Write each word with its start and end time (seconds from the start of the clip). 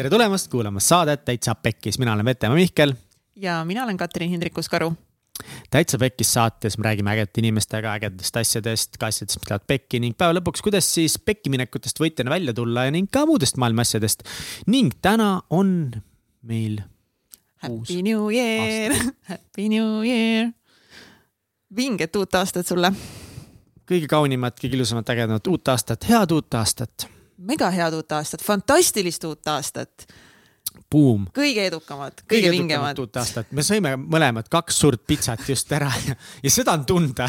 tere 0.00 0.08
tulemast 0.08 0.48
kuulama 0.48 0.80
saadet 0.80 1.26
Täitsa 1.28 1.52
Pekkis, 1.54 1.98
mina 2.00 2.14
olen 2.14 2.24
Vetemaa 2.24 2.56
Mihkel. 2.56 2.94
ja 3.36 3.64
mina 3.64 3.82
olen 3.84 3.96
Katrin 3.96 4.30
Hindrikus-Karu. 4.30 4.92
täitsa 5.70 5.98
Pekkis 5.98 6.32
saates 6.32 6.78
me 6.78 6.84
räägime 6.84 7.10
ägedate 7.10 7.42
inimestega 7.42 7.92
ägedatest 7.98 8.36
asjadest, 8.36 8.96
ka 8.96 9.10
asjadest, 9.10 9.36
mis 9.40 9.50
lähevad 9.50 9.66
pekki 9.66 10.00
ning 10.00 10.16
päeva 10.16 10.38
lõpuks, 10.38 10.64
kuidas 10.64 10.88
siis 10.94 11.18
pekkiminekutest 11.18 12.00
võitjana 12.00 12.32
välja 12.32 12.56
tulla 12.56 12.86
ning 12.90 13.12
ka 13.12 13.26
muudest 13.28 13.60
maailma 13.60 13.84
asjadest. 13.84 14.24
ning 14.66 14.96
täna 15.02 15.42
on 15.50 15.92
meil 16.42 16.80
Happy 17.60 18.00
New 18.00 18.32
Year, 18.32 18.96
Happy 19.30 19.68
New 19.68 20.00
Year. 20.06 20.52
vinget 21.76 22.16
uut 22.16 22.34
aastat 22.34 22.66
sulle. 22.66 22.92
kõige 23.84 24.08
kaunimat, 24.08 24.56
kõige 24.56 24.80
ilusamat, 24.80 25.12
ägedamat 25.12 25.46
uut 25.46 25.68
aastat, 25.68 26.08
head 26.08 26.30
uut 26.32 26.54
aastat. 26.54 27.19
Mega 27.46 27.70
head 27.74 27.96
uut 27.96 28.12
aastat, 28.12 28.42
fantastilist 28.44 29.24
uut 29.28 29.52
aastat. 29.52 30.06
Buum. 30.90 31.26
kõige 31.34 31.64
edukamat, 31.66 32.22
kõige 32.30 32.50
vingemad. 32.50 32.98
uut 32.98 33.16
aastat, 33.16 33.50
me 33.54 33.62
sõime 33.66 33.96
mõlemad 34.00 34.48
kaks 34.50 34.78
suurt 34.82 35.02
pitsat 35.06 35.42
just 35.48 35.72
ära 35.72 35.90
ja, 36.06 36.14
ja 36.42 36.50
seda 36.50 36.76
on 36.78 36.84
tunda 36.86 37.28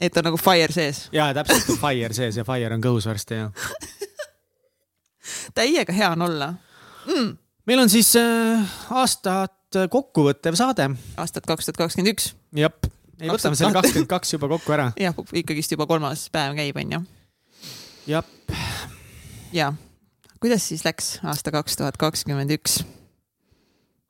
et 0.00 0.16
on 0.16 0.28
nagu 0.28 0.40
fire 0.40 0.72
sees. 0.72 1.06
ja 1.12 1.30
täpselt 1.36 1.72
on 1.74 1.80
fire 1.80 2.12
sees 2.16 2.36
ja 2.40 2.44
fire 2.48 2.74
on 2.76 2.84
kõhus 2.84 3.08
varsti 3.08 3.40
ja 3.40 3.48
täiega 5.56 5.92
hea 5.92 6.10
on 6.16 6.22
olla 6.28 6.52
mm.. 7.06 7.32
meil 7.68 7.84
on 7.84 7.92
siis 7.92 8.12
äh, 8.20 8.76
aastat 8.90 9.80
kokkuvõttev 9.90 10.56
saade. 10.58 10.90
aastat 11.16 11.46
kaks 11.46 11.68
tuhat 11.68 11.84
kakskümmend 11.84 12.12
üks. 12.14 12.32
jah, 12.56 12.74
ei 13.20 13.30
võtame 13.30 13.58
selle 13.58 13.74
kakskümmend 13.76 14.10
kaks 14.10 14.34
juba 14.34 14.50
kokku 14.50 14.76
ära. 14.76 14.90
jah, 15.06 15.16
ikkagist 15.32 15.76
juba 15.76 15.86
kolmas 15.90 16.28
päev 16.32 16.56
käib, 16.58 16.80
onju. 16.82 17.02
Jah. 18.08 18.24
ja, 19.52 19.72
kuidas 20.40 20.68
siis 20.68 20.84
läks 20.86 21.18
aasta 21.24 21.52
kaks 21.54 21.76
tuhat 21.80 22.00
kakskümmend 22.00 22.54
üks? 22.56 22.80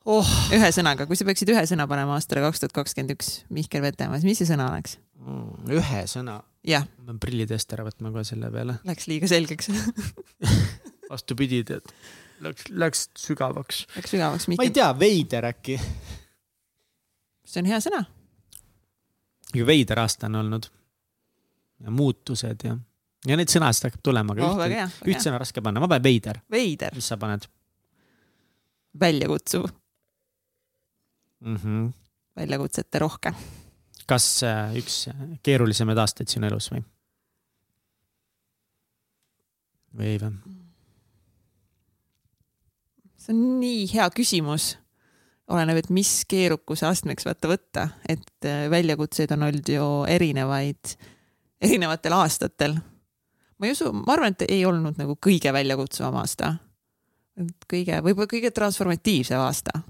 oh. 0.04 0.30
ühe 0.54 0.70
sõnaga, 0.74 1.08
kui 1.08 1.18
sa 1.18 1.26
peaksid 1.28 1.52
ühe 1.54 1.64
sõna 1.70 1.88
panema 1.90 2.18
aastale 2.18 2.44
kaks 2.46 2.64
tuhat 2.64 2.76
kakskümmend 2.82 3.16
üks, 3.16 3.40
Mihkel 3.50 3.84
Vetemaa, 3.84 4.22
mis 4.26 4.42
see 4.42 4.48
sõna 4.50 4.70
oleks 4.72 4.98
mm,? 5.20 5.74
ühe 5.80 6.06
sõna? 6.10 6.40
ma 6.42 7.10
pean 7.10 7.20
prillid 7.22 7.52
eest 7.56 7.72
ära 7.72 7.86
võtma 7.86 8.12
kohe 8.12 8.26
selle 8.28 8.50
peale. 8.52 8.74
Läks 8.84 9.06
liiga 9.08 9.30
selgeks 9.30 9.70
vastupidi, 11.12 11.62
tead 11.64 11.88
läks, 12.44 12.68
läks 12.70 13.08
sügavaks. 13.18 13.84
Läks 13.96 14.14
sügavaks. 14.14 14.48
ma 14.48 14.64
ei 14.64 14.72
tea, 14.74 14.90
veider 14.98 15.48
äkki. 15.50 15.78
see 17.44 17.62
on 17.62 17.70
hea 17.70 17.80
sõna. 17.82 18.04
ju 19.54 19.66
veider 19.66 20.00
aasta 20.02 20.28
on 20.30 20.40
olnud. 20.42 20.70
ja 21.80 21.90
muutused 21.90 22.64
ja, 22.64 22.76
ja 23.28 23.36
neid 23.36 23.52
sõnasid 23.52 23.88
hakkab 23.88 24.04
tulema, 24.04 24.36
aga 24.36 24.48
oh, 24.48 24.62
üht, 24.64 25.00
üht 25.12 25.24
sõna 25.24 25.40
raske 25.42 25.62
panna, 25.64 25.82
ma 25.82 25.88
panen 25.90 26.06
veider. 26.06 26.40
veider. 26.50 26.94
mis 26.96 27.10
sa 27.10 27.18
paned? 27.20 27.48
väljakutsuv 29.00 29.68
mm. 31.40 31.56
-hmm. 31.56 31.92
väljakutsete 32.36 32.98
rohke. 32.98 33.32
kas 34.06 34.42
äh, 34.42 34.76
üks 34.76 35.08
keerulisemaid 35.42 35.98
aastaid 35.98 36.28
sinu 36.28 36.46
elus 36.46 36.70
või? 36.72 36.82
või 39.96 40.06
ei 40.14 40.18
või? 40.18 40.34
see 43.20 43.34
on 43.34 43.60
nii 43.60 43.86
hea 43.94 44.08
küsimus. 44.16 44.76
oleneb, 45.50 45.76
et 45.76 45.90
mis 45.90 46.24
keerukuse 46.30 46.86
astmeks 46.86 47.26
vaata 47.26 47.48
võtta, 47.50 47.88
et 48.08 48.46
äh, 48.46 48.68
väljakutseid 48.70 49.32
on 49.34 49.42
olnud 49.48 49.68
ju 49.68 49.86
erinevaid, 50.08 50.94
erinevatel 51.60 52.14
aastatel. 52.14 52.76
Ma 53.60 53.68
ei 53.68 53.76
usu, 53.76 53.92
ma 53.92 54.16
arvan, 54.16 54.34
et 54.34 54.46
ei 54.48 54.64
olnud 54.68 54.98
nagu 55.00 55.16
kõige 55.20 55.52
väljakutsuvam 55.54 56.18
aasta. 56.22 56.54
kõige, 57.70 58.00
võib-olla 58.04 58.28
kõige 58.30 58.50
transformatiivsem 58.56 59.40
aasta. 59.40 59.82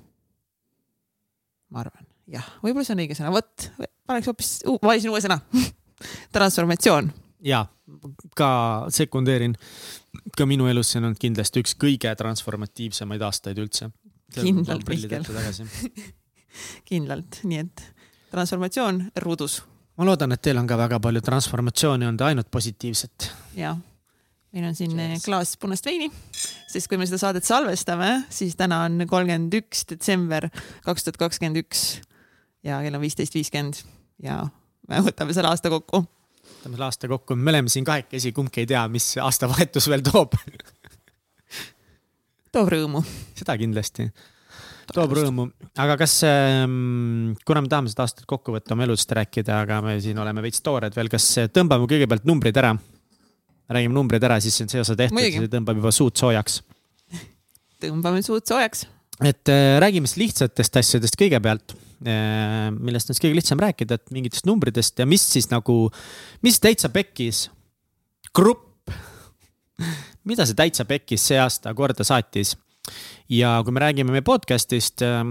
ma 1.71 1.85
arvan, 1.85 2.07
jah, 2.31 2.47
võib-olla 2.65 2.87
see 2.87 2.97
on 2.99 3.05
õige 3.07 3.19
sõna, 3.19 3.35
vot, 3.35 3.71
paneks 4.07 4.31
hoopis, 4.31 4.53
valisin 4.83 5.15
uue 5.15 5.23
sõna 5.23 5.41
transformatsioon. 6.37 7.13
ja, 7.47 7.65
ka 8.39 8.51
sekundeerin 8.93 9.57
ka 10.37 10.47
minu 10.49 10.69
elus 10.71 10.93
see 10.93 11.01
on 11.01 11.11
olnud 11.11 11.21
kindlasti 11.21 11.63
üks 11.63 11.77
kõige 11.81 12.13
transformatiivsemaid 12.19 13.23
aastaid 13.27 13.59
üldse. 13.63 13.91
kindlalt, 14.35 14.89
Mihkel. 14.89 15.27
kindlalt, 16.91 17.41
nii 17.47 17.63
et 17.65 17.85
transformatsioon 18.31 19.05
rudus. 19.25 19.61
Ma 20.01 20.09
loodan, 20.09 20.33
et 20.33 20.41
teil 20.41 20.57
on 20.57 20.69
ka 20.69 20.79
väga 20.81 20.97
palju 21.05 21.21
transformatsiooni 21.25 22.09
olnud, 22.09 22.23
ainult 22.25 22.49
positiivset. 22.53 23.31
ja, 23.59 23.75
meil 24.57 24.71
on 24.71 24.77
siin 24.79 24.95
Cheers. 24.97 25.27
klaas 25.27 25.57
punast 25.61 25.87
veini, 25.87 26.09
sest 26.71 26.89
kui 26.89 27.01
me 27.01 27.09
seda 27.09 27.21
saadet 27.21 27.45
salvestame, 27.45 28.13
siis 28.33 28.57
täna 28.57 28.85
on 28.89 29.05
kolmkümmend 29.11 29.59
üks 29.61 29.85
detsember 29.93 30.49
kaks 30.87 31.05
tuhat 31.05 31.21
kakskümmend 31.27 31.61
üks 31.61 31.85
ja 32.67 32.81
kell 32.85 32.97
on 32.97 33.05
viisteist 33.05 33.37
viiskümmend 33.37 33.83
ja 34.25 34.41
me 34.89 35.05
võtame 35.05 35.37
selle 35.37 35.53
aasta 35.53 35.73
kokku 35.73 36.03
võtame 36.51 36.77
selle 36.77 36.89
aasta 36.89 37.13
kokku, 37.13 37.37
me 37.37 37.53
oleme 37.53 37.73
siin 37.73 37.85
kahekesi, 37.89 38.33
kumbki 38.37 38.65
ei 38.65 38.73
tea, 38.73 38.83
mis 38.93 39.13
aastavahetus 39.21 39.89
veel 39.93 40.05
toob 40.07 40.35
toob 42.55 42.71
rõõmu. 42.73 43.05
seda 43.39 43.57
kindlasti. 43.61 44.09
Toob 44.95 45.15
rõõmu, 45.19 45.47
aga 45.83 45.97
kas 46.01 46.17
ähm,, 46.29 47.35
kuna 47.47 47.65
me 47.65 47.73
tahame 47.73 47.93
seda 47.93 48.07
aastat 48.07 48.27
kokku 48.31 48.55
võtta, 48.57 48.75
oma 48.77 48.87
elust 48.87 49.13
rääkida, 49.17 49.61
aga 49.65 49.81
me 49.85 49.99
siin 50.03 50.19
oleme 50.23 50.45
veits 50.45 50.63
toored 50.65 50.97
veel, 50.97 51.11
kas 51.13 51.27
tõmbame 51.55 51.91
kõigepealt 51.91 52.27
numbrid 52.29 52.57
ära? 52.63 52.75
räägime 53.71 53.95
numbrid 53.95 54.25
ära, 54.27 54.41
siis 54.43 54.57
on 54.65 54.71
see 54.73 54.81
osa 54.83 54.97
tehtud, 54.99 55.21
siis 55.21 55.53
tõmbab 55.53 55.79
juba 55.79 55.93
suud 55.95 56.17
soojaks. 56.19 56.63
tõmbame 57.83 58.25
suud 58.27 58.43
soojaks. 58.47 58.89
et 59.23 59.53
äh, 59.53 59.77
räägime 59.83 60.11
siis 60.11 60.25
lihtsatest 60.25 60.83
asjadest 60.83 61.19
kõigepealt 61.21 61.79
Äh, 62.01 62.71
millest 62.81 63.11
on 63.11 63.17
siis 63.17 63.21
kõige 63.21 63.37
lihtsam 63.37 63.61
rääkida, 63.61 63.99
et 63.99 64.13
mingitest 64.15 64.47
numbritest 64.49 65.03
ja 65.03 65.05
mis 65.05 65.21
siis 65.21 65.51
nagu, 65.51 65.91
mis 66.41 66.57
täitsa 66.57 66.89
pekkis 66.89 67.51
grupp, 68.37 68.89
mida 70.29 70.47
see 70.49 70.57
täitsa 70.57 70.87
pekkis 70.89 71.27
see 71.29 71.37
aasta 71.41 71.75
korda 71.77 72.07
saatis. 72.09 72.55
Ja 73.29 73.61
kui 73.65 73.75
me 73.75 73.85
räägime 73.85 74.15
meie 74.15 74.27
podcast'ist, 74.27 75.05
äh, 75.07 75.25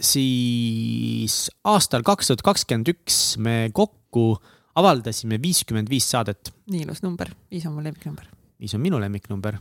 siis 0.00 1.48
aastal 1.64 2.04
kaks 2.06 2.30
tuhat 2.30 2.44
kakskümmend 2.46 2.92
üks 2.94 3.36
me 3.42 3.70
kokku 3.74 4.36
avaldasime 4.78 5.40
viiskümmend 5.42 5.90
viis 5.90 6.06
saadet. 6.10 6.52
nii 6.70 6.84
ilus 6.86 7.02
number, 7.02 7.32
viis 7.50 7.66
on 7.66 7.74
mu 7.74 7.82
lemmiknumber. 7.84 8.28
viis 8.60 8.74
on 8.74 8.84
minu 8.84 9.00
lemmiknumber 9.00 9.58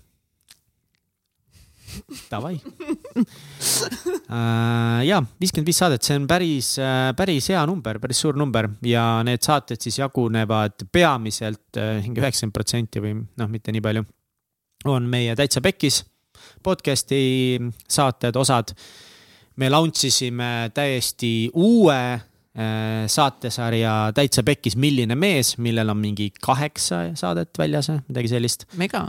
Davai 2.32 2.58
uh,. 4.30 5.02
ja 5.08 5.22
viiskümmend 5.40 5.70
viis 5.70 5.80
saadet, 5.82 6.04
see 6.04 6.18
on 6.20 6.28
päris, 6.30 6.74
äh, 6.84 7.14
päris 7.18 7.48
hea 7.54 7.64
number, 7.70 8.00
päris 8.04 8.20
suur 8.24 8.38
number 8.40 8.70
ja 8.86 9.24
need 9.28 9.42
saated 9.46 9.82
siis 9.82 10.00
jagunevad 10.02 10.88
peamiselt 10.92 11.80
äh, 11.80 11.98
mingi 12.04 12.22
üheksakümmend 12.22 12.56
protsenti 12.56 13.04
või 13.04 13.16
noh, 13.18 13.50
mitte 13.52 13.74
nii 13.74 13.84
palju. 13.84 14.04
on 14.92 15.10
meie 15.10 15.36
Täitsa 15.36 15.64
Pekkis 15.64 16.04
podcast'i 16.64 17.60
saated, 17.90 18.36
osad. 18.36 18.74
me 19.56 19.70
launch 19.70 20.06
isime 20.06 20.72
täiesti 20.74 21.50
uue 21.54 22.20
saatesarja 23.08 24.12
Täitsa 24.18 24.42
Pekkis 24.44 24.76
Milline 24.76 25.16
mees, 25.16 25.58
millel 25.62 25.90
on 25.94 25.98
mingi 26.02 26.32
kaheksa 26.42 27.04
saadet 27.14 27.58
väljas 27.58 27.92
midagi 28.08 28.34
sellist. 28.34 28.66
mega 28.78 29.06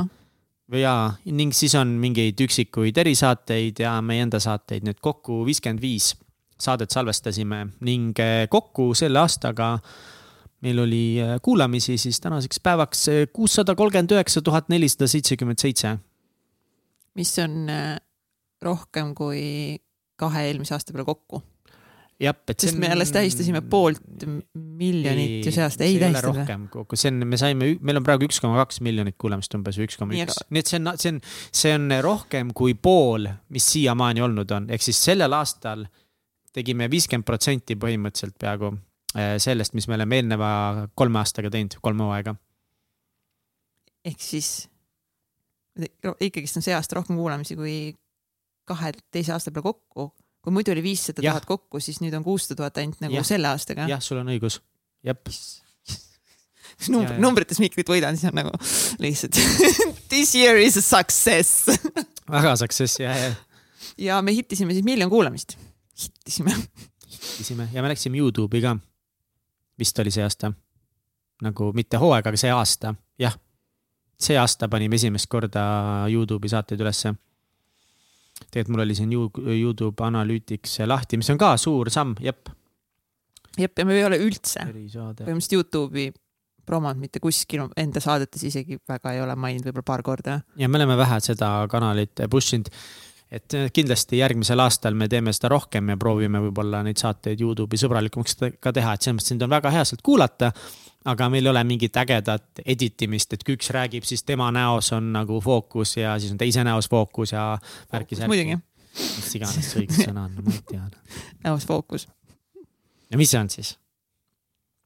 jaa, 0.76 1.14
ning 1.24 1.54
siis 1.56 1.74
on 1.78 1.96
mingeid 2.00 2.40
üksikuid 2.44 2.98
erisaateid 3.00 3.80
ja 3.80 3.98
meie 4.04 4.26
enda 4.26 4.40
saateid, 4.42 4.84
nüüd 4.84 5.00
kokku 5.00 5.40
viiskümmend 5.48 5.80
viis 5.82 6.12
saadet 6.58 6.92
salvestasime 6.92 7.64
ning 7.86 8.18
eh, 8.20 8.44
kokku 8.50 8.90
selle 8.98 9.22
aastaga 9.22 9.76
meil 10.66 10.82
oli 10.82 11.02
eh, 11.22 11.36
kuulamisi 11.42 11.96
siis 12.00 12.20
tänaseks 12.20 12.60
päevaks 12.62 13.06
kuussada 13.32 13.76
kolmkümmend 13.78 14.16
üheksa 14.16 14.42
tuhat 14.42 14.68
nelisada 14.68 15.08
seitsekümmend 15.08 15.62
seitse. 15.62 15.96
Mis 17.18 17.34
on 17.42 17.68
rohkem 18.62 19.14
kui 19.18 19.78
kahe 20.18 20.48
eelmise 20.48 20.74
aasta 20.76 20.94
peale 20.94 21.06
kokku. 21.08 21.42
Sest 22.18 22.72
on... 22.72 22.80
me 22.82 22.88
alles 22.90 23.12
tähistasime 23.14 23.60
poolt 23.70 24.24
miljonit 24.58 25.44
ju 25.46 25.52
see 25.54 25.62
aasta, 25.62 25.86
ei 25.86 26.00
tähista 26.00 26.24
rohkem 26.24 26.64
kokku, 26.72 26.98
see 26.98 27.12
on, 27.12 27.22
me 27.30 27.38
saime, 27.38 27.68
meil 27.78 28.00
on 28.00 28.06
praegu 28.06 28.26
üks 28.26 28.40
koma 28.42 28.58
kaks 28.58 28.80
miljonit 28.82 29.14
kuulamist 29.22 29.54
umbes 29.54 29.78
üks 29.84 30.00
koma 30.00 30.16
üks, 30.18 30.40
nii 30.50 30.64
et 30.64 30.72
see 30.72 30.80
on, 30.80 30.90
see 30.98 31.12
on, 31.12 31.20
see 31.60 31.76
on 31.76 31.94
rohkem 32.02 32.50
kui 32.58 32.74
pool, 32.74 33.28
mis 33.54 33.68
siiamaani 33.70 34.24
olnud 34.26 34.50
on, 34.56 34.66
ehk 34.74 34.82
siis 34.82 34.98
sellel 35.10 35.36
aastal 35.38 35.86
tegime 36.58 36.88
viiskümmend 36.90 37.28
protsenti 37.28 37.78
põhimõtteliselt 37.78 38.34
peaaegu 38.42 38.72
eh, 39.14 39.36
sellest, 39.38 39.78
mis 39.78 39.86
me 39.86 39.94
oleme 40.00 40.18
eelneva 40.18 40.50
kolme 40.98 41.22
aastaga 41.22 41.54
teinud, 41.54 41.78
kolm 41.86 42.02
hooaega. 42.02 42.34
ehk 44.10 44.26
siis 44.26 44.50
ikkagist 46.20 46.58
on 46.58 46.64
see 46.64 46.74
aasta 46.74 46.98
rohkem 46.98 47.16
kuulamisi 47.16 47.56
kui 47.58 47.76
kahe 48.68 48.92
teise 49.14 49.32
aasta 49.32 49.52
peale 49.54 49.70
kokku 49.70 50.10
kui 50.42 50.54
muidu 50.54 50.72
oli 50.72 50.82
viissada 50.82 51.22
tuhat 51.22 51.46
kokku, 51.48 51.80
siis 51.82 52.00
nüüd 52.00 52.14
on 52.16 52.24
kuussada 52.24 52.56
tuhat 52.62 52.78
ainult 52.80 53.00
nagu 53.04 53.18
ja. 53.18 53.24
selle 53.26 53.50
aastaga. 53.50 53.88
jah, 53.90 54.02
sul 54.02 54.20
on 54.22 54.30
õigus, 54.32 54.60
jep. 55.04 55.28
Number, 56.94 57.16
numbrites 57.18 57.58
mikrit 57.58 57.88
võidan, 57.90 58.16
siis 58.16 58.30
on 58.30 58.38
nagu 58.38 58.52
lihtsalt 59.02 59.34
this 60.12 60.34
year 60.38 60.60
is 60.62 60.76
a 60.78 60.84
success 60.84 61.66
väga 62.36 62.54
success 62.60 63.00
ja, 63.02 63.16
ja 63.18 63.32
ja 63.98 64.20
me 64.22 64.34
hittisime 64.36 64.76
siis 64.76 64.84
miljon 64.86 65.10
kuulamist. 65.10 65.56
hittisime. 66.02 66.54
isime 67.40 67.68
ja 67.72 67.82
me 67.82 67.88
läksime 67.88 68.18
Youtube'i 68.18 68.62
ka. 68.62 68.76
vist 69.78 69.98
oli 69.98 70.10
see 70.14 70.22
aasta. 70.22 70.52
nagu 71.42 71.72
mitte 71.74 71.98
hooaeg, 71.98 72.26
aga 72.26 72.40
see 72.40 72.52
aasta. 72.52 72.94
See 74.18 74.36
aasta 74.38 74.68
panime 74.68 74.98
esimest 74.98 75.28
korda 75.30 75.62
Youtube'i 76.10 76.50
saateid 76.50 76.80
ülesse. 76.82 77.14
tegelikult 78.50 78.74
mul 78.74 78.84
oli 78.84 78.94
siin 78.94 79.12
You- 79.12 79.58
Youtube 79.60 80.04
Analytics 80.04 80.78
lahti, 80.86 81.16
mis 81.18 81.30
on 81.30 81.38
ka 81.38 81.56
suur 81.56 81.90
samm, 81.90 82.14
jep. 82.22 82.48
jep, 83.58 83.78
ja 83.78 83.84
me 83.84 83.94
ei 83.98 84.04
ole 84.06 84.18
üldse 84.22 84.62
põhimõtteliselt 84.68 85.56
Youtube'i 85.58 86.12
promod 86.68 86.98
mitte 87.00 87.20
kuskil 87.24 87.64
enda 87.80 88.00
saadetes 88.04 88.42
isegi 88.44 88.76
väga 88.88 89.14
ei 89.16 89.22
ole 89.24 89.34
maininud, 89.40 89.64
võib-olla 89.70 89.86
paar 89.88 90.02
korda. 90.04 90.40
ja 90.56 90.68
me 90.68 90.78
oleme 90.78 90.96
vähe 91.00 91.20
seda 91.24 91.66
kanalit 91.70 92.26
push 92.30 92.54
inud. 92.58 92.68
Et 93.30 93.56
kindlasti 93.72 94.18
järgmisel 94.22 94.60
aastal 94.64 94.96
me 94.96 95.08
teeme 95.08 95.32
seda 95.36 95.50
rohkem 95.52 95.92
ja 95.92 95.96
proovime 96.00 96.40
võib-olla 96.46 96.80
neid 96.86 97.00
saateid 97.00 97.40
Youtube'i 97.44 97.80
sõbralikumaks 97.80 98.38
ka 98.60 98.72
teha, 98.72 98.94
et 98.94 99.04
selles 99.04 99.18
mõttes 99.18 99.34
neid 99.34 99.44
on 99.44 99.52
väga 99.52 99.72
hea 99.74 99.84
sealt 99.88 100.04
kuulata. 100.04 100.52
aga 101.08 101.28
meil 101.32 101.46
ei 101.46 101.50
ole 101.50 101.64
mingit 101.64 101.96
ägedat 101.96 102.62
edit 102.66 103.02
imist, 103.02 103.32
et 103.32 103.44
kui 103.44 103.54
üks 103.56 103.70
räägib, 103.72 104.04
siis 104.04 104.24
tema 104.24 104.50
näos 104.52 104.92
on 104.92 105.12
nagu 105.12 105.40
fookus 105.40 105.96
ja 105.96 106.18
siis 106.18 106.32
on 106.32 106.38
teise 106.38 106.64
näos 106.64 106.88
fookus 106.88 107.32
ja 107.32 107.58
värki-särki. 107.92 108.28
muidugi, 108.28 108.58
mis 108.94 109.34
iganes 109.34 109.72
see 109.72 109.84
õige 109.84 110.02
sõna 110.02 110.24
on, 110.26 110.40
ma 110.44 110.52
ei 110.52 110.64
tea. 110.72 110.88
näos 111.44 111.66
fookus, 111.66 112.08
ja 113.10 113.20
mis 113.20 113.30
see 113.30 113.40
on 113.40 113.50
siis? 113.50 113.76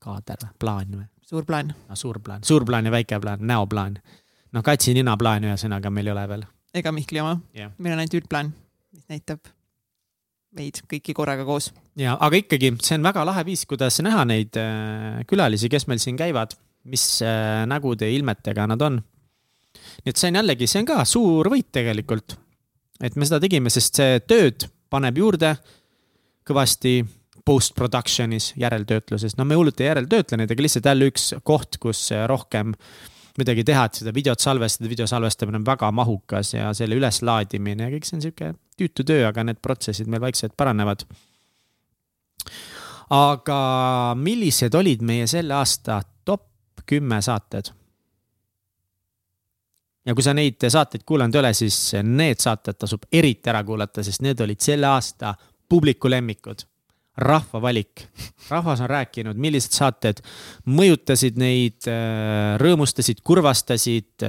kaader 0.02 0.42
või, 0.42 0.54
plaan 0.58 0.96
või? 0.98 1.06
suur 1.22 1.46
plaan. 1.48 1.74
no 1.88 1.96
suur 1.96 2.20
plaan, 2.20 2.44
suur 2.44 2.66
plaan 2.68 2.86
ja 2.86 2.92
väike 2.94 3.20
plaan, 3.20 3.46
näoplaan. 3.46 3.98
noh, 4.52 4.62
katsi 4.66 4.94
nina 4.94 5.16
plaan 5.16 5.46
ühesõnaga 5.48 5.90
meil 5.90 6.10
ei 6.10 6.12
ole 6.12 6.26
veel. 6.28 6.44
Ega 6.74 6.92
Mihkli 6.92 7.20
oma 7.22 7.38
Jah. 7.56 7.72
meil 7.78 7.94
on 7.96 8.02
ainult 8.02 8.16
üldplaan, 8.20 8.52
mis 8.92 9.04
näitab 9.12 9.50
meid 10.56 10.82
kõiki 10.88 11.14
korraga 11.16 11.46
koos. 11.48 11.70
ja, 11.98 12.16
aga 12.20 12.40
ikkagi, 12.42 12.74
see 12.84 12.98
on 12.98 13.06
väga 13.06 13.24
lahe 13.28 13.44
viis, 13.48 13.64
kuidas 13.69 14.00
näha 14.04 14.24
neid 14.28 14.58
äh, 14.60 15.22
külalisi, 15.28 15.70
kes 15.72 15.88
meil 15.88 16.02
siin 16.02 16.19
käivad, 16.20 16.56
mis 16.88 17.06
äh, 17.24 17.62
nägude 17.69 18.08
ja 18.08 18.16
ilmetega 18.16 18.66
nad 18.70 18.84
on. 18.84 19.00
nii 20.02 20.12
et 20.12 20.20
see 20.20 20.32
on 20.32 20.40
jällegi, 20.42 20.69
see 20.69 20.82
on 20.82 20.90
ka 20.92 21.00
suur 21.08 21.52
võit 21.52 21.70
tegelikult. 21.72 22.36
et 23.00 23.16
me 23.16 23.28
seda 23.28 23.40
tegime, 23.42 23.72
sest 23.72 24.00
see 24.00 24.20
tööd 24.28 24.68
paneb 24.92 25.18
juurde 25.18 25.56
kõvasti 26.48 27.00
post-production'is, 27.46 28.52
järeltöötluses, 28.60 29.34
no 29.38 29.46
me 29.48 29.56
hullult 29.58 29.80
ei 29.82 29.88
järeltöötle 29.88 30.38
neid, 30.38 30.52
aga 30.52 30.62
lihtsalt 30.62 30.86
jälle 30.86 31.08
üks 31.10 31.32
koht, 31.46 31.80
kus 31.82 32.04
äh, 32.14 32.26
rohkem 32.30 32.76
midagi 33.38 33.64
teha, 33.64 33.87
et 33.88 34.00
seda 34.02 34.12
videot 34.14 34.40
salvestada, 34.40 34.90
video 34.90 35.06
salvestamine 35.08 35.61
on 35.61 35.67
väga 35.67 35.90
mahukas 35.94 36.55
ja 36.55 36.73
selle 36.76 36.99
üleslaadimine 36.99 37.88
ja 37.88 37.93
kõik 37.94 38.08
see 38.08 38.19
on 38.19 38.25
sihuke 38.26 38.55
tüütu 38.79 39.06
töö, 39.08 39.26
aga 39.29 39.44
need 39.49 39.61
protsessid 39.64 40.11
meil 40.11 40.25
vaikselt 40.25 40.56
paranevad 40.56 41.06
aga 43.12 43.61
millised 44.17 44.75
olid 44.75 45.05
meie 45.05 45.29
selle 45.31 45.55
aasta 45.58 46.00
top 46.25 46.84
kümme 46.88 47.20
saated? 47.23 47.73
ja 50.06 50.14
kui 50.19 50.25
sa 50.25 50.35
neid 50.35 50.64
saateid 50.67 51.05
kuulanud 51.06 51.37
ei 51.37 51.40
ole, 51.44 51.52
siis 51.55 51.76
need 52.02 52.40
saated 52.43 52.78
tasub 52.81 53.05
eriti 53.12 53.50
ära 53.52 53.61
kuulata, 53.64 54.02
sest 54.02 54.25
need 54.25 54.40
olid 54.43 54.58
selle 54.61 54.88
aasta 54.90 55.35
publiku 55.69 56.11
lemmikud. 56.11 56.64
Rahva 57.17 57.61
valik, 57.61 58.06
rahvas 58.49 58.81
on 58.81 58.88
rääkinud, 58.88 59.37
millised 59.37 59.75
saated 59.76 60.23
mõjutasid 60.64 61.37
neid, 61.41 61.88
rõõmustasid, 62.62 63.20
kurvastasid, 63.26 64.25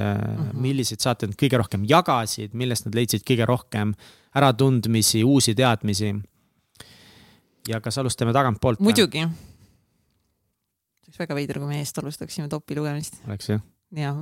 millised 0.54 1.00
saated 1.04 1.32
nad 1.32 1.40
kõige 1.40 1.62
rohkem 1.62 1.88
jagasid, 1.88 2.52
millest 2.60 2.90
nad 2.90 2.98
leidsid 3.00 3.24
kõige 3.28 3.48
rohkem 3.48 3.96
äratundmisi, 4.36 5.24
uusi 5.24 5.56
teadmisi 5.56 6.12
ja 7.68 7.80
kas 7.82 7.98
alustame 7.98 8.34
tagantpoolt? 8.36 8.80
muidugi. 8.84 9.24
see 11.04 11.08
oleks 11.08 11.20
väga 11.24 11.38
veider, 11.38 11.60
kui 11.62 11.72
me 11.72 11.80
eest 11.80 11.98
alustaksime 12.02 12.50
topi 12.52 12.78
lugemist 12.78 13.20
oleks 13.28 13.50
ju. 13.50 13.60
ja 13.96 14.16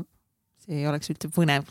see 0.65 0.81
ei 0.81 0.87
oleks 0.89 1.11
üldse 1.13 1.31
põnev. 1.33 1.69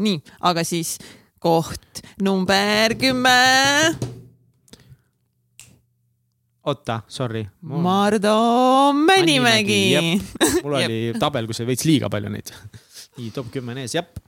nii, 0.00 0.20
aga 0.40 0.64
siis 0.64 0.96
koht 1.42 2.02
number 2.22 2.96
kümme, 2.98 3.36
oota, 6.66 7.00
sorry. 7.08 7.46
Mardu 7.62 8.28
Männimägi 8.92 9.94
Männimägi,. 9.94 10.22
mul 10.64 10.74
oli 10.74 11.12
tabel, 11.18 11.46
kus 11.46 11.60
oli 11.60 11.72
veits 11.72 11.84
liiga 11.86 12.10
palju 12.10 12.30
neid. 12.32 12.52
nii, 13.18 13.30
top 13.34 13.50
kümme 13.54 13.74
on 13.74 13.82
ees, 13.82 13.94
jep. 13.94 14.18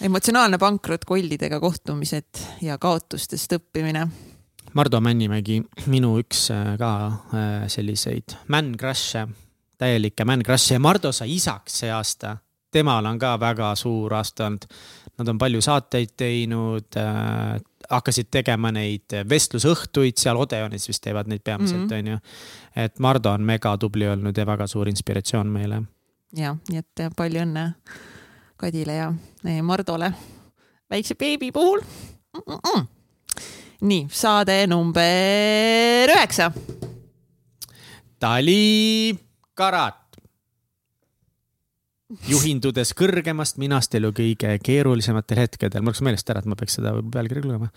emotsionaalne 0.00 0.58
pankrot, 0.58 1.04
kollidega 1.04 1.60
kohtumised 1.60 2.44
ja 2.62 2.78
kaotustest 2.78 3.58
õppimine. 3.58 4.06
Mardu 4.78 5.00
Männimägi, 5.02 5.58
minu 5.90 6.14
üks 6.20 6.46
äh, 6.54 6.76
ka 6.78 6.92
äh, 7.34 7.64
selliseid 7.72 8.36
man 8.54 8.76
crush'e, 8.78 9.26
täielikke 9.80 10.24
man 10.28 10.44
crush'e 10.46 10.78
ja 10.78 10.82
Mardu 10.82 11.10
sai 11.12 11.34
isaks 11.34 11.82
see 11.82 11.90
aasta. 11.90 12.36
temal 12.70 13.06
on 13.06 13.18
ka 13.18 13.34
väga 13.40 13.74
suur 13.74 14.14
aasta 14.14 14.46
olnud. 14.46 14.66
Nad 15.18 15.28
on 15.28 15.38
palju 15.38 15.60
saateid 15.60 16.12
teinud 16.16 16.96
äh,, 16.96 17.58
hakkasid 17.90 18.28
tegema 18.30 18.70
neid 18.72 19.12
vestlusõhtuid 19.28 20.16
seal 20.20 20.36
Odeonis 20.38 20.88
vist 20.88 21.02
teevad 21.02 21.26
neid 21.28 21.42
peamiselt, 21.44 21.90
Mhm. 21.90 21.98
onju. 21.98 22.18
et 22.76 22.98
Mardu 22.98 23.28
on 23.28 23.42
mega 23.42 23.76
tubli 23.78 24.06
olnud 24.08 24.36
ja 24.36 24.46
väga 24.46 24.66
suur 24.66 24.88
inspiratsioon 24.88 25.46
meile 25.46 25.82
ja, 26.36 26.56
nii 26.68 26.78
et 26.78 27.06
palju 27.16 27.40
õnne 27.42 27.74
Kadile 28.56 28.94
ja 28.94 29.12
Mardole 29.62 30.12
väikse 30.90 31.14
beebi 31.14 31.52
puhul 31.52 31.80
mm. 31.80 32.56
-mm. 32.56 32.86
nii, 33.80 34.06
saade 34.12 34.66
number 34.66 36.10
üheksa. 36.14 36.52
Dali 38.20 39.18
Karat. 39.54 39.99
Juhindudes 42.28 42.92
kõrgemast 42.98 43.60
minast 43.62 43.94
elu 43.94 44.10
kõige 44.14 44.56
keerulisematel 44.64 45.44
hetkedel, 45.44 45.82
mul 45.82 45.94
läks 45.94 46.04
meelest 46.04 46.30
ära, 46.32 46.42
et 46.42 46.50
ma 46.50 46.58
peaks 46.58 46.78
seda 46.80 46.94
pealkirja 47.12 47.44
lugema. 47.46 47.70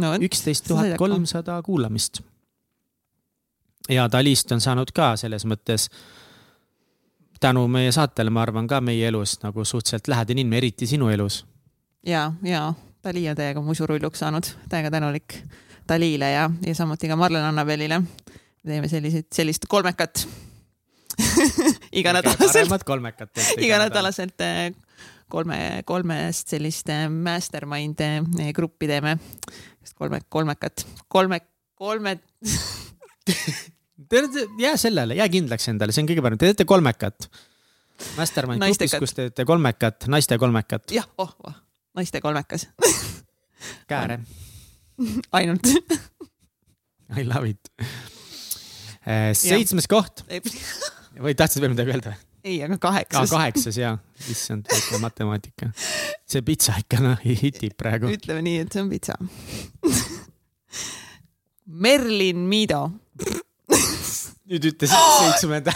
no 0.00 0.14
üksteist 0.14 0.68
tuhat 0.68 0.96
kolmsada 0.98 1.60
kuulamist. 1.66 2.22
ja 3.88 4.08
Dalist 4.12 4.52
on 4.52 4.60
saanud 4.60 4.92
ka 4.94 5.16
selles 5.16 5.46
mõttes 5.46 5.88
tänu 7.40 7.66
meie 7.68 7.92
saatele, 7.92 8.30
ma 8.30 8.42
arvan 8.42 8.68
ka 8.68 8.80
meie 8.80 9.08
elus 9.08 9.38
nagu 9.42 9.64
suhteliselt 9.64 10.08
lähedane 10.08 10.40
inimene, 10.40 10.56
eriti 10.56 10.86
sinu 10.86 11.08
elus. 11.08 11.44
ja, 12.06 12.32
ja 12.42 12.72
Dali 13.04 13.28
on 13.28 13.36
täiega 13.36 13.62
musurulluks 13.64 14.18
saanud, 14.18 14.46
täiega 14.68 14.90
tänulik 14.90 15.38
Dalile 15.88 16.30
ja, 16.30 16.50
ja 16.66 16.74
samuti 16.74 17.08
ka 17.08 17.16
Marlen 17.16 17.44
Annabelile. 17.44 18.02
teeme 18.66 18.88
selliseid, 18.88 19.26
sellist 19.34 19.66
kolmekat 19.68 20.28
iganädalaselt, 22.00 22.84
kolmekad. 22.84 23.30
iganädalaselt 23.58 24.40
eh, 24.44 24.72
kolme, 25.30 25.82
kolmest 25.86 26.54
sellist 26.54 26.88
eh, 26.92 27.06
mastermind 27.10 28.00
eh, 28.04 28.52
gruppi 28.56 28.88
teeme. 28.90 29.16
kolme, 29.98 30.20
kolmekat, 30.28 30.86
kolme, 31.08 31.40
kolme, 31.74 32.18
jää 34.64 34.76
sellele, 34.76 35.14
jää 35.14 35.28
kindlaks 35.28 35.68
endale, 35.68 35.92
see 35.92 36.04
on 36.04 36.10
kõige 36.10 36.24
parem, 36.24 36.40
te 36.40 36.50
teete 36.50 36.64
kolmekat. 36.68 37.30
Mastermind 38.16 38.64
grupis, 38.64 38.94
kus 39.02 39.12
te 39.12 39.28
teete 39.28 39.44
kolmekat, 39.48 40.08
naiste 40.12 40.38
kolmekat, 40.40 40.88
jah, 40.94 41.08
oh, 41.20 41.34
oh, 41.44 41.56
naiste 41.98 42.22
kolmekas, 42.24 42.68
kääre, 43.90 44.22
ainult. 45.36 45.68
I 47.18 47.26
love 47.26 47.48
it. 47.50 47.72
seitsmes 49.34 49.88
koht 49.90 50.22
või 51.20 51.36
tahtsid 51.38 51.64
veel 51.64 51.74
midagi 51.74 51.94
öelda? 51.94 52.16
ei, 52.44 52.62
aga 52.64 52.78
kaheksas. 52.80 53.30
kaheksas 53.30 53.76
ja, 53.76 53.94
issand, 54.30 54.68
väike 54.70 55.00
matemaatika. 55.02 55.70
see 56.28 56.42
pitsa 56.46 56.76
ikka 56.80 57.02
noh, 57.04 57.24
hitib 57.24 57.76
praegu. 57.78 58.10
ütleme 58.14 58.44
nii, 58.46 58.64
et 58.64 58.72
see 58.72 58.84
on 58.84 58.90
pitsa. 58.92 59.16
Merlin 61.70 62.46
Mido, 62.50 62.82
nüüd 64.50 64.70
ütlesid 64.72 64.96
seitsmenda. 65.20 65.74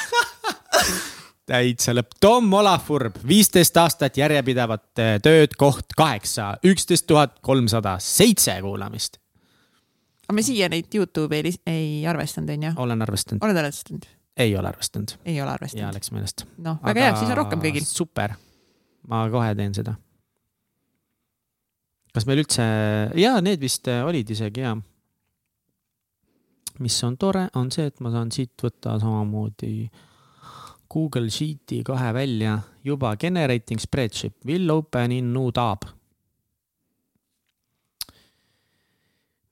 täitsa 1.48 1.92
lõpp. 1.94 2.16
Tom 2.24 2.48
Olafurb, 2.56 3.20
viisteist 3.28 3.76
aastat 3.76 4.16
järjepidevat 4.18 5.02
eh, 5.02 5.12
tööd, 5.22 5.58
koht 5.60 5.92
kaheksa, 5.96 6.54
üksteist 6.64 7.06
tuhat 7.10 7.36
kolmsada 7.44 7.98
seitse 8.02 8.56
kuulamist. 8.64 9.20
aga 10.24 10.38
me 10.38 10.42
siia 10.42 10.70
neid 10.72 10.88
Youtube'i 10.94 11.44
ei, 11.44 11.56
ei 11.68 12.06
arvestanud, 12.08 12.50
onju? 12.56 12.74
olen 12.80 13.04
arvestanud, 13.04 13.44
oled 13.44 13.60
arvestanud? 13.60 14.08
Ei 14.36 14.56
ole 14.56 14.68
arvestanud 14.68 15.16
ei 15.24 15.40
ole 15.40 15.50
ja 15.50 15.54
arvestanud. 15.54 15.94
läks 15.94 16.10
meelest. 16.14 16.46
noh, 16.58 16.80
väga 16.84 17.06
hea, 17.06 17.14
siis 17.18 17.30
on 17.30 17.38
rohkem 17.38 17.62
kõigil. 17.62 17.86
super, 17.86 18.34
ma 19.08 19.24
kohe 19.30 19.54
teen 19.58 19.74
seda. 19.76 19.94
kas 22.14 22.26
meil 22.26 22.42
üldse, 22.44 22.66
jaa, 23.20 23.38
need 23.44 23.62
vist 23.62 23.88
äh, 23.90 24.02
olid 24.06 24.30
isegi 24.30 24.64
jaa. 24.64 24.74
mis 26.84 26.98
on 27.06 27.16
tore, 27.20 27.48
on 27.54 27.70
see, 27.74 27.86
et 27.90 28.02
ma 28.04 28.12
saan 28.14 28.32
siit 28.34 28.66
võtta 28.66 28.98
samamoodi 29.02 29.74
Google 30.94 31.30
Sheet'i 31.30 31.82
kohe 31.86 32.12
välja 32.14 32.58
juba 32.84 33.16
generating 33.16 33.80
spreadsheet 33.82 34.36
will 34.46 34.70
open 34.70 35.12
in 35.12 35.32
new 35.32 35.50
tab. 35.54 35.86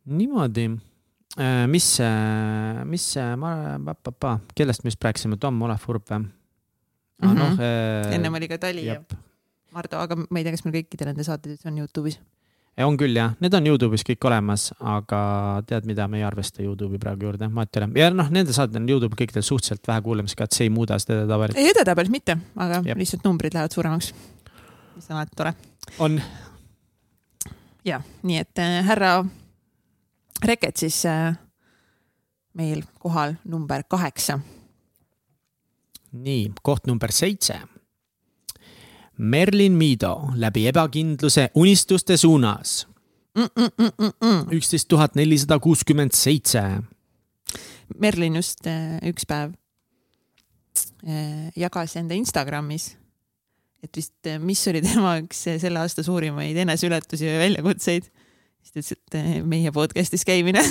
niimoodi, 0.04 0.66
mis 1.68 1.86
see, 1.96 2.84
mis 2.84 3.04
see, 3.14 3.26
ma, 3.40 3.52
kellest 4.54 4.84
me 4.84 4.92
just 4.92 5.04
rääkisime, 5.04 5.38
Tom 5.40 5.62
Olev 5.64 5.88
Urb 5.88 6.04
või? 6.10 6.26
Mhm. 7.22 7.36
noh, 7.38 7.60
ennem 8.12 8.34
oli 8.34 8.48
ka 8.50 8.58
Tali 8.58 8.88
ja 8.88 8.98
Mardu, 9.72 9.96
aga 9.96 10.18
ma 10.20 10.40
ei 10.40 10.44
tea, 10.44 10.52
kas 10.52 10.66
meil 10.66 10.76
kõikide 10.80 11.08
nende 11.08 11.24
saated 11.24 11.64
on 11.68 11.80
Youtube'is. 11.80 12.18
on 12.84 12.96
küll 13.00 13.16
jah, 13.16 13.32
need 13.40 13.54
on 13.56 13.68
Youtube'is 13.70 14.04
kõik 14.04 14.26
olemas, 14.28 14.68
aga 14.78 15.20
tead, 15.68 15.86
mida 15.88 16.06
me 16.08 16.20
ei 16.20 16.26
arvesta 16.28 16.64
Youtube'i 16.64 17.00
praegu 17.00 17.28
juurde, 17.28 17.48
vahet 17.54 17.76
ei 17.76 17.84
ole. 17.84 18.00
ja 18.00 18.10
noh, 18.12 18.28
nende 18.32 18.52
saated 18.52 18.76
on 18.80 18.88
Youtube'i 18.90 19.22
kõikidel 19.24 19.46
suhteliselt 19.46 19.88
vähe 19.88 20.04
kuulamisega, 20.04 20.48
et 20.48 20.58
see 20.58 20.68
ei 20.68 20.72
muuda 20.72 20.98
seda 21.00 21.24
tabelit. 21.30 21.56
ei, 21.56 21.72
edetabelis 21.72 22.12
mitte, 22.12 22.36
aga 22.56 22.82
Jep. 22.84 23.00
lihtsalt 23.00 23.24
numbrid 23.28 23.56
lähevad 23.56 23.76
suuremaks. 23.76 24.12
mis 24.96 25.08
on 25.08 25.16
alati 25.16 25.36
tore. 25.36 25.54
on, 25.98 26.20
ja 27.88 28.02
nii 28.22 28.42
et 28.44 28.60
äh, 28.60 28.82
härra 28.90 29.22
Reket 30.42 30.76
siis 30.76 31.04
äh, 31.06 31.36
meil 32.58 32.82
kohal 32.98 33.36
number 33.44 33.84
kaheksa. 33.88 34.40
nii, 36.12 36.50
koht 36.62 36.86
number 36.86 37.12
seitse. 37.12 37.60
Merlin 39.18 39.72
Mido 39.72 40.32
läbi 40.36 40.66
ebakindluse 40.68 41.50
unistuste 41.54 42.16
suunas, 42.16 42.86
üksteist 44.52 44.88
tuhat 44.88 45.14
nelisada 45.14 45.58
kuuskümmend 45.62 46.12
seitse. 46.16 46.62
Merlin 47.98 48.36
just 48.36 48.66
äh, 48.66 48.98
üks 49.08 49.28
päev 49.28 49.54
äh, 51.06 51.48
jagas 51.56 51.96
enda 51.96 52.16
Instagramis, 52.18 52.90
et 53.82 53.96
vist, 53.96 54.16
mis 54.40 54.66
oli 54.68 54.82
tema 54.84 55.16
üks 55.22 55.46
selle 55.62 55.80
aasta 55.80 56.04
suurimaid 56.04 56.56
eneseületusi 56.66 57.30
või 57.30 57.40
väljakutseid. 57.46 58.10
Siis 58.62 58.72
ta 58.72 58.80
ütles, 58.80 58.92
et 58.96 59.18
äh, 59.18 59.44
meie 59.46 59.72
podcast'is 59.74 60.24
käimine. 60.26 60.62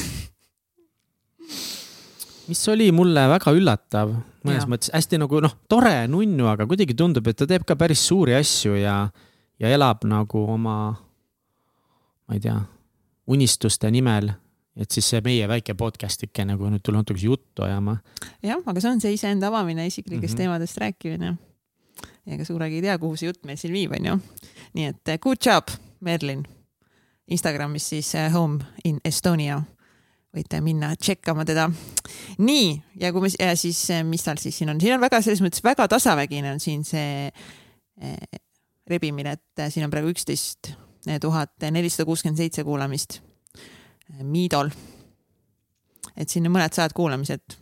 mis 2.47 2.61
oli 2.67 2.89
mulle 2.91 3.27
väga 3.31 3.53
üllatav, 3.55 4.11
mõnes 4.43 4.65
Jaa. 4.65 4.71
mõttes 4.71 4.91
hästi 4.91 5.19
nagu 5.21 5.39
noh, 5.43 5.53
tore 5.71 6.07
nunnu, 6.11 6.47
aga 6.51 6.67
kuidagi 6.67 6.95
tundub, 6.97 7.27
et 7.27 7.37
ta 7.39 7.47
teeb 7.47 7.63
ka 7.67 7.77
päris 7.79 8.03
suuri 8.07 8.35
asju 8.35 8.75
ja, 8.79 8.95
ja 9.59 9.71
elab 9.71 10.03
nagu 10.09 10.45
oma, 10.55 10.77
ma 12.27 12.37
ei 12.37 12.43
tea, 12.43 12.57
unistuste 13.31 13.91
nimel. 13.91 14.31
et 14.75 14.87
siis 14.91 15.03
see 15.11 15.19
meie 15.19 15.47
väike 15.51 15.73
podcast'ike 15.75 16.45
nagu 16.47 16.69
nüüd 16.71 16.79
tuleb 16.79 17.03
natukese 17.03 17.27
juttu 17.27 17.63
ajama. 17.67 17.97
jah, 18.43 18.59
aga 18.65 18.81
see 18.81 18.91
on 18.91 19.01
see 19.03 19.13
iseenda 19.15 19.51
avamine, 19.51 19.85
isiklikest 19.87 20.33
mm 20.33 20.33
-hmm. 20.33 20.37
teemadest 20.37 20.77
rääkimine. 20.77 21.35
ega 22.27 22.45
suuregi 22.45 22.75
ei 22.75 22.81
tea, 22.81 22.97
kuhu 22.97 23.15
see 23.15 23.27
jutt 23.27 23.45
meid 23.45 23.59
siin 23.59 23.73
viib, 23.73 23.91
onju. 23.91 24.19
nii 24.73 24.85
et 24.85 25.07
eh, 25.07 25.19
good 25.19 25.37
job, 25.45 25.67
Merlin. 25.99 26.47
Instagramis 27.31 27.89
siis 27.93 28.15
eh, 28.15 28.31
Home 28.33 28.63
in 28.85 28.99
Estonia. 29.05 29.61
võite 30.31 30.61
minna 30.63 30.93
tšekkama 30.95 31.43
teda. 31.45 31.65
nii, 32.39 32.67
ja 33.01 33.11
kui 33.11 33.25
me, 33.25 33.29
ja 33.39 33.55
siis, 33.59 33.87
mis 34.07 34.23
tal 34.23 34.39
siis 34.39 34.57
siin 34.57 34.69
on, 34.71 34.79
siin 34.81 34.95
on 34.95 35.01
väga 35.03 35.19
selles 35.21 35.41
mõttes 35.43 35.63
väga 35.63 35.87
tasavägine 35.91 36.53
on 36.53 36.59
siin 36.59 36.85
see 36.87 37.27
eh, 37.27 38.39
rebimine, 38.87 39.35
et 39.37 39.63
eh, 39.65 39.71
siin 39.71 39.85
on 39.85 39.91
praegu 39.93 40.11
üksteist 40.11 40.73
tuhat 41.21 41.65
nelisada 41.73 42.05
kuuskümmend 42.05 42.37
seitse 42.37 42.63
kuulamist 42.63 43.19
eh, 43.19 44.23
Miidol. 44.23 44.71
et 46.15 46.29
siin 46.29 46.47
on 46.47 46.55
mõned 46.55 46.75
sajad 46.75 46.93
kuulamised. 46.93 47.57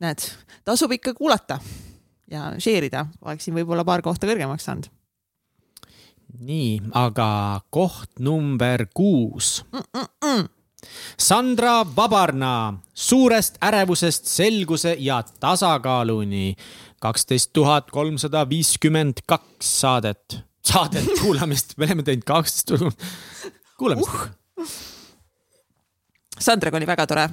näed, 0.00 0.28
tasub 0.64 0.92
ikka 0.92 1.14
kuulata 1.14 1.58
ja 2.30 2.52
share 2.58 2.86
ida, 2.86 3.06
oleksin 3.22 3.54
võib-olla 3.56 3.84
paar 3.84 4.02
kohta 4.02 4.28
kõrgemaks 4.30 4.68
saanud 4.68 4.90
nii, 6.38 6.80
aga 6.92 7.60
koht 7.70 8.18
number 8.18 8.86
kuus. 8.94 9.64
mm. 9.72 10.06
-mm. 10.24 10.48
Sandra 11.18 11.86
Vabarna 11.96 12.74
suurest 12.94 13.58
ärevusest 13.64 14.26
selguse 14.26 14.96
ja 14.98 15.22
tasakaaluni 15.40 16.56
kaksteist 17.00 17.50
tuhat 17.52 17.90
kolmsada 17.90 18.48
viiskümmend 18.48 19.22
kaks 19.26 19.80
saadet, 19.80 20.38
saadet 20.64 21.08
kuulamist, 21.20 21.76
me 21.76 21.86
oleme 21.86 22.02
teinud 22.02 22.22
kaksteist 22.26 22.66
tuhat 22.66 22.94
kuulamist 23.78 24.08
uh.. 24.08 24.28
Sandraga 26.38 26.76
oli 26.76 26.86
väga 26.86 27.06
tore 27.06 27.28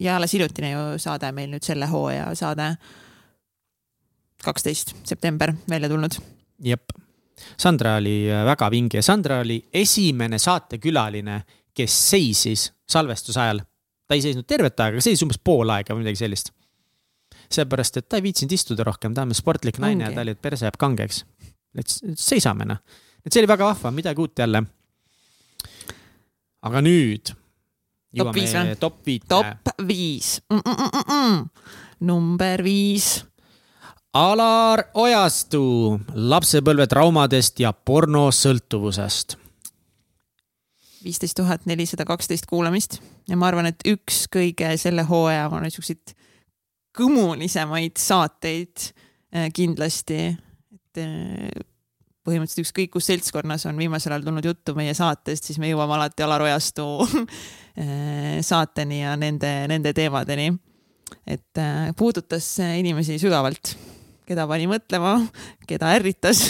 ja 0.00 0.16
alles 0.16 0.32
hiljutine 0.34 0.72
ju 0.72 0.98
saade 0.98 1.30
meil 1.32 1.50
nüüd 1.52 1.62
selle 1.62 1.86
hooaja 1.86 2.32
saade, 2.34 2.72
kaksteist 4.42 4.96
september 5.06 5.54
välja 5.70 5.88
tulnud. 5.88 6.18
jep, 6.58 6.90
Sandra 7.58 7.96
oli 7.96 8.30
äh, 8.30 8.44
väga 8.46 8.70
vinge 8.70 9.00
ja 9.00 9.02
Sandra 9.02 9.40
oli 9.42 9.58
esimene 9.72 10.38
saatekülaline, 10.38 11.42
kes 11.74 11.98
seisis 12.10 12.70
salvestuse 12.88 13.40
ajal. 13.40 13.62
ta 14.08 14.16
ei 14.16 14.22
seisnud 14.22 14.46
tervet 14.46 14.80
aega, 14.80 15.00
seisis 15.00 15.22
umbes 15.24 15.38
pool 15.38 15.70
aega 15.72 15.94
või 15.94 16.04
midagi 16.04 16.20
sellist. 16.24 16.52
seepärast, 17.52 17.96
et 17.96 18.08
ta 18.08 18.16
ei 18.16 18.22
viitsinud 18.22 18.52
istuda 18.52 18.84
rohkem, 18.84 19.14
ta 19.14 19.22
on 19.26 19.34
sportlik 19.36 19.78
naine 19.78 20.04
ja 20.04 20.10
Ongi. 20.10 20.16
ta 20.16 20.24
oli, 20.26 20.36
et 20.36 20.42
perse 20.42 20.66
jääb 20.66 20.78
kangeks. 20.78 21.24
et 21.78 21.98
seisame 22.14 22.68
noh, 22.68 22.80
et 23.24 23.32
see 23.32 23.42
oli 23.42 23.48
väga 23.48 23.70
vahva, 23.72 23.90
midagi 23.90 24.20
uut 24.20 24.38
jälle. 24.38 24.64
aga 26.62 26.84
nüüd 26.84 27.34
Top 28.12 28.34
viis 28.36 28.52
või? 28.52 29.56
top 29.64 29.86
viis. 29.88 30.42
-mm 30.50 30.60
-mm 30.60 30.90
-mm. 31.08 31.48
number 32.00 32.62
viis, 32.64 33.24
Alar 34.12 34.90
Ojastu 34.92 35.98
lapsepõlvetraumadest 36.12 37.62
ja 37.64 37.70
pornosõltuvusest. 37.72 39.38
viisteist 41.04 41.36
tuhat 41.36 41.64
nelisada 41.64 42.04
kaksteist 42.04 42.44
kuulamist 42.46 42.98
ja 43.28 43.38
ma 43.40 43.46
arvan, 43.48 43.66
et 43.66 43.80
üks 43.88 44.26
kõige 44.28 44.68
selle 44.76 45.02
hooaja 45.08 45.48
siukseid 45.72 46.12
kõmulisemaid 46.92 47.96
saateid 47.96 48.90
eh, 49.32 49.48
kindlasti, 49.48 50.18
et 50.76 51.00
eh, 51.00 51.48
põhimõtteliselt 52.20 52.66
ükskõik 52.66 52.92
kus 52.92 53.08
seltskonnas 53.08 53.64
on 53.64 53.80
viimasel 53.80 54.12
ajal 54.12 54.28
tulnud 54.28 54.44
juttu 54.44 54.74
meie 54.76 54.92
saatest, 54.92 55.48
siis 55.48 55.58
me 55.58 55.72
jõuame 55.72 55.96
alati 55.96 56.22
Alar 56.22 56.44
Ojastu 56.44 56.84
eh, 57.80 58.44
saateni 58.50 59.00
ja 59.00 59.16
nende, 59.16 59.54
nende 59.72 59.96
teemadeni. 59.96 60.52
et 61.26 61.64
puudutas 61.96 62.58
inimesi 62.76 63.18
sügavalt, 63.18 63.74
keda 64.28 64.46
pani 64.50 64.68
mõtlema, 64.70 65.16
keda 65.68 65.94
ärritas. 65.96 66.44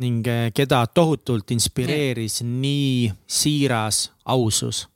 Ning 0.00 0.26
eh, 0.26 0.48
keda 0.54 0.82
tohutult 0.90 1.52
inspireeris 1.54 2.40
nii 2.42 3.12
siiras 3.30 4.08
ausus, 4.26 4.88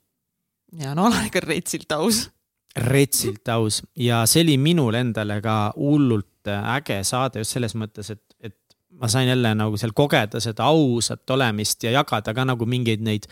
ja 0.77 0.93
no 0.97 1.07
Alar 1.07 1.29
ikka 1.29 1.41
retsilt 1.45 1.91
aus. 1.95 2.27
retsilt 2.75 3.47
aus. 3.49 3.81
Ja 3.97 4.23
see 4.29 4.43
oli 4.45 4.57
minul 4.61 4.97
endale 4.99 5.39
ka 5.41 5.73
hullult 5.77 6.47
äh, 6.47 6.75
äge 6.77 7.01
saade 7.03 7.41
just 7.41 7.55
selles 7.55 7.75
mõttes, 7.75 8.11
et, 8.13 8.23
et 8.39 8.55
ma 8.99 9.09
sain 9.09 9.29
jälle 9.29 9.53
nagu 9.57 9.77
seal 9.77 9.95
kogeda 9.95 10.41
seda 10.43 10.69
ausat 10.69 11.29
olemist 11.29 11.83
ja 11.83 11.95
jagada 11.95 12.33
ka 12.35 12.45
nagu 12.45 12.67
mingeid 12.69 13.01
neid 13.05 13.25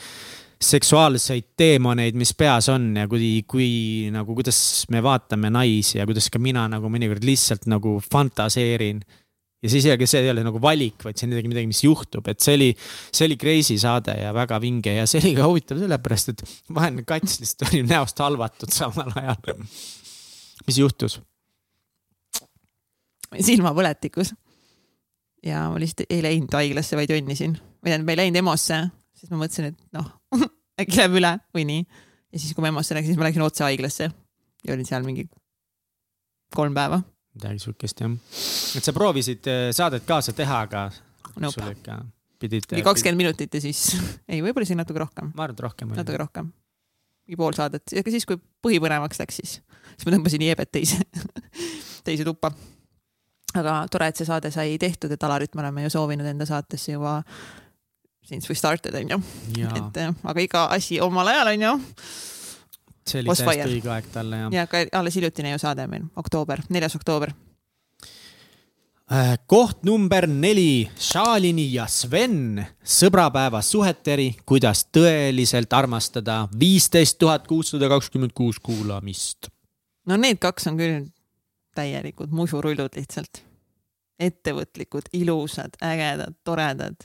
seksuaalseid 0.57 1.53
teemaneid, 1.57 2.17
mis 2.17 2.33
peas 2.37 2.69
on 2.73 2.89
ja 2.97 3.05
kui, 3.09 3.43
kui 3.49 3.69
nagu, 4.13 4.33
kuidas 4.37 4.59
me 4.93 5.03
vaatame 5.05 5.51
naisi 5.53 5.99
ja 5.99 6.07
kuidas 6.09 6.31
ka 6.33 6.41
mina 6.41 6.65
nagu 6.71 6.89
mõnikord 6.89 7.25
lihtsalt 7.25 7.67
nagu 7.69 7.97
fantaseerin. 8.01 9.03
ja 9.61 9.69
siis 9.69 9.85
isegi 9.85 10.07
see 10.09 10.23
ei 10.25 10.31
ole 10.33 10.43
nagu 10.45 10.61
valik, 10.61 10.97
vaid 11.05 11.17
see 11.17 11.27
on 11.27 11.33
midagi, 11.35 11.51
midagi, 11.51 11.69
mis 11.69 11.83
juhtub, 11.85 12.25
et 12.29 12.41
see 12.41 12.57
oli, 12.57 12.71
see 13.11 13.29
oli 13.29 13.37
crazy 13.41 13.77
saade 13.81 14.17
ja 14.17 14.33
väga 14.33 14.59
vinge 14.61 14.97
ja 14.97 15.05
see 15.09 15.21
oli 15.21 15.35
ka 15.37 15.47
huvitav 15.49 15.81
sellepärast, 15.81 16.33
et 16.33 16.43
vaheline 16.73 17.05
kats 17.07 17.39
lihtsalt 17.41 17.69
oli 17.69 17.85
näost 17.85 18.25
halvatud 18.25 18.73
samal 18.73 19.13
ajal. 19.13 19.63
mis 20.65 20.81
juhtus? 20.81 21.21
silmapõletikus. 23.37 24.33
ja 25.45 25.67
ma 25.69 25.81
lihtsalt 25.81 26.09
ei 26.09 26.23
läinud 26.25 26.53
haiglasse, 26.57 26.97
vaid 26.97 27.13
jonnisin 27.13 27.57
või 27.57 27.91
tähendab, 27.91 28.07
ma 28.09 28.15
ei 28.15 28.23
läinud 28.23 28.41
EMO-sse, 28.41 28.85
sest 29.17 29.33
ma 29.33 29.43
mõtlesin, 29.43 29.69
et 29.73 29.83
noh, 29.93 30.16
äkki 30.81 30.99
läheb 31.01 31.17
üle 31.19 31.33
või 31.55 31.65
nii. 31.69 31.83
ja 32.33 32.39
siis, 32.39 32.53
kui 32.55 32.65
ma 32.65 32.71
EMO-sse 32.71 32.97
läksin, 32.97 33.13
siis 33.13 33.19
ma 33.19 33.27
läksin 33.29 33.45
otse 33.45 33.65
haiglasse 33.65 34.09
ja 34.09 34.75
olin 34.75 34.87
seal 34.87 35.05
mingi 35.07 35.27
kolm 36.55 36.75
päeva. 36.77 37.01
midagi 37.37 37.63
siukest 37.63 38.03
jah. 38.03 38.13
et 38.77 38.85
sa 38.85 38.93
proovisid 38.95 39.49
eh, 39.51 39.65
saadet 39.75 40.05
kaasa 40.07 40.35
teha, 40.37 40.61
aga 40.67 40.87
Nope. 41.37 41.53
sul 41.53 41.73
ikka 41.73 41.99
pidid. 42.39 42.69
mingi 42.71 42.85
kakskümmend 42.85 43.23
minutit 43.23 43.53
ja 43.53 43.61
siis, 43.61 43.89
ei, 44.31 44.41
võib-olla 44.45 44.67
isegi 44.67 44.79
natuke 44.79 45.03
rohkem, 45.03 45.33
ma 45.33 45.47
arvan, 45.47 45.57
et 45.57 45.65
rohkem 45.65 45.93
natuke 45.97 46.21
rohkem. 46.21 46.49
mingi 47.27 47.41
pool 47.41 47.57
saadet, 47.57 47.85
aga 48.01 48.13
siis, 48.13 48.25
kui 48.29 48.39
põhipõnevaks 48.65 49.21
läks, 49.23 49.41
siis, 49.41 49.59
siis 49.93 50.07
ma 50.07 50.15
tõmbasin 50.15 50.47
jeebet 50.47 50.73
teise, 50.79 51.01
teise 52.07 52.27
tuppa. 52.27 52.53
aga 53.57 53.79
tore, 53.91 54.09
et 54.11 54.19
see 54.19 54.29
saade 54.29 54.51
sai 54.53 54.77
tehtud, 54.81 55.13
et 55.13 55.23
Alarit 55.29 55.55
me 55.55 55.65
oleme 55.65 55.87
ju 55.87 55.95
soovinud 55.97 56.27
enda 56.29 56.47
saatesse 56.49 56.95
juba 56.95 57.19
since 58.27 58.49
we 58.51 58.55
started 58.55 58.95
onju, 58.95 59.21
et 59.63 60.01
aga 60.03 60.41
iga 60.43 60.67
asi 60.75 61.01
omal 61.01 61.31
ajal 61.31 61.53
onju 61.55 61.77
see 63.07 63.21
oli 63.23 63.31
Osfire. 63.31 63.55
täiesti 63.55 63.79
õige 63.79 63.91
aeg 63.93 64.07
talle 64.13 64.39
ja, 64.39 64.47
ja 64.59 64.69
ka 64.69 64.83
alles 64.99 65.17
hiljutine 65.17 65.53
ju 65.53 65.59
saade 65.61 65.87
meil, 65.89 66.07
oktoober, 66.19 66.63
neljas 66.73 66.97
oktoober. 66.99 67.33
Äh, 69.07 69.37
koht 69.47 69.85
number 69.87 70.27
neli, 70.27 70.89
Šalini 70.99 71.69
ja 71.71 71.85
Sven, 71.87 72.59
sõbrapäeva 72.83 73.61
suheteri, 73.63 74.33
kuidas 74.45 74.83
tõeliselt 74.91 75.71
armastada, 75.77 76.41
viisteist 76.59 77.15
tuhat 77.21 77.47
kuussada 77.47 77.87
kakskümmend 77.93 78.35
kuus 78.35 78.59
kuulamist. 78.59 79.47
no 80.07 80.17
need 80.19 80.39
kaks 80.43 80.67
on 80.67 80.79
küll 80.79 81.05
täielikud 81.75 82.33
musurullud 82.35 82.99
lihtsalt. 82.99 83.43
ettevõtlikud, 84.19 85.11
ilusad, 85.13 85.77
ägedad, 85.83 86.33
toredad. 86.43 86.95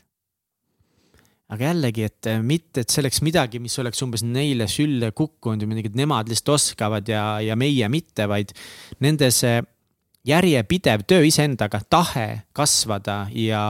Aga 1.52 1.68
jällegi, 1.68 2.06
et 2.08 2.30
mitte, 2.46 2.82
et 2.82 2.92
see 2.92 3.02
oleks 3.02 3.20
midagi, 3.24 3.60
mis 3.60 3.76
oleks 3.82 4.00
umbes 4.04 4.24
neile 4.24 4.68
sülle 4.70 5.12
kukkunud 5.16 5.62
ja 5.62 5.68
midagi, 5.68 5.92
et 5.92 5.98
nemad 6.00 6.30
lihtsalt 6.30 6.54
oskavad 6.56 7.08
ja, 7.12 7.26
ja 7.44 7.56
meie 7.60 7.88
mitte, 7.92 8.26
vaid 8.30 8.54
nende 9.04 9.28
see 9.34 9.60
järjepidev 10.28 11.04
töö 11.08 11.26
iseendaga, 11.26 11.82
tahe 11.90 12.26
kasvada 12.56 13.26
ja 13.36 13.62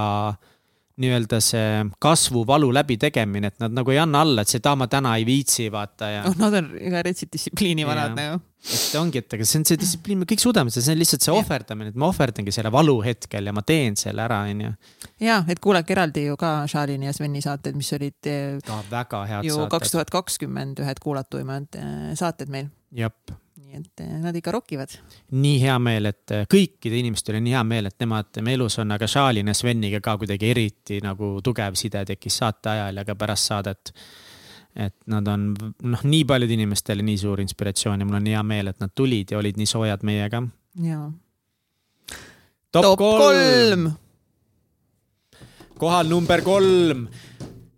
nii-öelda 1.00 1.38
see 1.40 1.84
kasvuvalu 2.02 2.68
läbitegemine, 2.76 3.52
et 3.52 3.60
nad 3.62 3.74
nagu 3.74 3.92
ei 3.94 4.00
anna 4.02 4.22
alla, 4.26 4.44
et 4.44 4.68
aa, 4.68 4.78
ma 4.78 4.88
täna 4.90 5.14
ei 5.16 5.26
viitsi, 5.28 5.68
vaata 5.72 6.10
ja. 6.10 6.24
noh, 6.26 6.36
nad 6.42 6.56
on 6.60 6.70
retsid 7.06 7.32
distsipliini 7.32 7.86
vanad 7.88 8.16
nagu. 8.18 8.40
et 8.62 8.96
ongi, 9.00 9.22
et 9.24 9.36
aga 9.38 9.46
see 9.48 9.60
on 9.62 9.66
see 9.70 9.80
distsipliin, 9.80 10.20
me 10.22 10.28
kõik 10.28 10.44
suudame 10.44 10.72
seda, 10.72 10.84
see 10.86 10.96
on 10.96 11.00
lihtsalt 11.00 11.26
see 11.26 11.34
ohverdamine, 11.34 11.94
et 11.94 11.98
ma 11.98 12.10
ohverdangi 12.12 12.54
selle 12.54 12.72
valu 12.74 12.98
hetkel 13.06 13.48
ja 13.48 13.56
ma 13.56 13.64
teen 13.66 13.96
selle 14.00 14.24
ära, 14.26 14.42
onju. 14.52 14.72
ja, 15.24 15.40
et 15.48 15.62
kuulake 15.64 15.96
eraldi 15.96 16.26
ju 16.28 16.38
ka 16.40 16.54
Šalini 16.70 17.08
ja 17.08 17.16
Sveni 17.16 17.44
saated, 17.44 17.78
mis 17.78 17.92
olid 17.96 18.30
eh, 18.30 18.58
ka 18.66 18.82
väga 18.90 19.24
head 19.30 19.48
ju 19.48 19.68
kaks 19.72 19.96
tuhat 19.96 20.12
kakskümmend 20.12 20.84
ühed 20.84 21.00
kuulatumad 21.02 21.80
eh, 21.80 22.12
saated 22.18 22.52
meil. 22.52 22.68
jep 22.92 23.32
nii 23.72 23.80
et 23.80 24.02
eh, 24.04 24.18
nad 24.20 24.36
ikka 24.36 24.52
rokivad. 24.52 24.96
nii 25.30 25.60
hea 25.62 25.76
meel, 25.82 26.08
et 26.10 26.34
eh, 26.34 26.44
kõikide 26.50 26.98
inimestel 27.00 27.38
on 27.38 27.46
nii 27.46 27.54
hea 27.56 27.62
meel, 27.66 27.88
et 27.88 27.96
nemad 28.02 28.28
tema 28.32 28.52
elus 28.52 28.78
on, 28.82 28.92
aga 28.92 29.08
Šalin 29.08 29.48
ja 29.48 29.54
Sveniga 29.56 30.00
ka 30.04 30.16
kuidagi 30.20 30.50
eriti 30.50 31.00
nagu 31.04 31.34
tugev 31.44 31.78
side 31.78 32.04
tekkis 32.12 32.38
saate 32.42 32.72
ajal 32.74 33.00
ja 33.00 33.06
ka 33.08 33.16
pärast 33.18 33.50
saadet. 33.50 33.94
et 34.76 34.94
nad 35.06 35.26
on 35.28 35.50
noh, 35.84 36.04
nii 36.04 36.24
paljudele 36.24 36.62
inimestele 36.62 37.02
nii 37.04 37.18
suur 37.20 37.40
inspiratsioon 37.40 38.00
ja 38.00 38.06
mul 38.08 38.16
on 38.16 38.26
hea 38.26 38.42
meel, 38.42 38.72
et 38.72 38.80
nad 38.80 38.92
tulid 38.94 39.30
ja 39.30 39.38
olid 39.38 39.56
nii 39.56 39.66
soojad 39.66 40.02
meiega. 40.02 40.42
jaa. 40.82 41.10
top, 42.72 42.82
top 42.82 42.98
kolm, 42.98 43.20
kolm.. 43.20 43.92
kohal 45.78 46.08
number 46.08 46.42
kolm 46.42 47.06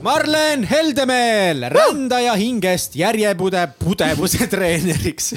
Marlen 0.04 0.66
Heldemeel, 0.68 1.64
rändaja 1.73 2.34
hingest 2.37 2.92
järjepude 2.96 3.62
pudevuse 3.78 4.44
treeneriks 4.52 5.30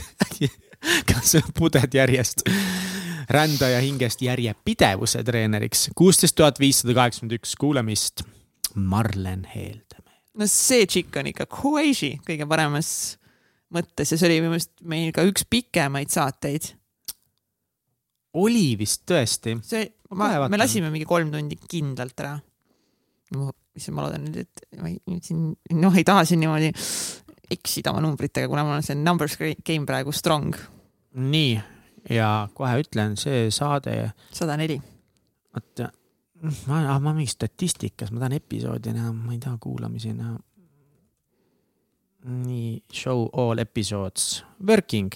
kas 1.10 1.38
puded 1.56 1.94
järjest? 1.96 2.42
rändaja 3.32 3.78
hingest 3.80 4.20
järjepidevuse 4.26 5.22
treeneriks, 5.24 5.86
kuusteist 5.96 6.36
tuhat 6.36 6.60
viissada 6.60 6.98
kaheksakümmend 6.98 7.38
üks 7.38 7.56
kuulamist. 7.56 8.26
Marlen 8.76 9.46
Heldemeel. 9.54 10.18
no 10.36 10.48
see 10.52 10.84
tšikk 10.84 11.16
on 11.22 11.30
ikka 11.32 11.48
crazy 11.48 12.18
kõige 12.28 12.48
paremas 12.52 12.90
mõttes 13.72 14.12
ja 14.12 14.20
see 14.20 14.28
oli 14.28 14.42
minu 14.42 14.58
meelest 14.58 14.74
meil 14.84 15.14
ka 15.16 15.24
üks 15.30 15.48
pikemaid 15.48 16.12
saateid. 16.12 16.74
oli 18.36 18.76
vist 18.84 19.06
tõesti. 19.08 19.56
see, 19.64 19.88
me 20.12 20.60
lasime 20.60 20.92
mingi 20.92 21.08
kolm 21.08 21.32
tundi 21.32 21.56
kindlalt 21.72 22.26
ära 22.26 22.36
issand, 23.80 23.98
ma 23.98 24.08
loodan 24.08 24.26
nüüd, 24.28 24.44
et 24.44 24.82
ma 24.82 24.92
ei, 24.92 24.98
nüüd 25.10 25.26
siin, 25.26 25.48
noh, 25.78 25.96
ei 25.98 26.06
taha 26.08 26.26
siin 26.28 26.42
niimoodi 26.44 26.72
eksida 27.54 27.94
oma 27.94 28.04
numbritega, 28.04 28.50
kuna 28.52 28.66
mul 28.68 28.78
on 28.78 28.86
see 28.86 28.98
numbers 29.00 29.38
game 29.40 29.88
praegu 29.88 30.14
strong. 30.16 30.56
nii, 31.18 31.54
ja 32.14 32.32
kohe 32.56 32.82
ütlen, 32.84 33.16
see 33.20 33.48
saade. 33.54 33.96
sada 34.36 34.58
neli. 34.60 34.80
oota, 35.56 35.92
ma, 36.68 36.82
ma 37.00 37.14
mingi 37.14 37.32
statistikas, 37.32 38.12
ma 38.12 38.24
tahan 38.24 38.38
episoodi 38.40 38.94
näha, 38.96 39.14
ma 39.16 39.34
ei 39.36 39.40
taha 39.44 39.58
kuulamisi 39.64 40.14
näha. 40.18 40.36
nii, 42.28 42.84
show 42.94 43.28
all 43.34 43.64
episodes, 43.64 44.44
working. 44.60 45.14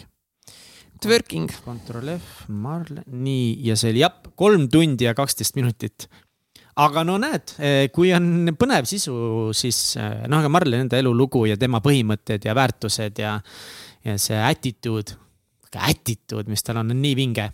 Working. 1.02 1.50
Control 1.66 2.12
F, 2.14 2.44
Marle, 2.54 3.02
nii, 3.10 3.56
ja 3.66 3.74
see 3.80 3.90
oli 3.90 4.04
jah, 4.04 4.20
kolm 4.38 4.68
tundi 4.70 5.08
ja 5.08 5.16
kaksteist 5.18 5.58
minutit 5.58 6.06
aga 6.80 7.04
no 7.08 7.18
näed, 7.22 7.56
eh, 7.60 7.86
kui 7.94 8.12
on 8.16 8.54
põnev 8.60 8.88
sisu, 8.90 9.14
siis 9.58 9.98
eh, 10.00 10.28
noh, 10.32 10.42
aga 10.42 10.52
Marlen 10.52 10.86
enda 10.86 11.00
elulugu 11.02 11.46
ja 11.50 11.58
tema 11.60 11.82
põhimõtted 11.84 12.48
ja 12.48 12.56
väärtused 12.58 13.20
ja, 13.22 13.38
ja 14.08 14.18
see 14.22 14.40
attitude, 14.40 15.18
attitude, 15.76 16.48
mis 16.52 16.64
tal 16.64 16.82
on, 16.84 16.94
on 16.96 17.04
nii 17.04 17.18
vinge. 17.18 17.50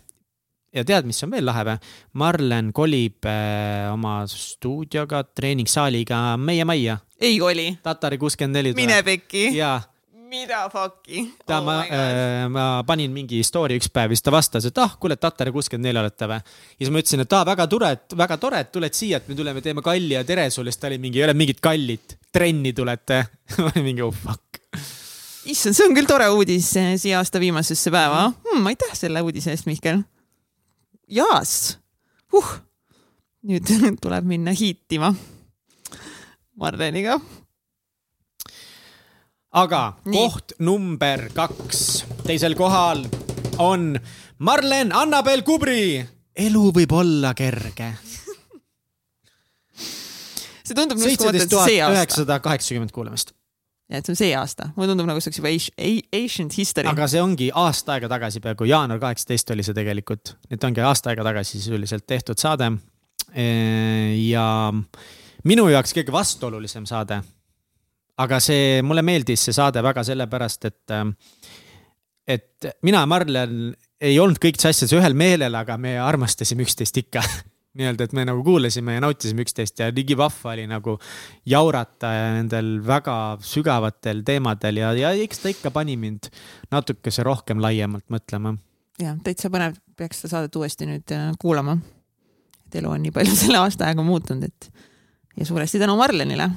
ja 0.74 0.84
tead, 0.84 1.06
mis 1.08 1.22
on 1.24 1.32
veel 1.32 1.46
lahe 1.48 1.64
või? 1.66 1.76
Marlen 2.22 2.72
kolib 2.76 3.26
eh, 3.26 3.90
oma 3.92 4.20
stuudioga, 4.30 5.24
treeningsaaliga 5.34 6.36
meie 6.38 6.64
majja. 6.68 6.98
ei 7.20 7.38
koli. 7.38 7.70
Tatari 7.82 8.18
kuuskümmend 8.18 8.60
neli. 8.60 8.74
mine 8.78 9.02
pekki. 9.02 9.50
jaa 9.58 9.78
mida 10.28 10.68
fuck'i? 10.68 11.24
ta 11.46 11.58
oh, 11.58 11.64
ma 11.64 11.76
äh,, 11.86 12.48
ma 12.52 12.64
panin 12.86 13.12
mingi 13.14 13.40
story 13.46 13.78
üks 13.80 13.88
päev 13.92 14.12
siis 14.12 14.24
ta 14.24 14.32
vastas, 14.34 14.66
et 14.68 14.80
ah, 14.82 14.94
kuule, 15.00 15.16
Tatar 15.16 15.50
kuuskümmend 15.54 15.88
neli 15.88 16.00
olete 16.02 16.28
või. 16.28 16.38
ja 16.38 16.84
siis 16.84 16.92
ma 16.92 17.02
ütlesin, 17.02 17.24
et 17.24 17.36
aa, 17.36 17.46
väga 17.48 17.66
tore, 17.72 17.90
et 17.96 18.16
väga 18.20 18.38
tore, 18.42 18.60
et 18.64 18.70
tuled 18.74 18.98
siia, 18.98 19.22
et 19.22 19.30
me 19.30 19.38
tuleme, 19.38 19.64
teeme 19.64 19.84
kalli 19.84 20.14
ja 20.16 20.24
tere 20.28 20.48
sulle, 20.52 20.72
siis 20.72 20.82
ta 20.82 20.90
oli 20.90 21.00
mingi, 21.02 21.22
ei 21.22 21.26
ole 21.28 21.36
mingit 21.38 21.62
kallit, 21.64 22.18
trenni 22.34 22.74
tulete 22.76 23.22
ma 23.62 23.72
olin 23.72 23.88
mingi 23.88 24.04
oh 24.04 24.12
fuck. 24.14 24.60
issand, 25.48 25.78
see 25.78 25.88
on 25.88 25.96
küll 25.96 26.10
tore 26.10 26.28
uudis 26.34 26.70
siia 26.76 27.22
aasta 27.22 27.40
viimasesse 27.42 27.92
päeva 27.94 28.28
hmm,. 28.28 28.70
aitäh 28.72 28.94
selle 28.98 29.24
uudise 29.24 29.54
eest, 29.54 29.68
Mihkel. 29.70 30.04
jaas 31.08 31.78
uh., 32.36 32.54
nüüd 33.48 33.68
tuleb 34.04 34.28
minna 34.28 34.52
hiitima 34.52 35.14
Marleniga 36.58 37.20
aga 39.56 39.96
Nii. 40.04 40.12
koht 40.12 40.52
number 40.60 41.30
kaks, 41.34 42.04
teisel 42.26 42.54
kohal 42.58 43.06
on 43.58 43.98
Marlen 44.44 44.92
Annabel 44.92 45.42
Kubri. 45.42 46.06
elu 46.36 46.72
võib 46.74 46.92
olla 46.92 47.34
kerge. 47.34 47.88
see 50.68 50.76
tundub 50.76 50.98
nagu 50.98 51.08
seitseteist 51.08 51.50
tuhat 51.50 51.68
üheksasada 51.72 52.40
kaheksakümmend 52.44 52.92
kuulamist. 52.92 53.32
et 53.88 54.04
see 54.04 54.12
on 54.12 54.20
see 54.20 54.36
aasta, 54.36 54.68
mulle 54.76 54.92
tundub 54.92 55.08
nagu 55.08 55.20
see 55.24 55.32
oleks 55.32 55.40
juba 55.40 55.48
ancient 56.20 56.52
history. 56.60 56.88
aga 56.92 57.08
see 57.08 57.24
ongi 57.24 57.48
aasta 57.54 57.96
aega 57.96 58.08
tagasi, 58.12 58.44
peaaegu 58.44 58.68
jaanuar 58.68 59.00
kaheksateist 59.00 59.56
oli 59.56 59.64
see 59.64 59.72
tegelikult, 59.80 60.36
et 60.52 60.60
ongi 60.68 60.84
aasta 60.84 61.08
aega 61.14 61.24
tagasi 61.30 61.56
sisuliselt 61.56 62.04
tehtud 62.06 62.38
saade. 62.38 62.68
ja 64.28 64.46
minu 65.44 65.68
jaoks 65.72 65.92
kõige 65.96 66.12
vastuolulisem 66.12 66.84
saade 66.88 67.22
aga 68.24 68.40
see, 68.42 68.80
mulle 68.86 69.04
meeldis 69.06 69.48
see 69.48 69.56
saade 69.56 69.82
väga 69.84 70.04
sellepärast, 70.06 70.64
et, 70.70 70.94
ähm, 70.94 71.14
et 72.26 72.70
mina 72.86 73.04
ja 73.04 73.10
Marlen 73.10 73.70
ei 74.00 74.18
olnud 74.22 74.38
kõikides 74.42 74.70
asjades 74.70 74.94
ühel 74.98 75.16
meelel, 75.18 75.54
aga 75.58 75.78
me 75.80 75.96
armastasime 76.02 76.66
üksteist 76.66 76.98
ikka 77.00 77.22
nii-öelda, 77.78 78.08
et 78.08 78.14
me 78.16 78.24
nagu 78.26 78.42
kuulasime 78.46 78.96
ja 78.96 79.02
nautisime 79.02 79.44
üksteist 79.46 79.82
ja 79.82 79.90
ligi 79.94 80.16
vahva 80.18 80.54
oli 80.54 80.66
nagu 80.70 80.96
jaurata 81.46 82.10
nendel 82.38 82.78
väga 82.86 83.16
sügavatel 83.44 84.24
teemadel 84.26 84.80
ja, 84.82 84.92
ja 84.98 85.12
eks 85.18 85.44
ta 85.44 85.52
ikka 85.52 85.72
pani 85.74 85.98
mind 86.00 86.30
natukese 86.74 87.26
rohkem 87.26 87.62
laiemalt 87.62 88.06
mõtlema. 88.14 88.56
ja 89.02 89.14
täitsa 89.24 89.50
põnev, 89.52 89.78
peaks 89.98 90.24
seda 90.24 90.36
saadet 90.36 90.58
uuesti 90.58 90.90
nüüd 90.90 91.14
äh, 91.14 91.30
kuulama. 91.38 91.78
et 92.66 92.80
elu 92.80 92.94
on 92.94 93.04
nii 93.06 93.14
palju 93.14 93.36
selle 93.38 93.62
aasta 93.62 93.86
ajaga 93.86 94.06
muutunud, 94.06 94.48
et 94.48 94.70
ja 95.38 95.46
suuresti 95.46 95.78
tänu 95.78 95.96
Marlenile 95.98 96.50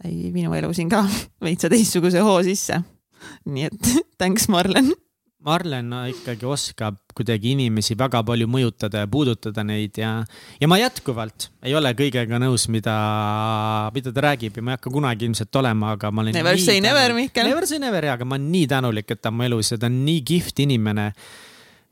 sai 0.00 0.32
minu 0.34 0.54
elu 0.56 0.72
siin 0.76 0.90
ka 0.92 1.04
veitsa 1.46 1.70
teistsuguse 1.72 2.22
hoo 2.24 2.42
sisse. 2.46 2.80
nii 3.48 3.70
et 3.70 3.90
thanks, 4.20 4.48
Marlen. 4.52 4.92
Marlen 5.44 5.90
ikkagi 6.08 6.46
oskab 6.48 6.96
kuidagi 7.12 7.50
inimesi 7.52 7.92
väga 8.00 8.22
palju 8.24 8.46
mõjutada 8.48 9.02
ja 9.02 9.08
puudutada 9.12 9.60
neid 9.66 9.98
ja, 10.00 10.14
ja 10.56 10.68
ma 10.70 10.78
jätkuvalt 10.80 11.50
ei 11.68 11.74
ole 11.76 11.92
kõigega 11.98 12.38
nõus, 12.40 12.64
mida, 12.72 12.94
mida 13.92 14.12
ta 14.16 14.24
räägib 14.24 14.56
ja 14.56 14.64
ma 14.64 14.72
ei 14.72 14.78
hakka 14.78 14.92
kunagi 14.94 15.28
ilmselt 15.28 15.60
olema, 15.60 15.92
aga 15.98 16.10
ma 16.10 16.24
olen. 16.24 16.36
Never 16.36 16.60
say 16.60 16.80
never, 16.80 17.12
Mihkel. 17.16 17.50
Never 17.52 17.68
say 17.68 17.82
never 17.82 18.08
ja, 18.08 18.16
aga 18.16 18.28
ma 18.28 18.38
olen 18.38 18.48
nii 18.54 18.70
tänulik, 18.72 19.12
et 19.12 19.20
ta 19.20 19.32
on 19.32 19.36
mu 19.36 19.44
elus 19.50 19.74
ja 19.74 19.80
ta 19.82 19.92
on 19.92 20.00
nii 20.06 20.24
kihvt 20.32 20.64
inimene 20.64 21.10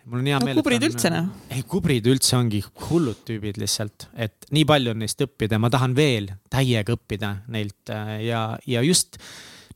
mul 0.04 0.22
on 0.22 0.30
hea 0.30 0.38
no, 0.38 0.46
meel. 0.48 0.58
kubrid 0.60 0.86
üldse 0.86 1.10
noh. 1.12 1.28
ei, 1.52 1.62
kubrid 1.68 2.06
üldse 2.10 2.36
ongi 2.38 2.62
hullud 2.88 3.22
tüübid 3.28 3.60
lihtsalt, 3.62 4.08
et 4.14 4.48
nii 4.54 4.64
palju 4.68 4.94
on 4.94 5.02
neist 5.04 5.22
õppida, 5.24 5.60
ma 5.62 5.70
tahan 5.72 5.94
veel 5.96 6.30
täiega 6.52 6.96
õppida 6.96 7.34
neilt 7.52 7.92
äh, 7.94 8.16
ja, 8.26 8.42
ja 8.68 8.82
just 8.86 9.20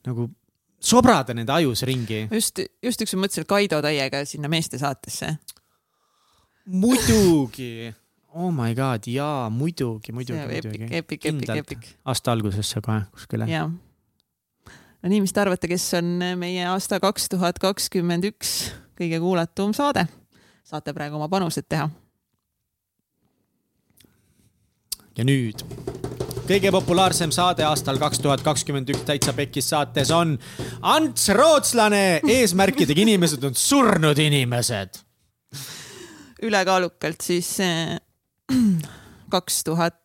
nagu 0.06 0.28
sobrada 0.82 1.34
nende 1.36 1.54
ajus 1.54 1.84
ringi. 1.88 2.24
just, 2.30 2.62
just 2.84 3.04
ükskord 3.06 3.24
mõtlesin, 3.24 3.46
et 3.46 3.52
Kaido 3.52 3.80
täiega 3.84 4.24
sinna 4.28 4.50
meeste 4.52 4.80
saatesse. 4.82 5.36
muidugi 6.66 7.92
oh 8.36 8.50
my 8.52 8.74
god, 8.76 9.06
jaa, 9.08 9.48
muidugi, 9.50 10.12
muidugi, 10.12 10.46
muidugi. 10.50 10.88
epic, 10.90 11.24
epic, 11.24 11.52
epic. 11.56 11.92
aasta 12.04 12.34
algusesse 12.34 12.82
kohe 12.84 13.04
kuskile. 13.14 13.46
jah. 13.50 13.70
no 13.70 15.12
nii, 15.12 15.22
mis 15.24 15.32
te 15.32 15.44
arvate, 15.44 15.70
kes 15.70 15.86
on 16.00 16.18
meie 16.42 16.66
aasta 16.72 17.00
kaks 17.02 17.30
tuhat 17.32 17.62
kakskümmend 17.62 18.26
üks 18.32 18.58
kõige 18.98 19.20
kuulatum 19.20 19.74
saade. 19.76 20.06
saate 20.64 20.92
praegu 20.92 21.16
oma 21.16 21.28
panused 21.28 21.68
teha. 21.68 21.88
ja 25.16 25.24
nüüd 25.24 25.64
kõige 26.46 26.70
populaarsem 26.70 27.32
saade 27.34 27.64
aastal 27.66 27.98
kaks 27.98 28.20
tuhat 28.22 28.42
kakskümmend 28.46 28.90
üks 28.92 29.02
Täitsa 29.06 29.32
Pekkis 29.34 29.70
saates 29.72 30.10
on 30.14 30.36
Ants 30.82 31.28
Rootslane. 31.34 32.20
eesmärkidega 32.22 33.02
inimesed 33.02 33.44
on 33.44 33.54
surnud 33.54 34.18
inimesed. 34.18 35.00
ülekaalukalt 36.42 37.20
siis 37.20 37.50
eh, 37.60 37.96
kaks 39.34 39.64
tuhat, 39.64 39.98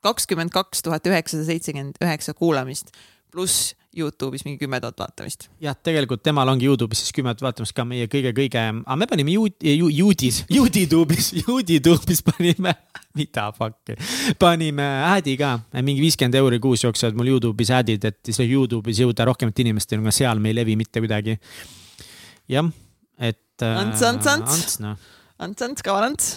kakskümmend 0.00 0.50
kaks 0.54 0.82
tuhat 0.82 1.06
üheksasada 1.06 1.46
seitsekümmend 1.46 2.00
üheksa 2.04 2.34
kuulamist 2.34 2.94
pluss 3.32 3.74
Youtube'is 3.98 4.44
mingi 4.46 4.60
kümme 4.60 4.80
tuhat 4.82 4.98
vaatamist. 5.00 5.48
jah, 5.62 5.76
tegelikult 5.76 6.22
temal 6.24 6.48
ongi 6.52 6.68
Youtube'is 6.68 7.02
siis 7.04 7.14
kümme 7.16 7.34
tuhat 7.34 7.48
vaatamist 7.48 7.74
ka 7.76 7.84
meie 7.88 8.08
kõige-kõige, 8.10 8.64
aga 8.80 8.96
me 8.98 9.08
panime 9.10 9.34
Youtubis, 9.34 10.42
Youtube'is, 10.52 11.30
Youtube'is 11.44 12.24
panime, 12.26 12.74
mida 13.18 13.48
fuck'i, 13.56 13.98
panime 14.40 14.88
ad'i 15.10 15.36
ka, 15.40 15.54
mingi 15.82 16.04
viiskümmend 16.04 16.40
euri 16.40 16.60
kuus 16.62 16.86
jooksevad 16.86 17.18
mul 17.18 17.32
Youtube'is 17.34 17.72
ad'id, 17.78 18.08
et 18.08 18.20
siis 18.30 18.42
Youtube'is 18.46 19.02
jõuda 19.04 19.28
rohkemate 19.28 19.66
inimesteni, 19.66 20.02
aga 20.04 20.14
seal 20.14 20.42
me 20.42 20.52
ei 20.52 20.60
levi 20.60 20.78
mitte 20.80 21.04
kuidagi. 21.04 21.38
jah, 22.48 22.72
et. 23.18 23.44
Ants, 23.58 24.02
Ants, 24.02 24.26
Ants. 24.26 24.58
Ants, 24.58 24.82
noh. 24.84 25.08
Ants, 25.38 25.62
Ants, 25.66 25.82
kaval 25.82 26.12
Ants. 26.12 26.36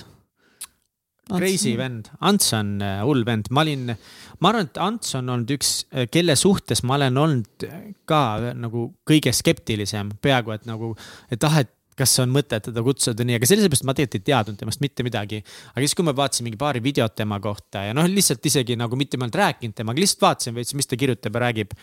Crazy 1.40 1.76
vend, 1.80 2.10
Ants 2.28 2.54
on 2.58 2.80
äh, 2.84 3.02
hull 3.06 3.26
vend, 3.28 3.50
ma 3.54 3.64
olin 3.66 3.92
ma 3.92 4.52
arvan, 4.52 4.68
et 4.70 4.80
Ants 4.82 5.16
on 5.20 5.30
olnud 5.32 5.54
üks, 5.56 5.74
äh, 5.94 6.08
kelle 6.12 6.36
suhtes 6.40 6.84
ma 6.88 6.98
olen 6.98 7.20
olnud 7.22 7.68
ka 8.10 8.24
nagu 8.58 8.90
kõige 9.08 9.34
skeptilisem, 9.36 10.16
peaaegu 10.24 10.56
et 10.56 10.68
nagu, 10.70 10.96
et 11.32 11.48
ah, 11.48 11.62
et 11.64 11.72
kas 12.02 12.14
on 12.24 12.32
mõtet 12.34 12.64
teda 12.70 12.84
kutsuda 12.86 13.26
nii, 13.28 13.38
aga 13.40 13.48
sellepärast 13.50 13.86
ma 13.88 13.96
tegelikult 13.98 14.22
ei 14.22 14.28
teadnud 14.32 14.60
temast 14.60 14.84
mitte 14.84 15.06
midagi. 15.06 15.42
aga 15.74 15.84
siis, 15.84 15.96
kui 15.98 16.08
ma 16.08 16.16
vaatasin 16.18 16.48
mingi 16.48 16.60
paari 16.60 16.82
videot 16.84 17.16
tema 17.18 17.40
kohta 17.44 17.86
ja 17.88 17.96
noh, 17.98 18.08
lihtsalt 18.10 18.46
isegi 18.48 18.78
nagu 18.80 18.98
mitte 19.00 19.20
ma 19.20 19.26
ei 19.26 19.30
olnud 19.30 19.42
rääkinud 19.44 19.78
temaga, 19.78 20.02
lihtsalt 20.02 20.26
vaatasin 20.26 20.58
veits, 20.58 20.76
mis 20.78 20.90
ta 20.90 21.00
kirjutab 21.00 21.36
ja 21.38 21.46
räägib. 21.48 21.76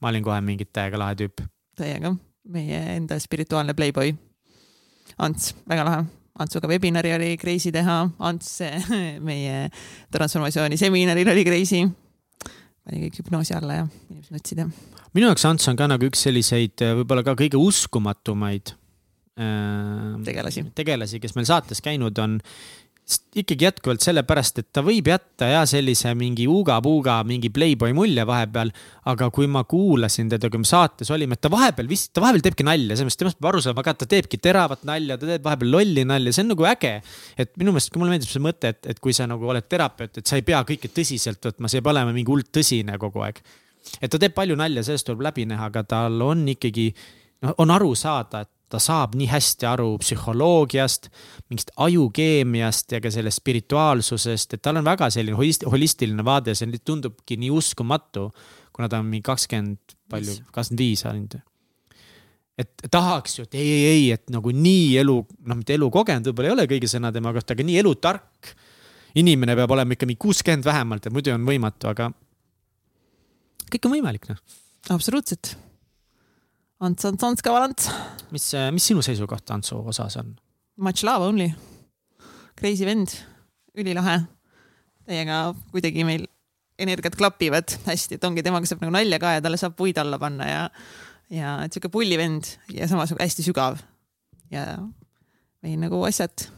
ma 0.00 0.12
olin 0.12 0.26
kohe 0.26 0.40
mingi 0.44 0.68
täiega 0.70 1.00
lahe 1.00 1.16
tüüp. 1.22 1.46
täiega, 1.80 2.14
meie 2.54 2.82
enda 2.98 3.18
spirituaalne 3.18 3.74
playboy. 3.74 4.14
Ants, 5.18 5.54
väga 5.68 5.88
lahe 5.88 6.04
Antsuga 6.34 6.66
webinari 6.66 7.12
oli 7.14 7.34
crazy 7.38 7.70
teha, 7.74 8.00
Ants 8.26 8.56
meie 9.28 9.68
transformatsiooni 10.14 10.78
seminaril 10.80 11.30
oli 11.30 11.44
crazy 11.46 11.84
pani 12.84 13.04
kõik 13.06 13.20
hüpnoosi 13.22 13.56
alla 13.56 13.80
ja 13.80 13.84
inimesed 14.10 14.34
nutsid 14.36 14.60
ja. 14.60 14.68
minu 15.16 15.30
jaoks 15.30 15.46
Ants 15.48 15.68
on 15.72 15.78
ka 15.78 15.88
nagu 15.90 16.08
üks 16.08 16.24
selliseid 16.26 16.84
võib-olla 17.00 17.24
ka 17.26 17.36
kõige 17.38 17.60
uskumatumaid 17.60 18.74
äh, 19.40 20.18
tegelasi, 20.26 20.66
tegelasi, 20.76 21.20
kes 21.22 21.36
meil 21.38 21.48
saates 21.48 21.80
käinud 21.84 22.18
on 22.20 22.40
ikkagi 23.36 23.66
jätkuvalt 23.66 24.00
sellepärast, 24.00 24.58
et 24.62 24.68
ta 24.72 24.80
võib 24.84 25.08
jätta 25.10 25.50
ja 25.50 25.64
sellise 25.68 26.14
mingi 26.16 26.46
uuga-puuga 26.48 27.18
mingi 27.28 27.50
playboy 27.52 27.92
mulje 27.96 28.24
vahepeal. 28.26 28.70
aga 29.04 29.28
kui 29.30 29.46
ma 29.46 29.60
kuulasin 29.68 30.30
teda, 30.32 30.48
kui 30.48 30.62
me 30.62 30.68
saates 30.68 31.10
olime, 31.12 31.36
et 31.36 31.42
ta 31.44 31.50
vahepeal 31.52 31.88
vist, 31.88 32.14
ta 32.16 32.22
vahepeal 32.24 32.46
teebki 32.46 32.64
nalja, 32.64 32.96
sellest 32.96 33.20
temast 33.20 33.36
peab 33.36 33.50
aru 33.50 33.60
saama 33.60 33.84
ka, 33.84 33.92
et 33.92 34.00
ta 34.00 34.08
teebki 34.08 34.40
teravat 34.40 34.86
nalja, 34.88 35.18
ta 35.20 35.28
teeb 35.28 35.44
vahepeal 35.44 35.74
lolli 35.76 36.06
nalja, 36.08 36.32
see 36.32 36.46
on 36.46 36.54
nagu 36.54 36.68
äge. 36.70 36.94
et 37.36 37.52
minu 37.60 37.74
meelest, 37.74 37.92
mulle 38.00 38.14
meeldib 38.14 38.32
see 38.32 38.44
mõte, 38.46 38.72
et, 38.72 38.80
et 38.94 39.00
kui 39.04 39.12
sa 39.12 39.28
nagu 39.28 39.52
oled 39.52 39.68
terapeut, 39.68 40.22
et 40.22 40.26
sa 40.26 40.40
ei 40.40 40.46
pea 40.46 40.62
kõike 40.64 40.88
tõsiselt 40.88 41.44
võtma, 41.44 41.68
see 41.68 41.82
peab 41.82 41.92
olema 41.92 42.16
mingi 42.16 42.32
hullult 42.32 42.48
tõsine 42.54 42.96
kogu 43.02 43.26
aeg. 43.26 43.42
et 44.00 44.08
ta 44.08 44.16
teeb 44.16 44.32
palju 44.32 44.56
nalja, 44.56 44.86
sellest 44.86 45.10
tuleb 45.10 45.28
läbi 45.28 45.44
näha, 45.50 45.68
aga 45.68 45.84
tal 45.84 46.22
on 46.24 46.48
ikkagi, 46.56 46.88
noh, 47.44 47.52
on 47.60 47.76
aru 47.76 47.92
saada, 47.98 48.46
et 48.48 48.53
ta 48.74 48.80
saab 48.82 49.14
nii 49.18 49.28
hästi 49.30 49.68
aru 49.70 49.94
psühholoogiast, 50.02 51.08
mingist 51.50 51.72
ajukeemiast 51.86 52.96
ja 52.96 53.00
ka 53.04 53.12
sellest 53.14 53.42
spirituaalsusest, 53.42 54.56
et 54.56 54.62
tal 54.64 54.80
on 54.80 54.86
väga 54.86 55.10
selline 55.14 55.38
holistiline 55.38 56.26
vaade, 56.26 56.56
see 56.58 56.82
tundubki 56.82 57.38
nii 57.40 57.52
uskumatu, 57.54 58.28
kuna 58.74 58.90
ta 58.90 59.00
on 59.02 59.10
mingi 59.10 59.24
kakskümmend, 59.26 59.96
palju, 60.10 60.38
kakskümmend 60.50 60.84
viis 60.84 61.04
ainult. 61.10 61.38
Et 62.58 62.84
tahaks 62.86 63.40
ju, 63.40 63.44
et 63.48 63.56
ei, 63.58 63.66
ei, 63.66 63.86
ei, 63.90 64.04
et 64.14 64.30
nagu 64.30 64.52
nii 64.54 64.92
elu, 65.02 65.16
noh, 65.42 65.58
mitte 65.58 65.74
elukogenud 65.74 66.28
võib-olla 66.30 66.52
ei 66.52 66.54
ole 66.54 66.68
kõige 66.70 66.90
sõna 66.90 67.10
tema 67.14 67.32
kohta, 67.34 67.56
aga 67.56 67.66
nii 67.66 67.80
elutark 67.80 68.52
inimene 69.18 69.56
peab 69.58 69.74
olema 69.74 69.96
ikka 69.96 70.06
mingi 70.06 70.22
kuuskümmend 70.22 70.66
vähemalt, 70.66 71.06
et 71.06 71.14
muidu 71.14 71.34
on 71.34 71.46
võimatu, 71.46 71.90
aga 71.90 72.12
kõik 73.70 73.88
on 73.88 73.96
võimalik, 73.96 74.30
noh. 74.30 74.38
absoluutselt 74.94 75.56
Ants, 76.84 77.04
Ants, 77.08 77.24
Ants, 77.24 77.40
kaval 77.40 77.70
Ants. 77.70 77.88
mis, 78.30 78.50
äh, 78.54 78.68
mis 78.74 78.84
sinu 78.84 79.00
seisukoht 79.02 79.48
Antsu 79.54 79.78
osas 79.88 80.18
on? 80.20 80.34
Much 80.76 81.04
love 81.06 81.24
only. 81.24 81.48
Crazy 82.58 82.84
vend, 82.84 83.14
ülilahe. 83.78 84.18
Teiega 85.08 85.38
kuidagi 85.72 86.04
meil 86.04 86.26
energiat 86.78 87.16
klapivad 87.16 87.76
hästi, 87.86 88.18
et 88.18 88.26
ongi 88.26 88.44
temaga 88.44 88.68
saab 88.68 88.82
nagu 88.82 88.92
nalja 88.92 89.20
ka 89.22 89.36
ja 89.36 89.44
talle 89.44 89.60
saab 89.60 89.76
puid 89.78 89.96
alla 90.00 90.18
panna 90.20 90.48
ja, 90.48 90.64
ja 91.32 91.54
et 91.64 91.72
sihuke 91.72 91.88
pullivend 91.94 92.50
ja 92.74 92.88
samas 92.90 93.14
hästi 93.16 93.46
sügav. 93.46 93.78
ja 94.52 94.66
meil 95.64 95.78
nagu 95.80 96.02
asjad, 96.04 96.48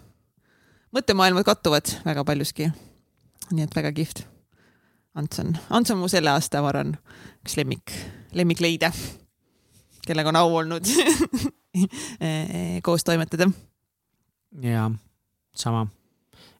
mõttemaailmad 0.96 1.46
kattuvad 1.46 1.92
väga 2.06 2.24
paljuski. 2.26 2.72
nii 3.52 3.68
et 3.68 3.78
väga 3.78 3.94
kihvt. 3.94 4.24
Ants 5.14 5.38
on, 5.38 5.54
Ants 5.70 5.94
on 5.94 6.02
mu 6.02 6.10
selle 6.10 6.34
aasta, 6.34 6.64
ma 6.64 6.72
arvan, 6.72 6.96
üks 7.44 7.54
lemmik, 7.60 7.94
lemmikleide 8.34 8.90
kellega 10.06 10.32
on 10.32 10.40
au 10.40 10.56
olnud 10.62 10.88
koos 12.86 13.04
toimetada. 13.04 13.48
jaa, 14.62 14.88
sama. 15.56 15.84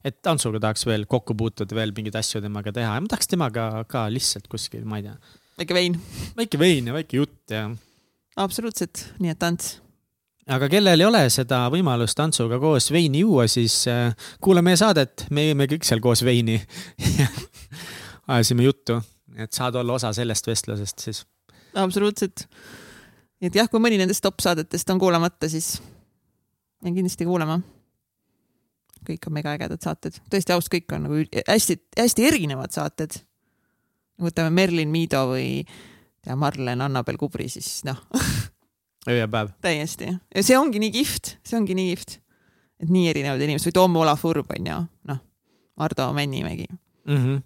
et 0.05 0.29
Antsuga 0.29 0.61
tahaks 0.63 0.85
veel 0.89 1.07
kokku 1.09 1.35
puutuda, 1.37 1.75
veel 1.77 1.95
mingeid 1.97 2.19
asju 2.19 2.43
temaga 2.43 2.73
teha 2.75 2.93
ja 2.93 3.01
ma 3.03 3.11
tahaks 3.11 3.33
temaga 3.33 3.67
ka 3.89 4.05
lihtsalt 4.13 4.47
kuskil, 4.51 4.85
ma 4.85 5.01
ei 5.01 5.09
tea. 5.09 5.17
väike 5.63 5.77
vein. 5.77 5.99
väike 6.37 6.61
vein 6.61 6.91
ja 6.91 6.95
väike 6.97 7.21
jutt 7.21 7.55
ja. 7.55 7.67
absoluutselt, 8.37 9.07
nii 9.23 9.33
et 9.33 9.49
Ants 9.49 9.75
aga 10.47 10.69
kellel 10.71 11.01
ei 11.01 11.07
ole 11.07 11.23
seda 11.33 11.65
võimalust 11.73 12.19
Antsuga 12.23 12.59
koos 12.61 12.89
veini 12.93 13.23
juua, 13.25 13.47
siis 13.51 13.81
äh, 13.91 14.13
kuula 14.43 14.63
meie 14.65 14.79
saadet, 14.79 15.27
me 15.33 15.49
jõime 15.49 15.67
kõik 15.71 15.87
seal 15.87 16.03
koos 16.03 16.23
veini 16.27 16.59
ajasime 18.31 18.67
juttu, 18.67 18.99
et 19.37 19.53
saad 19.55 19.75
olla 19.79 19.97
osa 19.97 20.13
sellest 20.15 20.47
vestlusest 20.47 21.07
siis. 21.07 21.23
absoluutselt 21.75 22.47
nii 23.41 23.51
et 23.51 23.57
jah, 23.59 23.69
kui 23.69 23.81
mõni 23.83 23.99
nendest 23.99 24.23
top 24.25 24.41
saadetest 24.43 24.89
on 24.93 25.01
kuulamata, 25.01 25.49
siis 25.49 25.77
jään 26.83 26.95
kindlasti 26.95 27.27
kuulama. 27.27 27.59
kõik 29.07 29.23
on 29.29 29.33
mega 29.37 29.53
ägedad 29.55 29.79
saated, 29.79 30.17
tõesti 30.27 30.51
aus, 30.51 30.67
kõik 30.67 30.91
on 30.91 31.05
nagu 31.07 31.21
hästi-hästi 31.47 32.27
erinevad 32.27 32.73
saated. 32.75 33.21
võtame 34.21 34.49
Merlin 34.49 34.89
Miido 34.89 35.27
või 35.29 35.63
tea, 36.23 36.35
Marlen 36.35 36.81
Annabel 36.81 37.17
Kubri, 37.17 37.49
siis 37.49 37.83
noh 37.87 38.01
öö 39.09 39.19
ja 39.21 39.27
päev. 39.27 39.53
täiesti 39.61 40.11
ja 40.11 40.43
see 40.43 40.57
ongi 40.57 40.81
nii 40.83 40.91
kihvt, 40.91 41.37
see 41.45 41.59
ongi 41.59 41.77
nii 41.77 41.93
kihvt. 41.93 42.19
et 42.83 42.89
nii 42.89 43.09
erinevad 43.09 43.41
inimesed 43.41 43.69
või 43.69 43.77
Tom 43.79 44.01
Olav 44.01 44.25
Urb 44.25 44.51
on 44.57 44.71
ju, 44.71 44.81
noh, 45.11 45.21
Ardo 45.77 46.13
Männimägi 46.13 46.67
mm. 46.71 47.15
-hmm 47.17 47.43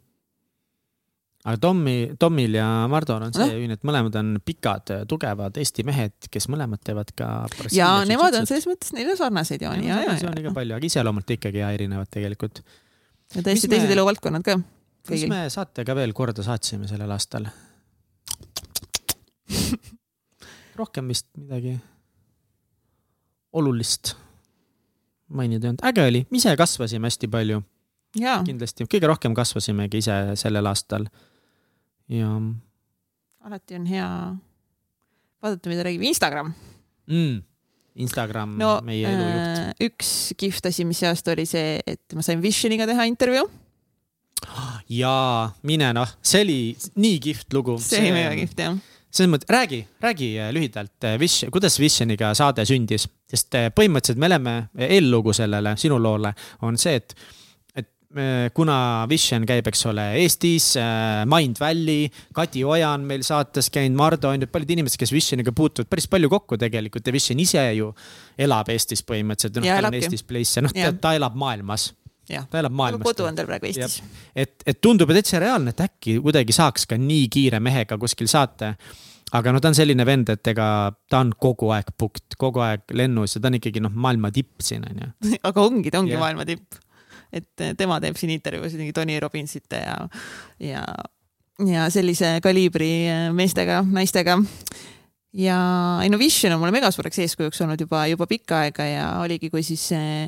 aga 1.42 1.58
Tommi, 1.62 1.96
Tommil 2.22 2.56
ja 2.60 2.68
Mardol 2.92 3.24
on 3.26 3.34
see 3.34 3.48
no. 3.48 3.58
ühine, 3.58 3.78
et 3.80 3.86
mõlemad 3.88 4.18
on 4.20 4.36
pikad, 4.46 4.94
tugevad 5.10 5.58
Eesti 5.62 5.86
mehed, 5.88 6.14
kes 6.34 6.48
mõlemad 6.54 6.82
teevad 6.86 7.10
ka. 7.18 7.30
ja 7.74 7.90
nemad 8.08 8.38
on 8.38 8.50
selles 8.50 8.68
mõttes, 8.70 8.94
neil 8.98 9.10
on 9.14 9.18
sarnaseid 9.20 9.66
jooni. 9.66 9.90
sarnaseid 9.90 10.28
jooni 10.30 10.46
ka 10.46 10.54
palju, 10.60 10.78
aga 10.78 10.90
iseloomult 10.92 11.36
ikkagi 11.38 11.64
ja 11.64 11.72
erinevad 11.74 12.12
tegelikult. 12.14 12.62
ja 13.36 13.42
täiesti 13.42 13.72
teised 13.72 13.90
me... 13.90 13.98
eluvaldkonnad 13.98 14.46
ka. 14.46 14.60
mis 15.10 15.26
me 15.32 15.44
saatega 15.54 15.98
veel 15.98 16.14
korda 16.18 16.46
saatsime 16.46 16.90
sellel 16.92 17.12
aastal 17.18 17.50
rohkem 20.82 21.10
vist 21.10 21.28
midagi 21.40 21.74
olulist 23.58 24.14
mainida 25.32 25.68
ei 25.68 25.74
olnud, 25.74 25.84
äge 25.90 26.06
oli, 26.06 26.22
ise 26.38 26.54
kasvasime 26.60 27.10
hästi 27.10 27.30
palju. 27.32 27.62
kindlasti, 28.46 28.86
kõige 28.92 29.10
rohkem 29.10 29.36
kasvasimegi 29.36 30.02
ise 30.04 30.18
sellel 30.40 30.68
aastal 30.68 31.06
ja. 32.12 32.34
alati 33.48 33.80
on 33.80 33.88
hea 33.90 34.10
vaadata, 35.42 35.72
mida 35.72 35.88
räägib 35.88 36.06
Instagram 36.10 36.54
mm.. 37.08 37.42
Instagram 38.02 38.56
no,, 38.60 38.78
meie 38.88 39.08
elujuht 39.08 39.42
äh,. 39.42 39.74
üks 39.90 40.12
kihvt 40.40 40.70
asi, 40.72 40.86
mis 40.88 41.02
see 41.02 41.10
aasta 41.12 41.36
oli 41.36 41.48
see, 41.50 41.80
et 41.86 42.16
ma 42.16 42.24
sain 42.26 42.42
Visioniga 42.44 42.88
teha 42.90 43.08
intervjuu. 43.10 43.50
jaa, 44.92 45.52
mine 45.68 45.92
noh, 45.98 46.16
see 46.24 46.46
oli 46.46 46.60
nii 47.02 47.20
kihvt 47.28 47.58
lugu. 47.58 47.78
see 47.84 48.04
oli 48.04 48.16
väga 48.20 48.40
kihvt 48.44 48.66
jah 48.68 48.80
selles 49.12 49.28
mõttes, 49.28 49.50
räägi, 49.52 49.82
räägi 50.00 50.28
äh, 50.40 50.54
lühidalt, 50.56 50.96
äh, 51.04 51.18
Vis-, 51.20 51.44
kuidas 51.52 51.76
Visioniga 51.84 52.30
saade 52.38 52.64
sündis, 52.64 53.10
sest 53.28 53.58
põhimõtteliselt 53.76 54.22
me 54.24 54.30
oleme, 54.30 54.54
eellugu 54.88 55.34
sellele 55.36 55.74
sinu 55.76 55.98
loole 56.00 56.32
on 56.64 56.80
see, 56.80 56.96
et 57.02 57.12
kuna 58.54 58.76
Vision 59.10 59.46
käib, 59.48 59.68
eks 59.72 59.86
ole, 59.88 60.04
Eestis, 60.20 60.74
äh, 60.80 61.22
Mindvalley, 61.30 62.10
Kati 62.36 62.64
Oja 62.68 62.92
on 62.96 63.06
meil 63.08 63.24
saates 63.24 63.72
käinud, 63.72 63.96
Mardo 63.98 64.32
on 64.32 64.44
ju, 64.44 64.50
paljud 64.52 64.74
inimesed, 64.76 65.00
kes 65.00 65.14
Visioniga 65.16 65.54
puutuvad 65.56 65.90
päris 65.92 66.10
palju 66.12 66.32
kokku 66.32 66.60
tegelikult 66.60 67.08
ja 67.08 67.16
Vision 67.16 67.40
ise 67.40 67.64
ju 67.78 67.92
elab 68.42 68.72
Eestis 68.74 69.06
põhimõtteliselt, 69.08 69.62
noh, 69.62 69.70
tal 69.70 69.90
on 69.92 69.98
Eestis 70.00 70.26
place 70.28 70.60
ja 70.60 70.66
noh, 70.66 70.76
ta, 70.76 71.14
elab 71.16 71.38
maailmas. 71.40 71.92
ta 72.28 72.60
elab 72.60 72.76
maailmas. 72.76 73.06
kodu 73.08 73.30
on 73.30 73.40
tal 73.40 73.48
praegu 73.48 73.72
Eestis. 73.72 74.02
et, 74.36 74.58
et 74.66 74.84
tundub 74.84 75.12
täitsa 75.16 75.40
reaalne, 75.44 75.72
et 75.72 75.88
äkki 75.88 76.20
kuidagi 76.20 76.56
saaks 76.56 76.90
ka 76.92 77.00
nii 77.00 77.32
kiire 77.32 77.64
mehega 77.64 78.00
kuskil 78.02 78.28
saate. 78.32 78.76
aga 79.32 79.56
no 79.56 79.64
ta 79.64 79.72
on 79.72 79.80
selline 79.80 80.04
vend, 80.06 80.36
et 80.36 80.52
ega 80.52 80.92
ta 81.08 81.24
on 81.24 81.32
kogu 81.40 81.72
aeg 81.72 81.96
booked, 81.96 82.36
kogu 82.38 82.60
aeg 82.68 82.92
lennus 82.92 83.38
ja 83.38 83.42
ta 83.42 83.48
on 83.48 83.62
ikkagi 83.62 83.80
noh, 83.80 83.96
maailma 83.96 84.36
tipp 84.36 84.60
siin 84.60 84.84
on 84.84 85.04
ju. 85.06 85.12
aga 85.48 85.68
ongi, 85.68 85.92
ta 85.92 86.04
ongi 86.04 86.18
yeah. 86.18 86.28
maailma 86.28 86.50
tipp. 86.50 86.82
Et 87.32 87.64
eh, 87.64 87.76
tema 87.80 88.00
teeb 88.04 88.18
siin 88.20 88.34
intervjuusid 88.36 88.82
mingi 88.82 88.96
Tony 88.96 89.20
Robbinsite 89.24 89.82
ja, 89.84 89.98
ja, 90.62 90.84
ja 91.68 91.86
sellise 91.94 92.38
kaliibri 92.44 92.92
eh, 93.08 93.28
meestega, 93.36 93.82
naistega. 93.88 94.38
ja 95.38 95.60
Innovation 96.06 96.56
on 96.56 96.62
mulle 96.62 96.76
mega 96.76 96.92
suureks 96.92 97.22
eeskujuks 97.24 97.64
olnud 97.66 97.82
juba, 97.82 98.06
juba 98.12 98.28
pikka 98.30 98.66
aega 98.66 98.88
ja 98.90 99.08
oligi, 99.24 99.52
kui 99.54 99.64
siis 99.66 99.88
eh, 99.98 100.28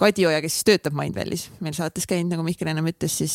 Kadi 0.00 0.24
Oja, 0.26 0.40
kes 0.42 0.56
siis 0.56 0.66
töötab 0.66 0.96
Mindvalis, 0.98 1.46
meil 1.62 1.76
saates 1.76 2.08
käinud, 2.10 2.32
nagu 2.32 2.42
Mihkel 2.46 2.72
ennem 2.72 2.88
ütles, 2.90 3.12
siis 3.20 3.34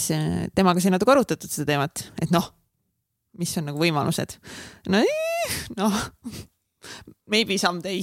temaga 0.57 0.81
sai 0.83 0.91
natuke 0.91 1.13
arutatud 1.13 1.51
seda 1.53 1.67
teemat, 1.69 2.01
et 2.19 2.33
noh, 2.33 2.49
mis 3.39 3.53
on 3.61 3.69
nagu 3.69 3.79
võimalused. 3.79 4.35
no, 4.91 5.03
noh, 5.77 5.99
maybe 7.29 7.59
someday, 7.61 8.01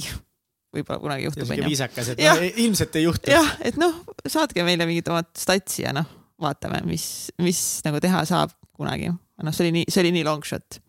võib-olla 0.75 1.01
kunagi 1.01 1.27
juhtub, 1.27 1.45
sihuke 1.45 1.61
onju 1.61 1.71
viisakas, 1.71 2.11
et 2.13 2.21
Jah. 2.23 2.39
no, 2.39 2.51
ilmselt 2.65 2.95
ei 2.99 3.05
juhtu. 3.05 3.31
jah, 3.33 3.51
et 3.65 3.79
noh, 3.81 3.97
saatke 4.27 4.65
meile 4.67 4.87
mingit 4.89 5.09
oma 5.11 5.23
statsi 5.37 5.85
ja 5.85 5.93
noh, 5.95 6.07
vaatame, 6.41 6.81
mis, 6.89 7.05
mis 7.41 7.61
nagu 7.85 8.01
teha 8.03 8.23
saab 8.27 8.53
kunagi. 8.75 9.11
noh, 9.11 9.55
see 9.55 9.67
oli 9.67 9.73
nii, 9.79 9.89
see 9.91 10.03
oli 10.03 10.13
nii 10.15 10.25
long 10.27 10.45
shot. 10.47 10.79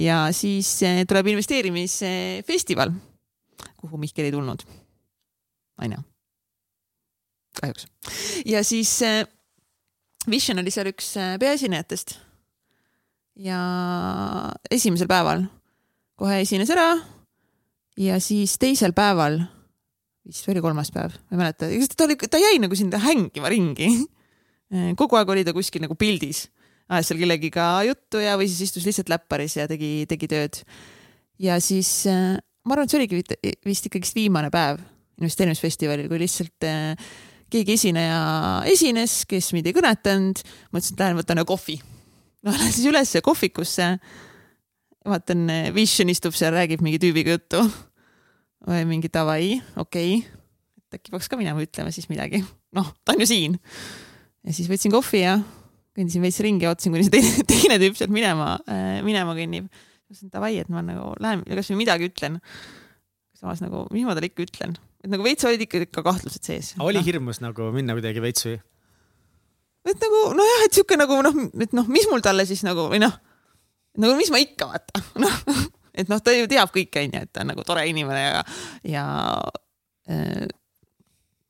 ja 0.00 0.24
siis 0.36 0.70
eh, 0.86 1.02
tuleb 1.08 1.32
investeerimisfestival, 1.34 2.94
kuhu 3.82 4.00
Mihkel 4.00 4.28
ei 4.28 4.34
tulnud. 4.34 4.66
onju, 5.82 6.02
kahjuks. 7.60 7.88
ja 8.46 8.64
siis 8.66 8.96
eh, 9.06 9.24
Vision 10.30 10.62
oli 10.62 10.70
seal 10.70 10.92
üks 10.92 11.16
eh, 11.18 11.34
peaesinejatest. 11.42 12.16
ja 13.42 13.58
esimesel 14.70 15.10
päeval 15.10 15.46
kohe 16.20 16.42
esines 16.44 16.70
ära 16.70 16.92
ja 18.00 18.20
siis 18.20 18.56
teisel 18.60 18.94
päeval 18.96 19.40
vist 20.26 20.48
oli 20.48 20.62
kolmas 20.62 20.92
päev, 20.94 21.14
ma 21.30 21.36
ei 21.36 21.40
mäleta, 21.40 21.68
ta 21.96 22.06
oli, 22.06 22.16
ta 22.16 22.40
jäi 22.40 22.60
nagu 22.62 22.78
sinna 22.78 23.00
hängima 23.02 23.50
ringi. 23.52 23.90
kogu 24.98 25.18
aeg 25.18 25.32
oli 25.34 25.44
ta 25.44 25.54
kuskil 25.56 25.82
nagu 25.84 25.96
pildis, 25.98 26.46
ajas 26.88 27.10
seal 27.10 27.20
kellegiga 27.20 27.66
juttu 27.88 28.22
ja, 28.22 28.36
või 28.40 28.48
siis 28.50 28.70
istus 28.70 28.86
lihtsalt 28.88 29.10
läpparis 29.12 29.58
ja 29.58 29.66
tegi, 29.70 30.06
tegi 30.10 30.30
tööd. 30.30 30.62
ja 31.42 31.58
siis 31.60 31.90
äh, 32.10 32.38
ma 32.64 32.76
arvan, 32.76 32.86
et 32.86 32.94
see 32.94 33.02
oligi 33.02 33.22
vist- 33.66 33.90
ikkagist 33.90 34.16
viimane 34.16 34.50
päev 34.54 34.80
investeerimisfestivalil, 35.20 36.08
kui 36.10 36.22
lihtsalt 36.22 36.66
äh, 36.66 37.10
keegi 37.52 37.76
esineja 37.76 38.20
esines, 38.70 39.22
kes 39.28 39.52
mind 39.56 39.68
ei 39.68 39.76
kõnetanud, 39.76 40.40
mõtlesin, 40.72 40.96
et 40.96 41.02
lähen 41.04 41.18
võtan 41.18 41.42
kohvi. 41.46 41.80
no 42.42 42.54
lähen 42.54 42.72
siis 42.72 42.88
ülesse 42.88 43.20
kohvikusse. 43.24 43.96
vaatan, 45.08 45.48
Vision 45.74 46.12
istub 46.12 46.36
seal, 46.36 46.54
räägib 46.54 46.82
mingi 46.84 47.00
tüübiga 47.02 47.36
juttu 47.36 47.62
või 48.68 48.84
mingi 48.88 49.10
davai, 49.12 49.56
okei 49.80 50.20
okay., 50.20 50.40
et 50.78 50.98
äkki 51.00 51.14
peaks 51.14 51.30
ka 51.30 51.38
minema 51.40 51.62
ütlema 51.64 51.92
siis 51.94 52.08
midagi. 52.10 52.42
noh, 52.76 52.92
ta 53.04 53.14
on 53.14 53.22
ju 53.22 53.28
siin. 53.30 53.58
ja 54.46 54.54
siis 54.54 54.68
võtsin 54.70 54.94
kohvi 54.94 55.24
ja 55.24 55.38
kõndisin 55.96 56.24
veits 56.24 56.40
ringi 56.44 56.66
ja 56.66 56.72
ootasin, 56.72 56.94
kuni 56.94 57.06
see 57.06 57.14
teine, 57.16 57.32
teine 57.52 57.80
tüüp 57.82 57.98
sealt 57.98 58.14
minema 58.14 58.54
äh,, 58.66 59.00
minema 59.06 59.34
kõnnib. 59.38 59.68
mõtlesin, 60.06 60.32
davai, 60.32 60.54
et 60.62 60.70
ma 60.72 60.84
nagu 60.86 61.12
lähen 61.22 61.44
ja 61.48 61.58
kasvõi 61.58 61.80
midagi 61.82 62.08
ütlen. 62.10 62.38
samas 63.38 63.62
nagu, 63.64 63.86
mis 63.90 64.06
ma 64.06 64.14
talle 64.14 64.30
ikka 64.30 64.46
ütlen, 64.46 64.76
et 65.02 65.10
nagu 65.10 65.26
veits 65.26 65.48
olid 65.48 65.64
ikka, 65.66 65.82
ikka 65.88 66.04
kahtlused 66.06 66.46
sees. 66.46 66.74
oli 66.78 67.02
hirmus 67.02 67.42
nagu 67.42 67.72
minna 67.74 67.96
kuidagi 67.98 68.22
veits 68.22 68.46
või? 68.46 68.60
et 69.90 70.06
nagu 70.06 70.22
nojah, 70.38 70.64
et 70.68 70.78
sihuke 70.78 70.96
nagu 71.00 71.18
noh, 71.26 71.44
et 71.58 71.74
noh, 71.74 71.88
mis 71.90 72.06
mul 72.10 72.22
talle 72.22 72.46
siis 72.46 72.62
nagu 72.66 72.86
või 72.92 73.02
noh, 73.02 73.16
nagu 74.00 74.16
mis 74.16 74.32
ma 74.32 74.40
ikka 74.42 74.70
vaata, 74.70 75.04
noh, 75.22 75.38
et 75.92 76.10
noh, 76.10 76.22
ta 76.24 76.34
ju 76.36 76.48
teab 76.50 76.72
kõike 76.74 77.04
onju, 77.04 77.26
et 77.26 77.32
ta 77.32 77.44
on 77.44 77.52
nagu 77.52 77.64
tore 77.66 77.84
inimene 77.90 78.22
ja, 78.24 78.42
ja 78.88 79.04
äh, 80.10 80.46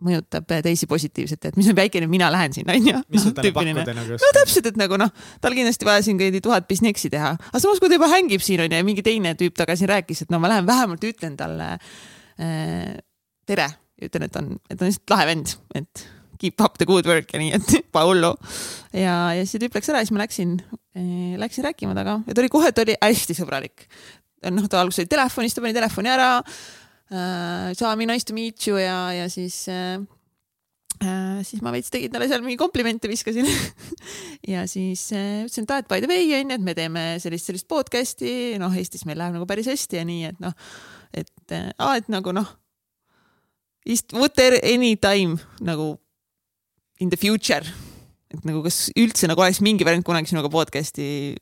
mõjutab 0.03 0.49
teisi 0.65 0.89
positiivselt, 0.91 1.45
et 1.47 1.59
mis 1.59 1.69
on 1.71 1.77
väikene, 1.79 2.09
mina 2.11 2.27
lähen 2.33 2.55
sinna 2.57 2.75
onju. 2.75 3.03
pakkuda 3.55 3.95
nagu 3.95 4.17
no? 4.19 4.31
täpselt, 4.35 4.69
et 4.73 4.81
nagu 4.81 4.99
noh, 5.01 5.13
tal 5.43 5.55
kindlasti 5.57 5.87
vaja 5.87 6.03
siin 6.07 6.19
kõigi 6.21 6.43
tuhat 6.45 6.67
bisneksi 6.71 7.13
teha, 7.13 7.35
aga 7.39 7.63
samas, 7.63 7.79
kui 7.83 7.91
ta 7.91 7.99
juba 7.99 8.11
hängib 8.13 8.43
siin 8.45 8.65
onju 8.65 8.81
ja 8.81 8.87
mingi 8.87 9.05
teine 9.07 9.37
tüüp 9.39 9.55
temaga 9.55 9.79
siin 9.79 9.93
rääkis, 9.93 10.25
et 10.25 10.35
no 10.35 10.43
ma 10.43 10.51
lähen 10.51 10.67
vähemalt 10.69 11.07
ütlen 11.07 11.39
talle 11.39 11.77
äh, 11.77 12.91
tere, 13.49 13.69
ütlen, 14.03 14.27
et 14.27 14.41
on, 14.41 14.51
et 14.71 14.81
on 14.81 14.91
lihtsalt 14.91 15.15
lahe 15.15 15.29
vend, 15.31 15.55
et 15.79 16.07
keep 16.43 16.65
up 16.65 16.79
the 16.81 16.89
good 16.89 17.09
work 17.09 17.35
ja 17.35 17.41
nii, 17.43 17.53
et 17.59 17.75
hullu. 18.09 18.33
ja, 18.93 19.17
ja 19.37 19.43
siis 19.47 19.63
tüüp 19.63 19.79
läks 19.79 19.93
ära 19.93 20.03
ja 20.03 20.09
siis 20.09 20.17
ma 20.17 20.25
läksin 20.25 20.57
äh,, 20.61 21.37
läksin 21.41 21.67
rääkima 21.69 21.95
temaga 21.95 22.19
ja 22.27 22.35
ta 22.35 22.45
oli 22.45 22.53
kohe, 22.53 22.73
ta 22.75 22.87
oli 22.87 22.97
hästi 22.99 23.39
sõbralik. 23.39 23.87
noh, 24.51 24.67
ta 24.69 24.83
alguses 24.83 25.05
oli 25.05 25.13
telefonis, 25.13 25.55
ta 25.55 25.65
pani 25.65 25.77
telefoni 25.77 26.13
ära 26.13 26.33
äh,. 26.41 27.71
Saami 27.77 28.09
nice 28.09 28.27
to 28.29 28.35
meet 28.35 28.67
you 28.67 28.81
ja, 28.81 29.13
ja 29.13 29.29
siis 29.31 29.67
äh, 29.71 30.01
äh, 31.03 31.43
siis 31.47 31.63
ma 31.65 31.73
veits 31.75 31.93
tegin 31.93 32.13
talle 32.13 32.29
seal 32.31 32.43
mingi 32.45 32.59
komplimente 32.61 33.11
viskasin 33.11 33.49
ja 34.53 34.65
siis 34.71 35.09
äh, 35.17 35.45
ütlesin, 35.47 35.67
et 35.67 35.75
aa, 35.75 35.83
et 35.85 35.91
by 35.91 36.03
the 36.03 36.11
way 36.11 36.33
onju, 36.41 36.57
et 36.59 36.65
me 36.65 36.75
teeme 36.79 37.05
sellist, 37.23 37.49
sellist 37.51 37.69
podcast'i, 37.71 38.57
noh, 38.63 38.75
Eestis 38.79 39.07
meil 39.09 39.21
läheb 39.21 39.37
nagu 39.37 39.49
päris 39.51 39.71
hästi 39.71 40.01
ja 40.01 40.09
nii, 40.09 40.33
et 40.33 40.43
noh, 40.43 40.57
et 41.13 41.57
äh, 41.57 41.71
et 41.97 42.11
nagu 42.13 42.35
noh, 42.35 42.49
ist-, 43.89 44.15
võta 44.17 44.49
anytime 44.63 45.41
nagu 45.65 45.95
in 47.01 47.11
the 47.11 47.17
future, 47.17 47.65
et 48.33 48.45
nagu 48.49 48.63
kas 48.65 48.91
üldse 48.99 49.29
nagu 49.31 49.41
oleks 49.43 49.63
mingi 49.65 49.87
variant 49.87 50.05
kunagi 50.07 50.31
sinuga 50.31 50.51
podcast'i 50.53 51.37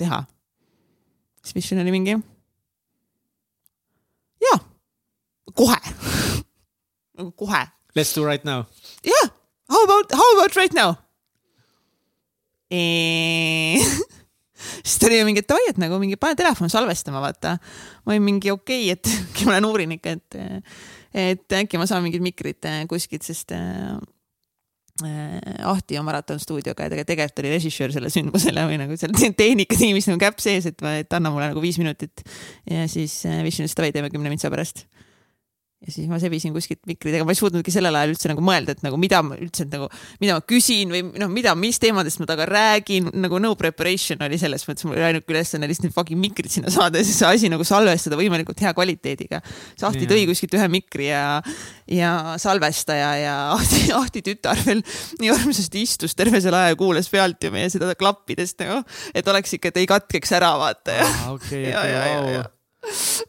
teha. 0.00 0.24
siis 1.42 1.54
Vision 1.54 1.80
oli 1.82 1.94
mingi. 1.94 2.16
jaa, 4.42 4.58
kohe 5.54 5.78
nagu 7.18 7.32
kohe 7.32 7.66
Let's 7.94 8.14
do 8.14 8.24
right 8.24 8.44
now. 8.44 8.64
jah, 9.04 9.28
how 9.68 9.84
about, 9.84 10.12
how 10.12 10.28
about 10.34 10.56
right 10.56 10.72
now? 10.72 10.96
siis 14.82 14.96
ta 14.98 15.06
oli 15.06 15.18
ju 15.18 15.26
mingi, 15.28 15.42
et 15.42 15.48
davai, 15.50 15.66
et 15.68 15.80
nagu 15.80 15.98
mingi 16.00 16.16
pane 16.16 16.38
telefon 16.38 16.72
salvestama, 16.72 17.20
vaata. 17.20 17.58
ma 18.04 18.14
olin 18.14 18.24
mingi 18.24 18.50
okei 18.50 18.88
okay,, 18.88 18.96
et 18.96 19.04
äkki 19.28 19.46
ma 19.46 19.56
lähen 19.56 19.68
uurin 19.68 19.92
ikka, 19.98 20.16
et, 20.16 20.30
et 21.12 21.56
äkki 21.60 21.80
ma 21.80 21.86
saan 21.90 22.04
mingid 22.06 22.24
mikrid 22.24 22.64
eh, 22.68 22.82
kuskilt, 22.88 23.26
sest 23.28 23.52
äh, 23.56 23.98
Ahti 25.68 25.98
on 25.98 26.06
Maraton 26.06 26.40
stuudioga 26.42 26.88
ja 26.88 27.04
tegelikult 27.08 27.42
oli 27.42 27.52
režissöör 27.54 27.94
selle 27.94 28.10
sündmusele 28.12 28.66
või 28.68 28.78
nagu 28.80 28.96
seal 28.98 29.14
tehnikatiimis 29.16 30.10
nagu 30.10 30.20
käpp 30.22 30.42
sees, 30.42 30.68
et, 30.70 30.82
et 31.02 31.18
anna 31.18 31.32
mulle 31.32 31.50
nagu 31.52 31.62
viis 31.64 31.78
minutit. 31.82 32.24
ja 32.70 32.86
siis 32.90 33.22
äh, 33.26 33.42
Vision 33.46 33.68
davai, 33.76 33.92
teeme 33.94 34.10
kümne 34.12 34.32
mintsa 34.32 34.50
pärast 34.52 34.86
ja 35.82 35.92
siis 35.92 36.06
ma 36.10 36.18
sebisin 36.22 36.54
kuskilt 36.54 36.82
mikrid, 36.86 37.16
ega 37.16 37.26
ma 37.26 37.34
ei 37.34 37.38
suutnudki 37.38 37.72
sellel 37.74 37.96
ajal 37.98 38.12
üldse 38.14 38.30
nagu 38.30 38.44
mõelda, 38.44 38.76
et 38.76 38.84
nagu 38.84 38.98
mida 39.00 39.18
ma 39.26 39.34
üldse 39.40 39.66
nagu, 39.66 39.88
mida 40.22 40.36
ma 40.38 40.44
küsin 40.46 40.92
või 40.94 41.02
noh, 41.18 41.30
mida, 41.32 41.54
mis 41.58 41.80
teemadest 41.82 42.20
ma 42.22 42.28
temaga 42.30 42.46
räägin, 42.50 43.10
nagu 43.24 43.40
no 43.42 43.54
preparation 43.58 44.22
oli 44.22 44.38
selles 44.38 44.62
mõttes, 44.68 44.86
mul 44.86 44.98
oli 44.98 45.08
ainuke 45.08 45.34
ülesanne 45.34 45.66
lihtsalt 45.70 45.88
need 45.88 45.96
fucking 45.96 46.22
mikrid 46.22 46.54
sinna 46.54 46.70
saada 46.72 47.02
ja 47.02 47.08
siis 47.08 47.18
see 47.18 47.32
asi 47.34 47.50
nagu 47.52 47.66
salvestada 47.66 48.18
võimalikult 48.20 48.62
hea 48.62 48.70
kvaliteediga. 48.76 49.42
Sahti 49.80 50.06
Jaa. 50.06 50.12
tõi 50.14 50.28
kuskilt 50.30 50.54
ühe 50.58 50.70
mikri 50.70 51.10
ja, 51.10 51.24
ja 51.90 52.14
salvestaja 52.42 53.10
ja 53.18 53.36
Ahti, 53.56 53.84
Ahti 53.96 54.22
tütar 54.30 54.62
veel 54.62 54.84
nii 55.20 55.34
armsasti 55.34 55.82
istus 55.82 56.14
terve 56.18 56.40
selle 56.44 56.62
aja 56.62 56.76
ja 56.76 56.78
kuulas 56.78 57.10
pealt 57.10 57.42
ju 57.42 57.50
meie 57.54 57.70
seda 57.72 57.90
klappidest 57.98 58.62
nagu, 58.62 58.82
et 59.14 59.28
oleks 59.28 59.58
ikka, 59.58 59.72
et 59.72 59.82
ei 59.82 59.90
katkeks 59.90 60.38
ära 60.38 60.54
vaata 60.62 61.00
ja 61.02 61.12
okei, 61.34 61.68
ja, 61.74 61.86
ja, 61.90 62.02
ja, 62.06 62.26
ja 62.38 62.50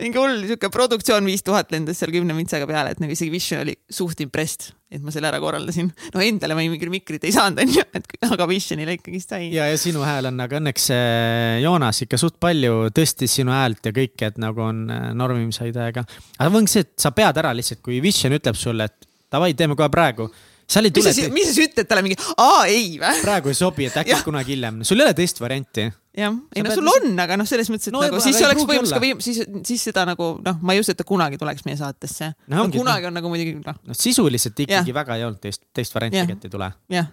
mingi 0.01 0.17
hull 0.17 0.45
siuke 0.49 0.69
produktsioon 0.73 1.27
viis 1.29 1.43
tuhat 1.45 1.71
lendas 1.73 1.99
seal 2.01 2.13
kümne 2.13 2.33
mintsaga 2.35 2.65
peale, 2.69 2.93
et 2.93 3.01
nagu 3.03 3.13
isegi 3.13 3.31
Vision 3.33 3.61
oli 3.61 3.75
suht 3.93 4.23
impressed, 4.25 4.71
et 4.93 5.03
ma 5.03 5.13
selle 5.13 5.29
ära 5.29 5.39
korraldasin. 5.41 5.91
no 6.15 6.23
endale 6.23 6.57
ma 6.57 6.63
mingi 6.65 6.89
mikrit 6.89 7.27
ei 7.27 7.35
saanud, 7.35 7.61
onju, 7.61 7.85
et 7.99 8.29
aga 8.29 8.47
Visionile 8.49 8.97
ikkagist 8.97 9.35
sai. 9.35 9.51
ja, 9.53 9.67
ja 9.69 9.77
sinu 9.79 10.01
hääl 10.05 10.31
on, 10.31 10.41
aga 10.43 10.57
õnneks 10.61 10.89
see 10.89 11.59
Joonas 11.63 12.01
ikka 12.05 12.19
suht 12.21 12.39
palju 12.43 12.89
tõstis 12.95 13.37
sinu 13.39 13.53
häält 13.53 13.85
ja 13.89 13.93
kõike, 13.95 14.31
et 14.31 14.41
nagu 14.41 14.65
on 14.65 14.87
äh, 14.93 15.11
normimise 15.17 15.69
täiega. 15.75 16.05
aga 16.39 16.49
ongi 16.49 16.73
see, 16.73 16.87
et 16.87 16.95
sa 17.05 17.13
pead 17.15 17.41
ära 17.43 17.53
lihtsalt, 17.55 17.83
kui 17.85 18.01
Vision 18.03 18.33
ütleb 18.33 18.57
sulle, 18.57 18.89
et 18.89 19.09
davai, 19.33 19.53
teeme 19.57 19.77
kohe 19.77 19.89
praegu. 19.93 20.29
Seal 20.69 20.87
ei 20.87 20.93
mis 20.93 20.99
tule 20.99 21.13
sa, 21.15 21.27
mis 21.33 21.49
sa 21.49 21.55
siis 21.55 21.69
ütled 21.69 21.89
talle 21.89 22.05
mingi, 22.05 22.17
aa 22.37 22.63
ei 22.71 22.95
vä? 23.01 23.15
praegu 23.23 23.51
ei 23.51 23.57
sobi, 23.57 23.89
et 23.89 23.97
äkki 24.03 24.21
kunagi 24.25 24.55
hiljem, 24.55 24.81
sul 24.87 25.01
ei 25.01 25.07
ole 25.07 25.15
teist 25.17 25.41
varianti. 25.43 25.87
jah, 26.17 26.37
ei 26.55 26.65
no 26.65 26.75
sul 26.75 26.91
on, 26.93 27.09
aga 27.25 27.39
noh, 27.39 27.49
selles 27.49 27.71
mõttes, 27.73 27.89
et 27.89 27.95
No 27.95 28.01
no, 28.01 28.07
nagu 28.09 28.21
siis 28.23 28.39
ei 28.41 28.47
oleks 28.49 28.67
võimalus 28.69 28.93
ka 28.93 29.01
või 29.03 29.15
siis, 29.23 29.41
siis 29.67 29.87
seda 29.89 30.05
nagu 30.09 30.29
noh, 30.45 30.61
ma 30.61 30.75
ei 30.75 30.83
usu, 30.83 30.93
et 30.93 30.99
ta 30.99 31.07
kunagi 31.07 31.41
tuleks 31.41 31.65
meie 31.67 31.79
saatesse 31.79 32.33
No 32.47 32.63
no,. 32.63 32.69
kunagi 32.75 33.09
on 33.09 33.17
nagu 33.19 33.31
muidugi 33.31 33.57
noh, 33.59 33.81
noh, 33.89 33.97
sisuliselt 33.97 34.63
ikkagi 34.65 34.93
Jah. 34.93 34.95
väga 35.03 35.19
ei 35.19 35.27
olnud 35.27 35.43
teist, 35.43 35.65
teist 35.73 35.95
varianti 35.95 36.37
et 36.37 36.47
ei 36.47 36.53
tule. 36.53 36.71
jah, 36.93 37.11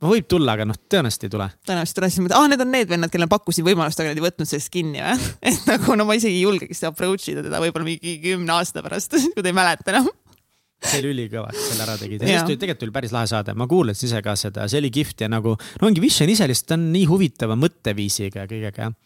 võib 0.00 0.28
tulla, 0.30 0.54
aga 0.56 0.66
noh, 0.68 0.78
tõenäoliselt 0.90 1.26
ei 1.26 1.32
tule. 1.32 1.46
tõenäoliselt 1.68 1.98
tuleb 1.98 2.12
siis 2.12 2.22
mõelda, 2.24 2.40
aa, 2.40 2.48
need 2.50 2.64
on 2.64 2.72
need 2.72 2.90
vennad, 2.90 3.12
kellele 3.12 3.30
pakkusin 3.30 3.66
võimalust, 3.66 4.00
aga 4.00 4.12
nad 4.12 4.20
ei 4.20 4.24
võtnud 4.24 4.48
sellest 4.48 4.72
kinni 4.72 5.02
või? 5.04 5.28
et 5.50 5.68
nagu 5.68 5.96
no 5.98 6.06
ma 6.08 6.16
isegi 6.16 6.38
ei 6.38 6.46
julgegi 6.46 6.76
seda 6.76 6.92
approach 6.94 7.28
ida 7.32 7.44
teda 7.44 7.60
võib-olla 7.62 7.88
mingi 7.88 8.16
kümne 8.24 8.56
aasta 8.56 8.84
pärast, 8.84 9.16
kui 9.34 9.44
te 9.44 9.52
ei 9.52 9.56
mäleta 9.56 9.92
enam. 9.92 10.08
See 10.80 11.02
oli 11.02 11.12
ülikõva, 11.14 11.50
et 11.52 11.60
selle 11.60 11.84
ära 11.84 11.98
tegid 12.00 12.24
ja 12.24 12.30
sellest 12.30 12.54
oli 12.54 12.60
tegelikult 12.60 12.88
oli 12.88 12.96
päris 12.96 13.12
lahe 13.14 13.28
saade, 13.30 13.54
ma 13.58 13.66
kuulasin 13.70 14.08
ise 14.08 14.22
ka 14.24 14.34
seda, 14.38 14.66
see 14.70 14.80
oli 14.80 14.90
kihvt 14.94 15.26
ja 15.26 15.28
nagu 15.32 15.54
no 15.56 15.88
ongi 15.88 16.02
Vision 16.02 16.32
ise 16.32 16.48
lihtsalt 16.48 16.76
on 16.78 16.90
nii 16.94 17.06
huvitava 17.10 17.56
mõtteviisiga 17.60 18.44
ja 18.44 18.50
kõigega 18.50 18.86
jah. 18.86 18.96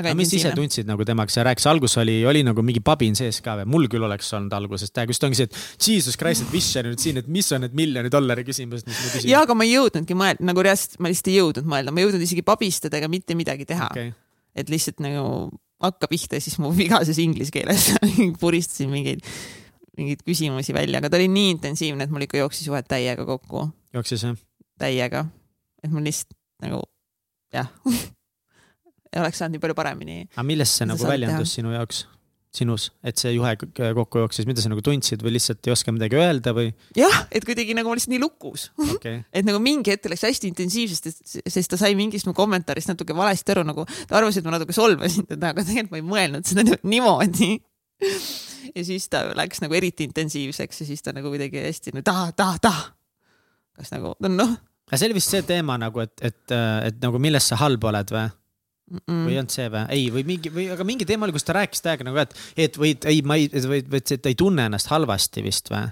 aga 0.00 0.14
mis 0.16 0.32
ise 0.38 0.54
tundsid 0.56 0.88
nagu 0.88 1.04
temaks 1.04 1.36
ja 1.36 1.44
rääkis, 1.48 1.68
alguses 1.68 2.00
oli, 2.00 2.16
oli 2.30 2.44
nagu 2.46 2.64
mingi 2.64 2.80
pabin 2.84 3.18
sees 3.18 3.42
ka 3.44 3.58
või, 3.60 3.68
mul 3.74 3.88
küll 3.92 4.08
oleks 4.08 4.32
olnud 4.38 4.56
alguses 4.56 4.94
täiega, 4.94 5.12
just 5.12 5.28
ongi 5.28 5.40
see, 5.42 5.50
et 5.50 5.86
jesus 5.90 6.16
christ, 6.20 6.46
et 6.46 6.56
Vision 6.56 6.88
nüüd 6.88 7.04
siin, 7.04 7.20
et 7.20 7.28
mis 7.28 7.52
on 7.52 7.66
need 7.66 7.76
miljoni 7.76 8.12
dollari 8.14 8.46
küsimused, 8.48 8.88
mis 8.88 8.96
ma 8.96 9.12
küsin. 9.12 9.32
ja, 9.34 9.44
aga 9.44 9.58
ma 9.58 9.68
ei 9.68 9.76
jõudnudki 9.76 10.16
mõelda, 10.16 10.48
nagu 10.48 10.64
reaalselt 10.64 10.96
ma 11.04 11.12
lihtsalt 11.12 11.32
ei 11.34 11.40
jõudnud 11.42 11.68
mõelda, 11.68 11.92
ma 11.92 12.00
ei 12.00 12.08
jõudnud 12.08 12.24
isegi 12.24 12.46
pabistada 12.48 13.02
ega 13.02 13.12
mitte 13.12 13.36
midagi 13.36 13.68
teha 13.68 13.92
okay.. 13.92 14.14
et 14.56 14.72
lihtsalt 14.72 15.04
nagu 15.04 15.28
hakka 15.84 16.08
pihta, 16.10 16.40
siis 16.42 16.58
mu 16.62 16.72
vigases 16.74 17.20
inglise 17.22 17.54
keeles 17.54 17.90
puristasin 18.42 18.90
mingeid, 18.90 19.22
mingeid 19.98 20.22
küsimusi 20.26 20.74
välja, 20.76 21.00
aga 21.02 21.10
ta 21.10 21.18
oli 21.20 21.30
nii 21.32 21.54
intensiivne, 21.56 22.06
et 22.06 22.12
mul 22.14 22.26
ikka 22.26 22.42
jooksis 22.42 22.68
juhet 22.70 22.88
täiega 22.90 23.26
kokku, 23.28 23.68
jooksis 23.96 24.26
jah? 24.26 24.38
täiega. 24.80 25.26
et 25.82 25.90
mul 25.90 26.06
lihtsalt 26.06 26.36
nagu 26.64 26.82
jah, 27.54 27.72
oleks 29.22 29.40
saanud 29.40 29.56
nii 29.56 29.64
palju 29.64 29.78
paremini. 29.78 30.22
aga 30.34 30.46
millest 30.46 30.78
see 30.78 30.88
nagu 30.88 31.08
väljendus 31.08 31.56
sinu 31.58 31.74
jaoks, 31.74 32.04
sinus, 32.54 32.88
et 33.06 33.20
see 33.20 33.34
juhe 33.34 33.50
kokku 33.60 34.22
jooksis, 34.22 34.46
mida 34.48 34.62
sa 34.64 34.70
nagu 34.72 34.82
tundsid 34.84 35.20
või 35.24 35.34
lihtsalt 35.36 35.66
ei 35.68 35.74
oska 35.74 35.92
midagi 35.94 36.18
öelda 36.18 36.54
või? 36.56 36.70
jah, 36.96 37.20
et 37.34 37.46
kuidagi 37.46 37.76
nagu 37.76 37.90
ma 37.90 37.98
lihtsalt 37.98 38.14
nii 38.14 38.22
lukus, 38.22 38.68
okei 38.76 38.94
okay. 38.94 39.22
et 39.36 39.46
nagu 39.48 39.60
mingi 39.62 39.92
hetk 39.94 40.08
läks 40.12 40.26
hästi 40.28 40.52
intensiivsest, 40.52 41.10
sest 41.44 41.72
ta 41.72 41.80
sai 41.80 41.94
mingist 41.98 42.28
mu 42.28 42.36
kommentaarist 42.36 42.92
natuke 42.92 43.16
valesti 43.16 43.54
aru, 43.54 43.66
nagu 43.68 43.86
ta 44.08 44.20
arvas, 44.20 44.38
et 44.40 44.48
ma 44.48 44.56
natuke 44.56 44.76
solvasin 44.76 45.28
teda, 45.28 45.52
aga 45.52 45.64
tegelikult 45.64 45.96
ma 45.96 46.00
ei 46.00 46.08
mõelnud 46.14 46.48
seda 46.48 46.64
ni- 46.66 46.80
niimoodi. 46.96 47.56
ja 48.76 48.84
siis 48.86 49.08
ta 49.12 49.24
läks 49.38 49.62
nagu 49.64 49.76
eriti 49.78 50.06
intensiivseks 50.08 50.82
ja 50.82 50.88
siis 50.88 51.04
ta 51.04 51.14
nagu 51.16 51.32
kuidagi 51.32 51.62
hästi 51.64 51.94
no, 51.96 52.04
taha, 52.06 52.32
taha, 52.36 52.58
taha. 52.62 52.88
kas 53.78 53.94
nagu 53.94 54.14
noh 54.28 54.56
aga 54.88 54.98
see 55.00 55.08
oli 55.10 55.18
vist 55.18 55.32
see 55.34 55.44
teema 55.46 55.76
nagu, 55.80 56.02
et, 56.04 56.14
et, 56.24 56.56
et 56.88 57.00
nagu 57.04 57.20
milles 57.22 57.48
sa 57.50 57.60
halb 57.60 57.88
oled 57.90 58.14
või? 58.14 58.26
mm 58.28 58.36
või 58.88 59.34
ei 59.34 59.40
olnud 59.42 59.52
see 59.52 59.68
või? 59.68 59.84
ei, 59.92 60.04
või 60.12 60.22
mingi 60.24 60.52
või, 60.52 60.64
aga 60.72 60.84
mingi 60.88 61.04
teema 61.08 61.26
oli, 61.26 61.34
kus 61.36 61.44
ta 61.44 61.58
rääkis 61.58 61.84
täiega 61.84 62.06
nagu, 62.08 62.20
et, 62.22 62.32
et 62.56 62.78
või 62.80 62.94
et 62.94 63.04
ei, 63.10 63.20
ma 63.20 63.36
ei, 63.36 63.50
või, 63.52 63.82
või 63.84 64.00
et 64.00 64.14
ta 64.16 64.30
ei 64.30 64.38
tunne 64.38 64.64
ennast 64.70 64.88
halvasti 64.88 65.44
vist 65.44 65.68
või? 65.72 65.90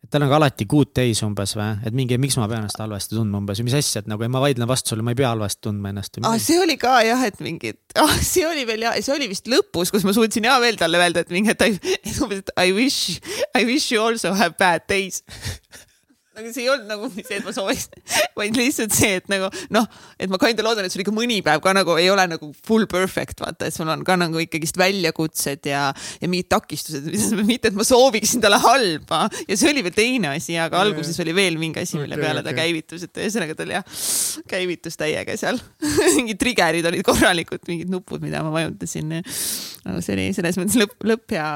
Et 0.00 0.08
tal 0.12 0.24
on 0.24 0.30
ka 0.32 0.38
alati 0.40 0.64
kuud 0.70 0.92
täis 0.96 1.20
umbes 1.26 1.52
või, 1.58 1.74
et 1.86 1.96
mingi, 1.96 2.16
miks 2.20 2.38
ma 2.40 2.48
pean 2.48 2.62
ennast 2.62 2.80
halvasti 2.80 3.18
tundma 3.18 3.42
umbes 3.42 3.60
või 3.60 3.68
mis 3.68 3.76
asja, 3.80 4.02
et 4.02 4.08
nagu 4.10 4.30
ma 4.32 4.42
vaidlen 4.42 4.68
vastu 4.70 4.94
sulle, 4.94 5.04
ma 5.04 5.12
ei 5.12 5.20
pea 5.20 5.32
halvasti 5.34 5.66
tundma 5.68 5.92
ennast 5.92 6.16
või 6.16 6.30
ah,. 6.30 6.38
see 6.40 6.56
oli 6.62 6.78
ka 6.80 6.94
jah, 7.04 7.26
et 7.28 7.42
mingi, 7.44 7.74
ah, 8.00 8.16
see 8.16 8.46
oli 8.48 8.64
veel 8.68 8.86
ja 8.88 8.94
see 8.96 9.14
oli 9.16 9.28
vist 9.30 9.50
lõpus, 9.50 9.92
kus 9.92 10.06
ma 10.08 10.16
suutsin 10.16 10.48
hea 10.48 10.56
veel 10.64 10.80
talle 10.80 11.02
öelda, 11.02 11.26
et 11.26 11.34
mingi, 11.34 11.52
et 11.52 11.66
I, 11.68 11.76
umbes, 12.24 12.42
et 12.46 12.56
I 12.56 12.72
wish, 12.76 13.20
I 13.52 13.66
wish 13.68 13.92
you 13.92 14.02
also 14.02 14.32
have 14.36 14.56
bad 14.60 14.88
days. 14.88 15.22
aga 16.40 16.52
see 16.54 16.64
ei 16.64 16.70
olnud 16.72 16.90
nagu 16.90 17.10
see, 17.14 17.38
et 17.38 17.46
ma 17.46 17.54
sooviks, 17.54 17.88
vaid 18.38 18.58
lihtsalt 18.58 18.94
see, 18.96 19.18
et 19.20 19.30
nagu 19.32 19.50
noh, 19.74 19.86
et 20.20 20.32
ma 20.32 20.40
kinda 20.40 20.64
loodan, 20.66 20.86
et 20.86 20.94
sul 20.94 21.04
ikka 21.04 21.14
mõni 21.14 21.40
päev 21.46 21.62
ka 21.64 21.74
nagu 21.76 21.96
ei 22.00 22.10
ole 22.12 22.26
nagu 22.30 22.50
full 22.66 22.88
perfect, 22.90 23.42
vaata, 23.44 23.68
et 23.70 23.76
sul 23.76 23.90
on 23.90 24.04
ka 24.06 24.16
nagu 24.20 24.40
ikkagist 24.42 24.78
väljakutsed 24.80 25.70
ja, 25.70 25.88
ja 26.20 26.30
mingid 26.30 26.50
takistused, 26.52 27.08
mitte 27.50 27.70
et 27.70 27.78
ma 27.78 27.86
sooviksin 27.86 28.42
talle 28.44 28.60
halba 28.62 29.26
ja 29.46 29.58
see 29.58 29.70
oli 29.72 29.84
veel 29.86 29.96
teine 29.96 30.34
asi, 30.34 30.56
aga 30.60 30.80
alguses 30.82 31.18
oli 31.24 31.34
veel 31.36 31.58
mingi 31.60 31.84
asi, 31.84 31.98
mille 32.00 32.16
Okei, 32.16 32.26
peale 32.26 32.44
ta 32.44 32.54
okei. 32.54 32.70
käivitus, 32.70 33.06
et 33.06 33.22
ühesõnaga 33.22 33.56
tal 33.58 33.74
jah, 33.74 33.98
käivitus 34.50 34.98
täiega 35.00 35.36
seal. 35.40 35.60
mingid 36.18 36.40
trigger'id 36.40 36.86
olid 36.90 37.04
korralikud, 37.06 37.62
mingid 37.68 37.90
nupud, 37.92 38.22
mida 38.24 38.42
ma 38.46 38.52
vajutasin. 38.54 39.20
aga 39.20 40.00
see 40.04 40.16
oli 40.16 40.30
selles 40.36 40.58
mõttes 40.60 40.80
lõpp, 40.80 40.96
lõpp 41.06 41.36
ja 41.36 41.50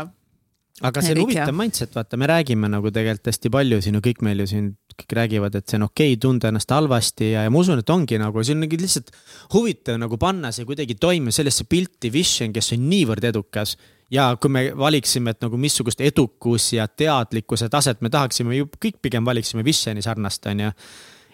aga 0.83 1.03
see 1.03 1.15
on 1.15 1.21
huvitav 1.23 1.55
mindset, 1.55 1.93
vaata, 1.95 2.19
me 2.19 2.27
räägime 2.27 2.69
nagu 2.71 2.91
tegelikult 2.91 3.31
hästi 3.31 3.51
palju 3.55 3.81
siin 3.85 3.99
ju 3.99 4.03
kõik 4.03 4.25
meil 4.27 4.43
ju 4.43 4.49
siin 4.51 4.73
kõik 4.95 5.15
räägivad, 5.19 5.55
et 5.59 5.71
see 5.71 5.79
on 5.79 5.87
okei 5.87 6.15
okay, 6.15 6.21
tunda 6.23 6.51
ennast 6.51 6.71
halvasti 6.75 7.31
ja, 7.33 7.45
ja 7.47 7.53
ma 7.53 7.61
usun, 7.63 7.79
et 7.83 7.91
ongi 7.91 8.19
nagu, 8.19 8.43
see 8.43 8.57
on 8.57 8.65
nagu 8.65 8.79
lihtsalt 8.81 9.13
huvitav 9.55 10.01
nagu 10.03 10.19
panna 10.19 10.51
see 10.55 10.67
kuidagi 10.67 10.97
toime 10.99 11.35
sellesse 11.35 11.67
pilti 11.71 12.11
Vision, 12.15 12.55
kes 12.55 12.73
on 12.75 12.89
niivõrd 12.91 13.27
edukas 13.31 13.77
ja 14.15 14.33
kui 14.41 14.51
me 14.51 14.65
valiksime, 14.79 15.35
et 15.35 15.43
nagu 15.45 15.59
missugust 15.61 16.03
edukus 16.05 16.73
ja 16.75 16.89
teadlikkuse 16.89 17.71
taset 17.73 18.03
me 18.03 18.11
tahaksime, 18.11 18.57
ju 18.59 18.69
kõik 18.75 18.99
pigem 19.03 19.27
valiksime 19.27 19.65
Visioni 19.67 20.03
sarnast, 20.03 20.47
onju. 20.51 20.73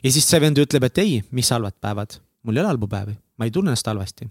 ja 0.05 0.13
siis 0.13 0.29
see 0.29 0.41
vend 0.41 0.61
ütleb, 0.61 0.85
et 0.89 1.01
ei, 1.01 1.19
mis 1.33 1.51
halvad 1.53 1.81
päevad, 1.81 2.21
mul 2.45 2.57
ei 2.57 2.65
ole 2.65 2.75
halbu 2.75 2.89
päevi, 2.93 3.17
ma 3.41 3.49
ei 3.49 3.57
tunne 3.57 3.73
ennast 3.73 3.89
halvasti. 3.89 4.29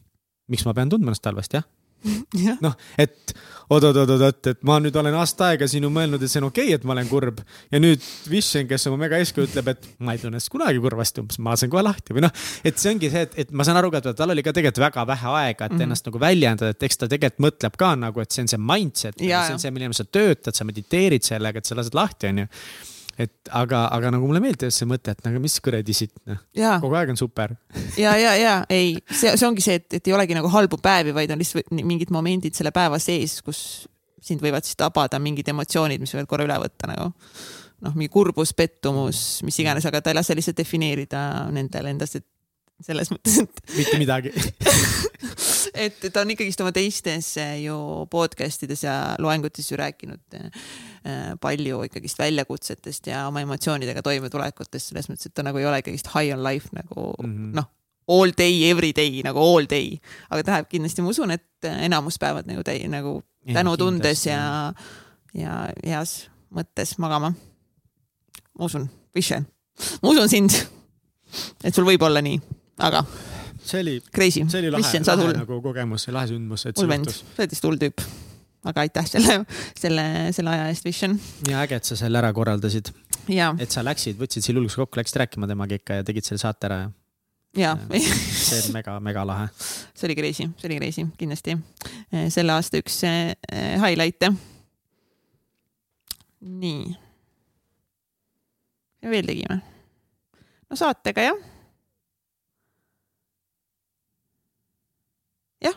miks 0.49 0.65
ma 0.65 0.73
pean 0.73 0.89
tundma 0.89 1.11
ennast 1.13 1.25
halvasti, 1.25 1.57
jah? 1.57 1.67
noh, 2.65 2.75
et 2.97 3.33
oot-oot-oot-oot, 3.69 4.47
et 4.49 4.63
ma 4.65 4.79
nüüd 4.81 4.95
olen 4.97 5.13
aasta 5.19 5.51
aega 5.51 5.67
siin 5.69 5.83
ju 5.85 5.91
mõelnud, 5.93 6.23
et 6.25 6.31
see 6.31 6.39
on 6.41 6.47
okei 6.47 6.71
okay,, 6.71 6.77
et 6.79 6.85
ma 6.87 6.95
olen 6.95 7.09
kurb 7.09 7.41
ja 7.69 7.81
nüüd 7.81 8.01
Vision, 8.29 8.65
kes 8.69 8.87
oma 8.89 8.97
mega 9.03 9.19
eeskuju 9.21 9.49
ütleb, 9.49 9.69
et 9.75 9.85
ma 10.01 10.15
ei 10.15 10.21
tunne 10.21 10.39
ennast 10.39 10.49
kunagi 10.53 10.81
kurvasti, 10.81 11.21
umbes 11.21 11.37
ma 11.43 11.53
lasen 11.53 11.69
kohe 11.69 11.83
lahti 11.85 12.15
või 12.17 12.25
noh, 12.25 12.33
et 12.65 12.81
see 12.81 12.93
ongi 12.95 13.11
see, 13.13 13.25
et, 13.27 13.37
et 13.45 13.51
ma 13.53 13.67
saan 13.67 13.77
aru 13.77 13.91
ka, 13.93 14.01
et 14.01 14.17
tal 14.17 14.33
oli 14.33 14.45
ka 14.45 14.55
tegelikult 14.55 14.81
väga 14.87 15.05
vähe 15.11 15.33
aega, 15.43 15.65
et 15.69 15.75
Mhm. 15.77 15.85
ennast 15.85 16.09
nagu 16.09 16.19
väljendada, 16.19 16.73
et 16.73 16.83
eks 16.89 16.97
ta 16.97 17.07
tegelikult 17.11 17.45
mõtleb 17.45 17.77
ka 17.77 17.95
nagu, 17.95 18.21
et 18.21 18.31
see 18.31 18.41
on 18.41 18.47
see 18.55 18.57
mindset, 18.71 19.19
see 19.19 19.53
on 19.53 19.59
see, 19.61 19.71
millega 19.75 19.93
sa 19.93 20.03
töötad, 20.05 20.55
sa 20.55 20.65
mediteerid 20.65 21.21
sellega, 21.23 21.61
et 21.61 21.65
sa 21.69 21.75
lased 21.77 21.93
lahti, 21.93 22.31
onju. 22.33 22.47
Et 23.19 23.51
aga, 23.55 23.83
aga 23.91 24.13
nagu 24.15 24.27
mulle 24.29 24.41
meeldib 24.43 24.71
see 24.73 24.87
mõte, 24.89 25.13
et 25.15 25.25
nagu 25.25 25.41
mis 25.43 25.57
kuradi 25.63 25.95
sitt, 25.95 26.15
noh, 26.29 26.39
kogu 26.83 26.95
aeg 26.99 27.13
on 27.13 27.19
super. 27.19 27.55
ja, 27.99 28.15
ja, 28.19 28.33
ja 28.39 28.55
ei, 28.71 28.95
see, 29.11 29.33
see 29.35 29.47
ongi 29.47 29.65
see, 29.65 29.79
et, 29.81 29.99
et 29.99 30.09
ei 30.09 30.15
olegi 30.15 30.37
nagu 30.37 30.51
halbu 30.53 30.79
päevi, 30.83 31.15
vaid 31.15 31.33
on 31.35 31.41
lihtsalt 31.41 31.73
mingid 31.75 32.13
momendid 32.15 32.57
selle 32.57 32.71
päeva 32.75 32.99
sees, 33.03 33.39
kus 33.45 33.61
sind 34.23 34.43
võivad 34.43 34.67
siis 34.67 34.79
tabada 34.79 35.19
mingid 35.21 35.47
emotsioonid, 35.51 36.01
mis 36.01 36.13
võivad 36.15 36.31
korra 36.31 36.47
üle 36.47 36.59
võtta 36.63 36.91
nagu 36.91 37.11
noh, 37.83 37.95
mingi 37.95 38.11
kurbus, 38.11 38.53
pettumus, 38.57 39.21
mis 39.47 39.59
iganes, 39.63 39.85
aga 39.87 40.01
ta 40.03 40.11
ei 40.11 40.19
lase 40.19 40.35
lihtsalt 40.37 40.59
defineerida 40.59 41.21
nendele 41.55 41.93
endast, 41.95 42.19
et 42.19 42.27
selles 42.83 43.11
mõttes, 43.11 43.39
et 43.43 43.63
mitte 43.75 43.99
midagi. 43.99 44.33
et 45.79 46.05
ta 46.13 46.23
on 46.23 46.33
ikkagist 46.33 46.61
oma 46.63 46.71
teistes 46.75 47.31
eh, 47.39 47.55
ju 47.63 47.75
podcast 48.11 48.63
ides 48.67 48.83
ja 48.83 48.95
loengutes 49.21 49.71
ju 49.71 49.77
rääkinud 49.79 50.37
eh, 50.37 50.63
palju 51.41 51.83
ikkagist 51.87 52.19
väljakutsetest 52.19 53.09
ja 53.11 53.25
oma 53.29 53.43
emotsioonidega 53.45 54.03
toimetulekutest, 54.05 54.91
selles 54.91 55.09
mõttes, 55.11 55.29
et 55.29 55.35
ta 55.35 55.45
nagu 55.47 55.61
ei 55.61 55.67
ole 55.69 55.81
ikkagist 55.83 56.11
high 56.15 56.35
on 56.35 56.43
life 56.45 56.73
nagu 56.75 57.11
mm. 57.13 57.29
-hmm. 57.29 57.53
noh, 57.59 57.69
all 58.09 58.33
day, 58.37 58.63
every 58.69 58.91
day 58.95 59.21
nagu 59.25 59.39
all 59.39 59.69
day, 59.69 59.99
aga 60.29 60.43
ta 60.43 60.55
läheb 60.57 60.69
kindlasti, 60.71 61.05
ma 61.05 61.13
usun, 61.13 61.31
et 61.31 61.69
enamus 61.69 62.19
päevad 62.19 62.49
nagu 62.49 62.65
täi- 62.65 62.89
nagu 62.89 63.21
tänutundes 63.53 64.25
ja, 64.25 64.73
ja 65.33 65.69
heas 65.85 66.29
mõttes 66.53 66.97
magama. 66.97 67.33
ma 68.59 68.65
usun, 68.65 68.89
Vision, 69.15 69.45
ma 70.01 70.09
usun 70.09 70.29
sind, 70.29 70.55
et 71.63 71.75
sul 71.75 71.85
võib 71.85 72.01
olla 72.03 72.21
nii, 72.21 72.41
aga 72.77 73.05
see 73.69 73.83
oli, 73.83 73.97
crazy, 74.15 74.45
see 74.49 74.63
oli 74.63 74.71
lahe, 74.73 75.03
lahe 75.05 75.35
nagu 75.37 75.59
kogemus, 75.65 76.07
lahe 76.13 76.31
sündmus, 76.31 76.65
et 76.69 76.79
see 76.79 76.89
juhtus. 76.89 77.21
sa 77.21 77.43
oled 77.43 77.55
vist 77.55 77.67
hull 77.69 77.81
tüüp. 77.81 78.05
aga 78.69 78.85
aitäh 78.85 79.05
selle, 79.07 79.41
selle, 79.79 80.05
selle 80.35 80.55
aja 80.55 80.71
eest, 80.71 80.87
Vision. 80.87 81.19
ja 81.49 81.61
äge, 81.63 81.79
et 81.79 81.91
sa 81.91 81.99
selle 81.99 82.19
ära 82.21 82.31
korraldasid, 82.35 82.91
ja, 83.31 83.53
et 83.61 83.75
sa 83.75 83.85
läksid, 83.85 84.17
võtsid 84.19 84.45
selle 84.45 84.61
hulluks 84.61 84.79
kokku, 84.79 84.99
läksid 84.99 85.21
rääkima 85.23 85.49
temaga 85.49 85.79
ikka 85.79 86.01
ja 86.01 86.07
tegid 86.07 86.27
selle 86.27 86.41
saate 86.41 86.69
ära 86.71 86.81
ja 86.83 86.91
ja 87.57 87.75
see 87.79 88.61
on 88.67 88.73
mega, 88.73 88.99
mega 88.99 89.25
lahe. 89.25 89.47
see 89.57 90.07
oli 90.07 90.15
crazy, 90.15 90.49
see 90.57 90.69
oli 90.69 90.79
crazy, 90.79 91.05
kindlasti. 91.17 91.57
selle 92.29 92.53
aasta 92.53 92.81
üks 92.81 93.01
eh, 93.07 93.33
highlight'e. 93.81 94.31
nii. 96.41 96.95
ja 99.01 99.09
veel 99.09 99.31
tegime? 99.31 99.61
no 100.69 100.77
saatega 100.77 101.29
jah. 101.29 101.41
jah, 105.63 105.75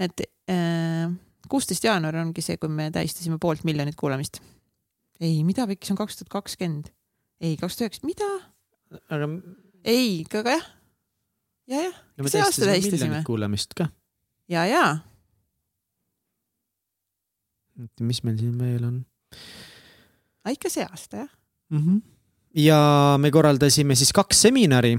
need 0.00 0.26
kuusteist 1.50 1.86
jaanuar 1.86 2.18
ongi 2.20 2.44
see, 2.44 2.58
kui 2.60 2.70
me 2.72 2.90
tähistasime 2.94 3.38
poolt 3.42 3.64
miljonit 3.66 3.96
kuulamist. 3.98 4.40
ei, 5.20 5.42
mida 5.46 5.66
pekki, 5.66 5.88
see 5.88 5.96
on 5.96 6.00
kaks 6.02 6.20
tuhat 6.20 6.32
kakskümmend. 6.38 6.90
ei, 7.40 7.56
kaks 7.60 7.78
tuhat 7.78 7.90
üheksa, 7.90 8.06
mida? 8.08 8.30
aga 9.10 9.30
ei, 9.84 10.24
aga 10.30 10.56
jah. 10.58 10.66
ja, 11.70 11.84
jah, 11.88 12.00
no 12.16 12.26
me 12.26 12.32
tähistasime 12.32 12.80
miljonit 12.80 13.28
kuulamist 13.28 13.76
ka. 13.78 13.88
ja, 14.52 14.66
ja 14.70 14.86
mis 18.00 18.22
meil 18.24 18.38
siin 18.40 18.56
veel 18.60 18.86
on 18.88 19.00
aga 20.46 20.54
ikka 20.54 20.70
see 20.72 20.86
aasta 20.86 21.24
jah. 21.24 21.32
mm? 21.74 21.82
-hmm. 21.82 21.98
ja 22.62 22.80
me 23.18 23.30
korraldasime 23.30 23.94
siis 23.94 24.12
kaks 24.12 24.42
seminari. 24.42 24.96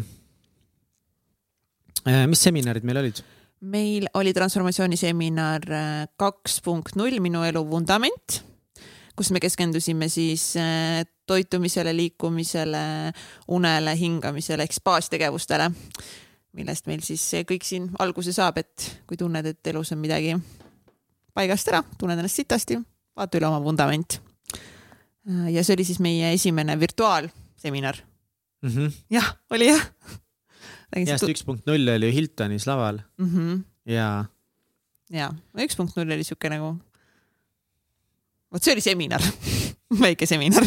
mis 2.28 2.44
seminarid 2.44 2.84
meil 2.84 2.98
olid? 2.98 3.24
Meil 3.62 4.06
oli 4.14 4.34
transformatsiooniseminar 4.34 5.64
kaks 6.20 6.62
punkt 6.62 6.96
null 6.96 7.20
Minu 7.24 7.44
elu 7.48 7.64
vundament, 7.70 8.42
kus 9.18 9.32
me 9.34 9.42
keskendusime 9.42 10.10
siis 10.14 10.52
äh, 10.62 11.02
toitumisele, 11.28 11.96
liikumisele, 11.96 12.84
unele, 13.48 13.96
hingamisele 14.00 14.64
ehk 14.64 14.78
spaastegevustele, 14.78 15.68
millest 16.58 16.88
meil 16.90 17.02
siis 17.06 17.24
kõik 17.50 17.66
siin 17.68 17.90
alguse 18.00 18.34
saab, 18.36 18.62
et 18.62 18.88
kui 19.10 19.20
tunned, 19.20 19.46
et 19.46 19.74
elus 19.74 19.92
on 19.96 20.02
midagi 20.02 20.38
paigast 21.38 21.74
ära, 21.74 21.84
tunned 22.00 22.18
ennast 22.18 22.40
sitasti, 22.40 22.80
vaata 23.18 23.40
üle 23.40 23.50
oma 23.50 23.60
vundament. 23.64 24.22
ja 25.52 25.64
see 25.64 25.76
oli 25.76 25.84
siis 25.84 26.00
meie 26.00 26.32
esimene 26.34 26.80
virtuaalseminar. 26.80 27.98
mm 28.62 28.70
-hmm. 28.70 28.92
jah, 29.10 29.36
oli 29.52 29.68
jah. 29.68 29.92
Ja 30.96 31.18
sest 31.18 31.32
üks 31.32 31.44
punkt 31.48 31.68
null 31.70 31.90
oli 31.92 32.12
Hiltonis 32.16 32.68
laval 32.70 33.02
mm. 33.18 33.30
-hmm. 33.32 33.60
ja. 33.92 34.10
ja, 35.14 35.32
üks 35.64 35.78
punkt 35.80 35.98
null 36.00 36.16
oli 36.16 36.26
sihuke 36.28 36.52
nagu, 36.54 36.76
vot 38.54 38.64
see 38.64 38.76
oli 38.78 38.86
seminar 38.86 39.24
väike 40.06 40.28
seminar. 40.28 40.66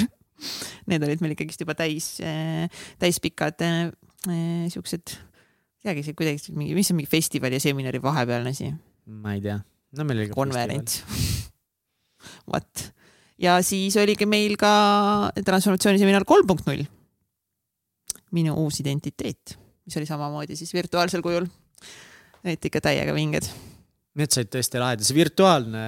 Need 0.88 1.02
olid 1.04 1.20
meil 1.20 1.34
ikkagist 1.34 1.60
juba 1.60 1.74
täis, 1.76 2.14
täispikad 2.98 3.60
siuksed, 4.72 5.12
ei 5.12 5.84
teagi, 5.84 6.04
see 6.04 6.16
kuidagi 6.16 6.54
mingi, 6.56 6.72
mis 6.76 6.88
on 6.92 6.96
mingi 6.96 7.10
festivali 7.12 7.58
ja 7.58 7.62
seminari 7.62 8.00
vahepealne 8.02 8.54
asi? 8.56 8.70
ma 9.20 9.34
ei 9.36 9.42
tea, 9.44 9.58
no 9.96 10.06
meil 10.08 10.24
oli. 10.24 10.32
konverents. 10.32 11.02
vot 12.50 12.88
ja 13.40 13.58
siis 13.64 13.96
oligi 14.00 14.28
meil 14.28 14.56
ka 14.60 14.72
transformatsiooniseminar 15.44 16.26
kolm 16.28 16.48
punkt 16.48 16.68
null. 16.68 16.84
minu 18.30 18.54
uus 18.62 18.78
identiteet, 18.80 19.56
mis 19.86 19.98
oli 20.00 20.08
samamoodi 20.08 20.56
siis 20.58 20.72
virtuaalsel 20.76 21.22
kujul. 21.24 21.48
et 22.44 22.64
ikka 22.64 22.80
täiega 22.80 23.14
vinged. 23.14 23.46
Need 24.18 24.32
said 24.34 24.48
tõesti 24.50 24.80
lahedad, 24.80 25.06
see 25.06 25.14
virtuaalne, 25.14 25.80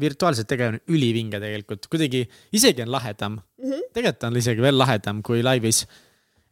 virtuaalselt 0.00 0.48
tegemine 0.50 0.82
on 0.82 0.94
ülivinge 0.94 1.38
tegelikult, 1.40 1.86
kuidagi 1.88 2.26
isegi 2.52 2.84
on 2.84 2.92
lahedam 2.92 3.38
mm. 3.38 3.64
-hmm. 3.64 3.90
tegelikult 3.94 4.28
on 4.28 4.36
isegi 4.36 4.62
veel 4.62 4.78
lahedam 4.78 5.22
kui 5.22 5.42
laivis 5.42 5.86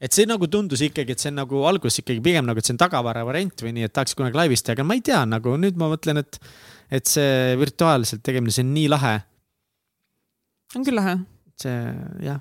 et 0.01 0.15
see 0.15 0.27
nagu 0.31 0.47
tundus 0.47 0.81
ikkagi, 0.87 1.13
et 1.13 1.21
see 1.21 1.33
on 1.33 1.41
nagu 1.43 1.65
alguses 1.69 2.01
ikkagi 2.01 2.23
pigem 2.23 2.47
nagu, 2.47 2.59
et 2.59 2.65
see 2.65 2.73
on 2.73 2.81
tagavara 2.81 3.27
variant 3.27 3.65
või 3.65 3.75
nii, 3.77 3.89
et 3.89 3.93
tahaks 3.93 4.15
kunagi 4.15 4.39
laivis 4.39 4.63
teha, 4.63 4.79
aga 4.79 4.87
ma 4.87 4.95
ei 4.95 5.03
tea, 5.03 5.25
nagu 5.27 5.57
nüüd 5.59 5.77
ma 5.77 5.91
mõtlen, 5.91 6.23
et, 6.23 6.39
et 6.91 7.07
see 7.07 7.57
virtuaalselt 7.59 8.23
tegemine, 8.23 8.55
see 8.55 8.65
on 8.65 8.73
nii 8.77 8.89
lahe 8.95 9.17
on 10.77 10.85
küll 10.85 10.99
lahe. 10.99 11.17
see 11.59 11.77
jah, 12.23 12.41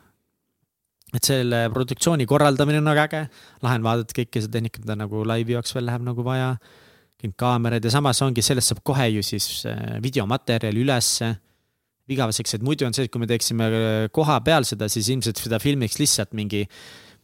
et 1.16 1.24
selle 1.24 1.64
produktsiooni 1.72 2.28
korraldamine 2.28 2.82
on 2.82 2.92
väga 2.92 3.08
äge, 3.08 3.24
lahe 3.64 3.80
on 3.80 3.86
vaadata 3.86 4.16
kõike 4.18 4.44
seda 4.44 4.58
tehnikat, 4.58 4.84
mida 4.84 4.98
nagu 5.00 5.24
laivi 5.28 5.56
jaoks 5.56 5.76
veel 5.76 5.88
läheb 5.88 6.04
nagu 6.08 6.26
vaja. 6.26 6.56
kõik 7.18 7.34
kaamerad 7.34 7.82
ja 7.82 7.90
samas 7.90 8.20
ongi, 8.22 8.44
sellest 8.46 8.70
saab 8.70 8.84
kohe 8.86 9.08
ju 9.10 9.24
siis 9.26 9.66
äh, 9.66 9.98
videomaterjali 10.04 10.84
ülesse 10.84 11.32
igaveseks, 12.14 12.54
et 12.54 12.62
muidu 12.62 12.86
on 12.86 12.94
see, 12.94 13.08
et 13.08 13.12
kui 13.12 13.24
me 13.24 13.28
teeksime 13.30 13.70
äh, 13.72 14.10
koha 14.14 14.38
peal 14.46 14.68
seda, 14.68 14.90
siis 14.92 15.10
ilmselt 15.10 15.42
seda 15.42 15.58
filmiks 15.64 15.98
lihtsalt 15.98 16.36
mingi 16.38 16.68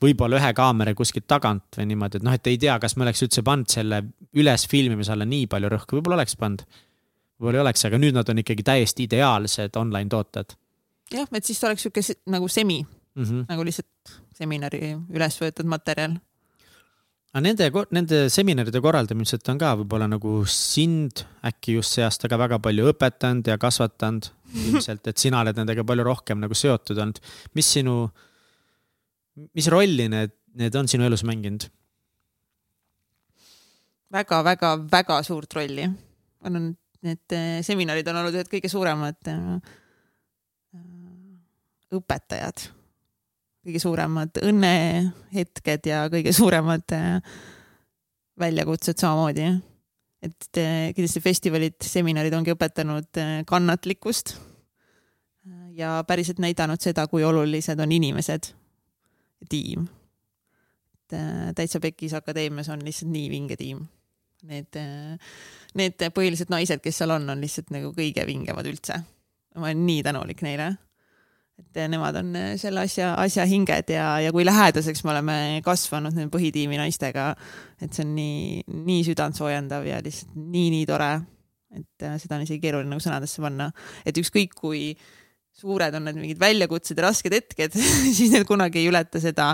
võib-olla 0.01 0.39
ühe 0.39 0.49
kaamera 0.57 0.95
kuskilt 0.97 1.27
tagant 1.29 1.77
või 1.77 1.91
niimoodi, 1.91 2.19
et 2.19 2.25
noh, 2.25 2.33
et 2.33 2.49
ei 2.49 2.57
tea, 2.59 2.79
kas 2.81 2.97
me 2.97 3.05
oleks 3.05 3.21
üldse 3.27 3.43
pannud 3.45 3.69
selle 3.69 4.01
üles 4.39 4.65
filmimise 4.71 5.13
alla 5.13 5.27
nii 5.29 5.45
palju 5.51 5.69
rõhku, 5.75 5.99
võib-olla 5.99 6.21
oleks 6.23 6.39
pannud. 6.39 6.65
võib-olla 7.37 7.61
ei 7.61 7.65
oleks, 7.67 7.85
aga 7.85 8.01
nüüd 8.01 8.17
nad 8.17 8.33
on 8.33 8.41
ikkagi 8.41 8.65
täiesti 8.65 9.05
ideaalsed 9.05 9.77
online 9.79 10.09
tooted. 10.09 10.57
Jah, 11.13 11.29
et 11.29 11.45
siis 11.45 11.61
oleks 11.67 11.85
sihuke 11.85 12.01
nagu 12.33 12.49
semi 12.49 12.81
mm, 13.15 13.23
-hmm. 13.23 13.45
nagu 13.49 13.65
lihtsalt 13.65 14.13
seminari 14.37 14.93
üles 14.93 15.39
võetud 15.41 15.69
materjal. 15.69 16.17
aga 17.33 17.41
nende, 17.41 17.69
nende 17.91 18.19
seminaride 18.29 18.81
korraldamiselt 18.81 19.49
on 19.49 19.61
ka 19.61 19.73
võib-olla 19.81 20.07
nagu 20.09 20.43
sind 20.45 21.25
äkki 21.45 21.77
just 21.79 21.97
see 21.97 22.05
aasta 22.05 22.29
ka 22.29 22.37
väga 22.37 22.59
palju 22.59 22.89
õpetanud 22.93 23.47
ja 23.47 23.57
kasvatanud 23.57 24.29
ilmselt, 24.67 25.07
et 25.07 25.17
sina 25.17 25.41
oled 25.41 25.57
nendega 25.57 25.83
palju 25.83 26.03
rohkem 26.03 26.39
nagu 26.39 26.53
seotud 26.53 26.97
olnud. 26.97 27.19
mis 27.53 27.71
sinu, 27.77 28.09
mis 29.53 29.67
rolli 29.67 30.09
need, 30.09 30.35
need 30.53 30.75
on 30.75 30.87
sinu 30.87 31.05
elus 31.09 31.23
mänginud 31.23 31.69
väga,? 34.13 34.43
väga-väga-väga 34.45 35.23
suurt 35.23 35.53
rolli. 35.53 35.89
on 36.43 36.75
need 37.03 37.35
seminarid 37.65 38.07
on 38.07 38.21
olnud 38.21 38.37
ühed 38.37 38.49
kõige 38.51 38.69
suuremad 38.71 39.31
õpetajad, 41.93 42.67
kõige 43.63 43.79
suuremad 43.79 44.39
õnnehetked 44.43 45.87
ja 45.87 46.03
kõige 46.11 46.33
suuremad 46.35 46.95
äh, 46.95 47.37
väljakutsed 48.39 48.99
samamoodi. 48.99 49.47
et 50.23 50.59
äh, 50.59 50.91
kindlasti 50.95 51.21
festivalid, 51.23 51.79
seminarid 51.81 52.33
ongi 52.33 52.53
õpetanud 52.55 53.21
äh, 53.21 53.33
kannatlikkust 53.47 54.35
ja 55.75 56.03
päriselt 56.07 56.39
näidanud 56.39 56.79
seda, 56.79 57.07
kui 57.11 57.23
olulised 57.23 57.79
on 57.79 57.91
inimesed, 57.91 58.53
tiim. 59.49 59.87
et 61.09 61.55
Täitsa 61.55 61.79
Pekis 61.79 62.13
Akadeemias 62.13 62.69
on 62.69 62.85
lihtsalt 62.85 63.11
nii 63.11 63.27
vinge 63.29 63.57
tiim. 63.59 63.81
Need, 64.47 64.75
need 65.75 66.05
põhilised 66.15 66.51
naised, 66.51 66.79
kes 66.83 66.97
seal 66.99 67.11
on, 67.15 67.27
on 67.31 67.41
lihtsalt 67.43 67.71
nagu 67.75 67.91
kõige 67.95 68.25
vingemad 68.27 68.67
üldse. 68.67 69.01
ma 69.55 69.67
olen 69.67 69.85
nii 69.85 70.03
tänulik 70.03 70.41
neile 70.41 70.71
et 71.61 71.79
nemad 71.89 72.17
on 72.17 72.33
äh, 72.37 72.53
selle 72.61 72.83
asja, 72.87 73.13
asja 73.21 73.45
hinged 73.49 73.91
ja, 73.93 74.07
ja 74.23 74.31
kui 74.33 74.45
lähedaseks 74.45 75.03
me 75.05 75.13
oleme 75.13 75.35
kasvanud 75.65 76.15
nende 76.15 76.33
põhitiimi 76.33 76.79
naistega, 76.79 77.31
et 77.81 77.93
see 77.93 78.05
on 78.05 78.13
nii, 78.17 78.63
nii 78.89 79.03
südantsoojendav 79.09 79.85
ja 79.87 79.99
lihtsalt 80.03 80.33
nii-nii 80.37 80.87
tore, 80.89 81.11
et 81.77 82.07
äh, 82.07 82.17
seda 82.21 82.39
on 82.39 82.47
isegi 82.47 82.61
keeruline 82.63 82.89
nagu 82.93 83.03
sõnadesse 83.03 83.43
panna, 83.43 83.69
et 84.05 84.17
ükskõik 84.21 84.57
kui 84.57 84.91
suured 85.53 85.93
on 85.93 86.07
need 86.07 86.17
mingid 86.17 86.41
väljakutsed 86.41 86.97
ja 86.97 87.07
rasked 87.07 87.37
hetked 87.37 87.77
siis 88.17 88.33
need 88.33 88.47
kunagi 88.49 88.81
ei 88.81 88.89
ületa 88.89 89.21
seda 89.21 89.53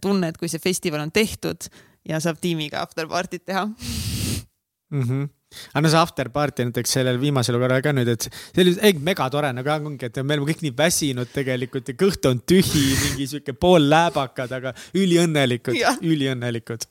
tunnet, 0.00 0.38
kui 0.40 0.48
see 0.48 0.62
festival 0.64 1.02
on 1.02 1.10
tehtud 1.12 1.66
ja 2.08 2.16
saab 2.24 2.38
tiimiga 2.40 2.80
afterparty't 2.80 3.44
teha 3.44 3.66
mm. 3.68 5.02
-hmm 5.02 5.26
aga 5.48 5.82
no 5.82 5.90
see 5.92 6.00
after 6.00 6.28
party 6.32 6.66
näiteks 6.68 6.92
sellel 6.98 7.18
viimasel 7.20 7.56
korral 7.60 7.82
ka 7.84 7.92
nüüd, 7.96 8.10
et 8.12 8.26
see 8.28 8.64
oli 8.64 8.74
ei, 8.84 8.96
megatore 9.04 9.50
nagu 9.56 9.72
ongi, 9.74 10.10
et 10.10 10.20
me 10.20 10.36
oleme 10.36 10.50
kõik 10.50 10.64
nii 10.66 10.74
väsinud 10.76 11.30
tegelikult 11.32 11.88
ja 11.88 11.96
kõht 11.98 12.28
on 12.28 12.42
tühi, 12.44 12.84
mingi 13.04 13.28
sihuke 13.30 13.54
pool 13.56 13.88
lääbakad, 13.88 14.52
aga 14.58 14.74
üliõnnelikud, 14.98 15.78
üliõnnelikud. 16.04 16.88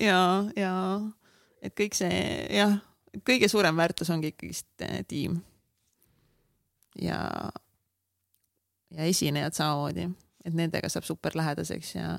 ja, 0.00 0.22
ja 0.56 0.72
et 1.62 1.76
kõik 1.78 1.98
see 1.98 2.22
jah, 2.56 2.78
kõige 3.26 3.50
suurem 3.52 3.76
väärtus 3.76 4.10
ongi 4.14 4.32
ikkagist 4.32 4.86
eh, 4.86 5.02
tiim. 5.08 5.36
ja, 7.00 7.20
ja 8.96 9.10
esinejad 9.12 9.56
samamoodi, 9.56 10.08
et 10.44 10.56
nendega 10.56 10.88
saab 10.92 11.04
super 11.08 11.36
lähedaseks 11.36 11.94
ja, 11.98 12.16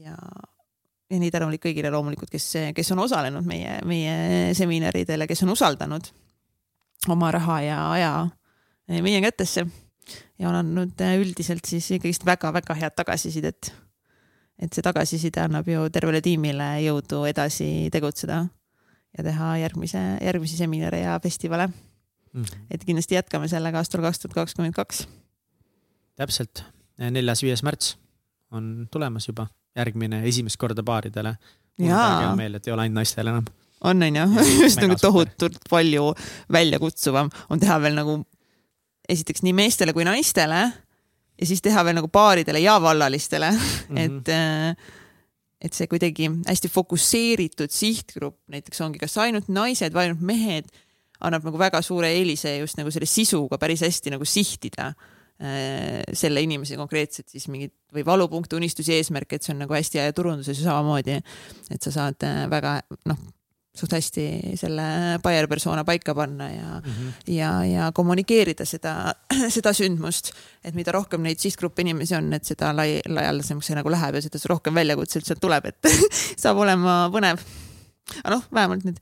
ja 0.00 0.16
ja 1.12 1.20
nii 1.20 1.30
tänulik 1.32 1.62
kõigile 1.66 1.92
loomulikult, 1.92 2.30
kes, 2.32 2.48
kes 2.76 2.92
on 2.94 3.04
osalenud 3.04 3.46
meie, 3.46 3.78
meie 3.88 4.52
seminaridele, 4.56 5.28
kes 5.28 5.44
on 5.44 5.52
usaldanud 5.54 6.08
oma 7.12 7.30
raha 7.34 7.60
ja 7.66 7.78
aja 7.92 8.12
meie 9.02 9.20
kätesse 9.24 9.66
ja 10.38 10.48
on 10.48 10.58
andnud 10.58 11.04
üldiselt 11.20 11.68
siis 11.68 11.90
ikkagist 11.96 12.26
väga-väga 12.26 12.76
head 12.78 12.96
tagasisidet. 12.96 13.72
et 14.62 14.72
see 14.72 14.84
tagasiside 14.84 15.40
annab 15.42 15.68
ju 15.68 15.88
tervele 15.90 16.20
tiimile 16.22 16.68
jõudu 16.84 17.24
edasi 17.28 17.88
tegutseda 17.92 18.44
ja 19.18 19.24
teha 19.24 19.56
järgmise, 19.64 20.02
järgmisi 20.22 20.56
seminare 20.56 21.02
ja 21.02 21.18
festivale 21.22 21.68
mm. 22.32 22.44
et 22.70 22.84
kindlasti 22.84 23.18
jätkame 23.18 23.48
sellega 23.48 23.82
aastal 23.82 24.04
kaks 24.04 24.22
tuhat 24.22 24.34
kakskümmend 24.42 24.74
kaks. 24.74 25.06
täpselt, 26.16 26.64
neljas-viies 26.98 27.64
märts 27.66 27.96
on 28.52 28.88
tulemas 28.92 29.28
juba 29.28 29.48
järgmine 29.76 30.22
esimest 30.28 30.58
korda 30.60 30.82
baaridele. 30.82 31.34
mul 31.78 31.90
on 31.90 32.22
hea 32.22 32.36
meel, 32.36 32.56
et 32.58 32.66
ei 32.68 32.74
ole 32.74 32.84
ainult 32.84 33.00
naistel 33.00 33.30
enam. 33.32 33.46
on, 33.80 34.02
on 34.02 34.16
ju, 34.16 34.26
just 34.64 34.80
nagu 34.82 34.96
tohutult 35.00 35.58
palju 35.70 36.12
väljakutsuvam 36.52 37.30
on 37.50 37.60
teha 37.60 37.78
veel 37.82 37.96
nagu 37.98 38.18
esiteks 39.08 39.42
nii 39.42 39.54
meestele 39.56 39.94
kui 39.96 40.04
naistele 40.06 40.60
ja 40.62 41.48
siis 41.48 41.62
teha 41.64 41.84
veel 41.84 41.96
nagu 41.98 42.10
baaridele 42.12 42.60
ja 42.62 42.76
vallalistele 42.82 43.50
mm, 43.54 43.96
-hmm. 43.96 43.98
et 44.04 44.28
äh, 44.28 44.76
et 45.62 45.74
see 45.74 45.86
kuidagi 45.86 46.28
hästi 46.48 46.68
fokusseeritud 46.68 47.70
sihtgrupp 47.70 48.38
näiteks 48.50 48.80
ongi 48.80 48.98
kas 48.98 49.18
ainult 49.18 49.48
naised 49.48 49.94
või 49.94 50.08
ainult 50.08 50.20
mehed, 50.20 50.70
annab 51.20 51.44
nagu 51.44 51.58
väga 51.58 51.82
suure 51.82 52.10
eelise 52.10 52.56
just 52.58 52.76
nagu 52.76 52.90
selle 52.90 53.06
sisuga 53.06 53.58
päris 53.58 53.80
hästi 53.80 54.10
nagu 54.10 54.24
sihtida 54.24 54.90
Äh, 54.90 55.21
selle 55.42 56.42
inimese 56.44 56.76
konkreetselt 56.78 57.32
siis 57.32 57.48
mingeid 57.50 57.72
või 57.94 58.04
valupunkte, 58.06 58.56
unistusi, 58.56 58.94
eesmärke, 58.96 59.36
et 59.36 59.46
see 59.46 59.54
on 59.54 59.62
nagu 59.64 59.74
hästi 59.74 60.00
hea 60.00 60.08
ja 60.10 60.16
turunduses 60.16 60.58
ju 60.58 60.66
samamoodi. 60.66 61.20
et 61.70 61.82
sa 61.82 61.92
saad 61.94 62.26
äh, 62.26 62.44
väga 62.50 62.80
noh, 63.10 63.18
suht 63.76 63.94
hästi 63.96 64.24
selle 64.60 64.84
buyer 65.24 65.48
persona 65.48 65.84
paika 65.84 66.14
panna 66.14 66.50
ja 66.50 66.80
mm, 66.80 66.92
-hmm. 66.92 67.12
ja, 67.34 67.64
ja 67.64 67.92
kommunikeerida 67.92 68.64
seda, 68.64 69.14
seda 69.56 69.72
sündmust. 69.72 70.32
et 70.64 70.74
mida 70.74 70.92
rohkem 70.92 71.22
neid 71.22 71.38
sihtgruppe 71.38 71.82
inimesi 71.82 72.16
on, 72.16 72.32
et 72.32 72.44
seda 72.44 72.76
lai, 72.76 73.00
laialdasemaks 73.08 73.66
see 73.66 73.76
nagu 73.76 73.90
läheb 73.90 74.14
ja 74.14 74.22
seda 74.22 74.38
rohkem 74.48 74.74
väljakutseid 74.74 75.24
sealt 75.24 75.40
tuleb, 75.40 75.64
et 75.64 75.78
saab 76.42 76.56
olema 76.56 77.08
põnev. 77.12 77.40
aga 78.24 78.36
noh, 78.36 78.44
vähemalt 78.52 78.84
nüüd 78.84 78.98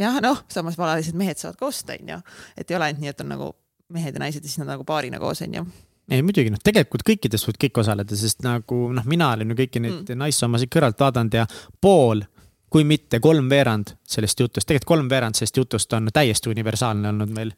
jah, 0.00 0.20
noh, 0.20 0.44
samas 0.48 0.78
valalised 0.78 1.14
mehed 1.14 1.38
saavad 1.38 1.58
ka 1.60 1.66
osta, 1.66 1.92
onju, 2.00 2.20
et 2.56 2.70
ei 2.70 2.76
ole 2.76 2.84
ainult 2.84 3.00
nii, 3.00 3.08
et 3.14 3.20
on 3.20 3.28
nagu 3.28 3.54
mehed 3.94 4.16
ja 4.16 4.22
naised 4.22 4.44
ja 4.44 4.48
siis 4.48 4.62
nad 4.62 4.74
nagu 4.74 4.86
paarina 4.88 5.20
koos 5.22 5.42
onju 5.46 5.66
ei 6.10 6.24
muidugi 6.26 6.50
noh, 6.50 6.60
tegelikult 6.62 7.04
kõikides 7.06 7.46
võid 7.46 7.58
kõik 7.64 7.80
osaleda, 7.84 8.18
sest 8.18 8.42
nagu 8.42 8.82
noh, 8.96 9.06
mina 9.10 9.30
olen 9.36 9.52
ju 9.52 9.60
kõiki 9.62 9.82
neid 9.82 9.98
mm. 10.02 10.20
naissoomasid 10.24 10.70
kõrvalt 10.72 10.98
vaadanud 10.98 11.36
ja 11.38 11.46
pool, 11.82 12.24
kui 12.70 12.86
mitte 12.86 13.20
kolmveerand 13.22 13.94
sellest 14.06 14.42
jutust, 14.42 14.66
tegelikult 14.66 14.96
kolmveerand 14.96 15.38
sellest 15.38 15.58
jutust 15.62 15.98
on 15.98 16.10
täiesti 16.14 16.50
universaalne 16.50 17.12
olnud 17.12 17.34
meil. 17.34 17.52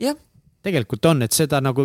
jah, 0.00 0.16
tegelikult 0.62 1.04
on, 1.10 1.24
et 1.26 1.34
seda 1.34 1.60
nagu, 1.64 1.84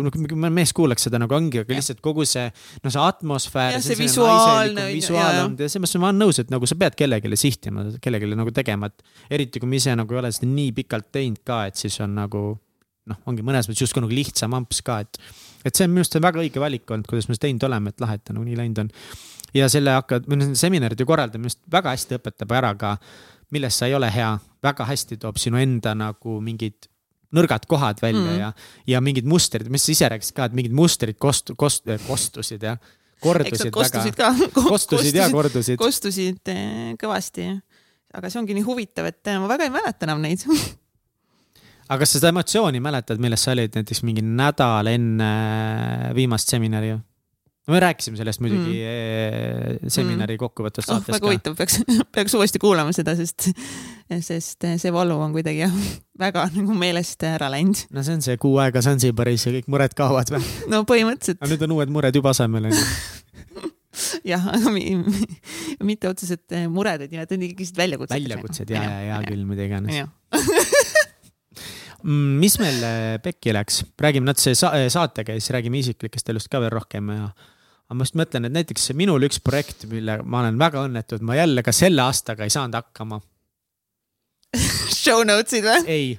mees 0.54 0.72
kuulaks 0.76 1.08
seda 1.08 1.20
nagu 1.20 1.34
ongi, 1.34 1.62
aga 1.64 1.76
lihtsalt 1.76 2.00
kogu 2.04 2.24
see, 2.28 2.46
no 2.84 2.92
see 2.94 3.02
atmosfäär. 3.02 3.74
jah, 3.76 3.84
see 3.84 3.98
visuaalne. 3.98 4.86
visuaal 4.94 5.42
on, 5.44 5.58
selles 5.58 5.80
mõttes 5.82 6.00
ma 6.00 6.12
olen 6.12 6.22
nõus, 6.24 6.40
et 6.40 6.54
nagu 6.54 6.68
sa 6.68 6.78
pead 6.78 6.96
kellelegi 6.98 7.40
sihtima, 7.40 7.88
kellelegi 8.04 8.38
nagu 8.38 8.54
tegema, 8.54 8.88
et 8.88 9.36
eriti 9.38 9.60
kui 9.60 9.70
ma 9.70 9.80
ise 9.80 9.96
nagu 9.98 10.14
ei 10.14 10.22
ole 10.22 10.32
seda 10.34 10.50
nii 10.52 10.72
pikalt 10.78 11.10
teinud 11.18 11.42
ka, 11.46 11.66
et 11.68 11.80
siis 11.80 11.98
on 12.04 12.16
nagu 12.16 12.46
noh, 13.10 13.20
ongi 13.30 13.44
mõnes 13.46 13.68
mõttes 13.68 13.86
justkui 13.86 14.04
nagu 14.04 14.14
lihtsam 14.14 14.56
amps 14.58 14.82
ka, 14.86 15.00
et, 15.04 15.20
et 15.64 15.72
see 15.72 15.88
on 15.88 15.94
minu 15.94 16.04
arust 16.04 16.20
väga 16.22 16.42
õige 16.44 16.62
valik 16.62 16.90
olnud, 16.90 17.08
kuidas 17.08 17.28
me 17.28 17.36
seda 17.36 17.46
teinud 17.46 17.66
oleme, 17.68 17.94
et 17.94 18.04
lahe, 18.04 18.18
et 18.18 18.26
ta 18.26 18.36
nagu 18.36 18.46
nii 18.46 18.58
läinud 18.58 18.84
on. 18.84 18.92
ja 19.56 19.70
selle 19.72 19.96
hakkad, 19.96 20.28
või 20.28 20.42
noh, 20.42 20.52
seminaride 20.58 21.08
korraldamine 21.08 21.52
just 21.52 21.64
väga 21.72 21.96
hästi 21.96 22.20
õpetab 22.20 22.54
ära 22.60 22.74
ka, 22.78 22.94
milles 23.54 23.80
sa 23.80 23.88
ei 23.88 23.96
ole 23.96 24.10
hea, 24.12 24.30
väga 24.64 24.86
hästi 24.88 25.18
toob 25.22 25.40
sinu 25.40 25.60
enda 25.60 25.94
nagu 25.96 26.38
mingid 26.44 26.90
nõrgad 27.34 27.66
kohad 27.68 28.00
välja 28.00 28.24
mm. 28.24 28.38
ja, 28.40 28.52
ja 28.88 29.00
mingid 29.04 29.26
mustrid, 29.28 29.68
mis 29.72 29.84
sa 29.84 29.92
ise 29.92 30.08
rääkisid 30.12 30.36
ka, 30.36 30.48
et 30.48 30.56
mingid 30.56 30.76
mustrid 30.76 31.18
kost-, 31.20 31.52
kost-, 31.60 31.88
kostusid 32.06 32.64
ja 32.64 32.78
kordusid 33.20 33.72
kostusid 33.74 34.18
väga. 34.18 34.48
ka 34.54 34.62
kostusid 34.72 35.18
ja 35.18 35.28
kordusid. 35.32 35.78
kostusid 35.80 36.52
eh, 36.52 36.94
kõvasti. 37.00 37.48
aga 38.14 38.30
see 38.30 38.40
ongi 38.40 38.56
nii 38.56 38.66
huvitav, 38.66 39.10
et 39.10 39.20
eh, 39.28 39.40
ma 39.40 39.50
väga 39.50 39.68
ei 39.68 39.74
mäleta 39.74 40.08
enam 40.08 40.22
neid 40.24 40.44
aga 41.88 42.00
kas 42.02 42.14
sa 42.14 42.20
seda 42.20 42.32
emotsiooni 42.34 42.80
mäletad, 42.84 43.20
milles 43.22 43.44
sa 43.44 43.54
olid 43.56 43.76
näiteks 43.80 44.04
mingi 44.06 44.24
nädal 44.24 44.90
enne 44.92 45.30
viimast 46.16 46.52
seminari 46.52 46.92
no 47.68 47.74
me 47.74 47.80
rääkisime 47.80 48.16
sellest 48.16 48.40
muidugi 48.40 48.78
mm. 48.80 49.90
seminari 49.92 50.34
mm. 50.34 50.40
kokkuvõttes 50.40 50.86
oh, 50.86 50.94
saates 50.94 51.12
oh, 51.12 51.14
väga 51.14 51.20
ka. 51.20 51.28
huvitav, 51.28 51.56
peaks, 51.58 51.80
peaks 52.16 52.36
uuesti 52.38 52.60
kuulama 52.62 52.94
seda, 52.96 53.12
sest, 53.18 53.50
sest 54.30 54.68
see 54.80 54.92
valu 54.94 55.18
on 55.20 55.36
kuidagi 55.36 55.66
jah, 55.66 55.76
väga 56.24 56.48
nagu 56.56 56.76
meelest 56.78 57.28
ära 57.28 57.50
läinud. 57.52 57.84
no 57.92 58.04
see 58.06 58.16
on 58.16 58.24
see 58.24 58.40
kuu 58.40 58.56
aega 58.64 58.82
Zanzibaris 58.84 59.48
ja 59.48 59.54
kõik 59.58 59.68
mured 59.72 59.96
kaovad 59.98 60.32
või? 60.32 60.44
no 60.72 60.84
põhimõtteliselt. 60.88 61.42
aga 61.42 61.52
nüüd 61.52 61.66
on 61.68 61.76
uued 61.76 61.94
mured 61.98 62.20
juba 62.20 62.32
asemel 62.36 62.70
onju 62.70 62.86
jah, 64.32 64.48
aga 64.54 64.72
mitte 65.84 66.08
otseselt 66.08 66.56
mured, 66.72 67.04
et 67.04 67.12
nimed 67.12 67.36
on 67.36 67.46
ikkagi 67.50 67.68
väljakutsed. 67.76 68.16
väljakutsed 68.16 68.72
ja, 68.72 68.84
ja, 68.84 68.98
ja 69.10 69.22
küll, 69.28 69.44
mida 69.48 69.68
iganes 69.68 70.67
mis 72.08 72.56
meil 72.60 72.82
pekki 73.24 73.52
läks, 73.52 73.82
räägime 74.00 74.30
natuke 74.30 74.54
sa 74.56 74.72
saatega 74.88 75.34
ja 75.36 75.42
siis 75.42 75.52
räägime 75.56 75.80
isiklikest 75.82 76.30
elust 76.32 76.50
ka 76.52 76.60
veel 76.62 76.72
rohkem 76.72 77.10
ja 77.12 77.30
aga 77.88 77.96
ma 77.96 78.04
just 78.04 78.18
mõtlen, 78.20 78.44
et 78.44 78.52
näiteks 78.52 78.90
minul 78.96 79.24
üks 79.24 79.40
projekt, 79.40 79.86
mille 79.88 80.18
ma 80.24 80.42
olen 80.42 80.60
väga 80.60 80.84
õnnetu, 80.84 81.16
et 81.16 81.24
ma 81.24 81.38
jälle 81.38 81.64
ka 81.64 81.72
selle 81.72 82.04
aastaga 82.04 82.44
ei 82.44 82.52
saanud 82.52 82.76
hakkama. 82.76 83.20
Show 85.02 85.24
notes'id 85.24 85.64
või? 85.64 85.84
ei, 85.88 86.10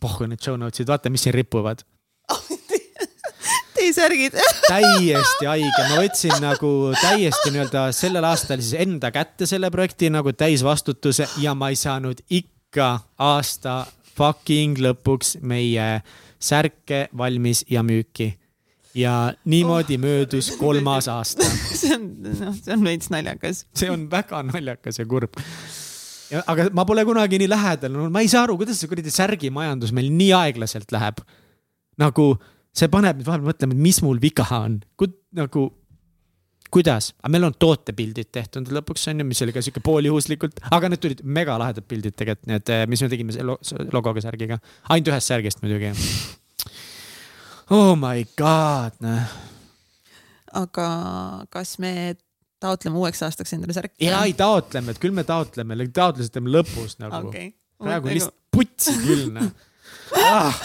pohhu 0.00 0.28
need 0.30 0.40
show 0.40 0.56
notes'id, 0.60 0.88
vaata, 0.88 1.12
mis 1.12 1.26
siin 1.26 1.36
ripuvad. 1.36 1.84
T-särgid. 3.76 4.36
Täiesti 4.70 5.48
haige, 5.48 5.84
ma 5.88 6.00
võtsin 6.00 6.34
nagu 6.42 6.72
täiesti 7.00 7.52
nii-öelda 7.52 7.86
sellel 7.96 8.26
aastal 8.28 8.60
siis 8.60 8.80
enda 8.80 9.12
kätte 9.14 9.48
selle 9.48 9.70
projekti 9.72 10.10
nagu 10.12 10.32
täisvastutuse 10.36 11.28
ja 11.40 11.54
ma 11.56 11.70
ei 11.72 11.78
saanud 11.80 12.20
ikka 12.28 12.90
aasta 13.28 13.82
fucking 14.16 14.80
lõpuks 14.80 15.38
meie 15.42 15.88
särke 16.40 17.08
valmis 17.16 17.64
ja 17.70 17.82
müüki 17.86 18.32
ja 18.94 19.34
niimoodi 19.44 19.96
oh. 19.98 20.02
möödus 20.02 20.50
kolmas 20.58 21.08
aasta 21.08 21.46
see 21.80 21.94
on, 21.94 22.08
noh, 22.24 22.54
see 22.56 22.74
on 22.74 22.84
veits 22.84 23.10
naljakas. 23.12 23.64
see 23.76 23.90
on 23.90 24.08
väga 24.10 24.42
naljakas 24.48 24.98
ja 24.98 25.06
kurb. 25.06 25.36
aga 26.46 26.70
ma 26.74 26.84
pole 26.88 27.04
kunagi 27.06 27.38
nii 27.42 27.50
lähedal 27.50 27.94
olnud, 27.94 28.14
ma 28.14 28.24
ei 28.24 28.30
saa 28.32 28.44
aru, 28.48 28.58
kuidas 28.60 28.80
see 28.80 28.90
kuradi 28.90 29.12
särgimajandus 29.14 29.94
meil 29.96 30.10
nii 30.14 30.32
aeglaselt 30.40 30.90
läheb. 30.94 31.22
nagu 32.00 32.32
see 32.74 32.90
paneb 32.90 33.20
mind 33.20 33.28
vahepeal 33.28 33.52
mõtlema, 33.52 33.76
et 33.76 33.84
mis 33.88 34.02
mul 34.06 34.20
viga 34.22 34.46
on, 34.58 34.80
nagu 35.38 35.68
kuidas, 36.74 37.10
aga 37.20 37.32
meil 37.34 37.46
on 37.48 37.56
tootepildid 37.60 38.30
tehtud 38.32 38.70
lõpuks 38.74 39.08
on 39.10 39.22
ju, 39.22 39.26
mis 39.28 39.42
oli 39.44 39.54
ka 39.54 39.62
sihuke 39.64 39.82
pooljuhuslikult, 39.84 40.60
aga 40.76 40.90
need 40.90 41.02
tulid 41.02 41.22
megalahedad 41.24 41.86
pildid 41.90 42.16
tegelikult, 42.18 42.48
need, 42.50 42.72
mis 42.90 43.02
me 43.04 43.10
tegime 43.12 43.34
selle 43.34 43.56
logoga 43.94 44.22
särgiga, 44.24 44.60
ainult 44.88 45.12
ühest 45.12 45.32
särgist 45.32 45.64
muidugi 45.64 45.92
oh 47.70 47.94
my 47.98 48.24
god, 48.38 48.98
noh. 49.04 49.34
aga 50.62 50.90
kas 51.54 51.76
me 51.82 51.94
taotleme 52.60 53.00
uueks 53.00 53.22
aastaks 53.26 53.56
endale 53.56 53.76
särki? 53.76 53.96
ja 54.06 54.22
ei 54.28 54.36
taotleme, 54.38 54.94
et 54.94 55.02
küll 55.02 55.16
me 55.16 55.26
taotleme, 55.26 55.78
taotlused 55.94 56.34
teeme 56.34 56.52
lõpus 56.54 56.98
nagu. 57.02 57.28
Okay.. 57.30 57.52
praegu 57.80 58.10
on 58.10 58.18
lihtsalt 58.18 58.38
putsi 58.50 58.96
küll 59.02 59.28
noh. 59.34 59.52
Ah 60.20 60.56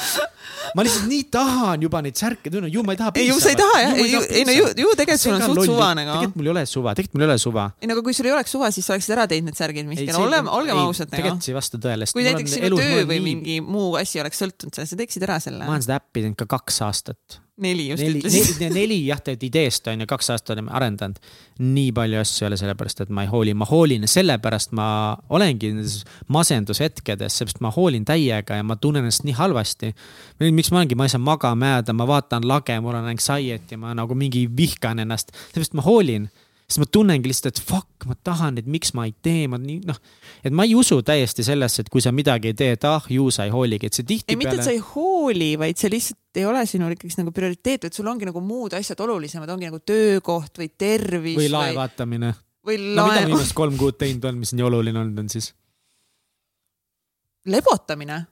ma 0.76 0.86
lihtsalt 0.86 1.08
nii 1.12 1.24
tahan 1.34 1.86
juba 1.86 2.02
neid 2.06 2.20
särke 2.20 2.52
tunda, 2.54 2.70
ju 2.72 2.84
ma 2.86 2.96
ei 2.96 3.00
taha. 3.02 3.14
ei, 3.20 3.28
ju 3.30 3.38
sa 3.44 3.54
ei 3.54 3.60
taha 3.60 3.84
jah, 3.84 3.96
ei 4.00 4.44
no 4.48 4.56
ju, 4.56 4.66
ju 4.84 4.96
tegelikult 5.00 5.24
sul 5.24 5.38
on 5.38 5.46
suht 5.46 5.72
suva 5.72 5.92
nagu. 5.98 6.18
tegelikult 6.18 6.42
mul 6.42 6.50
ei 6.50 6.54
ole 6.56 6.66
suva, 6.72 6.96
tegelikult 6.98 7.20
mul 7.20 7.28
ei 7.28 7.32
ole 7.32 7.38
suva. 7.46 7.70
ei 7.82 7.92
no 7.92 7.98
aga 7.98 8.06
kui 8.10 8.18
sul 8.18 8.30
ei 8.30 8.36
oleks 8.36 8.56
suva, 8.58 8.74
siis 8.76 8.90
sa 8.90 8.98
oleksid 8.98 9.16
ära 9.18 9.30
teinud 9.32 9.52
need 9.52 9.60
särgid, 9.60 9.88
Mihkel, 9.90 10.20
oleme, 10.20 10.52
olgem 10.58 10.82
ausad 10.84 11.10
nagu. 11.10 11.16
tegelikult 11.18 11.48
see 11.48 11.54
ei 11.54 11.60
vasta 11.60 11.82
tõele. 11.88 12.10
kui 12.12 12.28
näiteks 12.28 12.60
sinu 12.60 12.82
töö 12.82 13.08
või 13.14 13.22
mingi 13.30 13.62
muu 13.64 13.96
asi 14.02 14.22
oleks 14.24 14.44
sõltunud 14.44 14.76
sellest, 14.76 14.96
sa 14.96 15.02
teeksid 15.02 15.28
ära 15.30 15.40
selle. 15.44 15.66
ma 15.66 15.78
olen 15.78 15.88
seda 15.88 16.00
äppi 16.02 16.26
teinud 16.26 16.40
ka 16.44 16.50
kaks 16.58 16.84
aastat 16.90 17.42
neli 17.58 17.88
just 17.90 18.04
neli, 18.04 18.20
ütlesid. 18.20 18.60
neli, 18.60 18.74
neli 18.76 18.98
jah, 19.08 19.20
tegelikult 19.24 19.48
ideest 19.48 19.88
on 19.88 20.04
ju, 20.04 20.08
kaks 20.10 20.30
aastat 20.34 20.54
oleme 20.56 20.72
arendanud. 20.76 21.20
nii 21.64 21.94
palju 21.96 22.20
asju 22.20 22.44
ei 22.44 22.50
ole 22.50 22.58
sellepärast, 22.60 23.06
et 23.06 23.12
ma 23.16 23.24
ei 23.24 23.30
hooli, 23.32 23.54
ma 23.56 23.68
hoolin 23.70 24.04
ja 24.04 24.10
sellepärast 24.12 24.74
ma 24.76 24.88
olengi 25.32 25.72
nendes 25.72 26.02
masendushetkedes, 26.36 27.38
seepärast 27.40 27.62
ma 27.64 27.72
hoolin 27.72 28.04
täiega 28.08 28.60
ja 28.60 28.66
ma 28.68 28.76
tunnen 28.76 29.06
ennast 29.06 29.24
nii 29.24 29.38
halvasti. 29.38 29.94
Miks 30.40 30.72
ma 30.72 30.82
olengi, 30.82 30.98
ma 31.00 31.08
ei 31.08 31.14
saa 31.14 31.24
magama 31.24 31.76
jääda, 31.76 31.94
ma 31.96 32.08
vaatan 32.10 32.48
lage, 32.48 32.80
mul 32.84 32.98
on 32.98 33.12
anxiety, 33.12 33.78
ma 33.80 33.94
nagu 33.98 34.18
mingi 34.18 34.46
vihkan 34.58 35.04
ennast, 35.06 35.32
seepärast 35.52 35.78
ma 35.78 35.86
hoolin 35.86 36.28
siis 36.66 36.80
ma 36.82 36.88
tunnengi 36.90 37.30
lihtsalt, 37.30 37.54
et 37.54 37.62
fuck, 37.62 38.08
ma 38.10 38.16
tahan, 38.26 38.58
et 38.58 38.70
miks 38.70 38.94
ma 38.98 39.06
ei 39.06 39.14
tee, 39.24 39.46
ma 39.52 39.60
nii 39.62 39.84
noh, 39.86 39.98
et 40.46 40.56
ma 40.56 40.66
ei 40.66 40.74
usu 40.78 40.98
täiesti 41.06 41.46
sellesse, 41.46 41.86
et 41.86 41.92
kui 41.94 42.02
sa 42.02 42.14
midagi 42.16 42.52
ei 42.52 42.58
tee, 42.58 42.72
et 42.78 42.88
ah 42.90 43.06
ju 43.12 43.28
sa 43.34 43.46
ei 43.46 43.54
hooligi, 43.54 43.90
et 43.90 43.98
see 43.98 44.08
tihtipeale. 44.08 44.34
ei, 44.34 44.40
mitte, 44.42 44.56
et 44.58 44.66
sa 44.66 44.74
ei 44.74 44.82
hooli, 44.82 45.52
vaid 45.62 45.82
see 45.82 45.94
lihtsalt 45.94 46.42
ei 46.42 46.48
ole 46.50 46.64
sinul 46.70 46.96
ikkagi 46.96 47.20
nagu 47.22 47.34
prioriteet, 47.36 47.90
et 47.90 48.00
sul 48.00 48.10
ongi 48.10 48.30
nagu 48.30 48.42
muud 48.44 48.74
asjad 48.78 49.04
olulisemad, 49.06 49.52
ongi 49.54 49.70
nagu 49.70 49.82
töökoht 49.86 50.58
või 50.62 50.72
tervis. 50.74 51.38
või 51.38 51.52
lae 51.54 51.76
vaatamine. 51.78 52.34
või 52.66 52.80
lae. 52.82 52.96
no 52.98 53.08
mida 53.12 53.22
ma 53.22 53.30
viimased 53.30 53.58
kolm 53.58 53.78
kuud 53.78 54.02
teinud 54.02 54.26
on, 54.26 54.42
mis 54.42 54.56
nii 54.58 54.66
oluline 54.66 55.04
olnud 55.04 55.22
on 55.26 55.30
siis? 55.30 55.54
lebotamine, 57.46 58.24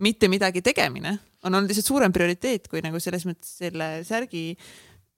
mitte 0.00 0.28
midagi 0.32 0.62
tegemine 0.64 1.16
on 1.44 1.54
olnud 1.54 1.70
lihtsalt 1.70 1.88
suurem 1.88 2.12
prioriteet 2.12 2.68
kui 2.70 2.82
nagu 2.84 3.00
selles 3.02 3.26
mõttes 3.28 3.58
selle 3.62 3.90
särgi 4.06 4.44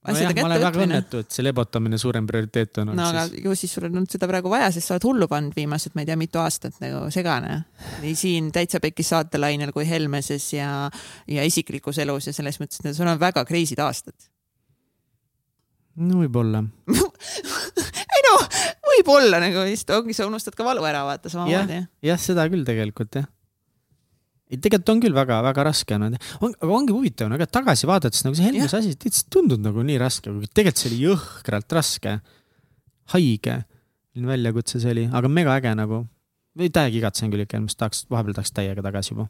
nojah, 0.03 0.33
ma 0.35 0.47
olen 0.49 0.63
väga 0.63 0.83
õnnetu, 0.83 1.21
et 1.23 1.35
see 1.35 1.45
lebotamine 1.45 1.97
suurem 2.01 2.25
prioriteet 2.27 2.81
on 2.81 2.91
olnud. 2.91 2.99
no 2.99 3.07
aga 3.07 3.43
ju 3.45 3.55
siis 3.57 3.71
sul 3.75 3.87
on 3.87 4.01
olnud 4.01 4.11
seda 4.11 4.27
praegu 4.29 4.51
vaja, 4.51 4.69
sest 4.75 4.89
sa 4.89 4.97
oled 4.97 5.07
hullu 5.07 5.29
pannud 5.31 5.55
viimased, 5.55 5.95
ma 5.95 6.03
ei 6.03 6.09
tea, 6.09 6.17
mitu 6.19 6.41
aastat 6.43 6.79
nagu 6.83 7.05
segane. 7.13 7.61
nii 8.03 8.15
siin 8.19 8.51
täitsa 8.55 8.81
pekkis 8.83 9.13
saatelainel 9.13 9.71
kui 9.75 9.87
Helmeses 9.87 10.49
ja, 10.55 10.69
ja 11.31 11.47
isiklikus 11.47 12.01
elus 12.03 12.27
ja 12.27 12.35
selles 12.35 12.59
mõttes, 12.61 12.83
et 12.83 12.97
sul 12.97 13.09
on 13.09 13.19
väga 13.21 13.45
crazy'd 13.47 13.83
aastad. 13.83 14.17
no 16.03 16.23
võib-olla 16.23 16.65
ei 18.17 18.25
no, 18.27 18.35
võib-olla 18.91 19.39
nagu 19.43 19.63
vist 19.69 19.91
ongi, 19.95 20.15
sa 20.17 20.27
unustad 20.27 20.57
ka 20.57 20.67
valu 20.67 20.83
ära 20.89 21.05
vaata 21.07 21.31
samamoodi. 21.31 21.79
jah, 21.79 21.89
jah, 22.11 22.27
seda 22.31 22.47
küll 22.51 22.67
tegelikult 22.67 23.21
jah 23.21 23.31
ei, 24.53 24.61
tegelikult 24.61 24.93
on 24.93 25.03
küll 25.03 25.17
väga-väga 25.17 25.65
raske 25.67 25.97
on, 25.97 26.17
on, 26.45 26.55
aga 26.55 26.71
ongi 26.77 26.95
huvitav 26.95 27.31
nagu 27.31 27.47
tagasi 27.49 27.89
vaadates 27.89 28.25
nagu 28.27 28.37
see 28.37 28.47
Helmese 28.47 28.79
asi 28.79 28.95
täitsa 28.99 29.27
tundub 29.33 29.63
nagu 29.65 29.83
nii 29.85 29.99
raske, 30.01 30.29
kuigi 30.29 30.51
tegelikult 30.53 30.83
see 30.83 30.91
oli 30.91 31.03
jõhkralt 31.07 31.77
raske. 31.79 32.17
haige, 33.13 33.61
väljakutse 34.15 34.79
see 34.79 34.91
oli, 34.95 35.07
aga 35.11 35.29
mega 35.29 35.57
äge 35.59 35.75
nagu. 35.75 36.05
või 36.53 36.69
täiega 36.69 36.99
igatsen 37.01 37.31
küll 37.33 37.47
ikka 37.47 37.57
Helmest, 37.57 37.79
tahaks, 37.79 38.05
vahepeal 38.13 38.37
tahaks 38.37 38.53
täiega 38.53 38.85
tagasi 38.85 39.15
juba 39.15 39.27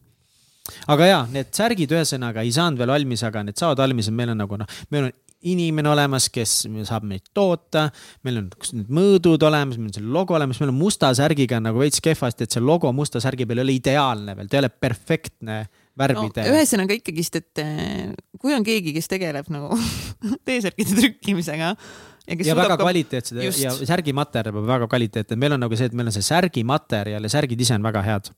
aga 0.91 1.07
ja, 1.07 1.19
need 1.31 1.51
särgid 1.55 1.91
ühesõnaga 1.91 2.43
ei 2.43 2.51
saanud 2.55 2.79
veel 2.79 2.91
valmis, 2.93 3.23
aga 3.27 3.43
need 3.47 3.59
saavad 3.59 3.81
valmis 3.83 4.07
ja 4.07 4.15
meil 4.15 4.31
on 4.33 4.39
nagu 4.43 4.59
noh, 4.59 4.77
meil 4.93 5.09
on 5.09 5.15
inimene 5.49 5.91
olemas, 5.91 6.29
kes 6.33 6.63
saab 6.87 7.05
meid 7.09 7.25
toota. 7.35 7.87
meil 8.23 8.41
on 8.41 8.49
need 8.77 8.91
mõõdud 8.93 9.45
olemas, 9.47 9.79
meil 9.79 9.91
on 9.91 9.95
see 9.97 10.11
logo 10.15 10.37
olemas, 10.37 10.59
meil 10.61 10.73
on 10.73 10.79
musta 10.79 11.11
särgiga 11.17 11.59
nagu 11.63 11.81
veits 11.81 12.03
kehvasti, 12.03 12.47
et 12.47 12.55
see 12.55 12.63
logo 12.63 12.91
musta 12.95 13.21
särgi 13.23 13.47
peal 13.49 13.61
ei 13.61 13.67
ole 13.67 13.77
ideaalne 13.79 14.37
veel, 14.37 14.49
ta 14.49 14.59
ei 14.59 14.63
ole 14.63 14.71
perfektne 14.85 15.63
värvide 15.99 16.45
no,. 16.47 16.55
ühesõnaga 16.55 16.97
ikkagist, 16.97 17.37
et 17.41 17.61
eh, 17.61 18.13
kui 18.41 18.55
on 18.55 18.65
keegi, 18.65 18.95
kes 18.95 19.11
tegeleb 19.11 19.49
nagu 19.53 19.77
T-särkide 20.47 20.97
trükkimisega 20.97 21.73
ja, 21.73 22.37
ja 22.39 22.55
väga 22.57 22.77
ka... 22.77 22.81
kvaliteetsed 22.85 23.43
ja 23.43 23.75
särgimaterjal 23.77 24.55
peab 24.55 24.71
väga 24.71 24.89
kvaliteetne, 24.91 25.37
meil 25.39 25.57
on 25.57 25.65
nagu 25.67 25.77
see, 25.79 25.91
et 25.91 25.97
meil 25.97 26.09
on 26.09 26.15
see 26.15 26.25
särgimaterjal 26.25 27.29
ja 27.29 27.35
särgid 27.35 27.61
ise 27.61 27.77
on 27.77 27.85
väga 27.85 28.05
head 28.05 28.33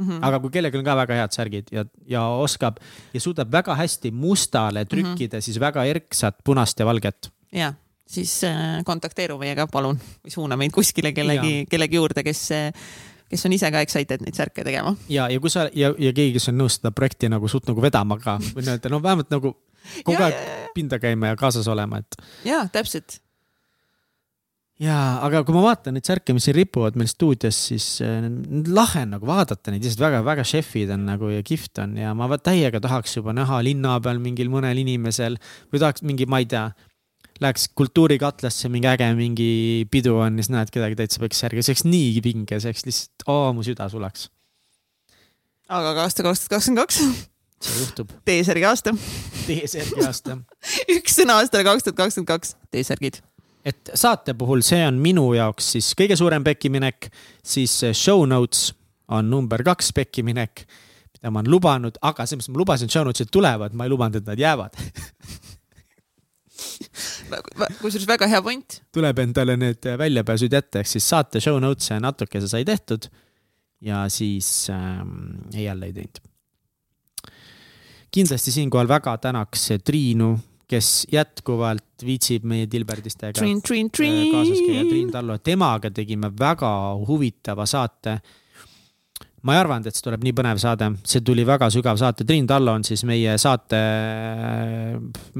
Mm 0.00 0.08
-hmm. 0.08 0.26
aga 0.26 0.40
kui 0.40 0.50
kellelgi 0.50 0.78
on 0.78 0.84
ka 0.84 0.96
väga 0.96 1.14
head 1.14 1.36
särgid 1.36 1.68
ja, 1.72 1.84
ja 2.06 2.26
oskab 2.26 2.80
ja 3.14 3.20
suudab 3.20 3.52
väga 3.52 3.74
hästi 3.74 4.10
mustale 4.10 4.84
trükkida 4.84 5.36
mm 5.36 5.38
-hmm. 5.38 5.44
siis 5.44 5.60
väga 5.60 5.84
erksat 5.84 6.36
punast 6.44 6.80
ja 6.80 6.86
valget. 6.86 7.30
ja, 7.52 7.74
siis 8.06 8.44
äh, 8.44 8.84
kontakteeru 8.84 9.38
meiega, 9.38 9.66
palun, 9.66 10.00
või 10.24 10.30
suuna 10.30 10.56
meid 10.56 10.72
kuskile 10.72 11.12
kellegi, 11.12 11.66
kellegi 11.70 11.96
juurde, 11.96 12.22
kes 12.22 12.50
äh, 12.52 12.72
kes 13.30 13.46
on 13.46 13.52
ise 13.52 13.70
ka 13.70 13.80
excited 13.80 14.20
neid 14.20 14.34
särke 14.34 14.64
tegema. 14.64 14.96
ja, 15.08 15.28
ja 15.28 15.40
kui 15.40 15.50
sa 15.50 15.68
ja, 15.74 15.94
ja 15.98 16.12
keegi, 16.12 16.32
kes 16.32 16.48
on 16.48 16.58
nõus 16.58 16.80
seda 16.80 16.90
projekti 16.90 17.28
nagu 17.28 17.48
suht 17.48 17.68
nagu 17.70 17.82
vedama 17.82 18.18
ka 18.18 18.38
või 18.42 18.66
nii-öelda 18.66 18.92
no 18.92 19.02
vähemalt 19.02 19.30
nagu 19.30 19.54
kogu 20.04 20.16
Ja, 20.18 20.26
aeg 20.28 20.36
ja, 20.36 20.60
ja. 20.64 20.70
pinda 20.74 20.98
käima 21.02 21.32
ja 21.32 21.36
kaasas 21.40 21.68
olema, 21.68 22.02
et. 22.02 22.16
jaa, 22.44 22.66
täpselt. 22.72 23.20
Jaa, 24.80 25.20
aga 25.26 25.42
kui 25.44 25.56
ma 25.56 25.62
vaatan 25.64 25.96
neid 25.96 26.08
särke, 26.08 26.34
mis 26.36 26.46
siin 26.48 26.56
ripuvad 26.56 26.96
meil 27.00 27.10
stuudios, 27.10 27.58
siis 27.70 27.88
äh, 28.04 28.28
lahe 28.72 29.04
on 29.06 29.16
nagu 29.16 29.28
vaadata 29.28 29.74
neid, 29.74 29.84
lihtsalt 29.84 30.06
väga-väga 30.06 30.46
šefid 30.48 30.94
on 30.96 31.08
nagu 31.10 31.32
ja 31.32 31.42
kihvt 31.46 31.82
on 31.84 31.98
ja 32.00 32.14
ma 32.16 32.30
täiega 32.36 32.80
tahaks 32.82 33.18
juba 33.18 33.36
näha 33.36 33.60
linna 33.66 33.98
peal 34.04 34.22
mingil 34.22 34.52
mõnel 34.52 34.80
inimesel 34.80 35.36
või 35.72 35.82
tahaks 35.82 36.06
mingi, 36.06 36.28
ma 36.30 36.40
ei 36.40 36.48
tea 36.50 36.68
läheks 37.40 37.70
kultuurikatlasse 37.76 38.68
mingi 38.72 38.88
äge 38.90 39.08
mingi 39.16 39.50
pidu 39.90 40.16
on 40.20 40.36
ja 40.36 40.44
siis 40.44 40.52
näed 40.52 40.72
kedagi 40.74 40.98
täitsa 40.98 41.22
peksjärgi, 41.22 41.64
see 41.64 41.74
oleks 41.74 41.86
nii 41.88 42.22
pinge, 42.24 42.60
see 42.60 42.72
oleks 42.72 42.86
lihtsalt, 42.88 43.26
oo 43.32 43.52
mu 43.56 43.64
süda 43.66 43.88
sulaks. 43.92 44.28
aga 45.68 45.94
ka 45.96 46.06
aasta 46.08 46.26
kaks 46.26 46.44
tuhat 46.44 46.56
kakskümmend 46.56 46.82
kaks, 46.84 47.00
see 47.64 47.80
juhtub. 47.80 48.12
T-särgi 48.28 48.66
aasta. 48.68 48.92
T-särgi 49.46 50.04
aasta. 50.04 50.36
üks 50.96 51.16
sõna 51.20 51.40
aastale 51.40 51.64
kaks 51.68 51.88
tuhat 51.88 52.00
kakskümmend 52.02 52.32
kaks, 52.32 52.56
T-särgid. 52.74 53.22
Et 53.64 53.90
saate 53.94 54.34
puhul 54.38 54.62
see 54.64 54.82
on 54.86 54.98
minu 55.02 55.26
jaoks 55.36 55.72
siis 55.76 55.92
kõige 55.98 56.16
suurem 56.18 56.44
pekkiminek, 56.44 57.10
siis 57.44 57.74
show 57.92 58.24
notes 58.28 58.70
on 59.10 59.30
number 59.30 59.62
kaks 59.66 59.92
pekkiminek, 59.96 60.64
mida 61.18 61.32
ma 61.32 61.42
olen 61.42 61.52
lubanud, 61.52 61.98
aga 62.02 62.26
selles 62.26 62.46
mõttes 62.46 62.54
ma 62.54 62.62
lubasin, 62.62 62.92
show 62.92 63.04
notes'id 63.06 63.32
tulevad, 63.32 63.74
ma 63.76 63.86
ei 63.86 63.92
lubanud, 63.92 64.20
et 64.20 64.30
nad 64.30 64.40
jäävad 64.40 64.78
kusjuures 67.80 68.06
väga 68.08 68.28
hea 68.30 68.42
point. 68.44 68.80
tuleb 68.94 69.18
endale 69.24 69.56
need 69.60 69.90
väljapääsud 69.98 70.52
jätta, 70.52 70.82
ehk 70.82 70.90
siis 70.90 71.08
saate 71.08 71.42
show 71.42 71.58
notes'e 71.62 72.00
natukese 72.02 72.48
sai 72.50 72.64
tehtud 72.68 73.08
ja 73.80 74.04
siis 74.08 74.68
ähm, 74.70 75.40
jälle 75.54 75.86
ei 75.86 75.92
teinud. 75.92 76.20
kindlasti 78.10 78.52
siinkohal 78.52 78.88
väga 78.88 79.18
tänaks 79.18 79.68
Triinu, 79.84 80.38
kes 80.70 80.90
jätkuvalt 81.12 82.04
viitsib 82.06 82.44
meie 82.48 82.68
Dilberdistega 82.70 83.38
Triin, 83.96 84.34
kaasas 84.34 84.60
käia, 84.62 84.84
Triin. 84.86 85.08
Tallo, 85.12 85.38
temaga 85.42 85.90
tegime 85.94 86.30
väga 86.38 86.70
huvitava 87.08 87.66
saate. 87.68 88.20
Ma 89.40 89.54
ei 89.56 89.62
arvanud, 89.62 89.86
et 89.88 89.96
see 89.96 90.04
tuleb 90.04 90.24
nii 90.26 90.34
põnev 90.36 90.58
saade, 90.60 90.90
see 91.08 91.22
tuli 91.24 91.46
väga 91.48 91.70
sügav 91.72 91.96
saate, 92.00 92.26
Triin 92.28 92.44
Tallo 92.48 92.74
on 92.76 92.84
siis 92.84 93.06
meie 93.08 93.38
saate, 93.40 93.78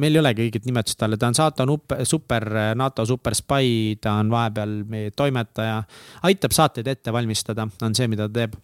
meil 0.01 0.17
ei 0.17 0.23
olegi 0.23 0.47
õiget 0.47 0.65
nimetust 0.65 0.97
talle, 1.03 1.19
ta 1.21 1.29
on 1.29 1.37
saate 1.37 1.67
super, 2.09 2.47
NATO 2.81 3.05
super 3.09 3.37
spy, 3.37 3.99
ta 4.01 4.17
on 4.23 4.33
vahepeal 4.33 4.73
meie 4.89 5.13
toimetaja. 5.13 5.83
aitab 6.31 6.57
saateid 6.57 6.89
ette 6.89 7.13
valmistada, 7.13 7.69
on 7.85 7.97
see, 7.97 8.09
mida 8.09 8.29
ta 8.31 8.41
teeb. 8.41 8.57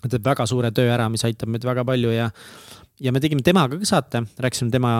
ta 0.00 0.14
teeb 0.16 0.32
väga 0.32 0.48
suure 0.48 0.72
töö 0.72 0.88
ära, 0.96 1.10
mis 1.12 1.24
aitab 1.28 1.52
meid 1.52 1.64
väga 1.64 1.84
palju 1.84 2.16
ja 2.16 2.30
ja 3.02 3.12
me 3.12 3.20
tegime 3.22 3.42
temaga 3.42 3.78
ka 3.80 3.88
saate, 3.88 4.20
rääkisime 4.40 4.70
tema 4.70 4.92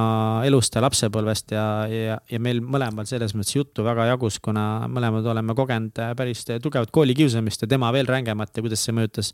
elust 0.46 0.74
ja 0.74 0.82
lapsepõlvest 0.82 1.54
ja, 1.54 1.64
ja, 1.90 2.16
ja 2.30 2.40
meil 2.42 2.58
mõlemal 2.62 3.06
selles 3.06 3.36
mõttes 3.38 3.54
juttu 3.54 3.84
väga 3.86 4.08
jagus, 4.08 4.40
kuna 4.42 4.88
mõlemad 4.90 5.26
oleme 5.30 5.54
kogenud 5.54 6.00
päris 6.18 6.42
tugevat 6.62 6.90
koolikiusamist 6.94 7.64
ja 7.64 7.70
tema 7.70 7.92
veel 7.94 8.10
rängemat 8.10 8.56
ja 8.56 8.64
kuidas 8.64 8.82
see 8.82 8.96
mõjutas 8.96 9.30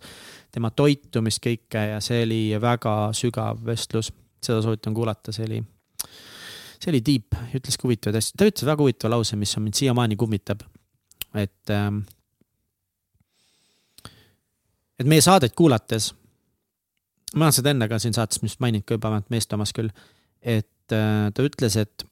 tema 0.52 0.72
toitumist 0.76 1.40
kõike 1.44 1.86
ja 1.94 2.02
see 2.04 2.24
oli 2.26 2.42
väga 2.60 2.96
sügav 3.16 3.64
vestlus. 3.64 4.12
seda 4.40 4.62
soovitan 4.64 4.94
kuulata, 4.96 5.32
see 5.36 5.44
oli, 5.44 5.58
see 6.80 6.92
oli 6.92 7.02
deep, 7.04 7.36
ütles 7.56 7.76
ka 7.76 7.84
huvitavaid 7.84 8.20
asju, 8.20 8.36
ta 8.36 8.48
ütles 8.48 8.68
väga 8.68 8.84
huvitava 8.84 9.16
lause, 9.16 9.36
mis 9.36 9.56
on 9.56 9.64
mind 9.64 9.76
siiamaani 9.80 10.16
kummitab. 10.16 10.62
et 11.34 11.70
ähm,, 11.70 12.04
et 14.98 15.06
meie 15.06 15.20
saadet 15.24 15.54
kuulates 15.56 16.12
ma 17.36 17.46
olen 17.46 17.54
seda 17.54 17.74
enne 17.74 17.88
ka 17.90 17.98
siin 18.02 18.16
saates 18.16 18.42
vist 18.42 18.60
maininud 18.62 18.86
ka 18.86 18.96
juba, 18.96 19.10
vähemalt 19.10 19.30
meest 19.32 19.52
omas 19.54 19.72
küll, 19.76 19.90
et 20.40 20.94
äh, 20.94 21.28
ta 21.34 21.46
ütles, 21.46 21.76
et 21.80 22.06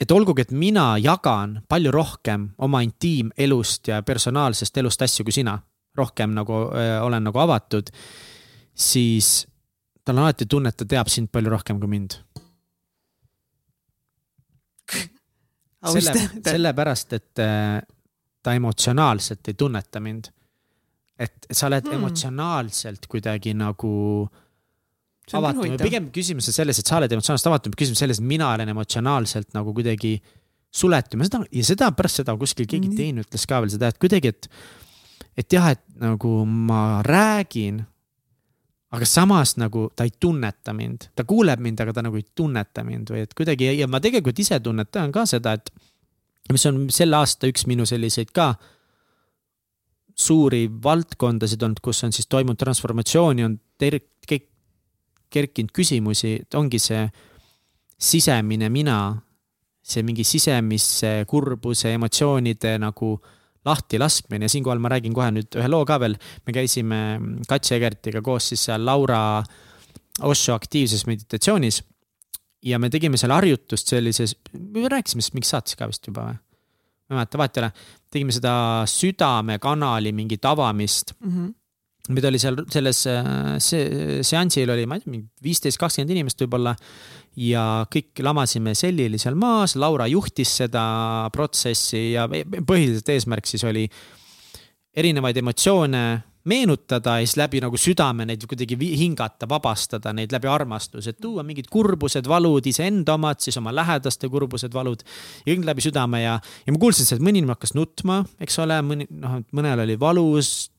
et 0.00 0.14
olgugi, 0.14 0.46
et 0.46 0.54
mina 0.56 0.94
jagan 1.02 1.58
palju 1.68 1.92
rohkem 1.92 2.48
oma 2.64 2.80
intiimelust 2.86 3.90
ja 3.92 4.00
personaalsest 4.06 4.80
elust 4.80 5.02
asju 5.04 5.26
kui 5.28 5.36
sina, 5.36 5.58
rohkem 5.98 6.34
nagu 6.36 6.66
äh, 6.70 6.96
olen 7.04 7.26
nagu 7.28 7.42
avatud, 7.42 7.90
siis 8.74 9.44
tal 10.04 10.16
on 10.16 10.24
alati 10.24 10.48
tunne, 10.48 10.72
et 10.72 10.78
ta 10.80 10.88
teab 10.88 11.10
sind 11.12 11.30
palju 11.32 11.52
rohkem 11.52 11.80
kui 11.82 11.90
mind. 11.90 12.20
selle, 15.90 16.12
sellepärast, 16.44 17.12
et 17.16 17.40
äh, 17.40 17.80
ta 18.42 18.52
emotsionaalselt 18.54 19.48
ei 19.48 19.54
tunneta 19.56 20.00
mind 20.00 20.28
et 21.20 21.50
sa 21.52 21.68
oled 21.68 21.84
hmm. 21.84 21.98
emotsionaalselt 22.00 23.06
kuidagi 23.10 23.52
nagu 23.58 23.92
avatum 25.36 25.76
pigem 25.78 26.08
küsimus 26.14 26.48
on 26.50 26.56
selles, 26.56 26.80
et 26.80 26.88
sa 26.88 26.98
oled 26.98 27.12
emotsionaalselt 27.12 27.50
avatum, 27.52 27.74
küsimus 27.78 28.00
selles, 28.02 28.20
et 28.20 28.26
mina 28.26 28.48
olen 28.54 28.72
emotsionaalselt 28.72 29.52
nagu 29.56 29.74
kuidagi 29.76 30.16
suletum 30.70 31.22
ja 31.22 31.28
seda 31.28 31.42
ja 31.50 31.66
seda 31.66 31.90
pärast 31.98 32.22
seda 32.22 32.34
kuskil 32.38 32.68
keegi 32.70 32.88
mm. 32.88 32.96
teine 32.98 33.24
ütles 33.26 33.46
ka 33.50 33.60
veel 33.62 33.72
seda, 33.74 33.90
et 33.90 34.00
kuidagi, 34.02 34.32
et, 34.32 34.48
et 35.42 35.56
jah, 35.56 35.70
et 35.74 35.82
nagu 36.00 36.32
ma 36.46 37.00
räägin, 37.06 37.82
aga 38.94 39.06
samas 39.06 39.56
nagu 39.60 39.88
ta 39.94 40.06
ei 40.06 40.14
tunneta 40.14 40.74
mind, 40.74 41.10
ta 41.18 41.26
kuuleb 41.28 41.62
mind, 41.62 41.82
aga 41.84 41.94
ta 41.98 42.06
nagu 42.06 42.18
ei 42.18 42.26
tunneta 42.34 42.84
mind 42.86 43.12
või 43.12 43.24
et 43.26 43.34
kuidagi 43.38 43.70
ja 43.78 43.90
ma 43.90 44.02
tegelikult 44.02 44.38
ise 44.42 44.58
tunnetan 44.62 45.14
ka 45.14 45.26
seda, 45.30 45.54
et 45.58 45.70
mis 46.50 46.66
on 46.66 46.86
selle 46.90 47.18
aasta 47.18 47.50
üks 47.50 47.66
minu 47.70 47.86
selliseid 47.86 48.32
ka 48.34 48.54
suuri 50.20 50.66
valdkondasid 50.82 51.62
olnud, 51.62 51.80
kus 51.82 52.04
on 52.04 52.12
siis 52.12 52.28
toimunud 52.28 52.60
transformatsiooni, 52.60 53.44
on 53.46 53.56
ter-, 53.80 54.02
kerkinud 55.30 55.72
küsimusi, 55.74 56.36
ongi 56.58 56.80
see 56.82 57.04
sisemine 58.00 58.70
mina, 58.72 59.00
see 59.80 60.04
mingi 60.06 60.24
sisemise 60.26 61.20
kurbuse, 61.28 61.94
emotsioonide 61.96 62.76
nagu 62.82 63.14
lahtilaskmine 63.64 64.48
ja 64.48 64.52
siinkohal 64.52 64.80
ma 64.80 64.88
räägin 64.88 65.14
kohe 65.16 65.28
nüüd 65.36 65.56
ühe 65.60 65.68
loo 65.68 65.84
ka 65.88 65.98
veel. 66.00 66.16
me 66.46 66.52
käisime 66.56 67.00
Katja 67.48 67.76
Egertiga 67.76 68.22
koos 68.24 68.48
siis 68.48 68.64
seal 68.68 68.84
Laura 68.84 69.42
Osho 70.20 70.54
aktiivses 70.54 71.06
meditatsioonis. 71.06 71.82
ja 72.62 72.78
me 72.78 72.90
tegime 72.90 73.16
seal 73.16 73.32
harjutust 73.32 73.88
sellises, 73.88 74.36
me 74.52 74.88
rääkisime 74.88 75.20
sellest 75.20 75.34
mingis 75.34 75.52
saates 75.52 75.76
ka 75.76 75.88
vist 75.88 76.06
juba 76.06 76.24
või? 76.30 76.38
ma 77.10 77.14
ei 77.14 77.18
mäleta, 77.18 77.38
vahet 77.38 77.56
ei 77.56 77.62
ole. 77.62 77.70
Tegime 78.10 78.34
seda 78.34 78.52
südamekanali 78.90 80.12
mingit 80.16 80.44
avamist 80.44 81.14
mm. 81.20 81.32
-hmm 81.32 81.56
mida 82.10 82.30
oli 82.30 82.38
seal 82.42 82.56
selles 82.72 83.00
see, 83.62 84.22
seansil 84.26 84.72
oli, 84.72 84.86
ma 84.88 84.96
ei 84.96 85.02
tea, 85.04 85.12
mingi 85.12 85.28
viisteist, 85.44 85.78
kakskümmend 85.78 86.14
inimest 86.14 86.40
võib-olla. 86.42 86.74
ja 87.38 87.84
kõik 87.86 88.18
lamasime 88.26 88.74
sellili 88.74 89.18
seal 89.20 89.36
maas, 89.38 89.76
Laura 89.78 90.08
juhtis 90.10 90.50
seda 90.62 91.28
protsessi 91.32 92.12
ja 92.16 92.26
põhiliselt 92.28 93.12
eesmärk 93.14 93.46
siis 93.46 93.62
oli 93.64 93.84
erinevaid 94.96 95.36
emotsioone 95.38 96.02
meenutada 96.48 97.18
ja 97.20 97.26
siis 97.26 97.36
läbi 97.36 97.60
nagu 97.60 97.76
südame 97.80 98.24
neid 98.28 98.44
kuidagi 98.48 98.76
hingata, 98.96 99.48
vabastada 99.48 100.12
neid 100.16 100.32
läbi 100.32 100.48
armastuse, 100.48 101.12
tuua 101.12 101.44
mingid 101.46 101.68
kurbused, 101.72 102.28
valud, 102.28 102.66
iseenda 102.66 103.16
omad, 103.18 103.42
siis 103.44 103.58
oma 103.60 103.74
lähedaste 103.76 104.28
kurbused, 104.32 104.72
valud. 104.74 105.04
ja 105.44 105.52
kõik 105.52 105.66
läbi 105.68 105.84
südame 105.84 106.22
ja, 106.22 106.38
ja 106.40 106.74
ma 106.74 106.80
kuulsin 106.80 107.08
sealt, 107.08 107.24
mõni 107.24 107.44
hakkas 107.48 107.74
nutma, 107.76 108.22
eks 108.40 108.60
ole, 108.64 108.80
mõni, 108.86 109.08
noh, 109.10 109.40
mõnel 109.56 109.84
oli 109.84 109.98
valus. 110.00 110.70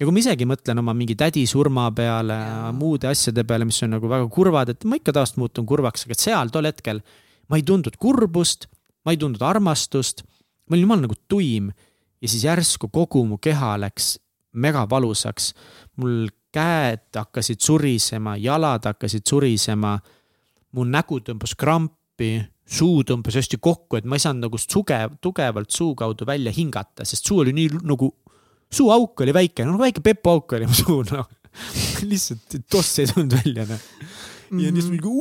ja 0.00 0.06
kui 0.06 0.14
ma 0.16 0.22
isegi 0.24 0.48
mõtlen 0.48 0.80
oma 0.80 0.96
mingi 0.96 1.16
tädi 1.18 1.44
surma 1.46 1.90
peale, 1.92 2.38
muude 2.72 3.12
asjade 3.12 3.44
peale, 3.44 3.68
mis 3.68 3.82
on 3.84 3.98
nagu 3.98 4.08
väga 4.08 4.30
kurvad, 4.32 4.72
et 4.72 4.88
ma 4.88 4.96
ikka 4.96 5.12
taas 5.12 5.36
muutun 5.36 5.68
kurvaks, 5.68 6.08
aga 6.08 6.16
seal 6.16 6.52
tol 6.54 6.70
hetkel 6.70 7.02
ma 7.52 7.60
ei 7.60 7.66
tundnud 7.68 7.98
kurbust, 8.00 8.70
ma 9.04 9.12
ei 9.12 9.20
tundnud 9.20 9.44
armastust, 9.44 10.24
ma 10.68 10.76
olin 10.76 10.86
jumal 10.86 11.04
nagu 11.04 11.20
tuim 11.28 11.68
ja 12.22 12.28
siis 12.30 12.46
järsku 12.46 12.88
kogu 12.88 13.26
mu 13.28 13.36
keha 13.42 13.74
läks 13.82 14.14
mega 14.52 14.86
valusaks. 14.90 15.52
mul 15.96 16.28
käed 16.52 17.08
hakkasid 17.16 17.60
surisema, 17.60 18.36
jalad 18.36 18.84
hakkasid 18.84 19.26
surisema. 19.28 19.98
mu 20.72 20.84
nägu 20.88 21.18
tõmbas 21.20 21.52
krampi, 21.58 22.40
suu 22.64 23.02
tõmbas 23.04 23.36
hästi 23.36 23.58
kokku, 23.60 23.98
et 23.98 24.06
ma 24.08 24.16
ei 24.16 24.22
saanud 24.24 24.46
nagu 24.46 24.58
sugev, 24.58 25.18
tugevalt 25.20 25.70
suu 25.70 25.94
kaudu 25.94 26.24
välja 26.26 26.52
hingata, 26.52 27.04
sest 27.04 27.28
suu 27.28 27.42
oli 27.42 27.52
nii 27.52 27.82
nagu, 27.84 28.08
suuauk 28.72 29.20
oli 29.20 29.34
väike, 29.36 29.66
no 29.68 29.76
väike 29.76 30.00
pepuauk 30.00 30.56
oli 30.56 30.70
mu 30.70 30.76
suu, 30.76 31.02
noh. 31.10 31.28
lihtsalt 32.08 32.56
toss 32.72 33.02
ei 33.02 33.10
tulnud 33.10 33.36
välja, 33.36 33.66
noh. 33.68 33.84
ja 34.62 34.72
siis 34.72 34.88
mingi, 34.88 35.12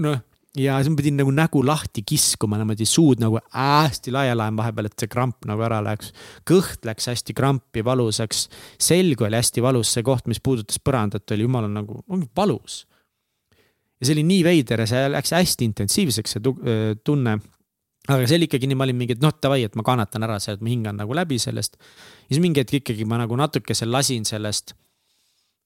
noh 0.00 0.22
ja 0.58 0.76
siis 0.78 0.92
ma 0.92 0.98
pidin 0.98 1.16
nagu 1.18 1.32
nägu 1.34 1.62
lahti 1.66 2.04
kiskuma 2.06 2.58
niimoodi, 2.60 2.86
suud 2.86 3.22
nagu 3.22 3.40
hästi 3.54 4.12
laiali 4.14 4.46
vahepeal, 4.56 4.88
et 4.88 5.02
see 5.02 5.10
kramp 5.10 5.46
nagu 5.50 5.64
ära 5.66 5.80
läheks. 5.84 6.12
kõht 6.46 6.86
läks 6.86 7.10
hästi 7.10 7.34
krampi, 7.34 7.84
valusaks, 7.84 8.46
selg 8.78 9.24
oli 9.26 9.38
hästi 9.40 9.64
valus, 9.64 9.92
see 9.94 10.06
koht, 10.06 10.28
mis 10.30 10.40
puudutas 10.40 10.78
põrandat, 10.78 11.26
oli 11.34 11.48
jumala 11.48 11.70
nagu 11.70 12.02
valus. 12.36 12.84
ja 13.98 14.06
see 14.06 14.14
oli 14.14 14.26
nii 14.30 14.44
veider 14.44 14.84
ja 14.84 14.86
see 14.86 15.10
läks 15.10 15.34
hästi 15.34 15.68
intensiivseks, 15.70 16.36
see 16.36 16.94
tunne. 17.04 17.38
aga 18.08 18.26
see 18.28 18.38
oli 18.38 18.46
ikkagi 18.50 18.70
nii, 18.70 18.78
ma 18.78 18.86
olin 18.86 19.00
mingi, 19.00 19.18
et 19.18 19.22
noh, 19.22 19.34
davai, 19.42 19.64
et 19.64 19.74
ma 19.74 19.82
kannatan 19.82 20.22
ära 20.22 20.38
see, 20.38 20.54
et 20.54 20.62
ma 20.62 20.70
hingan 20.70 21.02
nagu 21.02 21.14
läbi 21.14 21.38
sellest. 21.38 21.76
ja 22.28 22.34
siis 22.36 22.42
mingi 22.42 22.62
hetk 22.62 22.78
ikkagi 22.82 23.04
ma 23.04 23.18
nagu 23.18 23.36
natukese 23.36 23.90
lasin 23.90 24.24
sellest 24.28 24.76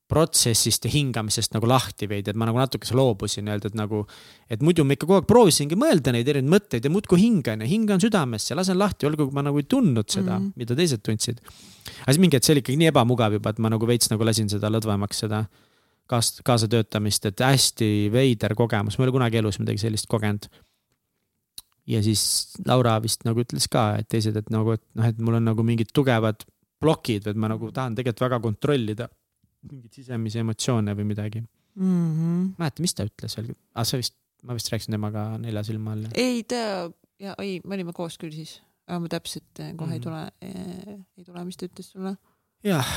protsessist 0.08 0.86
ja 0.86 0.90
hingamisest 0.92 1.52
nagu 1.52 1.68
lahti 1.68 2.08
veidi, 2.08 2.32
et 2.32 2.38
ma 2.40 2.48
nagu 2.48 2.58
natukese 2.60 2.96
loobusin 2.96 3.48
öelda, 3.52 3.68
et 3.68 3.76
nagu. 3.76 4.04
et 4.48 4.62
muidu 4.64 4.84
ma 4.84 4.96
ikka 4.96 5.04
kogu 5.04 5.18
aeg 5.18 5.28
proovisingi 5.28 5.76
mõelda 5.76 6.14
neid 6.14 6.28
erinevaid 6.28 6.54
mõtteid 6.54 6.86
ja 6.88 6.92
muudkui 6.92 7.20
hingan 7.20 7.60
ja 7.60 7.68
hingan 7.68 8.00
südamesse 8.00 8.54
ja 8.54 8.56
lasen 8.56 8.78
lahti, 8.80 9.06
olgugi 9.06 9.36
ma 9.36 9.44
nagu 9.44 9.60
ei 9.60 9.68
tundnud 9.68 10.08
seda 10.08 10.38
mm, 10.38 10.44
-hmm. 10.46 10.52
mida 10.56 10.76
teised 10.78 11.04
tundsid. 11.04 11.42
aga 12.00 12.12
siis 12.12 12.20
mingi 12.24 12.36
hetk 12.36 12.48
see 12.48 12.54
oli 12.56 12.64
ikkagi 12.64 12.78
nii 12.80 12.92
ebamugav 12.92 13.36
juba, 13.36 13.50
et 13.50 13.58
ma 13.58 13.68
nagu 13.68 13.86
veits 13.86 14.10
nagu 14.10 14.24
lasin 14.24 14.48
seda 14.48 14.72
lõdvemaks, 14.72 15.20
seda 15.26 15.44
kaas-, 16.08 16.40
kaasatöötamist, 16.44 17.28
et 17.28 17.44
hästi 17.44 18.08
veider 18.12 18.54
kogemus, 18.56 18.96
ma 18.96 19.04
ei 19.04 19.08
ole 19.08 19.16
kunagi 19.18 19.42
elus 19.42 19.60
midagi 19.60 19.84
sellist 19.84 20.08
kogenud. 20.08 20.48
ja 21.88 22.02
siis 22.02 22.56
Laura 22.66 22.98
vist 23.02 23.24
nagu 23.24 23.40
ütles 23.40 23.68
ka, 23.68 23.96
et 24.00 24.08
teised, 24.08 24.36
et 24.36 24.50
nagu, 24.50 24.72
et 24.72 24.84
noh, 24.94 25.04
et 25.04 25.18
mul 25.18 25.34
on 25.34 25.44
nagu 25.44 25.62
mingid 25.62 25.92
tugevad 25.92 26.44
plokid, 26.80 27.26
et 27.26 27.36
ma 27.36 27.48
nagu 27.48 27.70
tahan 27.72 27.94
tegelikult 27.96 28.28
väga 28.28 28.40
kontrollida 28.40 29.08
mingeid 29.72 30.00
sisemisi 30.00 30.40
emotsioone 30.42 30.94
või 30.98 31.08
midagi 31.08 31.42
mm. 31.42 32.14
-hmm. 32.14 32.46
mäleta, 32.58 32.84
mis 32.84 32.94
ta 32.94 33.06
ütles 33.08 33.36
veel, 33.38 33.52
ah 33.74 33.86
sa 33.88 34.00
vist, 34.00 34.16
ma 34.42 34.56
vist 34.56 34.70
rääkisin 34.72 34.96
temaga 34.96 35.28
nelja 35.42 35.64
silma 35.66 35.94
all. 35.96 36.08
ei, 36.14 36.42
ta 36.48 36.90
ja 37.22 37.34
ei, 37.42 37.60
me 37.64 37.78
olime 37.78 37.94
koos 37.96 38.18
küll 38.20 38.34
siis, 38.34 38.58
aga 38.86 39.00
ma 39.04 39.12
täpselt 39.12 39.62
eh, 39.62 39.74
kohe 39.74 39.86
mm 39.86 39.92
-hmm. 39.92 39.94
ei 39.94 40.00
tule 40.00 40.22
eh,, 40.40 40.98
ei 41.18 41.24
tule, 41.24 41.44
mis 41.44 41.56
ta 41.56 41.66
ütles 41.66 41.92
sulle. 41.92 42.16
jah, 42.64 42.94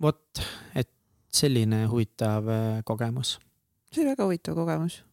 vot, 0.00 0.42
et 0.74 0.90
selline 1.32 1.84
huvitav 1.86 2.48
eh, 2.48 2.82
kogemus. 2.84 3.38
see 3.92 4.02
oli 4.02 4.10
väga 4.10 4.24
huvitav 4.24 4.54
kogemus. 4.54 5.04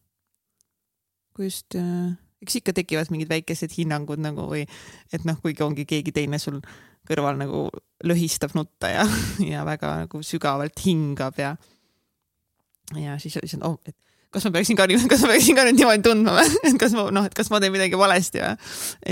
kui 1.34 1.46
just 1.46 1.74
äh, 1.74 2.16
eks 2.42 2.56
ikka 2.58 2.72
tekivad 2.72 3.10
mingid 3.10 3.30
väikesed 3.30 3.72
hinnangud 3.76 4.20
nagu 4.22 4.48
või 4.50 4.66
et 5.12 5.24
noh, 5.24 5.38
kuigi 5.42 5.62
ongi 5.62 5.86
keegi 5.88 6.12
teine 6.12 6.38
sul 6.42 6.60
kõrval 7.08 7.40
nagu 7.40 7.66
löhistab 8.06 8.54
nutta 8.58 8.92
ja, 8.92 9.06
ja 9.52 9.66
väga 9.68 9.96
nagu 10.04 10.22
sügavalt 10.26 10.84
hingab 10.84 11.38
ja, 11.40 11.56
ja 12.98 13.18
siis, 13.22 13.38
siis 13.40 13.58
on 13.58 13.72
oh, 13.72 13.78
et 13.86 13.96
kas 14.32 14.46
ma 14.46 14.54
peaksin 14.56 14.78
ka 14.78 14.86
kas 15.12 15.24
ma 15.24 15.32
peaksin 15.34 15.58
ka 15.58 15.66
nüüd 15.68 15.80
niimoodi 15.80 16.06
tundma 16.06 16.36
või, 16.38 16.60
et 16.70 16.78
kas 16.80 16.94
ma 16.98 17.08
noh, 17.14 17.26
et 17.28 17.34
kas 17.36 17.50
ma 17.52 17.60
teen 17.62 17.74
midagi 17.74 17.98
valesti 17.98 18.44
või, 18.44 18.54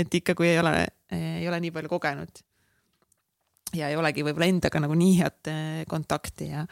et 0.03 0.21
ikka, 0.21 0.37
kui 0.37 0.49
ei 0.51 0.61
ole, 0.61 0.75
ei 1.15 1.47
ole 1.49 1.61
nii 1.65 1.75
palju 1.75 1.91
kogenud 1.91 2.43
ja 3.77 3.91
ei 3.91 3.95
olegi 3.99 4.25
võib-olla 4.25 4.49
endaga 4.51 4.81
nagu 4.83 4.95
nii 4.97 5.13
head 5.19 5.51
eh, 5.51 5.83
kontakti 5.89 6.49
ja 6.51 6.65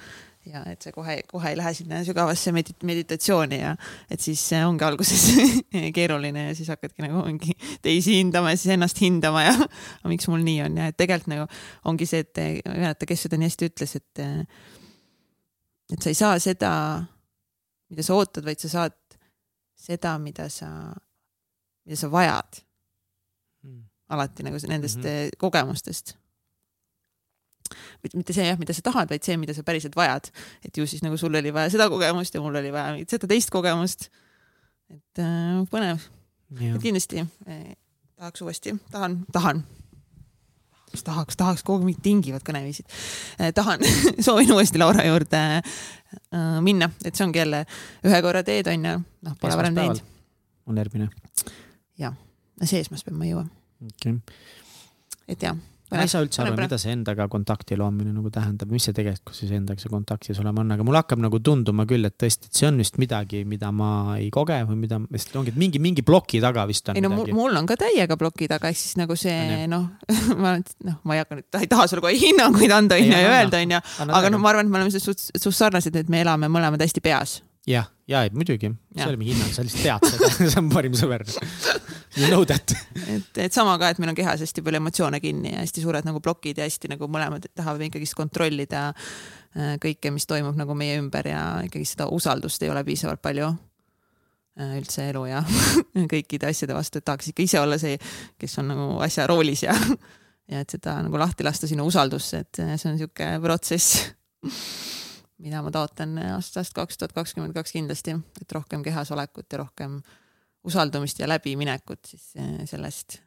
ja 0.48 0.62
et 0.72 0.82
see 0.82 0.94
kohe, 0.96 1.18
kohe 1.28 1.52
ei 1.52 1.58
lähe 1.60 1.74
sinna 1.76 2.00
sügavasse 2.08 2.54
medit-, 2.56 2.86
meditatsiooni 2.88 3.60
ja 3.60 3.74
et 4.12 4.24
siis 4.24 4.42
ongi 4.64 4.86
alguses 4.88 5.26
keeruline 5.98 6.48
ja 6.48 6.56
siis 6.56 6.72
hakkadki 6.72 7.04
nagu 7.04 7.26
mingi 7.28 7.56
teisi 7.84 8.16
hindama 8.22 8.54
ja 8.54 8.60
siis 8.60 8.74
ennast 8.78 9.02
hindama 9.04 9.44
ja 9.44 9.56
miks 10.12 10.30
mul 10.32 10.44
nii 10.46 10.62
on 10.66 10.80
ja 10.80 10.90
et 10.92 10.98
tegelikult 11.00 11.34
nagu 11.34 11.48
ongi 11.92 12.08
see, 12.10 12.24
et 12.24 12.40
ma 12.40 12.78
ei 12.78 12.86
mäleta, 12.86 13.10
kes 13.10 13.28
seda 13.28 13.40
nii 13.40 13.52
hästi 13.52 13.72
ütles, 13.72 13.96
et 14.00 14.24
et 15.90 16.02
sa 16.02 16.12
ei 16.12 16.18
saa 16.18 16.40
seda, 16.40 16.72
mida 17.90 18.06
sa 18.06 18.16
ootad, 18.16 18.46
vaid 18.46 18.62
sa 18.62 18.70
saad 18.72 18.98
seda, 19.80 20.16
mida 20.22 20.48
sa, 20.54 20.70
mida 21.86 21.98
sa 22.00 22.12
vajad. 22.14 22.64
Mm.. 23.68 23.84
alati 24.10 24.44
nagu 24.44 24.58
nendest 24.72 24.98
mm 24.98 25.04
-hmm. 25.04 25.38
kogemustest 25.38 26.14
mitte 28.13 28.36
see 28.36 28.47
jah, 28.47 28.59
mida 28.59 28.76
sa 28.76 28.86
tahad, 28.86 29.09
vaid 29.11 29.26
see, 29.26 29.38
mida 29.41 29.55
sa 29.55 29.65
päriselt 29.67 29.97
vajad. 29.99 30.32
et 30.65 30.78
ju 30.78 30.88
siis 30.88 31.03
nagu 31.05 31.17
sul 31.17 31.36
oli 31.36 31.53
vaja 31.53 31.72
seda 31.74 31.89
kogemust 31.89 32.36
ja 32.36 32.41
mul 32.41 32.55
oli 32.55 32.72
vaja 32.74 32.93
mingit 32.95 33.09
seda 33.15 33.30
teist 33.30 33.51
kogemust. 33.53 34.09
et 34.89 35.24
äh, 35.24 35.59
põnev. 35.72 36.07
et 36.59 36.82
kindlasti 36.82 37.26
eh, 37.47 37.76
tahaks 38.17 38.41
uuesti, 38.41 38.76
tahan, 38.91 39.22
tahan 39.32 39.63
kas 40.89 41.03
tahaks, 41.05 41.38
tahaks 41.38 41.63
kogu 41.65 41.80
aeg 41.80 41.89
mingit 41.89 42.03
tingivat 42.05 42.45
kõneviisid 42.47 42.88
eh,. 43.39 43.51
tahan 43.55 43.84
soovin 44.26 44.53
uuesti 44.55 44.82
Laura 44.82 45.05
juurde 45.05 45.41
äh, 45.59 46.59
minna, 46.65 46.89
et 47.05 47.15
see 47.15 47.28
ongi 47.28 47.41
jälle 47.41 47.65
ühe 48.07 48.22
korra 48.26 48.43
teed 48.45 48.70
on 48.72 48.88
ju, 48.91 48.95
noh, 49.28 49.39
pole 49.41 49.57
varem 49.59 49.78
teinud. 49.78 50.01
on 50.70 50.82
järgmine. 50.82 51.09
jah, 52.01 52.15
see 52.63 52.82
esmaspäev 52.82 53.17
ma 53.17 53.28
ei 53.28 53.36
jõua 53.36 53.45
okay.. 53.91 54.17
et 55.30 55.45
jah 55.45 55.57
ma 55.92 56.04
ei 56.06 56.12
saa 56.12 56.22
üldse 56.26 56.44
aru, 56.44 56.54
mida 56.60 56.78
see 56.82 56.94
endaga 56.94 57.26
kontakti 57.32 57.78
loomine 57.80 58.12
nagu 58.14 58.30
tähendab, 58.34 58.70
mis 58.74 58.86
see 58.88 58.96
tegelikkuses 58.98 59.54
endaga 59.58 59.82
see 59.82 59.92
kontaktis 59.92 60.40
olema 60.44 60.64
on, 60.64 60.76
aga 60.76 60.86
mul 60.86 60.98
hakkab 61.00 61.22
nagu 61.24 61.42
tunduma 61.46 61.86
küll, 61.90 62.06
et 62.06 62.16
tõesti, 62.22 62.52
et 62.52 62.62
see 62.62 62.70
on 62.70 62.78
vist 62.82 63.00
midagi, 63.02 63.42
mida 63.50 63.72
ma 63.76 63.90
ei 64.20 64.30
koge 64.34 64.60
või 64.70 64.80
mida, 64.86 65.02
vist 65.10 65.34
ongi, 65.40 65.54
et 65.56 65.60
mingi, 65.60 65.82
mingi 65.82 66.06
ploki 66.06 66.42
taga 66.44 66.68
vist 66.70 66.92
on. 66.92 67.00
ei 67.00 67.06
no 67.06 67.14
midagi. 67.16 67.36
mul 67.38 67.58
on 67.60 67.70
ka 67.70 67.80
täiega 67.80 68.20
ploki 68.20 68.50
taga, 68.52 68.72
ehk 68.72 68.80
siis 68.80 69.00
nagu 69.02 69.18
see 69.20 69.66
noh, 69.72 69.90
ma 70.44 70.56
noh, 70.60 71.02
ma 71.04 71.18
ei 71.18 71.24
hakka 71.26 71.42
nüüd, 71.42 71.50
ei 71.64 71.72
taha 71.74 71.90
sulle 71.90 72.06
kohe 72.06 72.16
hinnanguid 72.18 72.76
anda, 72.76 73.00
onju, 73.02 73.14
ja 73.18 73.36
öelda, 73.40 73.64
onju, 73.66 73.84
aga 74.08 74.34
noh, 74.34 74.44
ma 74.44 74.54
arvan, 74.54 74.70
et 74.70 74.74
me 74.76 74.84
oleme 74.84 75.06
suht, 75.06 75.30
suht 75.34 75.58
sarnased, 75.58 75.98
et 75.98 76.12
me 76.12 76.22
elame 76.22 76.52
mõlemad 76.52 76.86
hästi 76.86 77.04
peas 77.04 77.40
jah, 77.70 77.88
ja 78.09 78.24
ei 78.26 78.32
muidugi, 78.34 78.72
see 78.95 79.05
ole 79.05 79.20
mingi 79.20 79.36
hinnang, 79.36 79.51
sa 79.53 79.63
lihtsalt 79.65 79.86
tead 79.86 80.07
seda. 80.09 80.30
See 80.51 80.61
on 80.61 80.70
parim 80.74 80.95
sõber. 80.97 81.26
You 82.17 82.30
know 82.32 82.45
that. 82.49 82.74
et, 83.05 83.41
et 83.45 83.55
sama 83.55 83.76
ka, 83.82 83.91
et 83.93 84.01
meil 84.01 84.11
on 84.11 84.17
kehas 84.17 84.41
hästi 84.43 84.63
palju 84.65 84.82
emotsioone 84.82 85.20
kinni 85.24 85.53
ja 85.53 85.61
hästi 85.61 85.84
suured 85.84 86.07
nagu 86.07 86.22
plokid 86.26 86.59
ja 86.59 86.65
hästi 86.65 86.93
nagu 86.95 87.09
mõlemad 87.11 87.45
tahavad 87.53 87.86
ikkagist 87.86 88.17
kontrollida 88.17 88.88
äh, 88.89 89.76
kõike, 89.84 90.11
mis 90.15 90.26
toimub 90.30 90.57
nagu 90.57 90.78
meie 90.78 90.97
ümber 90.99 91.30
ja 91.30 91.43
ikkagi 91.67 91.86
seda 91.91 92.09
usaldust 92.13 92.65
ei 92.65 92.72
ole 92.74 92.84
piisavalt 92.88 93.22
palju 93.22 93.51
äh, 93.51 94.76
üldse 94.80 95.05
elu 95.11 95.26
ja 95.30 95.43
kõikide 96.15 96.49
asjade 96.49 96.78
vastu, 96.78 96.99
et 96.99 97.07
tahaks 97.07 97.30
ikka 97.32 97.45
ise 97.45 97.61
olla 97.61 97.78
see, 97.82 97.99
kes 98.41 98.57
on 98.63 98.74
nagu 98.74 98.91
asja 99.05 99.30
roolis 99.30 99.67
ja, 99.67 99.78
ja 100.51 100.65
et 100.65 100.78
seda 100.80 100.97
nagu 101.05 101.22
lahti 101.22 101.45
lasta 101.45 101.70
sinna 101.70 101.86
usaldusse, 101.86 102.41
et 102.41 102.63
äh, 102.65 102.74
see 102.74 102.89
on 102.89 102.97
niisugune 102.97 103.38
protsess 103.45 104.09
mida 105.40 105.62
ma 105.64 105.72
taotlen 105.72 106.18
aastast 106.34 106.76
kaks 106.76 107.00
tuhat 107.00 107.14
kakskümmend 107.16 107.56
kaks 107.56 107.74
kindlasti, 107.76 108.16
et 108.42 108.52
rohkem 108.56 108.84
kehas 108.84 109.12
olekut 109.16 109.48
ja 109.52 109.64
rohkem 109.64 110.00
usaldumist 110.68 111.20
ja 111.20 111.28
läbiminekut 111.30 112.12
siis 112.12 112.32
eh, 112.36 112.56
sellest 112.68 113.20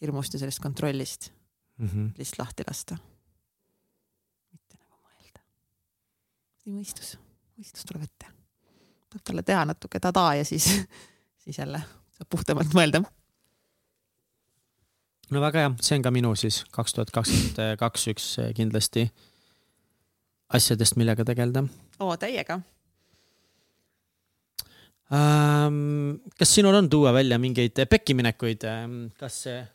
hirmust 0.00 0.34
ja 0.34 0.42
sellest 0.42 0.60
kontrollist 0.62 1.30
mm 1.78 1.88
-hmm. 1.88 2.10
lihtsalt 2.18 2.38
lahti 2.38 2.62
lasta. 2.68 2.96
mitte 4.52 4.76
nagu 4.78 4.96
mõelda. 5.02 5.40
mõistus, 6.66 7.16
mõistus 7.58 7.86
tuleb 7.86 8.02
ette. 8.02 8.26
tuleb 9.08 9.24
talle 9.24 9.42
teha 9.42 9.64
natuke 9.64 10.00
tada 10.00 10.34
ja 10.34 10.44
siis, 10.44 10.64
siis 11.44 11.58
jälle 11.58 11.82
saab 12.18 12.28
puhtamalt 12.30 12.74
mõelda. 12.74 13.02
no 15.30 15.40
väga 15.40 15.58
hea, 15.58 15.72
see 15.80 15.96
on 15.96 16.02
ka 16.02 16.10
minu 16.10 16.34
siis 16.34 16.64
kaks 16.70 16.94
tuhat 16.94 17.10
kakskümmend 17.10 17.78
kaks 17.78 18.08
üks 18.08 18.36
kindlasti 18.54 19.10
asjadest, 20.48 20.96
millega 20.96 21.24
tegeleda. 21.24 21.64
oo, 22.00 22.16
täiega 22.16 22.60
ähm,. 25.12 26.20
kas 26.38 26.54
sinul 26.54 26.74
on 26.74 26.90
tuua 26.90 27.12
välja 27.12 27.38
mingeid 27.38 27.84
pekkiminekuid, 27.90 28.66
kas 29.18 29.46
äh, 29.52 29.68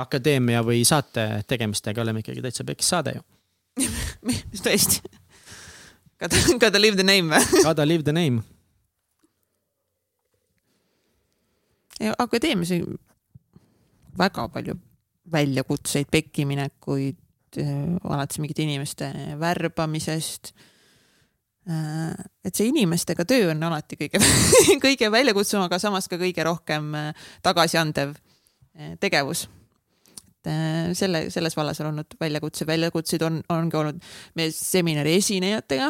akadeemia 0.00 0.62
või 0.64 0.84
saate 0.88 1.44
tegemistega 1.46 2.02
oleme 2.02 2.24
ikkagi 2.24 2.44
täitsa 2.44 2.64
pekis 2.64 2.88
saade 2.94 3.18
ju 3.18 3.24
tõesti? 4.64 5.02
Gotta, 6.18 6.36
gotta 6.58 6.80
leave 6.80 6.96
the 6.98 7.06
name 7.06 7.30
või? 7.30 7.62
Gotta 7.68 7.86
leave 7.86 8.02
the 8.02 8.12
name. 8.12 8.42
akadeemias 12.18 12.70
väga 14.18 14.48
palju 14.54 14.74
väljakutseid, 15.32 16.06
pekkiminekuid, 16.10 17.16
Äh, 17.56 17.96
alates 18.04 18.38
mingite 18.42 18.62
inimeste 18.62 19.08
värbamisest. 19.40 20.52
Äh, 21.68 22.12
et 22.44 22.56
see 22.56 22.68
inimestega 22.68 23.24
töö 23.28 23.52
on 23.54 23.62
alati 23.70 23.96
kõige 24.00 24.20
kõige 24.84 25.08
väljakutsuvam, 25.12 25.68
aga 25.68 25.78
samas 25.80 26.10
ka 26.10 26.18
kõige 26.20 26.44
rohkem 26.44 26.90
äh, 26.98 27.28
tagasiandev 27.44 28.16
tegevus. 29.02 29.48
et 30.38 30.94
selle, 30.94 31.24
selles 31.34 31.56
vallas 31.58 31.80
on 31.82 31.88
olnud 31.88 32.14
väljakutse, 32.20 32.62
väljakutseid 32.68 33.24
on, 33.26 33.40
ongi 33.50 33.76
olnud 33.76 34.04
meie 34.38 34.52
seminari 34.54 35.16
esinejatega, 35.18 35.88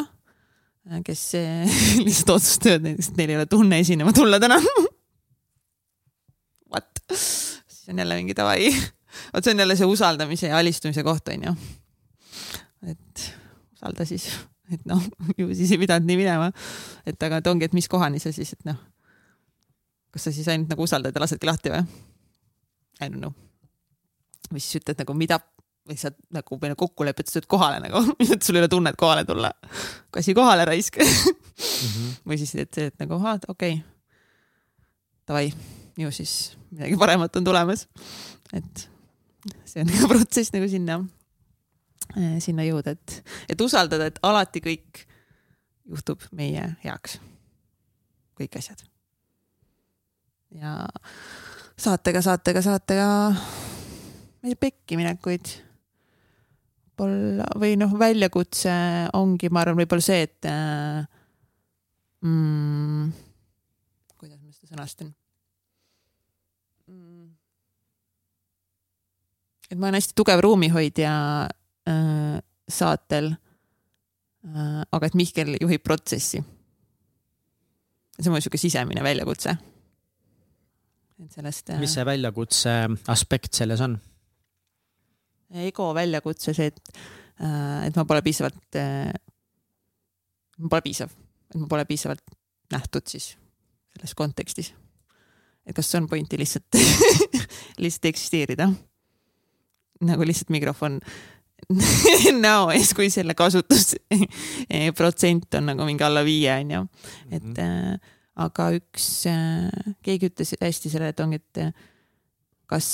kes 1.05 1.21
lihtsalt 2.07 2.33
otsustavad, 2.33 2.87
et 2.89 3.19
neil 3.19 3.35
ei 3.35 3.37
ole 3.37 3.45
tunne 3.51 3.77
esinema 3.83 4.15
tulla 4.15 4.39
täna 4.41 4.57
What? 6.73 7.03
siis 7.13 7.93
on 7.93 8.01
jälle 8.01 8.17
mingi 8.17 8.35
davai 8.35 8.71
vot 9.33 9.43
see 9.43 9.55
on 9.55 9.63
jälle 9.65 9.75
see 9.79 9.89
usaldamise 9.89 10.51
ja 10.51 10.57
alistumise 10.57 11.03
koht, 11.03 11.27
onju. 11.33 11.55
et 12.91 13.25
usalda 13.75 14.05
siis, 14.05 14.29
et 14.73 14.85
noh, 14.89 15.03
ju 15.37 15.49
siis 15.55 15.71
ei 15.75 15.81
pidanud 15.81 16.07
nii 16.07 16.19
minema. 16.19 16.51
et 17.05 17.23
aga 17.23 17.41
et 17.41 17.51
ongi, 17.51 17.69
et 17.69 17.77
mis 17.77 17.87
kohani 17.87 18.19
sa 18.19 18.33
siis, 18.35 18.53
et 18.53 18.65
noh, 18.69 18.79
kas 20.13 20.29
sa 20.29 20.35
siis 20.35 20.47
ainult 20.51 20.71
nagu 20.73 20.83
usaldad 20.83 21.15
ja 21.15 21.23
lasedki 21.23 21.49
lahti 21.49 21.73
või? 21.73 21.85
I 22.99 23.07
don't 23.07 23.21
know. 23.21 23.33
või 24.51 24.59
siis 24.59 24.81
ütled 24.81 24.99
nagu 24.99 25.15
mida 25.15 25.39
või 25.89 25.97
sa 25.97 26.11
nagu 26.35 26.57
meil 26.61 26.75
on 26.75 26.79
kokkulepe, 26.79 27.23
et 27.23 27.31
sa 27.31 27.39
tuled 27.39 27.49
kohale 27.49 27.79
nagu, 27.81 28.01
et 28.33 28.45
sul 28.45 28.59
ei 28.59 28.63
ole 28.63 28.71
tunnet 28.71 28.97
kohale 28.99 29.25
tulla. 29.25 29.51
kasi 30.11 30.35
kohale 30.37 30.65
raisk 30.69 30.99
mm. 30.99 31.05
-hmm. 31.05 32.11
või 32.27 32.37
siis, 32.37 32.55
et, 32.55 32.77
et 32.77 32.99
nagu, 32.99 33.15
okei 33.15 33.47
okay., 33.47 33.81
davai, 35.27 35.53
ju 35.97 36.11
siis 36.11 36.57
midagi 36.71 36.97
paremat 36.97 37.35
on 37.35 37.43
tulemas. 37.43 37.87
et 38.53 38.89
see 39.69 39.83
on 39.83 39.93
ka 39.93 40.09
protsess 40.13 40.53
nagu 40.55 40.69
sinna, 40.71 40.99
sinna 42.43 42.65
jõuda, 42.67 42.95
et, 42.97 43.17
et 43.53 43.61
usaldada, 43.63 44.09
et 44.09 44.19
alati 44.25 44.63
kõik 44.65 45.05
juhtub 45.89 46.25
meie 46.35 46.65
heaks. 46.83 47.19
kõik 48.39 48.59
asjad. 48.59 48.83
ja 50.55 50.75
saatega, 51.79 52.21
saatega, 52.25 52.61
saatega, 52.61 53.09
ma 53.33 54.47
ei 54.47 54.53
tea, 54.55 54.61
pekkiminekuid 54.67 55.57
võib-olla 56.99 57.47
või 57.59 57.77
noh, 57.79 57.93
väljakutse 57.99 58.73
ongi, 59.15 59.49
ma 59.49 59.63
arvan, 59.63 59.79
võib-olla 59.79 60.03
see, 60.03 60.25
et 60.27 60.47
äh, 60.49 61.05
mm, 62.25 63.11
kuidas 64.19 64.39
ma 64.41 64.51
seda 64.51 64.73
sõnastan 64.73 65.13
et 69.69 69.77
ma 69.77 69.87
olen 69.87 69.99
hästi 69.99 70.17
tugev 70.17 70.41
ruumihoidja 70.43 71.13
äh, 71.89 72.39
saatel 72.69 73.33
äh,. 73.33 74.81
aga 74.91 75.09
et 75.09 75.17
Mihkel 75.17 75.55
juhib 75.61 75.83
protsessi. 75.85 76.41
see 78.19 78.29
on 78.29 78.35
mu 78.35 78.41
sihuke 78.41 78.59
sisemine 78.59 79.03
väljakutse. 79.03 79.55
et 81.23 81.31
sellest 81.31 81.69
äh,. 81.69 81.79
mis 81.79 81.93
see 81.93 82.05
väljakutse 82.05 82.75
aspekt 83.07 83.53
selles 83.61 83.81
on? 83.85 83.97
ego 85.49 85.93
väljakutse 85.97 86.53
see, 86.53 86.69
et, 86.69 86.99
äh, 87.41 87.87
et 87.87 87.95
ma 87.97 88.05
pole 88.05 88.21
piisavalt, 88.25 88.65
äh, 88.77 89.13
ma 90.59 90.69
pole 90.69 90.85
piisav, 90.85 91.13
et 91.49 91.61
ma 91.61 91.69
pole 91.69 91.85
piisavalt 91.89 92.37
nähtud 92.73 93.09
siis 93.09 93.31
selles 93.93 94.13
kontekstis. 94.15 94.73
et 95.65 95.75
kas 95.75 95.95
on 95.95 96.07
pointi 96.09 96.37
lihtsalt 96.37 96.77
lihtsalt 97.83 98.05
eksisteerida? 98.13 98.69
Nagu 100.05 100.21
lihtsalt 100.27 100.51
mikrofon 100.53 100.99
näo 102.45 102.69
ees, 102.73 102.93
kui 102.97 103.09
selle 103.13 103.33
kasutusprotsent 103.37 105.57
on 105.59 105.65
nagu 105.73 105.81
mingi 105.87 106.03
alla 106.05 106.23
viie, 106.25 106.53
on 106.63 106.69
ju. 106.75 106.81
et 107.35 107.55
äh, 107.63 107.93
aga 108.39 108.63
üks 108.77 109.05
äh,, 109.29 109.69
keegi 110.05 110.29
ütles 110.31 110.49
hästi 110.59 110.87
selle, 110.91 111.07
et 111.13 111.19
ongi, 111.23 111.37
et 111.41 111.55
kas, 112.69 112.87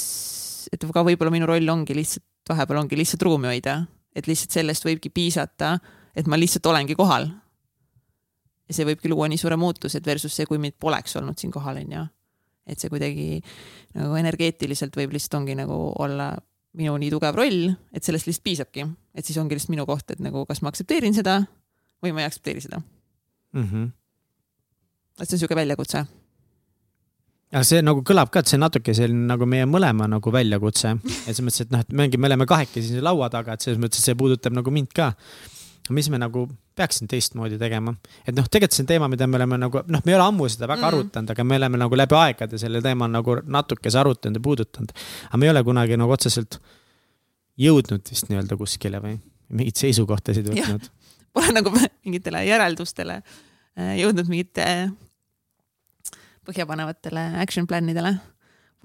et 0.74 0.82
ka 0.82 1.06
võib-olla 1.06 1.32
minu 1.34 1.46
roll 1.50 1.68
ongi 1.72 1.94
lihtsalt 1.98 2.26
vahepeal 2.50 2.84
ongi 2.84 3.00
lihtsalt 3.00 3.26
ruumi 3.26 3.48
hoida, 3.50 3.74
et 4.16 4.26
lihtsalt 4.30 4.52
sellest 4.60 4.84
võibki 4.86 5.10
piisata, 5.14 5.70
et 6.16 6.28
ma 6.30 6.36
lihtsalt 6.40 6.66
olengi 6.72 6.96
kohal. 6.98 7.26
ja 8.66 8.74
see 8.74 8.86
võibki 8.88 9.10
luua 9.12 9.28
nii 9.30 9.38
suure 9.38 9.58
muutuse, 9.62 10.00
et 10.00 10.08
versus 10.08 10.34
see, 10.34 10.46
kui 10.50 10.58
mind 10.62 10.76
poleks 10.82 11.14
olnud 11.20 11.38
siin 11.38 11.52
kohal, 11.54 11.78
on 11.82 11.92
ju. 11.98 12.04
et 12.66 12.82
see 12.82 12.90
kuidagi 12.90 13.28
nagu 13.94 14.16
energeetiliselt 14.18 14.96
võib 14.98 15.12
lihtsalt 15.14 15.36
ongi 15.42 15.56
nagu 15.58 15.78
olla 16.02 16.34
minu 16.76 16.96
nii 17.00 17.12
tugev 17.14 17.38
roll, 17.38 17.70
et 17.96 18.04
sellest 18.04 18.28
lihtsalt 18.30 18.46
piisabki, 18.46 18.88
et 19.16 19.28
siis 19.28 19.38
ongi 19.42 19.58
lihtsalt 19.58 19.74
minu 19.74 19.86
koht, 19.90 20.12
et 20.12 20.22
nagu 20.24 20.46
kas 20.50 20.62
ma 20.62 20.72
aktsepteerin 20.74 21.16
seda 21.16 21.42
või 22.04 22.14
ma 22.16 22.24
ei 22.24 22.30
aktsepteeri 22.30 22.64
seda 22.68 22.82
mm. 22.82 23.66
-hmm. 23.66 23.90
et 25.22 25.28
see 25.28 25.38
on 25.38 25.44
sihuke 25.44 25.58
väljakutse 25.58 26.06
aga 27.56 27.64
see 27.68 27.82
nagu 27.86 28.02
kõlab 28.06 28.32
ka, 28.34 28.44
et 28.44 28.52
see 28.52 28.60
natuke 28.60 28.96
selline 28.98 29.28
nagu 29.30 29.48
meie 29.50 29.68
mõlema 29.70 30.10
nagu 30.12 30.32
väljakutse. 30.34 30.96
et 31.28 31.32
selles 31.32 31.44
mõttes, 31.46 31.66
et 31.66 31.74
noh, 31.74 31.84
et 31.86 31.94
mingi, 31.96 32.20
me 32.20 32.30
oleme 32.30 32.48
kahekesi 32.50 32.96
siin 32.96 33.06
laua 33.06 33.30
taga, 33.34 33.56
et 33.56 33.66
selles 33.66 33.80
mõttes, 33.82 34.02
et 34.02 34.10
see 34.10 34.18
puudutab 34.20 34.56
nagu 34.58 34.74
mind 34.74 34.92
ka. 34.96 35.14
Mis 35.94 36.10
me 36.10 36.18
nagu 36.18 36.48
peaksime 36.76 37.10
teistmoodi 37.12 37.60
tegema, 37.62 37.94
et 38.26 38.34
noh, 38.36 38.48
tegelikult 38.50 38.76
see 38.76 38.84
on 38.86 38.90
teema, 38.90 39.10
mida 39.12 39.28
me 39.30 39.38
oleme 39.40 39.60
nagu 39.62 39.84
noh, 39.86 40.02
me 40.06 40.14
ei 40.14 40.18
ole 40.18 40.26
ammu 40.26 40.48
seda 40.50 40.70
väga 40.70 40.82
mm. 40.82 40.90
arutanud, 40.90 41.34
aga 41.36 41.46
me 41.46 41.60
oleme 41.60 41.82
nagu 41.82 42.00
läbi 42.00 42.18
aegade 42.20 42.60
selle 42.62 42.82
teema 42.86 43.08
nagu 43.12 43.38
natukese 43.44 44.02
arutanud 44.02 44.40
ja 44.40 44.44
puudutanud. 44.48 44.94
aga 45.30 45.42
me 45.42 45.48
ei 45.48 45.54
ole 45.54 45.64
kunagi 45.68 46.00
nagu 46.02 46.16
otseselt 46.18 46.60
jõudnud 47.62 48.12
vist 48.12 48.30
nii-öelda 48.32 48.58
kuskile 48.60 49.02
või 49.04 49.18
mingeid 49.50 49.80
seisukohtasid 49.80 50.50
võtnud. 50.52 50.90
Pole 51.36 51.52
nagu 51.54 51.72
mingitele 51.76 52.46
järeldustele 52.48 53.20
äh, 53.22 53.96
jõudnud 54.00 54.30
mingite 54.32 54.66
põhjapanevatele 56.46 57.28
action 57.42 57.68
plan 57.70 57.90
idele 57.90 58.16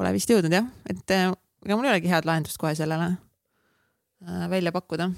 pole 0.01 0.12
vist 0.16 0.30
jõudnud 0.32 0.55
jah, 0.55 0.68
et 0.88 1.12
äh, 1.12 1.28
ega 1.66 1.76
mul 1.76 1.88
ei 1.88 1.94
olegi 1.94 2.11
head 2.12 2.28
lahendust 2.28 2.61
kohe 2.61 2.72
sellele 2.78 3.11
äh, 3.12 4.46
välja 4.53 4.72
pakkuda. 4.72 5.11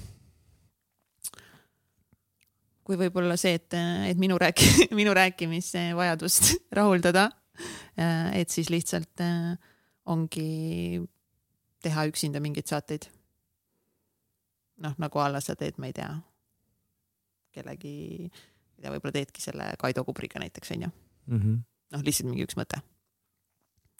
Kui 2.83 2.99
võib-olla 2.99 3.37
see, 3.39 3.55
et, 3.59 3.75
et 4.09 4.19
minu 4.19 4.37
rääki-, 4.41 4.89
minu 4.99 5.15
rääkimisvajadust 5.15 6.53
rahuldada, 6.79 7.29
äh, 7.99 8.29
et 8.41 8.53
siis 8.53 8.71
lihtsalt 8.73 9.23
ongi 10.11 11.01
teha 11.83 12.07
üksinda 12.09 12.41
mingeid 12.43 12.67
saateid. 12.67 13.09
noh, 14.83 14.95
nagu 14.99 15.19
a 15.19 15.29
la 15.31 15.39
sa 15.43 15.55
teed, 15.55 15.77
ma 15.79 15.87
ei 15.87 15.93
tea, 15.95 16.09
kellegi, 17.55 17.93
tea, 18.81 18.89
võib-olla 18.89 19.13
teedki 19.15 19.43
selle 19.43 19.69
Kaido 19.79 20.03
Kubriga 20.03 20.41
näiteks, 20.41 20.73
onju 20.75 20.89
mm 20.89 21.39
-hmm 21.39 21.61
noh, 21.93 22.03
lihtsalt 22.05 22.29
mingi 22.29 22.47
üks 22.47 22.57
mõte. 22.59 22.81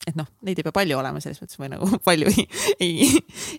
Et 0.08 0.18
noh, 0.20 0.28
neid 0.43 0.60
ei 0.60 0.66
pea 0.66 0.76
palju 0.76 0.97
olema, 0.99 1.22
selles 1.24 1.39
mõttes 1.41 1.60
ma 1.62 1.70
nagu 1.72 1.88
palju 2.08 2.32
ei, 2.32 2.47
ei, 2.84 3.10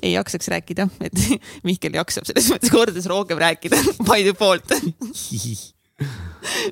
ei 0.00 0.14
jaksaks 0.14 0.50
rääkida, 0.54 0.88
et 1.04 1.22
Mihkel 1.66 1.96
jaksab 1.98 2.28
selles 2.28 2.50
mõttes 2.52 2.72
kordades 2.72 3.08
rohkem 3.10 3.40
rääkida 3.40 3.80
by 4.08 4.26
default 4.26 4.74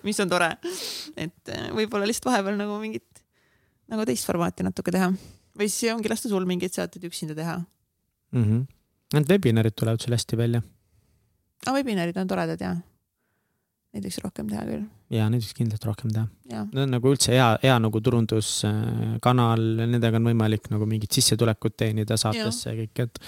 mis 0.03 0.19
on 0.21 0.33
tore, 0.33 0.51
et 1.17 1.53
äh, 1.55 1.69
võib-olla 1.77 2.09
lihtsalt 2.09 2.33
vahepeal 2.33 2.59
nagu 2.59 2.77
mingit 2.83 3.23
nagu 3.93 4.05
teist 4.09 4.27
formaati 4.29 4.67
natuke 4.67 4.95
teha 4.95 5.11
või 5.59 5.69
siis 5.69 5.93
ongi 5.95 6.11
lasta 6.11 6.31
sul 6.31 6.47
mingeid 6.49 6.75
saateid 6.75 7.05
üksinda 7.09 7.37
teha 7.39 7.59
mm. 7.59 8.45
-hmm. 8.45 8.71
Need 9.13 9.29
webinarid 9.29 9.75
tulevad 9.77 10.01
sul 10.01 10.15
hästi 10.17 10.37
välja. 10.41 10.63
aa, 11.67 11.75
webinarid 11.77 12.17
on 12.17 12.29
toredad 12.29 12.61
ja 12.61 12.77
neid 13.93 14.07
võiks 14.07 14.21
rohkem 14.25 14.49
teha 14.49 14.63
küll. 14.67 14.85
ja 15.13 15.27
neid 15.29 15.43
võiks 15.45 15.57
kindlasti 15.57 15.89
rohkem 15.89 16.13
teha. 16.15 16.27
Need 16.73 16.85
on 16.87 16.95
nagu 16.97 17.11
üldse 17.13 17.35
hea, 17.35 17.49
hea 17.65 17.75
nagu 17.85 18.01
turunduskanal, 18.05 19.65
nendega 19.83 20.21
on 20.21 20.31
võimalik 20.31 20.71
nagu 20.73 20.89
mingit 20.89 21.13
sissetulekut 21.19 21.77
teenida 21.85 22.17
saatesse 22.21 22.73
ja 22.73 22.79
kõik, 22.79 23.05
et 23.05 23.21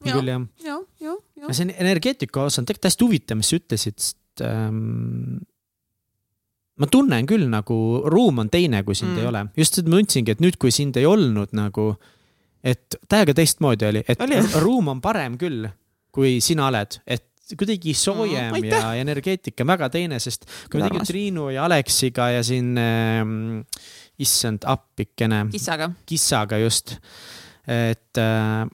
on 0.00 0.08
ja, 0.10 0.14
küll 0.16 0.32
jah. 0.32 0.46
ja, 0.64 0.78
ja, 1.04 1.18
ja. 1.42 1.52
see 1.56 1.68
energeetika 1.74 2.46
osa 2.46 2.62
on 2.62 2.68
tegelikult 2.68 2.90
hästi 2.90 3.06
huvitav, 3.08 3.40
mis 3.40 3.52
sa 3.52 3.60
ütlesid, 3.60 4.00
sest 4.00 4.44
ähm, 4.46 5.44
ma 6.80 6.88
tunnen 6.92 7.28
küll 7.28 7.46
nagu 7.52 7.78
ruum 8.12 8.44
on 8.44 8.52
teine, 8.52 8.82
kui 8.86 8.96
sind 8.96 9.14
mm. 9.14 9.20
ei 9.20 9.30
ole. 9.30 9.46
just 9.60 9.78
seda 9.78 9.92
ma 9.92 10.00
tundsingi, 10.00 10.36
et 10.36 10.44
nüüd, 10.44 10.56
kui 10.60 10.72
sind 10.74 10.96
ei 11.00 11.08
olnud 11.08 11.52
nagu, 11.56 11.92
et 12.64 12.96
täiega 13.08 13.36
teistmoodi 13.36 13.88
oli, 13.88 14.04
et 14.08 14.20
oli. 14.24 14.40
ruum 14.64 14.92
on 14.96 15.04
parem 15.04 15.36
küll, 15.40 15.68
kui 16.16 16.38
sina 16.44 16.70
oled, 16.70 17.00
et 17.04 17.28
kuidagi 17.54 17.94
soojem 17.94 18.56
mm, 18.56 18.68
ja 18.70 18.94
energeetika 18.98 19.62
on 19.62 19.70
väga 19.70 19.90
teine, 19.94 20.18
sest 20.22 20.48
kui 20.70 20.80
me 20.80 20.88
tegime 20.88 21.06
Triinu 21.06 21.50
ja 21.54 21.66
Aleksiga 21.68 22.30
ja 22.34 22.42
siin 22.46 22.72
äh,, 22.80 23.22
issand 24.18 24.66
appikene. 24.66 25.44
kissaga. 25.52 25.90
kissaga 26.08 26.58
just, 26.62 26.96
et 27.68 28.22
äh, 28.22 28.64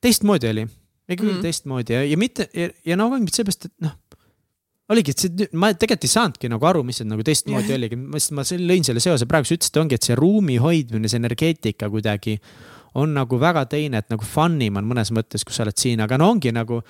teistmoodi 0.00 0.52
oli, 0.52 0.66
ikka 1.08 1.26
mm. 1.26 1.42
teistmoodi 1.44 1.98
ja, 1.98 2.04
ja 2.06 2.20
mitte 2.20 2.48
ja, 2.56 2.70
ja 2.86 2.96
no 2.96 3.10
mitte 3.18 3.42
seepärast, 3.42 3.68
et 3.68 3.76
noh 3.84 3.98
oligi, 4.92 5.14
et 5.14 5.22
see, 5.22 5.46
ma 5.56 5.70
tegelikult 5.72 6.06
ei 6.06 6.12
saanudki 6.12 6.50
nagu 6.52 6.68
aru, 6.68 6.82
mis 6.86 6.98
see 7.00 7.08
nagu 7.08 7.24
teistmoodi 7.26 7.70
yeah. 7.70 7.78
oligi, 7.78 7.98
ma 7.98 8.18
lihtsalt, 8.18 8.36
ma 8.36 8.44
lõin 8.68 8.86
selle 8.86 9.02
seose, 9.04 9.28
praegu 9.30 9.48
sa 9.48 9.56
ütlesid, 9.56 9.78
ongi, 9.80 9.98
et 9.98 10.08
see 10.08 10.16
ruumi 10.18 10.58
hoidmine, 10.62 11.08
see 11.10 11.20
energeetika 11.22 11.88
kuidagi 11.92 12.36
on 13.00 13.14
nagu 13.16 13.38
väga 13.40 13.64
teine, 13.72 14.02
et 14.02 14.12
nagu 14.12 14.26
fun 14.26 14.58
im 14.64 14.76
on 14.80 14.88
mõnes 14.88 15.12
mõttes, 15.14 15.46
kui 15.48 15.56
sa 15.56 15.64
oled 15.64 15.78
siin, 15.80 16.02
aga 16.04 16.18
no 16.20 16.28
ongi 16.34 16.52
nagu 16.52 16.82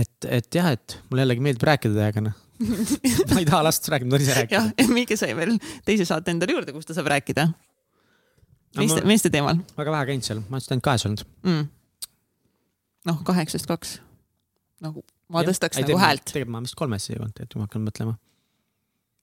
et, 0.00 0.28
et 0.28 0.54
jah, 0.54 0.72
et 0.72 0.96
mulle 1.10 1.26
jällegi 1.26 1.44
meeldib 1.44 1.66
rääkida 1.68 1.98
teiega, 1.98 2.24
noh 2.28 2.38
ma 3.32 3.40
ei 3.40 3.46
taha 3.48 3.62
lasta 3.66 3.92
rääkida, 3.94 4.08
ma 4.08 4.16
tahan 4.16 4.26
ise 4.26 4.38
rääkida. 4.38 4.60
jah, 4.60 4.90
Miike 4.94 5.18
sai 5.18 5.36
veel 5.36 5.56
teise 5.86 6.06
saate 6.08 6.34
endale 6.34 6.54
juurde, 6.56 6.74
kus 6.74 6.88
ta 6.88 6.96
saab 6.96 7.10
rääkida. 7.12 7.48
meeste, 8.78 9.04
meeste 9.08 9.32
teemal. 9.34 9.62
väga 9.78 9.94
vähe 9.96 10.10
käinud 10.12 10.26
seal, 10.26 10.42
ma 10.48 10.58
olen 10.58 10.76
ainult 10.76 10.86
kahes 10.86 11.06
olnud 11.08 11.24
mm.. 11.48 11.64
noh, 13.10 13.22
kaheksast 13.26 13.68
kaks. 13.70 13.96
nagu 14.84 15.04
ma 15.32 15.44
tõstaks 15.48 15.80
ja, 15.80 15.84
nagu 15.84 15.94
teeb, 15.94 16.02
häält. 16.04 16.26
tegelikult 16.28 16.54
ma 16.54 16.62
vist 16.66 16.78
kolmesse 16.78 17.12
ei 17.12 17.18
jõudnud, 17.18 17.42
et 17.44 17.58
ma 17.58 17.66
hakkan 17.66 17.84
mõtlema. 17.88 18.16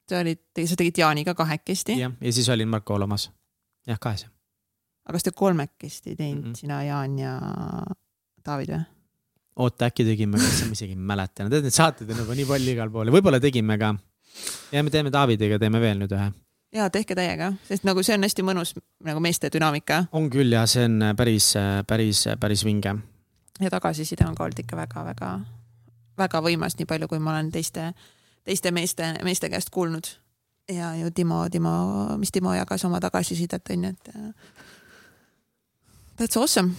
sa 0.10 0.22
olid, 0.26 0.44
sa 0.60 0.80
tegid 0.84 1.02
Jaaniga 1.04 1.38
kahekesti. 1.38 1.98
jah, 2.02 2.14
ja 2.20 2.36
siis 2.36 2.52
olin 2.52 2.70
Marko 2.72 2.98
Olomas. 3.00 3.30
jah, 3.88 4.02
kahes. 4.02 4.28
aga 5.06 5.18
kas 5.18 5.30
te 5.30 5.36
kolmekesti 5.36 6.16
teinud 6.16 6.44
mm, 6.44 6.52
-hmm. 6.52 6.64
sina, 6.66 6.84
Jaan 6.84 7.20
ja 7.22 7.36
David 8.46 8.76
või? 8.76 8.86
Oota, 9.60 9.90
äkki 9.90 10.06
tegime, 10.08 10.40
kas 10.40 10.62
ma 10.68 10.76
isegi 10.78 10.96
ei 10.96 11.08
mäleta, 11.12 11.46
no 11.46 11.52
tead, 11.52 11.66
neid 11.68 11.76
saateid 11.76 12.12
on 12.14 12.22
juba 12.24 12.38
nii 12.38 12.48
palju 12.50 12.76
igal 12.76 12.92
pool 12.94 13.10
ja 13.10 13.16
võib-olla 13.16 13.42
tegime 13.44 13.78
ka. 13.82 13.94
ja 14.72 14.84
me 14.84 14.94
teeme 14.94 15.12
Davidiga, 15.14 15.60
teeme 15.60 15.82
veel 15.84 16.00
nüüd 16.00 16.14
ühe. 16.16 16.30
ja 16.76 16.88
tehke 16.94 17.18
täiega, 17.18 17.52
sest 17.68 17.88
nagu 17.88 18.04
see 18.06 18.16
on 18.16 18.28
hästi 18.28 18.46
mõnus 18.48 18.76
nagu 19.06 19.24
meeste 19.24 19.52
dünaamika. 19.54 20.06
on 20.16 20.30
küll 20.34 20.56
ja 20.56 20.66
see 20.70 20.88
on 20.88 21.12
päris, 21.18 21.52
päris, 21.88 22.26
päris 22.40 22.64
vinge. 22.66 22.96
ja 23.60 23.74
tagasiside 23.74 24.28
on 24.28 24.38
ka 24.38 24.48
olnud 24.48 24.64
ikka 24.64 24.80
väga-väga, 24.80 25.34
väga 26.20 26.44
võimas, 26.46 26.80
nii 26.80 26.88
palju, 26.88 27.12
kui 27.12 27.20
ma 27.20 27.36
olen 27.36 27.52
teiste, 27.52 27.92
teiste 28.48 28.72
meeste, 28.72 29.14
meeste 29.28 29.52
käest 29.52 29.74
kuulnud. 29.76 30.08
ja 30.72 30.96
ju 30.96 31.12
Timo, 31.12 31.44
Timo, 31.50 31.76
mis 32.18 32.32
Timo 32.32 32.56
jagas 32.56 32.86
oma 32.86 33.00
tagasisidet 33.04 33.76
on 33.76 33.84
ju, 33.84 33.90
et 33.90 34.16
äh, 34.16 34.34
that's 36.20 36.38
awesome. 36.38 36.76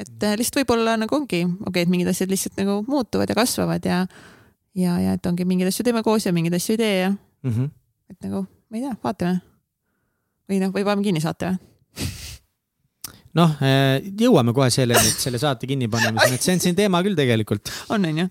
Et 0.00 0.24
äh, 0.24 0.36
lihtsalt 0.40 0.62
võib-olla 0.62 0.96
nagu 1.00 1.16
ongi, 1.16 1.42
okei 1.44 1.68
okay,, 1.68 1.84
et 1.84 1.92
mingid 1.92 2.10
asjad 2.12 2.30
lihtsalt 2.32 2.58
nagu 2.60 2.80
muutuvad 2.88 3.28
ja 3.28 3.36
kasvavad 3.36 3.88
ja 3.88 4.02
ja, 4.78 4.96
ja 5.00 5.16
et 5.18 5.26
ongi 5.28 5.46
mingeid 5.48 5.72
asju 5.72 5.84
teeme 5.86 6.02
koos 6.06 6.26
ja 6.26 6.32
mingeid 6.34 6.56
asju 6.56 6.76
ei 6.76 6.80
tee 6.80 6.94
ja 7.00 7.10
mm. 7.10 7.50
-hmm. 7.50 7.70
et 8.10 8.28
nagu, 8.28 8.46
ma 8.70 8.78
ei 8.78 8.86
tea, 8.86 8.94
vaatame. 9.04 9.40
või 10.48 10.62
noh, 10.62 10.72
või 10.72 10.86
paneme 10.88 11.08
kinni 11.08 11.20
saate 11.24 11.50
või? 11.50 12.08
noh, 13.40 13.60
jõuame 14.20 14.56
kohe 14.56 14.70
selleni, 14.72 15.12
et 15.12 15.20
selle 15.26 15.40
saate 15.42 15.68
kinnipanemiseni, 15.68 16.40
et 16.40 16.48
see 16.48 16.56
on 16.56 16.64
siin 16.64 16.78
teema 16.78 17.02
küll 17.04 17.18
tegelikult. 17.18 17.68
on, 17.88 18.08
on 18.08 18.24
ju? 18.24 18.26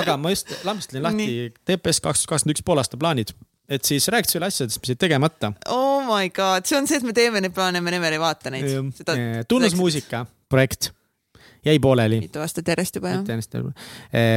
aga 0.00 0.16
ma 0.16 0.32
just 0.32 0.56
lambistasin 0.64 1.04
lahti 1.04 1.52
TPS 1.64 2.00
kaks 2.00 2.24
tuhat 2.24 2.34
kakskümmend 2.34 2.56
üks 2.56 2.64
poolaasta 2.64 3.00
plaanid 3.00 3.36
et 3.70 3.84
siis 3.86 4.08
rääkida 4.10 4.32
sulle 4.32 4.46
asjadest, 4.50 4.80
mis 4.82 4.90
jäid 4.90 4.98
tegemata. 4.98 5.52
Oh 5.70 6.02
my 6.02 6.26
god, 6.34 6.66
see 6.66 6.74
on 6.74 6.88
see, 6.90 6.98
et 6.98 7.04
me 7.06 7.12
teeme 7.14 7.38
neid 7.38 7.54
plaane, 7.54 7.78
me 7.80 7.92
never 7.94 8.12
ei 8.12 8.18
vaata 8.18 8.50
neid. 8.50 8.66
tunnusmuusika 9.46 10.24
projekt 10.50 10.90
jäi 11.64 11.78
pooleli. 11.78 12.20
mitu 12.20 12.42
aastat 12.42 12.68
järjest 12.68 13.00
juba 13.00 13.14
jah. 13.14 13.22
mitu 13.22 13.34
järjest 13.34 13.54
juba. 13.54 13.72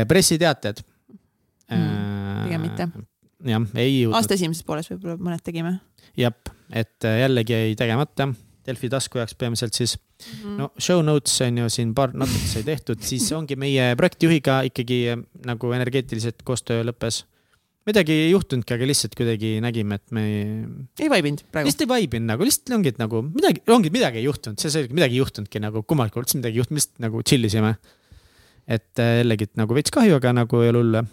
pressiteated 0.08 0.84
mm,. 1.70 2.44
pigem 2.46 2.66
mitte. 2.68 2.88
jah, 3.50 3.68
ei 3.76 4.00
jõudnud. 4.02 4.18
aasta 4.20 4.38
esimeses 4.38 4.66
pooles 4.68 4.90
võib-olla 4.92 5.18
mõned 5.20 5.44
tegime. 5.46 5.78
jah, 6.20 6.36
et 6.72 7.08
äh, 7.08 7.22
jällegi 7.26 7.56
jäi 7.58 7.78
tegemata. 7.80 8.34
Delfi 8.64 8.88
tasku 8.88 9.20
jaoks 9.20 9.36
peamiselt 9.36 9.76
siis 9.76 9.98
mm. 9.98 10.36
-hmm. 10.40 10.58
no 10.62 10.70
show 10.80 11.02
notes 11.04 11.42
on 11.44 11.58
ju 11.58 11.70
siin 11.70 11.92
paar 11.96 12.14
natuke 12.16 12.48
sai 12.48 12.64
tehtud, 12.64 13.02
siis 13.04 13.32
ongi 13.36 13.58
meie 13.60 13.96
projektijuhiga 14.00 14.62
ikkagi 14.70 15.00
äh, 15.12 15.24
nagu 15.46 15.72
energeetiliselt 15.76 16.44
koostöö 16.48 16.84
lõppes 16.88 17.26
midagi 17.90 18.16
ei 18.16 18.30
juhtunudki, 18.32 18.76
aga 18.76 18.88
lihtsalt 18.88 19.16
kuidagi 19.18 19.56
nägime, 19.64 19.98
et 20.00 20.14
me. 20.16 20.24
ei 21.00 21.10
vaibinud 21.12 21.44
praegu. 21.52 21.68
lihtsalt 21.68 21.86
ei 21.86 21.92
vaibinud 21.92 22.30
nagu, 22.32 22.48
lihtsalt 22.48 22.76
ongi, 22.78 22.94
et 22.94 23.02
nagu 23.02 23.24
midagi, 23.26 23.64
ongi 23.76 23.92
midagi 23.94 24.22
ei 24.22 24.28
juhtunud, 24.28 24.62
see 24.62 24.72
selge, 24.74 24.96
midagi 24.96 25.18
ei 25.18 25.24
juhtunudki 25.24 25.62
nagu 25.64 25.84
kummalgi 25.88 26.16
pool, 26.16 26.28
üldse 26.28 26.40
midagi 26.40 26.60
ei 26.60 26.64
juhtunud, 26.64 26.80
lihtsalt 26.80 27.04
nagu 27.04 27.26
chill 27.28 27.50
isime. 27.50 27.76
et 28.64 29.04
äh, 29.04 29.18
jällegi, 29.20 29.50
nagu 29.60 29.76
veits 29.76 29.92
kahju, 29.92 30.16
aga 30.22 30.32
nagu 30.44 30.64
ei 30.64 30.72
ole 30.72 30.84
hullu. 30.84 31.04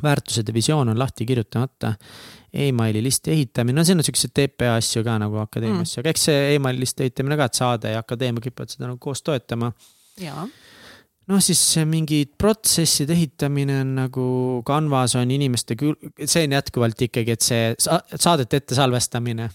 väärtused 0.00 0.48
ja 0.48 0.54
visioon 0.54 0.88
on 0.88 0.98
lahti 0.98 1.26
kirjutamata. 1.28 1.94
emaili 2.52 3.02
listi 3.02 3.30
ehitamine, 3.30 3.78
no 3.78 3.84
siin 3.84 4.00
on 4.00 4.04
siukseid 4.04 4.32
TPA 4.34 4.74
asju 4.76 5.04
ka 5.06 5.18
nagu 5.22 5.38
akadeemia 5.38 5.84
asju 5.84 6.00
mm., 6.00 6.02
aga 6.02 6.10
eks 6.10 6.24
see 6.28 6.54
emaili 6.56 6.82
listi 6.82 7.06
ehitamine 7.06 7.36
ka, 7.38 7.46
et 7.46 7.60
saade 7.60 7.92
ja 7.94 8.00
akadeemia 8.02 8.42
kipuvad 8.42 8.72
seda 8.72 8.88
nagu 8.88 8.98
koos 8.98 9.22
toetama. 9.22 9.72
jaa 10.18 10.48
noh, 11.30 11.40
siis 11.42 11.62
mingid 11.88 12.34
protsesside 12.40 13.14
ehitamine 13.14 13.80
on 13.84 13.94
nagu 14.02 14.26
Canvas 14.66 15.16
on 15.18 15.30
inimeste 15.30 15.76
kül-, 15.78 15.98
see 16.24 16.44
on 16.48 16.56
jätkuvalt 16.58 17.06
ikkagi, 17.08 17.36
et 17.36 17.46
see 17.46 17.72
saadete 17.78 18.62
ette 18.62 18.78
salvestamine. 18.78 19.50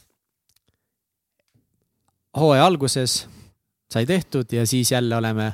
hooaja 2.36 2.66
alguses 2.68 3.26
sai 3.92 4.06
tehtud 4.06 4.52
ja 4.52 4.66
siis 4.68 4.92
jälle 4.92 5.16
oleme 5.16 5.54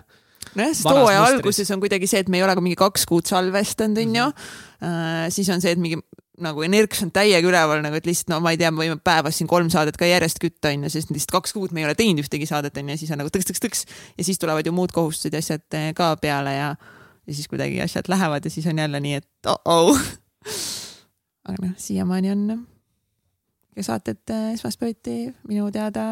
nojah, 0.56 0.74
sest 0.74 0.90
hooaja 0.90 1.24
alguses 1.24 1.72
on 1.72 1.82
kuidagi 1.84 2.08
see, 2.10 2.24
et 2.24 2.30
me 2.30 2.40
ei 2.40 2.46
ole 2.46 2.56
ka 2.58 2.64
mingi 2.64 2.80
kaks 2.80 3.06
kuud 3.10 3.30
salvestanud, 3.30 4.02
onju. 4.02 4.28
Mhm. 4.32 4.88
Äh, 4.88 5.28
siis 5.30 5.50
on 5.54 5.62
see, 5.62 5.76
et 5.76 5.82
mingi 5.82 6.00
nagu 6.44 6.64
energias 6.66 7.04
on 7.06 7.12
täiega 7.14 7.48
üleval 7.48 7.84
nagu, 7.84 7.98
et 7.98 8.08
lihtsalt 8.08 8.32
no 8.34 8.40
ma 8.44 8.54
ei 8.54 8.60
tea, 8.62 8.72
me 8.74 8.84
võime 8.84 8.98
päevas 9.04 9.38
siin 9.40 9.50
kolm 9.52 9.70
saadet 9.74 9.98
ka 10.00 10.08
järjest 10.10 10.42
kütta, 10.42 10.72
onju, 10.74 10.92
sest 10.94 11.14
lihtsalt 11.14 11.36
kaks 11.38 11.56
kuud 11.56 11.76
me 11.76 11.84
ei 11.84 11.88
ole 11.90 11.96
teinud 12.00 12.24
ühtegi 12.24 12.48
saadet, 12.50 12.78
onju, 12.82 12.96
ja 12.96 13.02
siis 13.02 13.14
on 13.14 13.22
nagu 13.22 13.32
tõks-tõks-tõks 13.34 13.86
ja 14.18 14.28
siis 14.28 14.42
tulevad 14.42 14.68
ju 14.68 14.74
muud 14.76 14.94
kohustused 14.96 15.36
ja 15.36 15.44
asjad 15.44 15.80
eh, 15.80 15.92
ka 15.98 16.14
peale 16.22 16.56
ja, 16.58 16.74
ja 17.28 17.38
siis 17.38 17.50
kuidagi 17.52 17.80
asjad 17.84 18.10
lähevad 18.12 18.46
ja 18.46 18.54
siis 18.54 18.68
on 18.72 18.82
jälle 18.82 19.02
nii, 19.04 19.22
et 19.22 19.52
oh-oh. 19.54 20.04
aga 21.48 21.58
noh, 21.62 21.74
siiamaani 21.82 22.36
on 22.36 22.46
saated 23.80 24.22
eh, 24.30 24.52
esmaspäeviti 24.58 25.18
minu 25.48 25.72
teada 25.74 26.06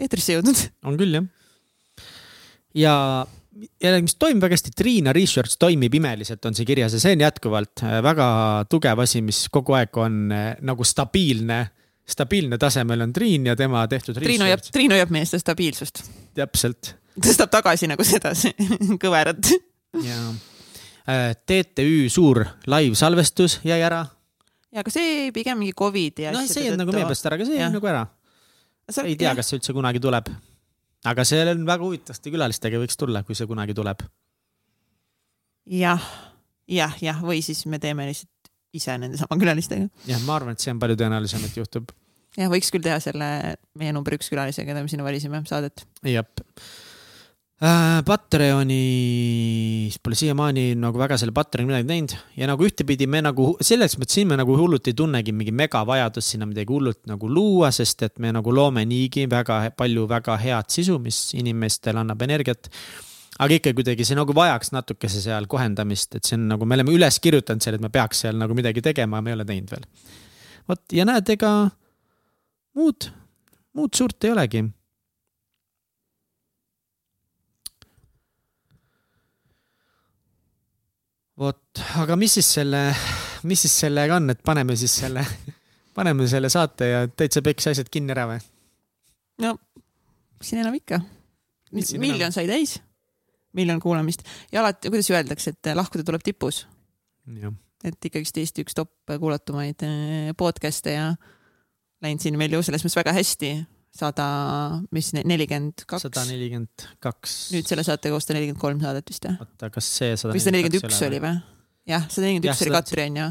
eetrisse 0.00 0.38
jõudnud. 0.38 0.66
on 0.88 0.98
küll 1.00 1.20
jah. 1.20 1.30
ja 2.74 2.96
jällegi, 3.52 4.06
mis 4.06 4.16
toimib 4.20 4.44
väga 4.44 4.56
hästi, 4.56 4.72
Triina 4.76 5.12
Research 5.16 5.58
toimib 5.60 5.94
imeliselt, 5.98 6.44
on 6.48 6.56
see 6.56 6.66
kirjas 6.68 6.96
ja 6.96 7.00
see 7.02 7.16
on 7.16 7.24
jätkuvalt 7.24 7.84
äh, 7.84 7.98
väga 8.04 8.26
tugev 8.70 9.02
asi, 9.04 9.22
mis 9.24 9.44
kogu 9.52 9.76
aeg 9.78 9.98
on 10.00 10.22
äh, 10.34 10.46
nagu 10.64 10.86
stabiilne, 10.86 11.58
stabiilne 12.08 12.58
tasemel 12.60 13.04
on 13.04 13.12
Triin 13.14 13.50
ja 13.50 13.56
tema 13.58 13.84
tehtud. 13.90 14.18
Triinu 14.20 14.48
jääb, 14.48 14.64
Triinu 14.72 14.98
jääb 14.98 15.12
meeste 15.14 15.40
stabiilsust. 15.42 16.04
täpselt. 16.38 16.94
tõstab 17.20 17.52
tagasi 17.52 17.90
nagu 17.90 18.04
seda 18.06 18.32
kõverat. 19.04 19.52
ja 20.02 20.22
äh, 21.08 21.28
TTÜ 21.36 22.08
suur 22.12 22.44
live-salvestus 22.66 23.60
jäi 23.68 23.82
ära. 23.82 24.06
ja 24.72 24.84
aga 24.84 24.94
see 24.94 25.28
pigem 25.34 25.60
mingi 25.60 25.76
Covidi. 25.76 26.30
no 26.32 26.46
see 26.46 26.70
olnud 26.70 26.86
nagu 26.86 26.96
meie 26.96 27.10
pärast 27.10 27.28
ära, 27.28 27.40
aga 27.40 27.50
see 27.50 27.60
jäi 27.60 27.68
nagu 27.74 27.92
ära. 27.92 28.06
ei 29.04 29.16
tea, 29.16 29.36
kas 29.36 29.52
see 29.52 29.60
üldse 29.60 29.76
kunagi 29.76 30.00
tuleb 30.02 30.32
aga 31.08 31.24
see 31.26 31.40
on 31.50 31.64
väga 31.68 31.86
huvitavate 31.86 32.34
külalistega 32.34 32.82
võiks 32.82 32.98
tulla, 32.98 33.24
kui 33.26 33.38
see 33.38 33.48
kunagi 33.50 33.74
tuleb 33.76 34.04
ja,. 35.66 35.96
jah, 35.96 36.06
jah, 36.68 36.94
jah, 37.02 37.24
või 37.24 37.42
siis 37.44 37.64
me 37.70 37.80
teeme 37.82 38.06
lihtsalt 38.10 38.52
ise 38.72 38.94
nende 39.00 39.20
sama 39.20 39.38
külalistega. 39.40 39.88
jah, 40.08 40.22
ma 40.26 40.38
arvan, 40.38 40.56
et 40.56 40.64
see 40.64 40.72
on 40.72 40.80
palju 40.82 40.98
tõenäolisem, 41.00 41.44
et 41.48 41.58
juhtub. 41.58 41.92
jah, 42.38 42.50
võiks 42.52 42.72
küll 42.74 42.84
teha 42.84 43.00
selle 43.02 43.28
meie 43.78 43.92
number 43.94 44.16
üks 44.18 44.30
külalisega, 44.32 44.70
keda 44.72 44.84
me 44.84 44.92
sinna 44.92 45.06
valisime, 45.06 45.42
saadet. 45.48 45.84
jah. 46.08 46.28
Patreonis 47.62 49.94
pole 50.02 50.16
siiamaani 50.18 50.72
nagu 50.82 50.98
väga 50.98 51.14
selle 51.20 51.30
Patreoni 51.36 51.68
midagi 51.68 51.86
teinud 51.86 52.14
ja 52.34 52.48
nagu 52.50 52.66
ühtepidi 52.66 53.06
me 53.06 53.20
nagu 53.22 53.52
selles 53.62 53.94
mõttes 54.00 54.18
siin 54.18 54.26
me 54.32 54.38
nagu 54.40 54.56
hullult 54.58 54.90
ei 54.90 54.96
tunnegi 54.98 55.30
mingi 55.30 55.54
megavajadust 55.54 56.34
sinna 56.34 56.48
midagi 56.50 56.74
hullult 56.74 56.98
nagu 57.06 57.30
luua, 57.30 57.70
sest 57.70 58.02
et 58.08 58.18
me 58.18 58.34
nagu 58.34 58.50
loome 58.50 58.82
niigi 58.90 59.28
väga 59.30 59.70
palju 59.78 60.08
väga 60.10 60.34
head 60.42 60.74
sisu, 60.74 60.98
mis 60.98 61.38
inimestele 61.38 62.02
annab 62.02 62.26
energiat 62.26 62.66
aga 63.38 63.54
ikka 63.60 63.76
kuidagi 63.78 64.10
see 64.10 64.18
nagu 64.18 64.34
vajaks 64.34 64.74
natukese 64.74 65.22
seal 65.22 65.46
kohendamist, 65.46 66.18
et 66.18 66.26
see 66.26 66.34
on 66.40 66.50
nagu, 66.56 66.66
me 66.66 66.74
oleme 66.80 66.90
üles 66.98 67.22
kirjutanud 67.22 67.62
selle, 67.62 67.78
et 67.78 67.86
me 67.86 67.94
peaks 67.94 68.26
seal 68.26 68.42
nagu 68.42 68.58
midagi 68.58 68.82
tegema, 68.82 69.22
me 69.22 69.30
ei 69.30 69.38
ole 69.38 69.46
teinud 69.46 69.70
veel. 69.70 69.86
vot 70.66 70.82
ja 70.98 71.06
näed, 71.06 71.30
ega 71.38 71.70
muud, 72.74 73.06
muud 73.78 73.94
suurt 73.94 74.18
ei 74.26 74.34
olegi 74.34 74.66
vot, 81.42 81.82
aga 82.02 82.16
mis 82.18 82.36
siis 82.38 82.48
selle, 82.58 82.84
mis 83.48 83.64
siis 83.64 83.74
sellega 83.84 84.18
on, 84.18 84.30
et 84.32 84.40
paneme 84.44 84.76
siis 84.78 84.94
selle, 85.02 85.24
paneme 85.96 86.28
selle 86.30 86.50
saate 86.52 86.88
ja 86.90 87.02
täitsa 87.08 87.42
peks 87.44 87.72
asjad 87.72 87.90
kinni 87.92 88.14
ära 88.14 88.28
või? 88.30 88.38
no, 89.44 89.56
mis 90.38 90.52
siin 90.52 90.62
enam 90.62 90.78
ikka. 90.78 91.00
miljon 91.72 92.20
enam? 92.20 92.36
sai 92.36 92.46
täis, 92.50 92.76
miljon 93.58 93.82
kuulamist 93.82 94.24
ja 94.52 94.62
alati, 94.62 94.92
kuidas 94.92 95.10
öeldakse, 95.12 95.54
et 95.54 95.72
lahkuda 95.78 96.06
tuleb 96.08 96.24
tipus. 96.26 96.64
et 97.84 98.10
ikkagist 98.10 98.38
Eesti 98.38 98.66
üks 98.66 98.78
top 98.78 99.14
kuulatumaid 99.18 99.86
eh, 99.86 100.32
podcast'e 100.38 100.96
ja 100.98 101.12
läinud 102.02 102.22
siin 102.22 102.38
meil 102.38 102.54
ju 102.54 102.62
selles 102.66 102.84
mõttes 102.84 102.98
väga 102.98 103.14
hästi 103.18 103.54
sada, 103.92 104.26
mis 104.94 105.10
nelikümmend 105.16 105.84
kaks. 105.86 106.06
sada 106.06 106.24
nelikümmend 106.28 106.86
kaks. 107.02 107.34
nüüd 107.54 107.68
selle 107.68 107.84
saate 107.86 108.12
kohta 108.12 108.36
nelikümmend 108.36 108.60
kolm 108.62 108.80
saadet 108.82 109.10
vist 109.10 109.26
jah? 109.28 109.36
oota, 109.42 109.68
kas 109.74 109.90
see 109.98 110.14
sada 110.16 110.32
sada 110.32 110.54
nelikümmend 110.56 110.78
üks 110.80 111.02
oli 111.08 111.20
või? 111.22 111.34
jah, 111.92 112.06
sada 112.08 112.26
nelikümmend 112.26 112.48
üks 112.52 112.64
oli 112.64 112.74
Katri 112.76 113.04
onju. 113.10 113.28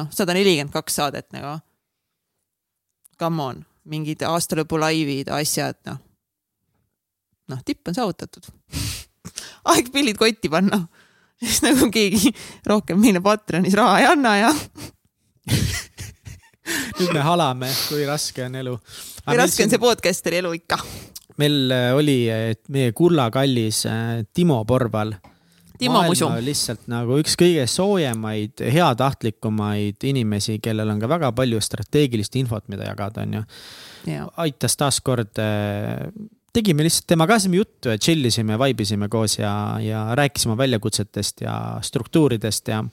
noh, 0.00 0.10
sada 0.14 0.36
nelikümmend 0.36 0.74
kaks 0.74 1.00
saadet 1.00 1.30
nagu. 1.36 1.54
Come 3.20 3.42
on, 3.44 3.62
mingid 3.86 4.24
aastalõpu 4.26 4.80
laivid, 4.82 5.30
asjad, 5.30 5.78
noh. 5.86 6.00
noh, 7.52 7.62
tipp 7.62 7.86
on 7.86 7.94
saavutatud 7.94 8.50
aeg 9.70 9.92
pillid 9.94 10.18
kotti 10.18 10.50
panna, 10.50 10.82
sest 11.44 11.68
nagu 11.68 11.88
keegi 11.94 12.34
rohkem 12.66 12.98
meile 13.00 13.22
Patreonis 13.22 13.78
raha 13.78 14.02
ei 14.02 14.10
anna 14.10 14.36
ja 14.42 14.52
nüüd 16.98 17.12
me 17.12 17.24
halame, 17.24 17.68
kui 17.88 18.06
raske 18.08 18.46
on 18.46 18.56
elu. 18.60 18.78
kui 19.24 19.38
raske 19.38 19.60
siin... 19.60 19.68
on 19.68 19.74
see 19.74 19.82
podcasteri 19.82 20.40
elu 20.42 20.54
ikka. 20.60 20.80
meil 21.40 21.74
äh, 21.74 21.92
oli 21.96 22.18
meie 22.74 22.92
kullakallis 22.96 23.84
äh, 23.90 24.24
Timo 24.34 24.62
Porval. 24.64 25.14
Timo 25.78 26.04
Musu. 26.06 26.28
lihtsalt 26.46 26.86
nagu 26.88 27.16
üks 27.18 27.34
kõige 27.38 27.64
soojemaid, 27.68 28.62
heatahtlikumaid 28.76 30.06
inimesi, 30.06 30.60
kellel 30.62 30.92
on 30.94 31.02
ka 31.02 31.10
väga 31.10 31.32
palju 31.34 31.58
strateegilist 31.60 32.38
infot, 32.38 32.68
mida 32.70 32.86
jagada, 32.86 33.26
onju. 33.26 33.42
aitas 34.44 34.78
taaskord 34.78 35.42
äh, 35.42 36.06
tegime 36.54 36.86
lihtsalt 36.86 37.08
temaga 37.10 37.34
ajasime 37.34 37.58
juttu 37.58 37.90
ja 37.90 37.98
chill 37.98 38.30
isime, 38.30 38.58
vibe 38.60 38.86
isime 38.86 39.08
koos 39.10 39.38
ja, 39.40 39.54
ja 39.82 40.06
rääkisime 40.14 40.56
väljakutsetest 40.58 41.42
ja 41.44 41.56
struktuuridest 41.82 42.70
ja 42.70 42.84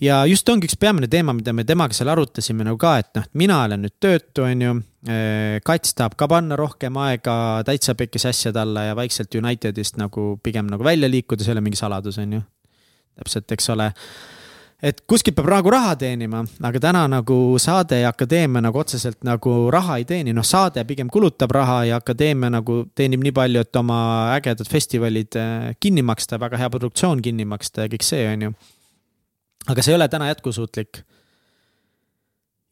ja 0.00 0.20
just 0.28 0.48
ongi 0.48 0.68
üks 0.68 0.78
peamine 0.80 1.08
teema, 1.10 1.34
mida 1.36 1.52
me 1.56 1.64
temaga 1.68 1.96
seal 1.96 2.10
arutasime 2.12 2.66
nagu 2.66 2.78
ka, 2.80 2.96
et 3.02 3.10
noh, 3.18 3.26
mina 3.40 3.62
olen 3.66 3.84
nüüd 3.86 3.96
töötu, 4.00 4.46
on 4.46 4.64
ju. 4.64 4.78
Eh, 5.08 5.58
Kats 5.64 5.94
tahab 5.98 6.16
ka 6.18 6.26
panna 6.30 6.56
rohkem 6.58 6.96
aega 7.02 7.34
täitsa 7.66 7.94
pekkis 7.98 8.26
asjade 8.30 8.60
alla 8.62 8.88
ja 8.88 8.96
vaikselt 8.98 9.34
Unitedist 9.38 10.00
nagu 10.00 10.32
pigem 10.42 10.66
nagu 10.70 10.84
välja 10.84 11.10
liikuda, 11.10 11.44
see 11.44 11.54
ei 11.54 11.58
ole 11.58 11.66
mingi 11.68 11.78
saladus, 11.78 12.18
on 12.18 12.38
ju. 12.38 12.42
täpselt, 13.18 13.50
eks 13.50 13.70
ole 13.74 13.92
et 14.78 15.00
kuskilt 15.10 15.34
peab 15.34 15.48
nagu 15.50 15.70
raha 15.74 15.94
teenima, 15.98 16.44
aga 16.62 16.80
täna 16.82 17.02
nagu 17.10 17.36
saade 17.58 17.98
ja 18.02 18.12
akadeemia 18.12 18.62
nagu 18.62 18.78
otseselt 18.78 19.18
nagu 19.26 19.54
raha 19.74 19.98
ei 19.98 20.06
teeni, 20.06 20.34
noh, 20.36 20.46
saade 20.46 20.84
pigem 20.86 21.10
kulutab 21.10 21.52
raha 21.54 21.80
ja 21.88 21.98
akadeemia 21.98 22.52
nagu 22.54 22.84
teenib 22.94 23.24
nii 23.26 23.34
palju, 23.34 23.64
et 23.66 23.80
oma 23.80 24.00
ägedad 24.36 24.70
festivalid 24.70 25.38
äh, 25.38 25.72
kinni 25.82 26.04
maksta, 26.06 26.38
väga 26.38 26.60
hea 26.62 26.70
produktsioon 26.70 27.22
kinni 27.24 27.48
maksta 27.48 27.86
ja 27.86 27.92
kõik 27.94 28.06
see, 28.06 28.22
on 28.30 28.48
ju. 28.48 28.54
Aga 29.68 29.84
see 29.84 29.94
ei 29.94 29.98
ole 29.98 30.08
täna 30.08 30.28
jätkusuutlik. 30.30 31.02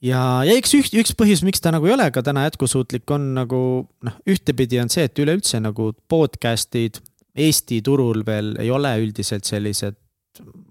ja, 0.04 0.20
ja 0.46 0.54
eks 0.56 0.74
üht, 0.78 0.96
üks 1.02 1.14
põhjus, 1.18 1.44
miks 1.46 1.62
ta 1.62 1.72
nagu 1.74 1.88
ei 1.88 1.96
ole 1.96 2.08
ka 2.14 2.22
täna 2.26 2.46
jätkusuutlik, 2.48 3.08
on 3.10 3.32
nagu 3.36 3.60
noh, 4.06 4.16
ühtepidi 4.28 4.80
on 4.82 4.92
see, 4.92 5.06
et 5.08 5.22
üleüldse 5.22 5.60
nagu 5.62 5.92
podcast'id 6.08 7.02
Eesti 7.36 7.82
turul 7.84 8.22
veel 8.24 8.54
ei 8.62 8.70
ole 8.72 8.94
üldiselt 9.02 9.44
sellised 9.44 9.98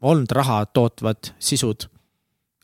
olnud 0.06 0.32
raha 0.34 0.64
tootvad 0.66 1.34
sisud. 1.40 1.90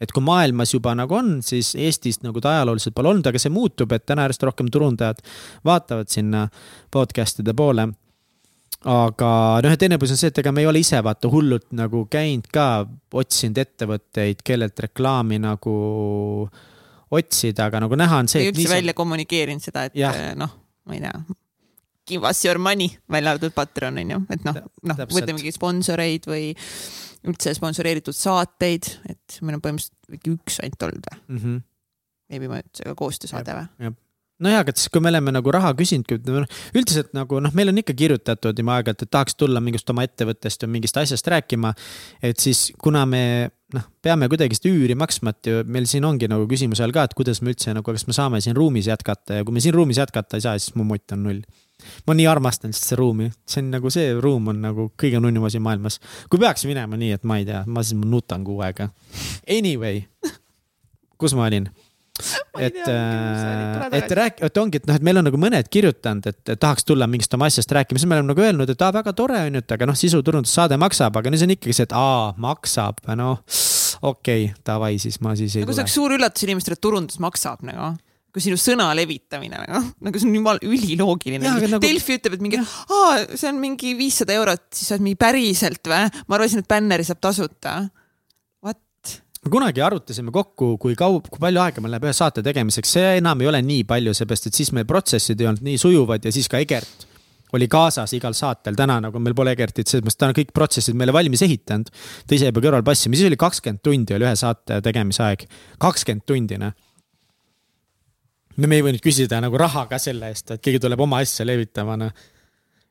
et 0.01 0.09
kui 0.09 0.23
maailmas 0.25 0.71
juba 0.73 0.95
nagu 0.97 1.13
on, 1.13 1.43
siis 1.45 1.75
Eestis 1.77 2.23
nagu 2.23 2.41
ta 2.41 2.55
ajalooliselt 2.55 2.95
pole 2.97 3.11
olnud, 3.11 3.27
aga 3.29 3.37
see 3.37 3.51
muutub, 3.53 3.91
et 3.93 4.01
täna 4.09 4.23
järjest 4.25 4.47
rohkem 4.47 4.71
turundajad 4.73 5.19
vaatavad 5.65 6.09
sinna 6.09 6.47
podcast'ide 6.89 7.53
poole. 7.53 7.85
Aga 8.89 9.31
noh, 9.61 9.75
teine 9.77 9.99
põhjus 10.01 10.15
on 10.15 10.21
see, 10.21 10.31
et 10.31 10.41
ega 10.41 10.53
me 10.55 10.63
ei 10.63 10.69
ole 10.69 10.81
ise 10.81 11.01
vaata 11.05 11.29
hullult 11.31 11.69
nagu 11.77 12.05
käinud 12.11 12.47
ka, 12.53 12.85
otsinud 13.21 13.61
ettevõtteid, 13.61 14.41
kellelt 14.45 14.79
reklaami 14.87 15.37
nagu 15.43 15.75
otsida, 17.11 17.67
aga 17.67 17.83
nagu 17.83 17.99
näha 17.99 18.23
on 18.23 18.31
see. 18.31 18.47
ei 18.47 18.53
üldse 18.53 18.71
välja 18.71 18.95
kommunikeerinud 18.97 19.63
seda, 19.63 19.85
et 19.89 20.35
noh, 20.39 20.53
ma 20.87 20.97
ei 20.97 21.03
tea, 21.03 21.13
give 22.09 22.27
us 22.27 22.43
your 22.45 22.57
money, 22.61 22.89
välja 23.11 23.35
arvatud 23.35 23.53
Patreon 23.55 24.01
on 24.01 24.15
ju, 24.15 24.21
et 24.33 24.45
noh, 24.47 24.61
noh, 24.89 25.01
võtamegi 25.13 25.53
sponsoreid 25.55 26.25
või 26.31 26.51
üldse 27.29 27.53
sponsoreeritud 27.53 28.17
saateid, 28.17 28.87
et 29.11 29.41
meil 29.45 29.59
on 29.59 29.65
põhimõtteliselt 29.65 30.31
üks 30.31 30.61
ainult 30.63 30.87
olnud 30.87 31.11
või 31.11 31.19
mm 31.19 31.43
-hmm.? 31.43 31.67
veebimõjutusega 32.31 32.95
koostöösaade 32.97 33.57
või? 33.59 33.93
Nojah, 34.41 34.63
aga 34.63 34.73
siis, 34.75 34.89
kui 34.91 35.03
me 35.03 35.11
oleme 35.11 35.33
nagu 35.35 35.53
raha 35.53 35.71
küsinud, 35.77 36.11
üldiselt 36.75 37.13
nagu 37.17 37.39
noh, 37.43 37.53
meil 37.57 37.71
on 37.71 37.81
ikka 37.81 37.95
kirjutatud 37.97 38.57
juba 38.57 38.77
aeg-ajalt, 38.77 39.05
et 39.05 39.13
tahaks 39.13 39.37
tulla 39.39 39.61
mingist 39.63 39.89
oma 39.93 40.05
ettevõttest 40.07 40.65
või 40.65 40.77
mingist 40.77 40.97
asjast 41.01 41.27
rääkima. 41.31 41.73
et 42.21 42.39
siis, 42.39 42.69
kuna 42.81 43.05
me 43.05 43.23
noh, 43.75 43.87
peame 44.03 44.29
kuidagi 44.31 44.57
seda 44.57 44.73
üüri 44.73 44.97
maksma, 44.99 45.35
et 45.35 45.51
meil 45.65 45.87
siin 45.89 46.05
ongi 46.05 46.29
nagu 46.31 46.47
küsimuse 46.49 46.83
all 46.83 46.95
ka, 46.95 47.05
et 47.07 47.17
kuidas 47.17 47.41
me 47.41 47.53
üldse 47.53 47.73
nagu, 47.75 47.85
kas 47.85 48.07
me 48.07 48.17
saame 48.17 48.41
siin 48.43 48.57
ruumis 48.57 48.89
jätkata 48.91 49.41
ja 49.41 49.47
kui 49.47 49.55
me 49.55 49.63
siin 49.63 49.75
ruumis 49.75 50.01
jätkata 50.01 50.39
ei 50.39 50.47
saa, 50.47 50.57
siis 50.59 50.75
mu 50.75 50.87
mott 50.87 51.15
on 51.15 51.27
null 51.27 51.43
ma 52.05 52.13
nii 52.13 52.27
armastan 52.29 52.75
seda 52.77 52.99
ruumi, 52.99 53.31
see 53.49 53.63
on 53.63 53.71
nagu 53.73 53.89
see 53.93 54.11
ruum 54.21 54.51
on 54.51 54.59
nagu 54.61 54.89
kõige 55.01 55.21
nunnum 55.23 55.47
asi 55.49 55.61
maailmas. 55.63 55.99
kui 56.29 56.41
peaks 56.41 56.65
minema 56.69 56.99
nii, 56.99 57.15
et 57.17 57.23
ma 57.27 57.39
ei 57.41 57.47
tea, 57.47 57.63
ma 57.65 57.83
siis 57.85 57.97
nutan 57.97 58.45
kuu 58.45 58.61
aega. 58.65 58.91
Anyway, 59.49 60.03
kus 61.17 61.33
ma 61.37 61.47
olin? 61.49 61.69
et, 62.67 62.81
äh, 62.85 63.87
et 63.99 64.13
rääk-, 64.17 64.43
et 64.47 64.61
ongi, 64.61 64.81
et 64.81 64.89
noh, 64.89 64.99
et 64.99 65.05
meil 65.05 65.21
on 65.21 65.27
nagu 65.29 65.41
mõned 65.41 65.71
kirjutanud, 65.71 66.29
et 66.31 66.53
tahaks 66.53 66.87
tulla 66.87 67.07
mingist 67.11 67.33
oma 67.37 67.49
asjast 67.51 67.73
rääkima, 67.77 68.01
siis 68.01 68.09
me 68.09 68.19
oleme 68.19 68.33
nagu 68.33 68.45
öelnud, 68.45 68.71
et 68.73 68.85
aa, 68.85 68.93
väga 68.99 69.15
tore 69.17 69.41
on 69.47 69.59
ju, 69.59 69.63
et 69.63 69.75
aga 69.77 69.89
noh, 69.89 69.97
sisuturundussaade 69.97 70.79
maksab, 70.81 71.19
aga 71.21 71.33
nüüd 71.33 71.47
on 71.47 71.55
ikkagi 71.57 71.77
see, 71.77 71.89
et 71.89 71.97
aa, 71.97 72.31
maksab, 72.41 73.03
noh. 73.17 73.41
okei 74.01 74.47
okay,, 74.47 74.53
davai, 74.67 74.95
siis 75.01 75.19
ma 75.23 75.35
siis 75.39 75.57
ei 75.57 75.65
nagu 75.65 75.75
see 75.75 75.85
oleks 75.85 75.99
suur 75.99 76.15
üllatus 76.17 76.47
inimestele, 76.47 76.79
et 76.79 76.83
turundus 76.83 77.21
maksab 77.23 77.65
nagu 77.67 77.93
kui 78.31 78.43
sinu 78.43 78.57
sõna 78.59 78.87
levitamine 78.95 79.59
nagu, 79.59 79.81
nagu 80.07 80.19
see 80.19 80.29
on 80.29 80.35
jumala 80.37 80.61
üliloogiline. 80.63 81.43
Nagu... 81.43 81.81
Delfi 81.83 82.15
ütleb, 82.15 82.37
et 82.37 82.43
mingi, 82.43 82.61
aa, 82.61 83.25
see 83.35 83.49
on 83.49 83.59
mingi 83.59 83.91
viissada 83.99 84.35
eurot, 84.37 84.69
siis 84.71 84.87
sa 84.87 84.95
oled 84.95 85.03
mingi 85.09 85.19
päriselt 85.19 85.91
või? 85.91 86.05
ma 86.29 86.37
arvasin, 86.37 86.63
et 86.63 86.69
bänneri 86.71 87.07
saab 87.07 87.19
tasuta. 87.23 87.75
What? 89.41 89.51
kunagi 89.51 89.81
arutasime 89.81 90.29
kokku, 90.31 90.75
kui 90.77 90.93
kau-, 90.93 91.17
kui 91.25 91.39
palju 91.41 91.61
aega 91.63 91.81
meil 91.81 91.95
läheb 91.95 92.03
ühe 92.05 92.13
saate 92.13 92.43
tegemiseks, 92.45 92.91
see 92.93 93.15
enam 93.17 93.39
ei 93.41 93.47
ole 93.49 93.61
nii 93.65 93.85
palju, 93.89 94.13
seepärast 94.13 94.51
et 94.51 94.57
siis 94.59 94.69
meil 94.77 94.85
protsessid 94.85 95.41
ei 95.41 95.47
olnud 95.49 95.65
nii 95.65 95.79
sujuvad 95.81 96.27
ja 96.27 96.33
siis 96.35 96.49
ka 96.51 96.61
Egert 96.61 97.07
oli 97.57 97.65
kaasas 97.67 98.13
igal 98.15 98.35
saatel, 98.37 98.77
täna 98.77 98.99
nagu 99.03 99.19
meil 99.19 99.33
pole 99.35 99.51
Egertit, 99.55 99.89
selles 99.89 100.05
mõttes 100.05 100.19
ta 100.21 100.29
on 100.29 100.35
kõik 100.37 100.53
protsessid 100.55 100.95
meile 100.95 101.11
valmis 101.11 101.41
ehitanud. 101.41 101.89
ta 101.89 102.37
ise 102.37 102.47
ei 102.47 102.53
pea 102.53 102.67
kõrval 102.67 102.85
passima, 102.85 103.17
siis 103.17 103.27
oli 103.27 103.39
kakskümmend 103.41 103.81
tundi 103.83 104.15
oli 104.15 104.29
ühe 104.29 104.35
saate 104.39 104.77
tegemise 104.85 105.25
aeg, 105.25 105.47
kakskümmend 105.81 106.23
tundi 106.29 106.61
noh 106.61 106.77
no 108.61 108.69
me 108.69 108.77
ei 108.77 108.85
võinud 108.85 109.01
küsida 109.01 109.41
nagu 109.41 109.57
raha 109.57 109.87
ka 109.89 109.97
selle 110.01 110.29
eest, 110.29 110.53
et 110.53 110.61
keegi 110.61 110.83
tuleb 110.85 111.01
oma 111.01 111.21
asja 111.25 111.47
levitama, 111.47 111.97
noh. 111.97 112.13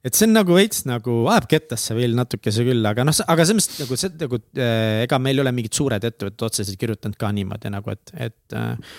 Et 0.04 0.16
see 0.16 0.26
on 0.28 0.36
nagu 0.38 0.56
veits 0.56 0.84
nagu 0.88 1.16
ajab 1.28 1.48
kettasse 1.50 1.96
veel 1.96 2.14
natukese 2.16 2.64
küll, 2.66 2.84
aga 2.88 3.04
noh, 3.06 3.16
aga 3.34 3.46
selles 3.48 3.68
mõttes 3.68 3.82
nagu 3.84 3.98
see 4.00 4.12
nagu 4.22 4.40
äh, 4.56 5.02
ega 5.04 5.18
meil 5.22 5.40
ei 5.40 5.44
ole 5.44 5.54
mingid 5.56 5.76
suured 5.76 6.06
ettevõtted 6.10 6.46
otseselt 6.48 6.80
kirjutanud 6.80 7.18
ka 7.20 7.32
niimoodi 7.36 7.72
nagu, 7.74 7.96
et, 7.96 8.14
et 8.28 8.56
äh, 8.56 8.96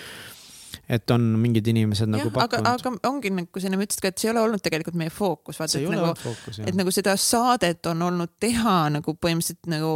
et 0.92 1.12
on 1.14 1.22
mingid 1.40 1.68
inimesed 1.72 2.10
nagu 2.12 2.28
ja, 2.28 2.32
pakkunud. 2.34 2.68
aga, 2.68 2.92
ongi 3.08 3.30
nagu 3.32 3.60
sa 3.60 3.68
enne 3.68 3.78
ütlesid 3.80 4.02
ka, 4.04 4.10
et 4.12 4.20
see 4.20 4.28
ei 4.28 4.32
ole 4.34 4.42
olnud 4.44 4.62
tegelikult 4.64 4.98
meie 5.00 5.12
fookus, 5.12 5.58
vaata, 5.60 5.80
et 5.80 5.88
nagu, 5.88 6.32
et 6.66 6.78
nagu 6.78 6.92
seda 6.94 7.14
saadet 7.20 7.88
on 7.88 8.04
olnud 8.08 8.34
teha 8.42 8.76
nagu 8.92 9.14
põhimõtteliselt 9.16 9.70
nagu 9.72 9.92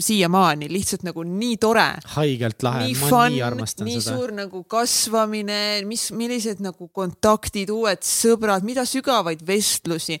siiamaani 0.00 0.70
lihtsalt 0.72 1.04
nagu 1.06 1.22
nii 1.26 1.58
tore. 1.62 1.86
haigelt 2.16 2.64
lahe, 2.66 2.88
ma 2.98 3.10
fun, 3.12 3.34
nii 3.36 3.44
armastan 3.46 3.86
nii 3.88 4.00
seda. 4.00 4.16
suur 4.16 4.34
nagu 4.34 4.64
kasvamine, 4.70 5.60
mis, 5.88 6.08
millised 6.16 6.62
nagu 6.64 6.90
kontaktid, 6.96 7.70
uued 7.74 8.02
sõbrad, 8.06 8.66
mida 8.66 8.84
sügavaid 8.88 9.44
vestlusi, 9.46 10.18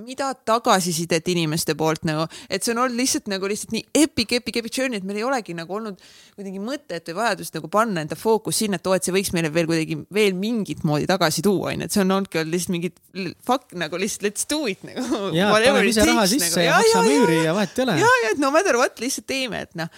mida 0.00 0.32
tagasisidet 0.48 1.28
inimeste 1.34 1.76
poolt 1.78 2.06
nagu, 2.08 2.24
et 2.48 2.64
see 2.64 2.72
on 2.72 2.84
olnud 2.86 3.00
lihtsalt 3.02 3.28
nagu 3.32 3.50
lihtsalt 3.50 3.76
nii 3.76 3.84
epic, 4.04 4.38
epic, 4.40 4.62
epic 4.62 4.80
journey, 4.80 5.02
et 5.02 5.08
meil 5.08 5.20
ei 5.20 5.28
olegi 5.28 5.56
nagu 5.56 5.76
olnud 5.76 6.00
kuidagi 6.32 6.62
mõtet 6.62 7.12
või 7.12 7.20
vajadust 7.20 7.60
nagu 7.60 7.68
panna 7.72 8.06
enda 8.06 8.16
fookus 8.18 8.62
sinna, 8.62 8.80
et 8.80 8.88
oo, 8.88 8.96
et 8.96 9.04
see 9.04 9.14
võiks 9.14 9.32
meile 9.34 9.41
veel 9.50 9.68
kuidagi 9.70 9.98
veel 10.14 10.38
mingit 10.38 10.84
moodi 10.88 11.08
tagasi 11.10 11.42
tuua, 11.42 11.72
onju, 11.72 11.88
et 11.88 11.94
see 11.94 12.02
on 12.04 12.14
olnudki 12.16 12.42
olnud 12.42 12.54
lihtsalt 12.54 12.74
mingid 12.76 12.98
fuck 13.46 13.74
nagu 13.78 14.00
lihtsalt 14.00 14.28
let's 14.28 14.48
do 14.48 14.64
it 14.70 14.82
nagu. 14.86 15.04
ja, 15.36 15.50
paneme 15.52 15.84
ise 15.88 16.06
raha 16.06 16.26
sisse 16.30 16.54
nagu. 16.54 16.66
ja 16.68 16.80
maksame 16.80 17.14
üüri 17.18 17.38
ja 17.42 17.54
vahet 17.56 17.78
ei 17.78 17.86
ole. 17.86 18.00
ja, 18.04 18.16
ja 18.24 18.34
et 18.36 18.42
no 18.42 18.52
matter 18.54 18.78
what 18.78 19.02
lihtsalt 19.02 19.28
teeme, 19.30 19.64
et 19.66 19.78
noh 19.78 19.90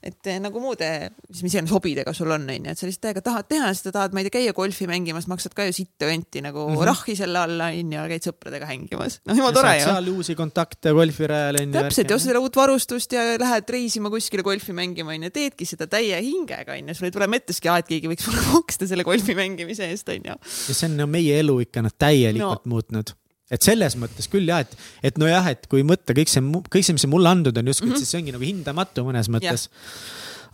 et 0.00 0.28
eh, 0.32 0.38
nagu 0.40 0.60
muude, 0.62 0.86
mis 1.28 1.52
iganes 1.52 1.72
hobidega 1.74 2.12
sul 2.16 2.30
on, 2.32 2.46
onju, 2.48 2.72
et 2.72 2.80
sa 2.80 2.88
lihtsalt 2.88 3.02
täiega 3.04 3.22
tahad 3.24 3.48
teha 3.50 3.68
seda, 3.76 3.92
tahad, 3.98 4.14
ma 4.16 4.22
ei 4.22 4.28
tea, 4.28 4.38
käia 4.38 4.54
golfi 4.56 4.88
mängimas, 4.88 5.26
maksad 5.28 5.52
ka 5.56 5.66
ju 5.68 5.74
sitta 5.76 6.08
õnti 6.08 6.40
nagu 6.44 6.64
mm 6.64 6.78
-hmm. 6.78 6.88
rahhi 6.88 7.16
selle 7.18 7.42
alla, 7.42 7.68
onju, 7.76 8.06
käid 8.14 8.28
sõpradega 8.30 8.70
hängimas. 8.70 9.20
noh, 9.28 9.36
jumala 9.36 9.56
tore 9.58 9.74
ju. 9.76 9.84
seal 9.84 10.10
uusi 10.14 10.36
kontakte 10.38 10.94
golfirajal 10.96 11.60
onju. 11.60 11.76
täpselt 11.76 12.10
ja 12.10 12.16
ostad 12.16 12.40
uut 12.40 12.56
varustust 12.56 13.12
ja 13.12 13.26
lähed 13.38 13.68
reisima 13.68 14.10
kuskile 14.10 14.42
golfi 14.42 14.72
mängima, 14.72 15.12
onju, 15.12 15.30
teedki 15.30 15.68
seda 15.68 15.86
täie 15.86 16.16
hingega, 16.24 16.72
onju, 16.80 16.96
sul 16.96 17.10
ei 17.10 17.16
tule 17.18 17.28
mõtteski, 17.28 17.68
et 17.76 17.92
keegi 17.92 18.08
võiks 18.08 18.26
mulle 18.26 18.46
maksta 18.56 18.88
selle 18.88 19.04
golfi 19.04 19.36
mängimise 19.36 19.84
eest, 19.84 20.08
onju. 20.08 20.40
ja 20.40 20.74
see 20.74 20.88
on 20.88 20.96
no, 20.96 21.06
meie 21.06 21.40
elu 21.44 21.60
ikka 21.68 21.84
noh, 21.84 21.92
täielikult 21.92 22.64
no. 22.64 22.76
muutnud 22.76 23.19
et 23.50 23.66
selles 23.66 23.96
mõttes 23.98 24.30
küll 24.30 24.48
jah, 24.50 24.64
et, 24.64 24.76
et 25.10 25.20
nojah, 25.20 25.50
et 25.54 25.66
kui 25.70 25.84
mõtta 25.86 26.16
kõik 26.16 26.30
see, 26.30 26.42
kõik 26.42 26.86
see, 26.86 26.96
mis 26.96 27.06
mulle 27.10 27.32
andnud 27.34 27.56
on 27.56 27.70
justkui 27.72 27.90
mm, 27.90 27.94
-hmm. 27.94 28.02
siis 28.02 28.14
see 28.14 28.22
ongi 28.22 28.34
nagu 28.36 28.46
hindamatu 28.46 29.06
mõnes 29.06 29.30
mõttes 29.32 29.68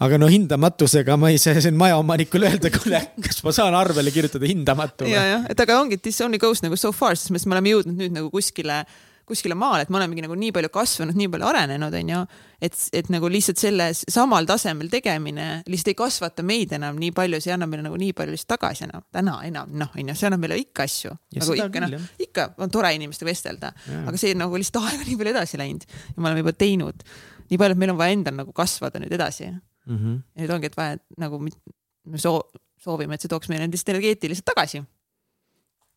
aga 0.02 0.18
no 0.20 0.28
hindamatusega 0.28 1.16
ma 1.20 1.31
ei 1.32 1.40
saa 1.40 1.60
siin 1.62 1.77
majaomanikule 1.81 2.51
öelda, 2.51 2.70
kuule, 2.74 3.01
kas 3.24 3.43
ma 3.44 3.52
saan 3.56 3.77
arvele 3.78 4.12
kirjutada 4.12 4.48
hindamatu. 4.48 5.09
ja, 5.09 5.24
jah, 5.32 5.47
et 5.48 5.60
aga 5.60 5.81
ongi, 5.81 5.98
this 6.02 6.20
only 6.24 6.40
goes 6.40 6.62
nagu 6.64 6.77
so 6.77 6.93
far, 6.93 7.16
sest 7.16 7.32
me 7.32 7.56
oleme 7.56 7.73
jõudnud 7.73 8.01
nüüd 8.02 8.16
nagu 8.16 8.31
kuskile 8.32 8.82
kuskile 9.27 9.57
maale, 9.59 9.85
et 9.85 9.90
me 9.90 9.98
olemegi 9.98 10.23
nagu 10.24 10.36
nii 10.39 10.53
palju 10.55 10.70
kasvanud, 10.74 11.16
nii 11.19 11.28
palju 11.32 11.47
arenenud, 11.48 11.94
onju. 12.01 12.23
et, 12.62 12.77
et 12.97 13.09
nagu 13.12 13.31
lihtsalt 13.32 13.61
selle 13.61 13.89
samal 13.94 14.47
tasemel 14.48 14.90
tegemine 14.93 15.47
lihtsalt 15.66 15.93
ei 15.93 15.98
kasvata 15.98 16.44
meid 16.47 16.73
enam 16.78 16.98
nii 17.01 17.12
palju, 17.16 17.40
see 17.43 17.51
ei 17.51 17.57
anna 17.57 17.69
meile 17.70 17.86
nagu 17.89 17.98
nii 18.01 18.15
palju 18.16 18.36
lihtsalt 18.36 18.53
tagasi 18.55 18.86
enam, 18.86 19.05
täna 19.12 19.36
enam, 19.48 19.73
noh, 19.82 19.94
onju, 19.98 20.16
see 20.16 20.31
annab 20.31 20.44
meile 20.47 20.61
ikka 20.62 20.86
asju. 20.86 21.15
nagu 21.36 21.57
ikka, 21.61 21.86
noh, 21.86 22.11
ikka 22.27 22.51
on 22.62 22.74
tore 22.74 22.93
inimestega 22.97 23.31
vestelda, 23.31 23.73
aga 24.03 24.20
see 24.20 24.36
nagu 24.39 24.61
lihtsalt 24.61 24.85
aeg 24.85 25.01
on 25.03 25.11
nii 25.11 25.19
palju 25.23 25.35
edasi 25.35 25.62
läinud 25.62 25.89
ja 25.89 26.20
me 26.20 26.31
oleme 26.31 26.44
juba 26.44 26.55
teinud 26.65 27.09
nii 27.51 27.59
palju, 27.61 27.77
et 27.77 27.82
meil 27.82 27.94
on 27.94 27.98
vaja 28.01 28.16
endal 28.16 28.39
nagu 28.40 28.55
kasvada 28.57 29.01
nüüd 29.03 29.15
edasi 29.15 29.48
mm. 29.51 29.97
-hmm. 29.97 30.23
ja 30.35 30.44
nüüd 30.44 30.55
ongi, 30.57 30.70
et 30.70 30.77
vaja 30.77 30.98
nagu 31.19 31.40
me 31.43 32.19
soo-, 32.23 32.44
soovime, 32.82 33.15
et 33.15 33.24
see 33.24 33.32
tooks 33.32 33.51
meile 33.53 33.69
lihtsalt 33.70 33.94
energeetiliselt 33.94 34.47
tagasi. 34.47 34.82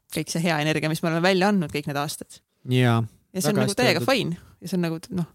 kõik 0.10 0.32
see 0.34 0.42
hea 0.42 0.58
energia, 0.64 0.90
mis 0.90 1.04
me 1.04 1.12
oleme 1.12 1.22
välja 1.22 1.52
andnud 1.52 1.74
kõik 1.74 1.90
need 1.90 1.98
aastad. 2.02 2.42
ja, 2.70 3.02
ja 3.34 3.44
see 3.44 3.54
on 3.54 3.62
nagu 3.64 3.78
täiega 3.78 4.02
fine. 4.06 4.40
Ja 4.60 4.72
see 4.72 4.80
on 4.80 4.88
nagu 4.88 5.00
noh, 5.16 5.30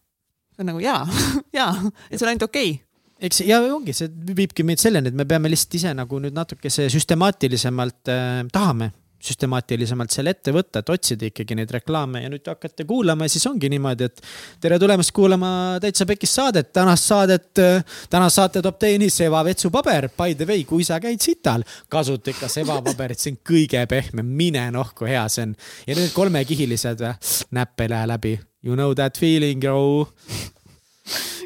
see 0.55 0.65
on 0.65 0.73
nagu 0.73 0.83
jaa 0.85 1.05
jaa, 1.59 1.71
et 2.11 2.19
see 2.19 2.27
on 2.27 2.35
ainult 2.35 2.49
okei. 2.51 2.75
Okay 2.75 2.83
eks 3.25 3.45
ja 3.47 3.61
ongi, 3.73 3.95
see 3.97 4.11
viibki 4.37 4.65
meid 4.67 4.83
selleni, 4.83 5.09
et 5.13 5.17
me 5.17 5.27
peame 5.29 5.49
lihtsalt 5.49 5.79
ise 5.79 5.93
nagu 5.97 6.19
nüüd 6.21 6.35
natukese 6.37 6.89
süstemaatilisemalt 6.93 8.11
äh, 8.13 8.43
tahame 8.53 8.91
süstemaatilisemalt 9.25 10.15
selle 10.15 10.35
ette 10.35 10.53
võtta, 10.55 10.83
et 10.83 10.93
otsida 10.95 11.29
ikkagi 11.29 11.57
neid 11.59 11.73
reklaame 11.75 12.25
ja 12.25 12.31
nüüd 12.33 12.47
hakkate 12.51 12.87
kuulama 12.89 13.29
ja 13.29 13.35
siis 13.35 13.47
ongi 13.51 13.71
niimoodi, 13.73 14.09
et 14.09 14.23
tere 14.63 14.79
tulemast 14.83 15.15
kuulama 15.17 15.51
Täitsa 15.83 16.07
Pekis 16.09 16.35
saadet, 16.39 16.73
tänast 16.77 17.09
saadet, 17.11 17.63
tänast 18.11 18.41
saate 18.41 18.63
toob 18.65 18.79
teieni 18.81 19.11
Seva 19.15 19.45
vetsupaber. 19.47 20.11
By 20.17 20.35
the 20.39 20.49
way, 20.49 20.65
kui 20.69 20.85
sa 20.87 21.01
käid 21.03 21.23
sital, 21.25 21.65
kasuta 21.93 22.33
ikka 22.35 22.51
Seva 22.53 22.81
paberit, 22.85 23.21
see 23.21 23.35
on 23.35 23.41
kõige 23.53 23.85
pehmem, 23.91 24.35
mine 24.41 24.69
noh, 24.75 24.95
kui 24.97 25.13
hea 25.13 25.27
see 25.33 25.49
on. 25.49 25.55
ja 25.87 25.97
need 25.99 26.13
kolmekihilised, 26.17 27.07
näpp 27.55 27.85
ei 27.85 27.93
lähe 27.93 28.11
läbi. 28.11 28.35
You 28.65 28.77
know 28.77 28.95
that 28.95 29.19
feeling, 29.21 29.61
bro. 29.61 30.09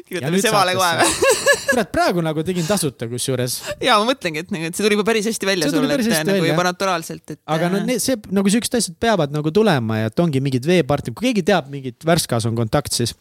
Kirjutame 0.07 0.41
Sevale 0.43 0.75
kohe 0.77 0.91
või? 0.99 1.37
kurat, 1.69 1.91
praegu 1.93 2.23
nagu 2.25 2.43
tegin 2.47 2.67
tasuta 2.67 3.07
kusjuures, 3.11 3.59
ja 3.83 3.97
ma 3.99 4.07
mõtlengi, 4.09 4.43
et 4.45 4.53
nagu, 4.55 4.69
et 4.69 4.77
see 4.77 4.85
tuli 4.85 4.97
juba 4.97 5.05
päris 5.11 5.27
hästi 5.29 5.49
välja 5.49 5.69
See 5.69 5.75
sulle, 5.75 5.97
et 5.99 6.05
nagu 6.07 6.33
välja, 6.33 6.51
juba 6.53 6.63
jah. 6.63 6.69
naturaalselt, 6.71 7.25
et. 7.35 7.41
aga 7.55 7.71
no 7.73 7.81
need, 7.85 8.01
see 8.03 8.17
nagu 8.35 8.53
siuksed 8.53 8.79
asjad 8.79 8.97
peavad 9.01 9.35
nagu 9.35 9.53
tulema 9.55 10.03
ja 10.03 10.11
et 10.11 10.23
ongi 10.23 10.41
mingid 10.43 10.67
veepartid, 10.69 11.15
kui 11.17 11.29
keegi 11.29 11.45
teab 11.51 11.69
mingit 11.73 12.07
Värskas 12.07 12.47
on 12.49 12.57
kontakt, 12.57 12.95
siis 12.95 13.13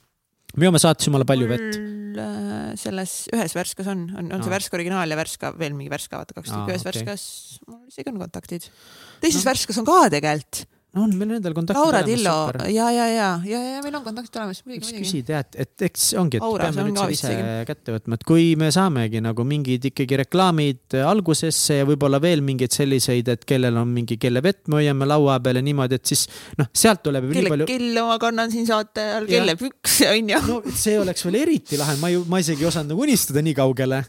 me 0.56 0.68
joome 0.68 0.80
saates 0.82 1.10
jumala 1.10 1.26
palju 1.28 1.50
vett. 1.50 1.76
äh, 2.22 2.72
selles 2.80 3.18
ühes 3.34 3.58
Värskas 3.58 3.90
on, 3.90 4.06
on, 4.14 4.32
on 4.32 4.40
see 4.40 4.48
Aa. 4.48 4.54
Värska 4.56 4.78
originaal 4.78 5.12
ja 5.12 5.18
Värska, 5.18 5.52
veel 5.58 5.76
mingi 5.76 5.92
Värska, 5.92 6.22
vaata 6.22 6.38
kaks 6.38 6.54
tükki, 6.54 6.72
ühes 6.72 6.86
okei. 6.86 6.92
Värskas, 6.92 7.28
mul 7.66 7.84
isegi 7.90 8.14
on 8.14 8.22
kontaktid. 8.22 8.70
teises 9.22 9.42
No. 9.42 9.50
Värskas 9.50 9.82
on 9.82 9.88
ka 9.88 10.00
tegelikult, 10.14 10.64
on 10.96 11.10
meil 11.12 11.34
nendel 11.34 11.52
kontaktid 11.52 11.82
Laura 11.82 12.00
Tillo. 12.06 12.34
ja, 12.72 12.86
ja, 12.90 13.06
ja, 13.12 13.28
ja, 13.44 13.58
ja 13.74 13.80
meil 13.84 13.98
on 13.98 14.04
kontaktid 14.06 14.38
olemas, 14.40 14.62
võiks 14.64 14.88
küsida 14.96 15.42
et, 15.42 15.58
et 15.60 15.84
eks 15.88 16.06
ongi, 16.16 16.38
et 16.40 16.46
Aura, 16.46 16.70
peame 16.72 16.86
nüüd 16.88 17.12
ise 17.12 17.32
kätte 17.68 17.92
võtma, 17.92 18.16
et 18.16 18.24
kui 18.28 18.46
me 18.60 18.70
saamegi 18.72 19.20
nagu 19.24 19.44
mingid 19.48 19.84
ikkagi 19.90 20.20
reklaamid 20.22 20.96
algusesse 21.04 21.82
ja 21.82 21.88
võib-olla 21.88 22.20
veel 22.24 22.40
mingeid 22.46 22.72
selliseid, 22.72 23.28
et 23.34 23.44
kellel 23.48 23.76
on 23.76 23.92
mingi, 23.92 24.16
kelle 24.20 24.40
vett 24.44 24.64
me 24.72 24.80
hoiame 24.80 25.10
laua 25.10 25.36
peal 25.44 25.60
ja 25.60 25.64
niimoodi, 25.68 26.00
et 26.00 26.08
siis 26.08 26.24
noh, 26.60 26.70
sealt 26.72 27.04
tuleb 27.04 27.28
kelle 27.36 27.52
palju. 27.52 27.68
kelle 27.68 28.06
ma 28.08 28.16
kannan 28.24 28.54
siin 28.54 28.66
saate 28.70 29.04
ajal, 29.04 29.28
kelle 29.28 29.58
pükse 29.60 30.08
on 30.14 30.32
ju. 30.32 30.42
no 30.48 30.58
see 30.72 30.96
oleks 31.02 31.28
veel 31.28 31.40
eriti 31.42 31.80
lahe, 31.80 31.98
ma 32.00 32.12
ju, 32.14 32.24
ma 32.32 32.40
isegi 32.40 32.64
ei 32.64 32.72
osanud 32.72 32.94
nagu 32.94 33.04
unistada 33.04 33.44
nii 33.44 33.58
kaugele. 33.60 34.00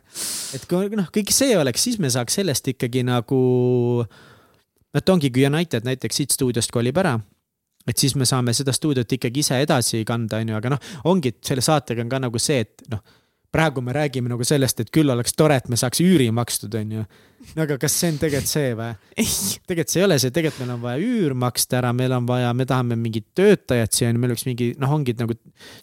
et 0.56 0.66
kui 0.72 0.96
noh, 0.96 1.12
kõik 1.12 1.36
see 1.36 1.60
oleks, 1.60 1.90
siis 1.90 2.00
me 2.00 2.12
saaks 2.14 2.40
sellest 2.40 2.72
ikkagi 2.72 3.04
nagu, 3.04 3.44
et 4.96 5.10
ongi, 5.10 5.32
kui 5.34 5.46
United 5.48 5.86
näiteks 5.86 6.22
siit 6.22 6.36
stuudiost 6.36 6.72
kolib 6.74 6.98
ära, 7.02 7.16
et 7.88 7.98
siis 7.98 8.16
me 8.16 8.28
saame 8.30 8.54
seda 8.58 8.74
stuudiot 8.76 9.18
ikkagi 9.18 9.44
ise 9.44 9.62
edasi 9.64 10.04
kanda, 10.08 10.42
onju, 10.44 10.58
aga 10.58 10.74
noh, 10.76 10.92
ongi, 11.12 11.34
et 11.34 11.42
selle 11.46 11.64
saatega 11.66 12.06
on 12.06 12.12
ka 12.12 12.22
nagu 12.26 12.42
see, 12.42 12.64
et 12.66 12.86
noh, 12.92 13.04
praegu 13.52 13.82
me 13.82 13.94
räägime 13.94 14.30
nagu 14.30 14.46
sellest, 14.46 14.84
et 14.84 14.92
küll 14.94 15.10
oleks 15.10 15.34
tore, 15.38 15.58
et 15.58 15.70
me 15.72 15.78
saaks 15.80 16.04
üüri 16.04 16.30
makstud, 16.36 16.76
onju. 16.78 17.06
no 17.56 17.64
aga 17.64 17.78
kas 17.82 17.94
see 17.98 18.12
on 18.12 18.18
tegelikult 18.22 18.50
see 18.52 18.74
või? 18.78 18.90
ei, 19.16 19.28
tegelikult 19.66 19.94
see 19.94 20.02
ei 20.02 20.06
ole 20.06 20.18
see, 20.22 20.34
tegelikult 20.36 20.62
meil 20.62 20.74
on 20.76 20.82
vaja 20.84 21.00
üür 21.02 21.34
maksta 21.40 21.80
ära, 21.80 21.94
meil 21.96 22.14
on 22.14 22.28
vaja, 22.30 22.52
me 22.54 22.68
tahame 22.70 22.98
mingit 23.00 23.26
töötajat 23.38 23.96
siia, 23.96 24.10
meil 24.14 24.34
oleks 24.34 24.44
mingi 24.46 24.68
noh, 24.82 24.92
ongi 24.98 25.16
nagu 25.18 25.38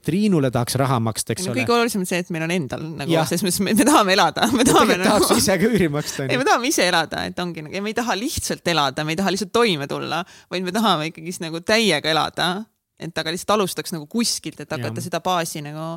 Triinule 0.06 0.50
tahaks 0.54 0.76
raha 0.78 0.98
maksta, 1.02 1.34
eks 1.34 1.48
no 1.48 1.54
ole. 1.54 1.64
kõige 1.64 1.74
olulisem 1.78 2.04
on 2.04 2.10
see, 2.10 2.20
et 2.22 2.30
meil 2.36 2.44
on 2.46 2.54
endal 2.54 2.84
nagu 3.00 3.16
selles 3.16 3.46
mõttes, 3.46 3.58
me, 3.64 3.74
me 3.80 3.88
tahame 3.88 4.14
elada, 4.14 4.50
me 4.52 4.66
tahame 4.68 4.98
tegelikult 5.00 5.08
tahaks 5.10 5.32
nagu, 5.32 5.42
ise 5.42 5.56
ka 5.62 5.72
üüri 5.72 5.88
maksta, 5.96 6.28
ei, 6.28 6.38
me 6.38 6.46
tahame 6.50 6.70
ise 6.70 6.86
elada, 6.86 7.24
et 7.32 7.42
ongi 7.42 7.64
nagu 7.66 7.80
ja 7.80 7.82
me 7.82 7.90
ei 7.90 7.98
taha 7.98 8.18
lihtsalt 8.20 8.72
elada, 8.74 9.06
me 9.08 9.16
ei 9.16 9.22
taha 9.22 9.32
lihtsalt 9.34 9.54
toime 9.56 9.90
tulla, 9.90 10.22
vaid 10.52 10.68
me 10.68 10.76
tahame 10.76 11.10
ikkagist 11.10 11.42
nagu 11.42 11.64
täiega 11.66 12.12
elada. 12.14 12.52
et 13.00 13.18
aga 13.18 13.32
lihtsalt 13.34 13.56
alustaks 13.58 13.92
nagu 13.96 14.06
kuskilt, 14.08 14.60
et 14.60 14.70
hakata 14.70 14.94
Jah. 15.00 15.08
seda 15.08 15.20
baasi 15.24 15.64
nagu 15.64 15.96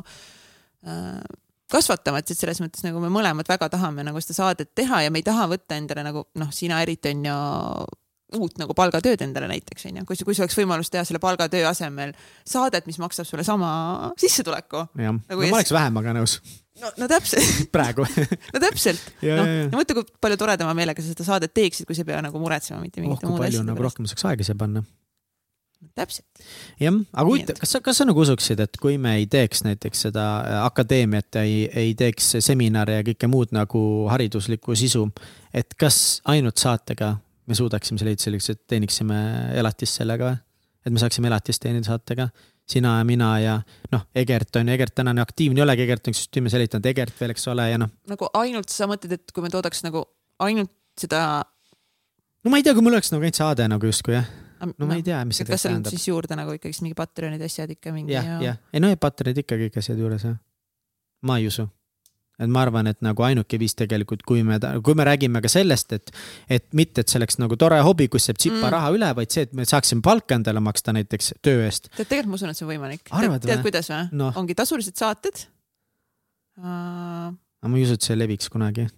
äh, 0.88 1.22
kasvatama, 1.72 2.20
et 2.20 2.34
selles 2.34 2.60
mõttes 2.62 2.84
nagu 2.86 3.02
me 3.02 3.10
mõlemad 3.12 3.48
väga 3.48 3.70
tahame 3.72 4.04
nagu 4.06 4.20
seda 4.22 4.38
saadet 4.40 4.74
teha 4.74 5.04
ja 5.06 5.10
me 5.12 5.22
ei 5.22 5.26
taha 5.26 5.48
võtta 5.50 5.78
endale 5.78 6.04
nagu 6.06 6.26
noh, 6.40 6.52
sina 6.54 6.82
eriti 6.84 7.14
on 7.14 7.26
ju 7.30 7.40
uut 8.38 8.58
nagu 8.60 8.74
palgatööd 8.78 9.22
endale 9.24 9.48
näiteks 9.50 9.88
onju, 9.90 10.04
kui, 10.06 10.18
kui 10.22 10.36
sul 10.36 10.44
oleks 10.44 10.58
võimalus 10.58 10.90
teha 10.92 11.02
selle 11.06 11.20
palgatöö 11.22 11.64
asemel 11.70 12.12
saadet, 12.46 12.86
mis 12.86 13.00
maksab 13.02 13.26
sulle 13.26 13.44
sama 13.46 14.12
sissetuleku. 14.20 14.86
jah, 14.94 15.16
Nagu 15.30 15.40
no 15.42 15.50
ma 15.50 15.58
oleks 15.58 15.74
vähemaga 15.74 16.14
nõus 16.14 16.38
no, 16.80 16.92
no 17.00 17.08
täpselt, 17.10 17.66
praegu. 17.74 18.06
no 18.54 18.62
täpselt. 18.62 19.12
ja. 19.26 19.40
ja 19.42 19.68
mõtle, 19.74 20.00
kui 20.00 20.20
palju 20.22 20.40
toredama 20.40 20.74
meelega 20.78 21.02
sa 21.02 21.12
seda 21.12 21.26
saadet 21.26 21.54
teeksid, 21.56 21.88
kui 21.88 21.98
sa 21.98 22.04
ei 22.04 22.10
pea 22.12 22.22
nagu 22.24 22.42
muretsema 22.42 22.80
mitte 22.82 23.00
oh, 23.00 23.06
mingite 23.06 23.26
kui 23.26 23.34
muude 23.34 23.48
asjade 23.50 23.66
nagu 23.66 23.80
pärast. 23.80 23.98
rohkem 23.98 24.10
saaks 24.10 24.28
aega 24.30 24.46
siia 24.46 24.58
panna. 24.60 24.84
täpselt. 25.98 26.44
jah, 26.80 26.98
aga 27.12 27.26
huvitav 27.28 27.60
kas 27.60 27.74
sa, 27.76 27.80
kas 27.84 28.00
sa 28.00 28.06
nagu 28.08 28.22
usuksid, 28.22 28.60
et 28.64 28.78
kui 28.82 28.98
me 28.98 29.16
ei 29.20 29.26
teeks 29.30 29.64
näiteks 29.66 30.06
seda 30.08 30.26
äh, 30.40 30.60
akadeemiat 30.66 31.40
ja 31.40 31.46
ei, 31.46 31.64
ei 31.84 31.96
teeks 31.98 32.36
seminare 32.44 33.00
ja 33.00 33.08
kõike 33.10 33.30
muud 33.30 33.54
nagu 33.56 33.82
hariduslikku 34.12 34.76
sisu, 34.78 35.06
et 35.54 35.74
kas 35.80 36.20
ainult 36.30 36.60
saatega 36.62 37.16
me 37.50 37.58
suudaksime 37.58 37.98
selle 37.98 38.14
leida 38.14 38.26
selleks, 38.26 38.52
et 38.52 38.62
teeniksime 38.70 39.18
elatist 39.58 40.00
sellega 40.00 40.30
või? 40.30 40.40
et 40.86 40.94
me 40.94 41.00
saaksime 41.02 41.28
elatist 41.28 41.60
teenida 41.60 41.90
saatega, 41.90 42.28
sina 42.70 42.96
ja 42.98 43.04
mina 43.04 43.30
ja 43.42 43.56
noh, 43.92 44.06
Egert 44.16 44.56
on 44.56 44.68
ju, 44.68 44.74
Egert 44.74 44.94
tänane 44.96 45.20
aktiivne 45.20 45.60
ei 45.60 45.64
olegi, 45.66 45.84
Egert 45.84 46.08
on 46.08 46.16
süsteemi 46.16 46.52
säilitanud, 46.52 46.86
Egert 46.88 47.16
veel, 47.20 47.34
eks 47.34 47.48
ole, 47.52 47.66
ja 47.72 47.80
noh, 47.80 47.90
nagu 48.10 48.30
ainult 48.40 48.72
sa 48.72 48.88
mõtled, 48.90 49.18
et 49.18 49.34
kui 49.34 49.44
me 49.44 49.52
toodaks 49.52 49.84
nagu 49.84 50.06
ainult 50.40 50.72
seda. 51.00 51.42
no 52.44 52.52
ma 52.52 52.60
ei 52.60 52.64
tea, 52.64 52.76
kui 52.76 52.86
mul 52.86 52.96
oleks 52.96 53.12
nagu 53.12 53.26
ainult 53.26 53.40
saade 53.42 53.66
nagu 53.68 53.90
justkui 53.90 54.16
jah, 54.16 54.30
no 54.66 54.86
ma 54.86 54.96
ei 54.98 55.04
tea, 55.06 55.24
mis 55.28 55.40
see 55.40 55.48
kas 55.48 55.66
seal 55.66 55.76
on 55.78 55.84
siis 55.88 56.06
juurde 56.10 56.36
nagu 56.38 56.54
ikkagist 56.56 56.84
mingi 56.84 56.96
Patreonid, 56.98 57.42
asjad 57.46 57.72
ikka 57.76 57.92
mingi 57.96 58.14
jah, 58.16 58.38
jah, 58.44 58.62
ei 58.74 58.82
no 58.82 58.90
ja 58.92 58.98
Patreonid 59.00 59.44
ikkagi 59.44 59.70
ikka 59.70 59.84
seal 59.84 60.00
juures 60.00 60.24
jah. 60.26 60.38
ma 61.26 61.38
ei 61.40 61.48
usu. 61.50 61.66
et 62.40 62.48
ma 62.48 62.62
arvan, 62.64 62.88
et 62.88 62.96
nagu 63.04 63.24
ainuke 63.26 63.58
viis 63.60 63.74
tegelikult, 63.76 64.22
kui 64.24 64.42
me, 64.46 64.56
kui 64.84 64.96
me 64.96 65.04
räägime 65.04 65.42
ka 65.44 65.48
sellest, 65.52 65.92
et, 65.92 66.12
et 66.48 66.64
mitte, 66.72 67.02
et 67.02 67.12
see 67.12 67.18
oleks 67.20 67.36
nagu 67.36 67.56
tore 67.60 67.80
hobi, 67.84 68.06
kus 68.08 68.30
jääb 68.30 68.38
tsipa 68.40 68.62
Mm. 68.62 68.70
raha 68.72 68.92
üle, 68.96 69.10
vaid 69.18 69.34
see, 69.34 69.44
et 69.44 69.52
me 69.52 69.66
saaksime 69.68 70.00
palka 70.00 70.38
endale 70.38 70.62
maksta 70.64 70.94
näiteks 70.96 71.34
töö 71.44 71.66
eest. 71.66 71.90
tead, 71.92 72.08
tegelikult 72.08 72.32
ma 72.32 72.40
usun, 72.40 72.54
et 72.54 72.56
see 72.56 72.64
on 72.64 72.72
võimalik. 72.72 73.04
Tead, 73.10 73.44
tead 73.44 73.64
kuidas 73.66 73.92
või 73.92 74.06
Noh. 74.22 74.32
ongi 74.40 74.56
tasulised 74.56 74.96
saated 74.96 75.44
uh,. 76.64 77.28
aga 77.60 77.68
ma 77.68 77.76
ei 77.76 77.84
usu, 77.84 78.00
et 78.00 78.08
see 78.08 78.16
leviks 78.16 78.48
kunagi. 78.52 78.88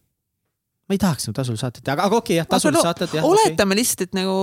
ma 0.86 0.94
ei 0.94 1.02
tahaks 1.02 1.26
nagu 1.26 1.38
tasulist 1.40 1.66
saadet 1.66 1.82
teha, 1.82 1.96
aga, 1.96 2.06
aga 2.10 2.18
okei 2.22 2.36
okay, 2.36 2.40
jah, 2.44 2.50
tasulised 2.54 2.78
no, 2.78 2.86
saated 2.90 3.18
jah. 3.18 3.26
oletame 3.26 3.78
lihtsalt, 3.78 4.06
et 4.06 4.18
nagu 4.22 4.36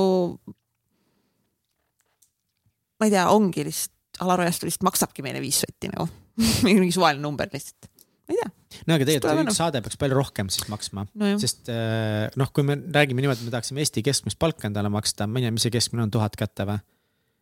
ma 2.99 3.07
ei 3.07 3.15
tea, 3.15 3.25
ongi 3.31 3.65
lihtsalt 3.67 3.95
Alar 4.23 4.43
Ojastu 4.43 4.67
lihtsalt 4.67 4.83
maksabki 4.83 5.23
meile 5.23 5.39
viis 5.43 5.61
sotti 5.63 5.89
nagu 5.91 6.07
mingi 6.67 6.91
suvaline 6.95 7.23
number 7.23 7.49
lihtsalt. 7.53 7.89
ma 8.27 8.35
ei 8.35 8.41
tea, 8.41 8.51
no 8.85 8.95
aga 8.95 9.07
tegelikult 9.07 9.43
üks 9.45 9.59
saade 9.59 9.81
peaks 9.85 9.99
palju 10.01 10.17
rohkem 10.17 10.51
siis 10.53 10.67
maksma, 10.71 11.05
nojah. 11.19 11.39
sest 11.41 11.71
äh, 11.73 12.27
noh, 12.39 12.51
kui 12.53 12.67
me 12.67 12.77
räägime 12.77 13.23
niimoodi, 13.23 13.43
et 13.43 13.49
me 13.49 13.55
tahaksime 13.55 13.83
Eesti 13.83 14.03
keskmist 14.05 14.39
palka 14.41 14.67
endale 14.69 14.91
maksta, 14.93 15.27
ma 15.27 15.39
ei 15.39 15.47
tea, 15.47 15.55
mis 15.55 15.65
see 15.67 15.73
keskmine 15.73 16.05
on, 16.05 16.13
tuhat 16.13 16.37
kätte 16.39 16.67
või? 16.69 16.79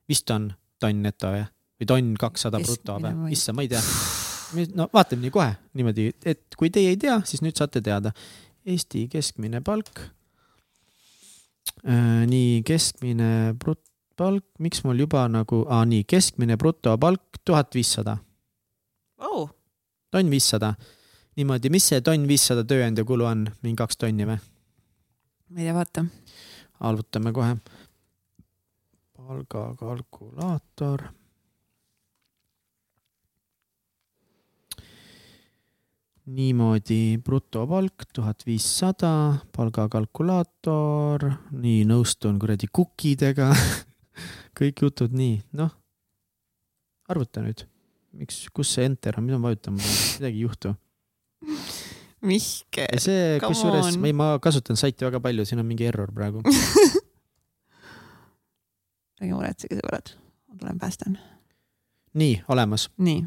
vist 0.08 0.32
on 0.34 0.52
tonn 0.82 1.04
neto 1.04 1.34
või? 1.34 1.46
või 1.82 1.90
tonn 1.94 2.14
kakssada 2.20 2.62
bruto 2.64 3.00
või? 3.04 3.34
issand, 3.36 3.58
ma 3.58 3.66
ei 3.66 3.72
tea. 3.74 3.82
no 4.78 4.90
vaatame 4.94 5.26
nii 5.26 5.34
kohe 5.34 5.50
niimoodi, 5.78 6.12
et 6.26 6.60
kui 6.60 6.72
teie 6.74 6.94
ei 6.94 7.02
tea, 7.02 7.20
siis 7.28 7.44
nüüd 7.46 7.58
saate 7.58 7.84
teada. 7.84 8.14
Eesti 8.68 9.06
keskmine 9.08 9.62
palk. 9.64 10.02
nii 12.28 12.64
keskmine 12.68 13.56
brutopalk, 14.18 14.44
miks 14.60 14.84
mul 14.84 14.98
juba 14.98 15.28
nagu, 15.30 15.66
aa 15.70 15.86
nii 15.86 16.04
keskmine 16.04 16.58
brutopalk 16.58 17.38
tuhat 17.46 17.76
viissada, 17.76 18.18
oh, 19.20 19.50
tonn 20.12 20.30
viissada. 20.30 20.74
niimoodi, 21.38 21.70
mis 21.70 21.86
see 21.86 22.02
tonn 22.02 22.28
viissada 22.28 22.64
tööandja 22.66 23.06
kulu 23.06 23.26
on, 23.26 23.48
mingi 23.62 23.78
kaks 23.78 23.98
tonni 23.98 24.26
või? 24.26 24.38
ma 25.50 25.60
ei 25.60 25.66
tea, 25.66 25.74
vaata. 25.74 26.06
arvutame 26.80 27.32
kohe. 27.32 27.58
palgakalkulaator. 29.18 31.02
niimoodi 36.28 37.18
brutopalk 37.24 38.04
tuhat 38.14 38.44
viissada, 38.46 39.38
palgakalkulaator, 39.56 41.32
nii 41.52 41.86
nõustun 41.86 42.40
kuradi 42.42 42.68
kukkidega. 42.68 43.54
kõik 44.58 44.84
jutud 44.88 45.14
nii, 45.16 45.40
noh. 45.58 45.72
arvuta 47.12 47.44
nüüd, 47.46 47.64
miks, 48.18 48.46
kus 48.56 48.74
see 48.76 48.88
enter 48.90 49.20
on, 49.20 49.28
mida 49.28 49.40
ma 49.40 49.52
vajutama 49.52 49.82
pean, 49.82 49.98
midagi 50.18 50.42
ei 50.42 50.46
juhtu. 50.46 50.74
Mihkel 52.28 53.02
see, 53.02 53.38
kusjuures 53.44 53.94
ei, 53.94 54.14
ma 54.18 54.34
kasutan 54.44 54.80
saiti 54.80 55.06
väga 55.06 55.22
palju, 55.24 55.46
siin 55.46 55.62
on 55.62 55.70
mingi 55.70 55.86
error 55.88 56.10
praegu. 56.14 56.42
ärge 59.22 59.34
muretsege, 59.34 59.80
sõbrad. 59.80 60.14
ma 60.48 60.60
tulen 60.60 60.80
päästan. 60.82 61.18
nii, 62.18 62.42
olemas. 62.50 62.90
nii, 62.98 63.26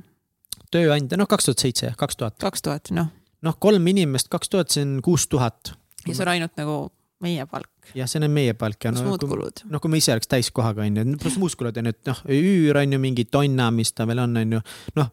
tööandja, 0.74 1.19
noh, 1.19 1.28
kaks 1.31 1.48
tuhat 1.48 1.62
seitse, 1.66 1.93
kaks 1.98 2.19
tuhat. 2.19 2.39
kaks 2.43 2.62
tuhat, 2.66 2.90
noh. 2.94 3.11
noh, 3.47 3.59
kolm 3.62 3.86
inimest, 3.90 4.31
kaks 4.32 4.51
tuhat, 4.51 4.70
see 4.74 4.86
on 4.86 4.98
kuus 5.05 5.28
tuhat. 5.31 5.74
ja 6.07 6.15
see 6.15 6.24
on 6.27 6.35
ainult 6.35 6.59
nagu 6.59 6.81
meie 7.24 7.47
palk. 7.48 7.70
jah, 7.97 8.09
see 8.09 8.20
on 8.20 8.30
meie 8.32 8.55
palk 8.59 8.86
ja 8.86 8.92
no 8.94 9.05
muud 9.06 9.22
kui, 9.22 9.30
kulud. 9.32 9.64
noh, 9.72 9.82
kui 9.82 9.92
me 9.92 10.01
ise 10.01 10.14
oleks 10.14 10.30
täiskohaga 10.30 10.84
onju, 10.86 11.06
pluss 11.22 11.40
muud 11.40 11.56
kulud 11.59 11.80
on 11.80 11.90
ju, 11.90 11.97
et 11.97 12.10
noh, 12.10 12.22
üür 12.36 12.80
on 12.80 12.97
ju 12.97 13.01
mingi 13.02 13.26
tonna, 13.30 13.70
mis 13.74 13.92
ta 13.97 14.06
veel 14.09 14.22
on, 14.24 14.38
onju. 14.44 14.62
noh, 14.98 15.10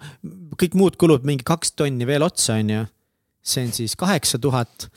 kõik 0.60 0.78
muud 0.80 1.00
kulud 1.00 1.28
mingi 1.28 1.48
kaks 1.48 1.76
tonni 1.80 2.08
veel 2.08 2.26
otsa 2.28 2.60
onju. 2.62 2.86
see 3.48 3.68
on 3.68 3.76
siis 3.76 3.96
kaheksa 4.00 4.40
tuhat 4.44 4.90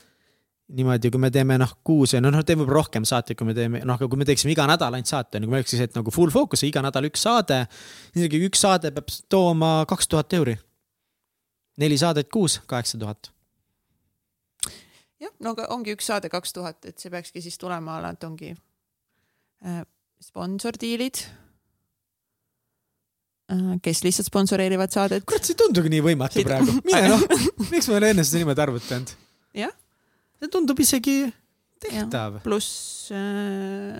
niimoodi, 0.71 1.11
kui 1.11 1.19
me 1.19 1.31
teeme 1.33 1.57
noh 1.59 1.73
kuus 1.83 2.15
ja 2.15 2.21
noh, 2.23 2.31
noh 2.31 2.45
teeme 2.47 2.63
võib-olla 2.63 2.79
rohkem 2.79 3.05
saateid, 3.07 3.37
kui 3.39 3.49
me 3.49 3.55
teeme 3.57 3.81
noh, 3.83 3.97
aga 3.99 4.07
kui 4.07 4.19
me 4.19 4.27
teeksime 4.27 4.53
iga 4.53 4.67
nädal 4.69 4.95
ainult 4.95 5.11
saate, 5.11 5.37
on 5.37 5.43
ju, 5.43 5.49
kui 5.49 5.55
me 5.55 5.61
oleks 5.61 5.73
siis, 5.75 5.83
et 5.83 5.97
nagu 5.97 6.13
full 6.15 6.31
focus, 6.33 6.63
iga 6.67 6.83
nädal 6.85 7.09
üks 7.09 7.25
saade. 7.27 7.65
isegi 8.15 8.39
üks 8.47 8.63
saade 8.63 8.93
peab 8.95 9.11
tooma 9.31 9.73
kaks 9.89 10.07
tuhat 10.11 10.39
euri. 10.39 10.55
neli 11.81 11.97
saadet 11.97 12.29
kuus, 12.31 12.59
kaheksa 12.71 12.99
tuhat. 13.01 13.31
jah, 15.21 15.33
no 15.39 15.55
aga 15.55 15.69
ongi 15.75 15.95
üks 15.95 16.09
saade 16.11 16.31
kaks 16.33 16.55
tuhat, 16.57 16.81
et 16.89 16.99
see 17.01 17.13
peakski 17.13 17.43
siis 17.43 17.59
tulema 17.61 17.99
ala, 17.99 18.13
et 18.15 18.27
ongi 18.27 18.53
äh, 19.65 19.83
sponsordiilid 20.21 21.23
kes 23.83 24.03
lihtsalt 24.05 24.29
sponsoreerivad 24.29 24.93
saadet. 24.93 25.25
kurat, 25.27 25.43
see 25.43 25.55
ei 25.55 25.59
tundugi 25.59 25.91
nii 25.91 26.03
võimatu 26.05 26.43
praegu. 26.47 26.77
mine 26.87 27.11
noh, 27.11 27.23
miks 27.73 27.89
ma 27.89 27.97
ei 27.97 27.99
ole 27.99 28.11
enne 28.13 28.25
seda 28.27 28.41
niimoodi 28.41 28.63
arvutanud? 28.63 29.13
jah, 29.57 29.73
see 30.39 30.51
tundub 30.53 30.79
isegi 30.79 31.17
tehtav. 31.83 32.39
pluss 32.45 33.11
äh, 33.15 33.97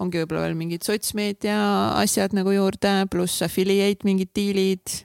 ongi 0.00 0.22
võib-olla 0.22 0.46
veel 0.46 0.56
mingid 0.58 0.86
sotsmeedia 0.86 1.58
asjad 2.00 2.34
nagu 2.36 2.54
juurde, 2.54 2.94
pluss 3.12 3.44
affiliate 3.46 4.06
mingid 4.08 4.32
diilid. 4.36 5.04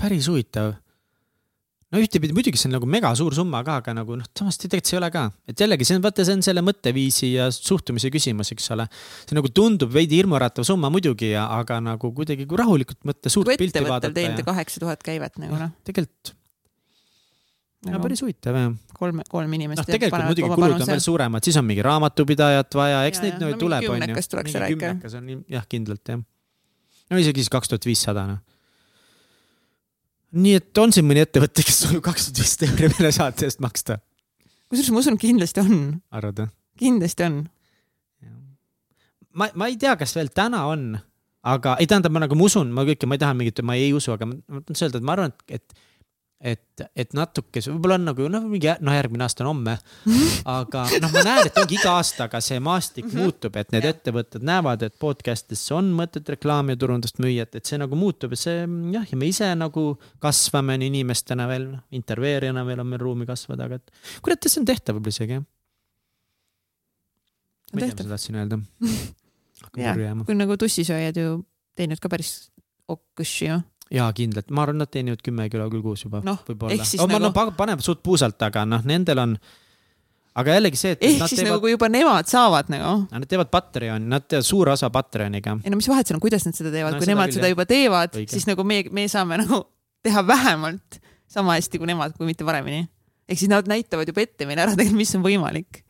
Päris 0.00 0.28
huvitav. 0.30 0.74
no 1.92 2.00
ühtepidi 2.02 2.34
muidugi 2.36 2.58
see 2.60 2.68
on 2.68 2.76
nagu 2.76 2.88
mega 2.90 3.12
suur 3.18 3.34
summa 3.36 3.62
ka, 3.66 3.78
aga 3.82 3.94
nagu 3.96 4.16
noh, 4.18 4.30
samas 4.36 4.58
tegelikult 4.60 4.90
see 4.90 4.96
ei 4.96 5.00
ole 5.00 5.10
ka, 5.14 5.26
et 5.48 5.62
jällegi 5.62 5.86
see 5.88 5.98
on, 5.98 6.06
vaata, 6.06 6.26
see 6.26 6.38
on 6.38 6.42
selle 6.44 6.64
mõtteviisi 6.66 7.32
ja 7.36 7.50
suhtumise 7.54 8.10
küsimus, 8.14 8.50
eks 8.54 8.72
ole. 8.74 8.88
see 9.24 9.38
nagu 9.38 9.52
tundub 9.54 9.92
veidi 9.94 10.18
hirmuäratav 10.20 10.66
summa 10.66 10.90
muidugi, 10.92 11.30
aga 11.42 11.78
nagu 11.92 12.10
kuidagi, 12.16 12.48
kui 12.48 12.62
rahulikult 12.62 13.00
mõtta, 13.06 13.32
suurt 13.32 13.52
kui 13.52 13.62
pilti 13.66 13.86
vaadata 13.86 14.12
teenida 14.16 14.42
ja 14.42 14.50
kaheksa 14.50 14.82
tuhat 14.82 15.06
käivet 15.06 15.38
nagu 15.42 15.62
noh, 15.62 15.72
tegelikult 15.86 16.36
no, 17.86 17.94
nagu 17.94 18.06
päris 18.06 18.22
huvitav 18.24 18.56
jah. 18.56 18.74
kolm, 18.96 19.22
kolm 19.30 19.54
inimest. 19.58 19.80
noh, 19.80 19.88
tegelikult 19.88 20.26
muidugi 20.30 20.50
kulud 20.52 20.80
on 20.80 20.90
veel 20.90 21.02
suuremad, 21.02 21.46
siis 21.46 21.58
on 21.60 21.66
mingi 21.68 21.84
raamatupidajat 21.86 22.78
vaja, 22.78 23.04
eks 23.10 23.22
Ja, 23.22 23.26
neid 23.26 23.38
no, 23.40 23.50
no 23.52 23.60
tuleb, 23.60 23.86
onju. 23.86 24.00
kümnekas 24.02 24.30
tuleks 24.32 24.58
ära 24.58 24.70
ikka. 24.72 24.92
kümnekas 24.92 25.16
on 25.18 25.30
jah, 25.52 25.66
kindlalt 25.70 26.12
jah. 26.12 26.22
no 27.10 27.22
isegi 27.22 27.44
siis 27.44 27.52
kaks 27.52 27.72
tuhat 27.72 27.88
viissada 27.88 28.26
noh. 28.28 28.42
Nii 30.36 30.54
et 30.58 30.78
on 30.82 30.94
siin 30.94 31.06
mõni 31.06 31.22
ettevõte, 31.22 31.64
kes 31.66 31.82
soovib 31.84 32.04
kaks 32.06 32.28
tuhat 32.28 32.42
viissada 32.42 32.70
euri 32.72 32.90
meile 32.94 33.12
saate 33.14 33.46
eest 33.48 33.60
maksta, 33.64 33.98
kusjuures 34.70 34.92
ma 34.94 35.02
usun, 35.04 35.18
kindlasti 35.20 35.62
on, 35.62 35.76
arvad 36.14 36.42
või? 36.42 36.52
kindlasti 36.82 37.26
on. 37.26 37.42
ma, 39.36 39.50
ma 39.54 39.70
ei 39.70 39.78
tea, 39.80 39.94
kas 40.00 40.16
veel 40.16 40.32
täna 40.34 40.64
on, 40.70 40.88
aga 41.46 41.76
ei 41.80 41.88
tähendab, 41.90 42.14
ma 42.14 42.24
nagu 42.24 42.38
ma 42.38 42.48
usun, 42.48 42.72
ma 42.74 42.86
kõike, 42.88 43.08
ma 43.08 43.18
ei 43.18 43.22
taha 43.22 43.38
mingit, 43.38 43.62
ma 43.66 43.78
ei 43.78 43.92
usu, 43.96 44.12
aga 44.16 44.28
ma 44.28 44.38
ma 44.38 44.62
tahan 44.64 44.82
öelda, 44.88 45.00
et 45.00 45.06
ma 45.06 45.16
arvan, 45.16 45.36
et 45.48 45.78
et, 46.40 46.82
et 46.96 47.14
natuke, 47.16 47.62
võib-olla 47.64 47.96
on 47.96 48.04
nagu 48.10 48.26
noh, 48.30 48.44
mingi 48.50 48.68
noh, 48.84 48.94
järgmine 48.96 49.24
aasta 49.24 49.44
on 49.44 49.50
homme, 49.54 49.76
aga 50.52 50.84
noh, 51.00 51.14
ma 51.14 51.24
näen, 51.24 51.48
et 51.48 51.60
ongi 51.62 51.78
iga 51.78 51.94
aastaga 51.96 52.40
see 52.44 52.60
maastik 52.62 53.08
muutub, 53.16 53.56
et 53.56 53.72
need 53.74 53.86
Jah. 53.86 53.96
ettevõtted 53.96 54.44
näevad, 54.46 54.84
et 54.86 54.96
podcast'isse 55.00 55.74
on 55.76 55.90
mõtet 55.96 56.28
reklaami 56.36 56.76
ja 56.76 56.82
turundust 56.84 57.20
müüa, 57.22 57.48
et, 57.48 57.56
et 57.60 57.72
see 57.72 57.80
nagu 57.80 57.98
muutub 57.98 58.36
ja 58.36 58.40
see 58.44 58.64
jah, 58.94 59.08
ja 59.08 59.18
me 59.18 59.30
ise 59.32 59.50
nagu 59.56 59.88
kasvame 60.22 60.76
nii 60.82 60.92
inimestena 60.92 61.48
veel, 61.50 61.70
intervjueerijana 61.96 62.66
veel 62.68 62.84
on 62.84 62.90
meil 62.92 63.02
ruumi 63.02 63.28
kasvada, 63.28 63.70
aga 63.70 63.80
et 63.80 64.18
kurat, 64.24 64.48
see 64.48 64.60
on 64.60 64.68
tehtav 64.68 64.98
võib-olla 64.98 65.16
isegi 65.16 65.38
jah. 65.38 65.46
ma 67.72 67.80
ei 67.80 67.88
tea, 67.88 67.94
mis 67.96 68.04
ma 68.04 68.12
tahtsin 68.12 68.42
öelda. 68.42 68.60
hakkab 69.66 69.80
Jah. 69.80 69.94
purju 69.94 70.06
jääma. 70.06 70.26
kui 70.28 70.36
nagu 70.36 70.56
tussisööjad 70.60 71.16
ju 71.20 71.40
teenivad 71.76 72.02
ka 72.02 72.10
päris 72.12 72.32
okkuši 72.88 73.48
ju. 73.50 73.58
jaa, 73.92 74.08
kindlalt, 74.16 74.50
ma 74.50 74.64
arvan, 74.66 74.80
nad 74.82 74.90
teenivad 74.92 75.22
kümme 75.24 75.46
kilo 75.52 75.68
küll 75.70 75.84
kuus 75.84 76.02
juba 76.06 76.22
Noh, 76.26 76.40
võib-olla 76.48 76.82
siis 76.82 77.02
oh,. 77.02 77.08
nagu- 77.10 77.28
no 77.28 77.30
pa- 77.36 77.52
panevad 77.54 77.84
suht 77.86 78.02
puusalt, 78.06 78.40
aga 78.42 78.64
noh, 78.68 78.82
nendel 78.88 79.20
on, 79.22 79.36
aga 80.42 80.56
jällegi 80.56 80.80
see, 80.80 80.96
et 80.96 81.06
ehk 81.06 81.22
nad 81.22 81.30
siis 81.30 81.40
teevad 81.40 81.54
nagu, 81.54 81.62
kui 81.64 81.74
juba 81.76 81.90
nemad 81.92 82.30
saavad 82.30 82.72
nagu, 82.72 82.96
nad 83.12 83.28
teevad 83.30 83.52
Patreoni, 83.52 84.10
nad 84.10 84.26
teevad 84.26 84.48
suure 84.48 84.74
osa 84.74 84.90
Patreoniga. 84.94 85.56
ei 85.62 85.72
no 85.72 85.78
mis 85.78 85.88
vahet 85.92 86.08
seal 86.08 86.18
on, 86.18 86.24
kuidas 86.24 86.46
nad 86.48 86.58
seda 86.58 86.74
teevad 86.74 86.96
No 86.96 86.98
no,, 86.98 87.02
kui 87.02 87.08
seda 87.08 87.14
nemad 87.14 87.30
küll, 87.30 87.38
seda 87.38 87.52
juba 87.52 87.68
teevad 87.70 88.18
siis 88.24 88.48
nagu 88.50 88.66
me, 88.66 88.82
me 88.90 89.06
saame 89.12 89.38
nagu 89.44 89.62
teha 90.06 90.26
vähemalt 90.26 91.00
sama 91.30 91.56
hästi 91.58 91.82
kui 91.82 91.90
nemad, 91.90 92.14
kui 92.18 92.28
mitte 92.28 92.46
paremini. 92.46 92.86
ehk 93.26 93.38
siis 93.38 93.50
nad 93.52 93.70
näitavad 93.70 94.08
juba 94.10 94.26
ette 94.26 94.46
meile 94.48 94.66
ära 94.66 94.74
tegelikult, 94.74 95.02
mis 95.02 95.14
on 95.18 95.24
võimalik. 95.26 95.82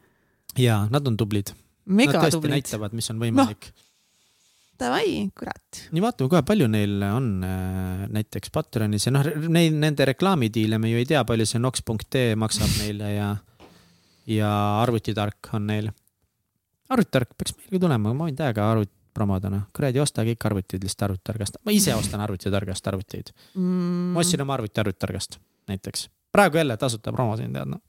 jaa, 0.61 0.85
nad 0.93 1.09
on 1.09 1.17
tublid. 1.17 1.53
Nad 1.87 2.17
tõesti 2.17 2.39
tublid. 2.41 2.59
näitavad, 2.59 2.97
mis 2.99 3.09
on 3.13 3.21
võimalik 3.23 3.69
no.. 3.71 3.86
Davai, 4.77 5.31
kurat. 5.39 5.83
nii 5.97 6.03
vaatame 6.05 6.31
kohe, 6.33 6.43
palju 6.47 6.67
neil 6.69 7.01
on 7.09 7.29
äh, 7.47 8.03
näiteks 8.13 8.53
Patreonis 8.53 9.09
ja 9.09 9.15
noh, 9.15 9.25
neil, 9.49 9.77
nende 9.81 10.05
reklaamidiile 10.11 10.79
me 10.83 10.91
ju 10.91 11.01
ei 11.01 11.09
tea, 11.09 11.23
palju 11.29 11.47
see 11.49 11.63
Nox.ee 11.63 12.35
maksab 12.37 12.75
neile 12.83 13.13
ja, 13.15 13.31
ja 14.29 14.51
arvutitark 14.83 15.55
on 15.57 15.71
neil. 15.73 15.89
arvutitark 16.93 17.33
peaks 17.39 17.57
meile 17.57 17.81
tulema, 17.87 18.13
ma 18.13 18.29
võin 18.29 18.37
täiega 18.37 18.69
arvutit 18.75 18.95
promoda, 19.17 19.51
noh, 19.53 19.65
kuradi, 19.77 20.01
osta 20.03 20.25
kõik 20.27 20.45
arvutid 20.49 20.85
lihtsalt 20.85 21.09
arvutitargast. 21.09 21.61
ma 21.65 21.75
ise 21.75 21.95
ostan 21.97 22.21
arvutitargast 22.25 22.93
arvuteid. 22.93 23.33
Mm, 23.57 24.13
ma 24.13 24.21
ostsin 24.23 24.45
oma 24.45 24.57
arvuti 24.59 24.83
arvutitargast 24.83 25.39
näiteks. 25.73 26.09
praegu 26.33 26.61
jälle 26.61 26.77
tasuta 26.77 27.13
promo 27.13 27.37
siin 27.37 27.53
tead 27.53 27.71
noh. 27.73 27.81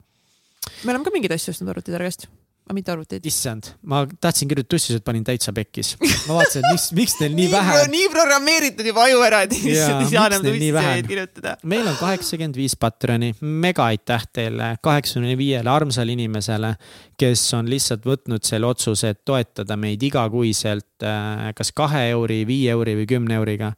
me 0.83 0.93
oleme 0.93 1.03
ka 1.03 1.11
mingeid 1.13 1.35
asju 1.35 1.51
ostnud 1.51 1.73
arvutitargast, 1.75 2.29
aga 2.67 2.75
mitte 2.75 2.91
arvuteid. 2.91 3.25
issand, 3.29 3.69
ma 3.87 4.01
tahtsin 4.19 4.49
kirjutada 4.49 4.73
tussised, 4.75 5.03
panin 5.07 5.23
täitsa 5.23 5.53
pekkis. 5.55 5.93
ma 6.27 6.35
vaatasin, 6.35 6.65
et 6.65 6.73
miks, 6.75 6.87
miks 6.97 7.13
neil 7.21 7.35
nii 7.37 7.47
vähe 7.51 7.75
on. 7.79 7.91
nii 7.93 8.09
programmeeritud 8.11 8.89
juba 8.91 9.05
aju 9.07 9.21
ära, 9.23 9.39
et 9.47 9.53
lihtsalt 9.55 10.03
ei 10.03 10.09
saa 10.11 10.25
enam 10.27 10.43
nii 10.43 10.57
tussisööjaid 10.57 11.07
kirjutada. 11.07 11.53
meil 11.63 11.87
on 11.87 11.95
kaheksakümmend 11.99 12.59
viis 12.59 12.75
Patreoni, 12.79 13.31
mega 13.39 13.85
aitäh 13.87 14.25
teile, 14.35 14.73
kaheksakümne 14.83 15.37
viiele 15.39 15.71
armsale 15.71 16.11
inimesele, 16.17 16.73
kes 17.17 17.45
on 17.55 17.71
lihtsalt 17.71 18.03
võtnud 18.07 18.43
selle 18.47 18.67
otsuse, 18.67 19.13
et 19.15 19.23
toetada 19.25 19.79
meid 19.79 20.03
igakuiselt 20.03 21.07
äh, 21.07 21.47
kas 21.55 21.71
kahe 21.77 22.09
euri, 22.11 22.41
viie 22.49 22.75
euri 22.75 22.97
või 22.99 23.07
kümne 23.15 23.39
euriga. 23.39 23.71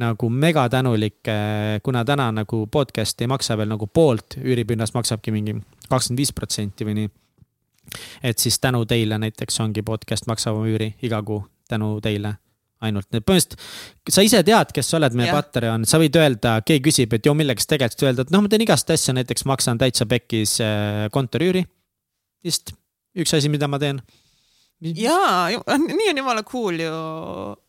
nagu 0.00 0.28
mega 0.30 0.68
tänulik, 0.68 1.28
kuna 1.82 2.04
täna 2.04 2.30
nagu 2.32 2.66
podcast 2.72 3.20
ei 3.20 3.26
maksa 3.28 3.56
veel 3.58 3.68
nagu 3.68 3.86
poolt, 3.86 4.36
üüripinnast 4.38 4.94
maksabki 4.94 5.32
mingi 5.34 5.56
kakskümmend 5.90 6.22
viis 6.22 6.32
protsenti 6.32 6.86
või 6.86 6.94
nii. 7.00 7.10
Et 8.22 8.38
siis 8.38 8.58
tänu 8.58 8.84
teile 8.88 9.18
näiteks 9.18 9.60
ongi 9.60 9.82
podcast 9.82 10.26
maksab 10.30 10.60
oma 10.60 10.70
üüri 10.70 10.94
iga 11.02 11.22
kuu, 11.22 11.42
tänu 11.68 11.98
teile 12.04 12.36
ainult, 12.84 13.08
põhimõtteliselt, 13.12 13.56
sa 14.08 14.24
ise 14.24 14.40
tead, 14.46 14.72
kes 14.76 14.88
sa 14.88 14.98
oled 14.98 15.16
meie. 15.18 15.32
Patreon, 15.34 15.84
sa 15.88 16.00
võid 16.00 16.16
öelda, 16.16 16.56
keegi 16.66 16.84
küsib, 16.88 17.16
et 17.16 17.28
sa 17.28 17.68
tegeled, 17.74 17.96
siis 17.96 18.08
öelda, 18.08 18.24
et 18.24 18.32
noh, 18.32 18.44
ma 18.44 18.52
teen 18.52 18.64
igast 18.64 18.90
asja, 18.92 19.14
näiteks 19.16 19.44
maksan 19.48 19.80
täitsa 19.80 20.06
pekkis 20.08 20.56
äh, 20.64 21.04
kontoriüüri. 21.12 21.66
just 22.44 22.72
üks 23.16 23.34
asi, 23.36 23.50
mida 23.52 23.68
ma 23.68 23.78
teen. 23.82 24.00
jaa, 24.80 25.50
nii 25.76 26.08
on 26.12 26.22
jumala 26.22 26.42
cool 26.48 26.80
ju, 26.80 26.94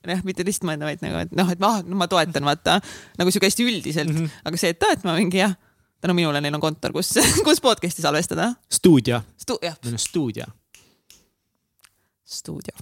jah, 0.07 0.21
mitte 0.23 0.45
lihtsalt 0.47 0.69
mõelda, 0.69 0.87
vaid 0.87 1.03
nagu, 1.03 1.25
et 1.25 1.35
noh, 1.35 1.51
et 1.51 1.59
ma, 1.59 1.73
ma 1.83 2.07
toetan, 2.11 2.47
vaata 2.47 2.79
nagu 3.19 3.33
sihuke 3.33 3.49
hästi 3.49 3.67
üldiselt 3.67 4.13
mm. 4.13 4.21
-hmm. 4.21 4.47
aga 4.47 4.61
see, 4.61 4.71
et 4.71 4.87
aa, 4.87 4.95
et 4.95 5.03
ma 5.03 5.17
mingi 5.19 5.41
jah, 5.43 5.57
tänu 6.01 6.15
minule 6.17 6.41
neil 6.41 6.57
on 6.57 6.63
kontor, 6.63 6.93
kus, 6.95 7.13
kus 7.47 7.61
podcast'i 7.63 8.03
salvestada. 8.03 8.51
stuudio, 8.71 9.21
Stu-, 9.37 9.59
meil 9.61 9.93
on 9.93 10.01
stuudio. 10.01 10.47
stuudio. 12.25 12.75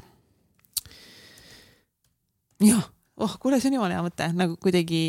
jah, 2.64 2.86
oh, 3.18 3.38
kuule, 3.40 3.60
see 3.60 3.72
on 3.72 3.80
jumala 3.80 3.98
hea 3.98 4.06
mõte, 4.06 4.30
nagu 4.36 4.56
kuidagi 4.62 5.02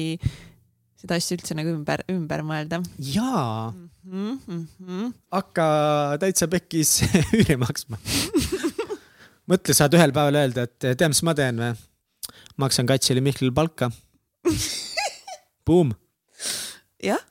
seda 1.00 1.16
asja 1.16 1.38
üldse 1.38 1.56
nagu 1.56 1.72
ümber, 1.72 2.02
ümber 2.12 2.42
mõelda 2.46 2.82
jaa, 3.12 3.70
mm. 4.04 4.34
-hmm. 4.48 5.14
hakka 5.32 5.66
täitsa 6.20 6.50
pekkis 6.50 7.00
üüri 7.38 7.56
maksma. 7.60 8.00
mõtle, 9.50 9.74
saad 9.76 9.94
ühel 9.98 10.12
päeval 10.12 10.42
öelda, 10.42 10.66
et 10.66 10.78
tead, 10.82 11.08
mis 11.08 11.22
ma 11.26 11.34
teen 11.38 11.62
või? 11.62 11.72
maksan 12.60 12.86
Katsile 12.86 13.22
Mihklile 13.24 13.54
palka. 13.56 13.88
Boom, 15.66 15.94
jah, 17.02 17.22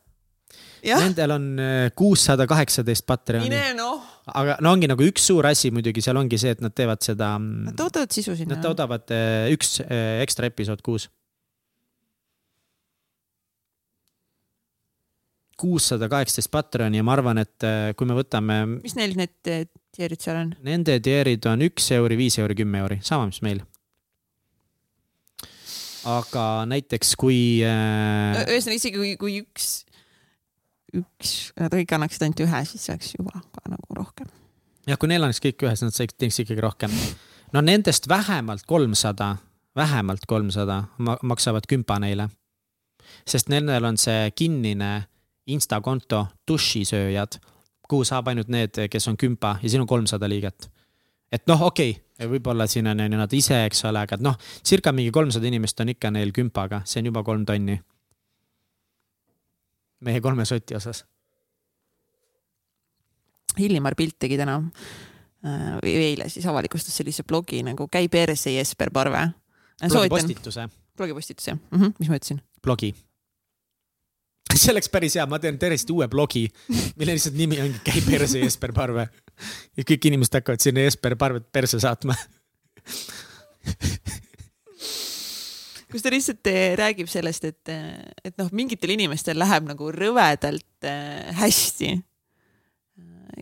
nendel 0.83 1.35
on 1.35 1.45
äh, 1.59 1.91
kuussada 1.97 2.47
kaheksateist 2.49 3.05
Patreoni, 3.09 3.61
noh, 3.77 4.01
aga 4.31 4.57
no 4.63 4.73
ongi 4.75 4.89
nagu 4.89 5.05
üks 5.05 5.29
suur 5.29 5.47
asi 5.49 5.71
muidugi 5.75 6.03
seal 6.05 6.19
ongi 6.21 6.39
see, 6.41 6.53
et 6.55 6.63
nad 6.63 6.75
teevad 6.75 7.03
seda, 7.05 7.35
nad 7.39 7.77
toodavad 7.79 8.13
sisu 8.15 8.35
sinna 8.39 8.57
nad. 8.57 8.65
toodavad 8.65 9.15
äh, 9.15 9.47
üks 9.53 9.79
äh, 9.85 10.19
ekstra 10.25 10.51
episood 10.51 10.83
kuus. 10.85 11.09
kuussada 15.59 16.07
kaheksateist 16.07 16.47
Patreoni 16.53 17.01
ja 17.01 17.03
ma 17.03 17.11
arvan, 17.17 17.41
et 17.41 17.65
kui 17.99 18.07
me 18.07 18.15
võtame 18.15 18.61
mis 18.77 18.93
neil 18.95 19.17
need 19.19 19.67
tierid 19.99 20.23
seal 20.23 20.37
on? 20.39 20.53
Nende 20.63 20.95
tierid 21.03 21.43
on 21.51 21.65
üks 21.65 21.89
euri, 21.97 22.15
viis 22.15 22.39
euri, 22.39 22.55
kümme 22.61 22.79
euri, 22.79 23.01
sama, 23.03 23.27
mis 23.27 23.41
meil. 23.43 23.59
aga 26.07 26.63
näiteks 26.71 27.11
kui 27.19 27.59
äh,, 27.67 28.39
ühesõnaga 28.45 28.79
isegi 28.79 28.95
kui, 28.95 29.11
kui 29.19 29.41
üks, 29.43 29.81
üks, 30.95 31.33
nad 31.59 31.73
kõik 31.73 31.93
annaksid 31.95 32.25
ainult 32.25 32.43
ühe, 32.45 32.61
siis 32.69 32.89
oleks 32.91 33.13
juba 33.17 33.41
ka 33.41 33.63
nagu 33.69 33.97
rohkem. 33.97 34.29
jah, 34.87 34.97
kui 34.97 35.11
neil 35.11 35.23
oleks 35.25 35.41
kõik 35.43 35.67
ühes, 35.67 35.83
nad 35.85 35.95
saaks, 35.95 36.17
teeks 36.17 36.41
ikkagi 36.43 36.63
rohkem. 36.65 36.93
no 37.53 37.61
nendest 37.65 38.09
vähemalt 38.09 38.65
kolmsada, 38.69 39.35
vähemalt 39.75 40.25
kolmsada 40.27 40.83
maksavad 41.21 41.67
kümpa 41.69 41.99
neile. 41.99 42.29
sest 43.27 43.49
nendel 43.49 43.85
on 43.85 43.97
see 43.97 44.31
kinnine 44.35 45.07
Insta 45.49 45.79
konto 45.81 46.27
dušisööjad, 46.45 47.39
kuhu 47.89 48.03
saab 48.05 48.27
ainult 48.29 48.51
need, 48.53 48.75
kes 48.91 49.07
on 49.09 49.15
kümpa 49.17 49.55
ja 49.63 49.69
siin 49.69 49.81
on 49.81 49.87
kolmsada 49.87 50.29
liiget. 50.29 50.69
et 51.31 51.47
noh, 51.47 51.61
okei 51.61 51.91
okay,, 51.91 52.27
võib-olla 52.27 52.67
siin 52.67 52.87
on 52.87 52.99
ju 52.99 53.17
nad 53.17 53.33
ise, 53.33 53.63
eks 53.65 53.85
ole, 53.85 54.03
aga 54.03 54.17
noh, 54.19 54.37
circa 54.63 54.91
mingi 54.91 55.11
kolmsada 55.11 55.47
inimest 55.47 55.79
on 55.79 55.93
ikka 55.95 56.11
neil 56.11 56.33
kümpaga, 56.35 56.81
see 56.85 57.01
on 57.01 57.11
juba 57.11 57.23
kolm 57.23 57.45
tonni. 57.45 57.79
Meie 60.05 60.21
kolme 60.21 60.45
soti 60.45 60.75
osas. 60.77 61.03
Illimar 63.59 63.95
Pilt 63.97 64.19
tegi 64.21 64.37
täna 64.39 64.59
või 65.79 65.93
eile 65.95 66.27
siis 66.29 66.45
avalikustas 66.51 66.95
sellise 66.99 67.23
blogi 67.27 67.61
nagu 67.63 67.87
Käi 67.91 68.09
perse 68.11 68.51
Jesper 68.51 68.91
Parve. 68.91 69.29
blogipostituse, 69.81 70.67
blogipostitus 70.97 71.47
jah 71.47 71.57
mm, 71.57 71.79
-hmm. 71.79 71.93
mis 71.99 72.09
ma 72.09 72.15
ütlesin? 72.15 72.41
blogi. 72.61 72.95
see 74.55 74.71
oleks 74.71 74.89
päris 74.89 75.15
hea, 75.15 75.25
ma 75.25 75.39
teen 75.39 75.59
täiesti 75.59 75.93
uue 75.93 76.07
blogi, 76.07 76.49
mille 76.95 77.11
lihtsalt 77.13 77.35
nimi 77.35 77.61
ongi 77.61 77.79
Käi 77.83 78.01
perse 78.01 78.39
Jesper 78.39 78.73
Parve. 78.73 79.09
ja 79.77 79.83
kõik 79.83 80.07
inimesed 80.07 80.33
hakkavad 80.33 80.59
sinna 80.59 80.81
Jesper 80.81 81.15
Parvet 81.15 81.51
perse 81.51 81.79
saatma. 81.79 82.15
kus 85.91 86.05
ta 86.05 86.11
lihtsalt 86.13 86.49
eh, 86.51 86.75
räägib 86.79 87.09
sellest, 87.11 87.47
et, 87.49 87.71
et 88.25 88.35
noh, 88.39 88.51
mingitel 88.55 88.93
inimestel 88.95 89.39
läheb 89.39 89.67
nagu 89.69 89.89
rõvedalt 89.95 90.87
eh, 90.87 91.33
hästi. 91.39 91.97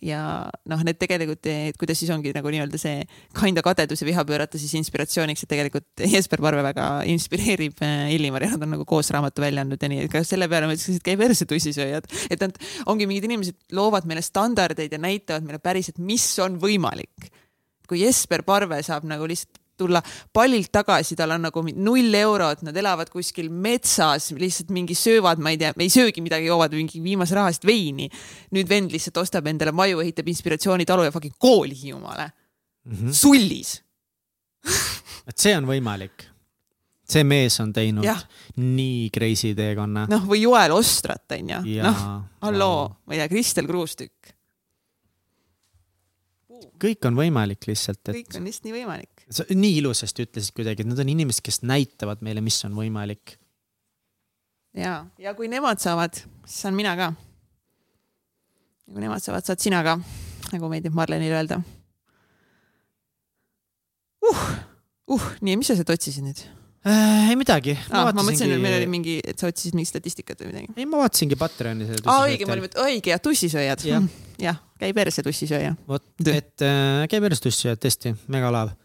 ja 0.06 0.22
noh, 0.70 0.82
need 0.86 1.00
tegelikult, 1.02 1.48
et 1.50 1.78
kuidas 1.80 1.98
siis 1.98 2.12
ongi 2.14 2.30
nagu 2.36 2.52
nii-öelda 2.54 2.78
see 2.78 3.00
kinda 3.36 3.64
kadedus 3.66 4.04
ja 4.04 4.08
viha 4.08 4.24
pöörata 4.28 4.60
siis 4.62 4.76
inspiratsiooniks, 4.78 5.44
et 5.44 5.50
tegelikult 5.50 6.04
Jesper 6.14 6.44
Parve 6.44 6.62
väga 6.64 6.86
inspireerib 7.10 7.82
eh, 7.82 8.14
Illimari, 8.16 8.52
nad 8.54 8.68
on 8.68 8.76
nagu 8.76 8.86
koos 8.88 9.10
raamatu 9.16 9.42
välja 9.42 9.66
andnud 9.66 9.82
ja 9.82 9.90
nii, 9.92 10.06
et 10.06 10.14
ka 10.14 10.22
selle 10.28 10.48
peale 10.52 10.70
ma 10.70 10.78
ütlesin, 10.78 11.00
et 11.02 11.08
käi 11.08 11.18
perse 11.20 11.50
tussisööjad, 11.50 12.08
et 12.30 12.46
nad 12.46 12.62
ongi 12.86 13.10
mingid 13.10 13.28
inimesed 13.28 13.76
loovad 13.76 14.08
meile 14.08 14.24
standardeid 14.24 14.94
ja 14.94 15.02
näitavad 15.02 15.48
meile 15.48 15.64
päriselt, 15.64 16.00
mis 16.00 16.30
on 16.44 16.62
võimalik 16.62 17.32
kui 17.88 18.04
Jesper 18.04 18.44
Parve 18.44 18.80
saab 18.86 19.08
nagu 19.08 19.28
lihtsalt 19.30 19.60
tulla 19.78 20.02
pallilt 20.34 20.72
tagasi, 20.74 21.16
tal 21.18 21.36
on 21.36 21.48
nagu 21.48 21.64
null 21.76 22.20
eurot, 22.20 22.64
nad 22.68 22.78
elavad 22.78 23.12
kuskil 23.14 23.50
metsas, 23.54 24.32
lihtsalt 24.38 24.74
mingi 24.76 24.98
söövad, 24.98 25.42
ma 25.44 25.54
ei 25.54 25.62
tea, 25.62 25.74
ei 25.78 25.92
söögi 25.94 26.24
midagi, 26.26 26.50
joovad 26.52 26.76
mingi 26.78 27.02
viimase 27.04 27.38
raha 27.38 27.54
eest 27.54 27.68
veini. 27.68 28.10
nüüd 28.56 28.70
vend 28.70 28.94
lihtsalt 28.94 29.18
ostab 29.24 29.48
endale 29.50 29.74
maju, 29.76 30.02
ehitab 30.04 30.28
inspiratsioonitalu 30.34 31.08
ja 31.08 31.14
fucking 31.16 31.36
kooli 31.38 31.76
Hiiumaale 31.78 32.32
mm. 32.86 32.96
-hmm. 32.96 33.14
sullis. 33.14 33.82
et 35.30 35.38
see 35.38 35.56
on 35.58 35.68
võimalik. 35.68 36.26
see 37.08 37.24
mees 37.24 37.56
on 37.64 37.70
teinud 37.74 38.04
Jah. 38.04 38.20
nii 38.60 39.10
crazy 39.16 39.54
teekonna. 39.56 40.08
noh, 40.12 40.26
või 40.28 40.42
Joel 40.42 40.74
Ostrat 40.76 41.32
onju, 41.32 41.62
ja 41.72 41.84
noh, 41.88 42.02
halloo, 42.44 42.82
ma 43.06 43.16
ei 43.16 43.22
tea, 43.22 43.30
Kristel 43.32 43.68
Kruustükk, 43.70 44.34
kõik 46.82 47.08
on 47.08 47.16
võimalik 47.16 47.68
lihtsalt, 47.70 48.02
et 48.10 48.20
kõik 48.20 48.38
on 48.40 48.48
lihtsalt 48.48 48.68
nii 48.68 48.76
võimalik. 48.82 49.17
Sa 49.30 49.46
nii 49.52 49.78
ilusasti 49.82 50.26
ütlesid 50.28 50.56
kuidagi, 50.56 50.84
et 50.84 50.90
nad 50.90 51.00
on 51.04 51.12
inimesed, 51.12 51.44
kes 51.46 51.62
näitavad 51.68 52.24
meile, 52.26 52.44
mis 52.44 52.60
on 52.68 52.76
võimalik. 52.78 53.38
ja, 54.78 55.00
ja 55.20 55.34
kui 55.38 55.50
nemad 55.52 55.82
saavad, 55.84 56.20
siis 56.46 56.62
saan 56.66 56.78
mina 56.78 56.96
ka. 57.00 57.12
ja 58.88 58.94
kui 58.94 59.04
nemad 59.04 59.24
saavad, 59.24 59.48
saad 59.48 59.64
sina 59.64 59.84
ka, 59.86 59.98
nagu 60.54 60.70
meeldib 60.72 60.96
Marlenile 60.96 61.40
öelda 61.40 61.62
uh,. 64.28 64.46
uh, 65.08 65.28
nii, 65.42 65.58
mis 65.60 65.72
sa 65.72 65.78
sealt 65.78 65.92
otsisid 65.96 66.26
nüüd 66.26 66.44
äh,. 66.88 67.30
ei 67.32 67.38
midagi 67.40 67.76
ah,? 67.90 68.08
ma 68.14 68.24
mõtlesin, 68.24 68.56
et 68.56 68.64
meil 68.64 68.80
oli 68.80 68.90
mingi, 68.92 69.20
et 69.24 69.40
sa 69.40 69.52
otsisid 69.52 69.76
mingit 69.78 69.92
statistikat 69.92 70.46
või 70.46 70.54
midagi. 70.54 70.74
ei, 70.78 70.88
ma 70.88 71.04
vaatasingi 71.04 71.40
Patreoni 71.40 71.90
selle 71.90 72.08
aa, 72.08 72.26
õige, 72.30 72.48
ma 72.48 72.58
olin, 72.58 72.72
õige 72.88 73.12
ja 73.16 73.20
tussisööjad. 73.20 73.86
Jah. 73.92 74.10
jah, 74.48 74.60
käi 74.80 74.96
perse 74.96 75.24
tussisööja. 75.26 75.76
vot, 75.90 76.06
et 76.24 76.66
äh, 76.66 77.06
käib 77.12 77.28
järjestus 77.28 77.64
ja 77.66 77.76
tõesti, 77.76 78.16
megalav. 78.32 78.76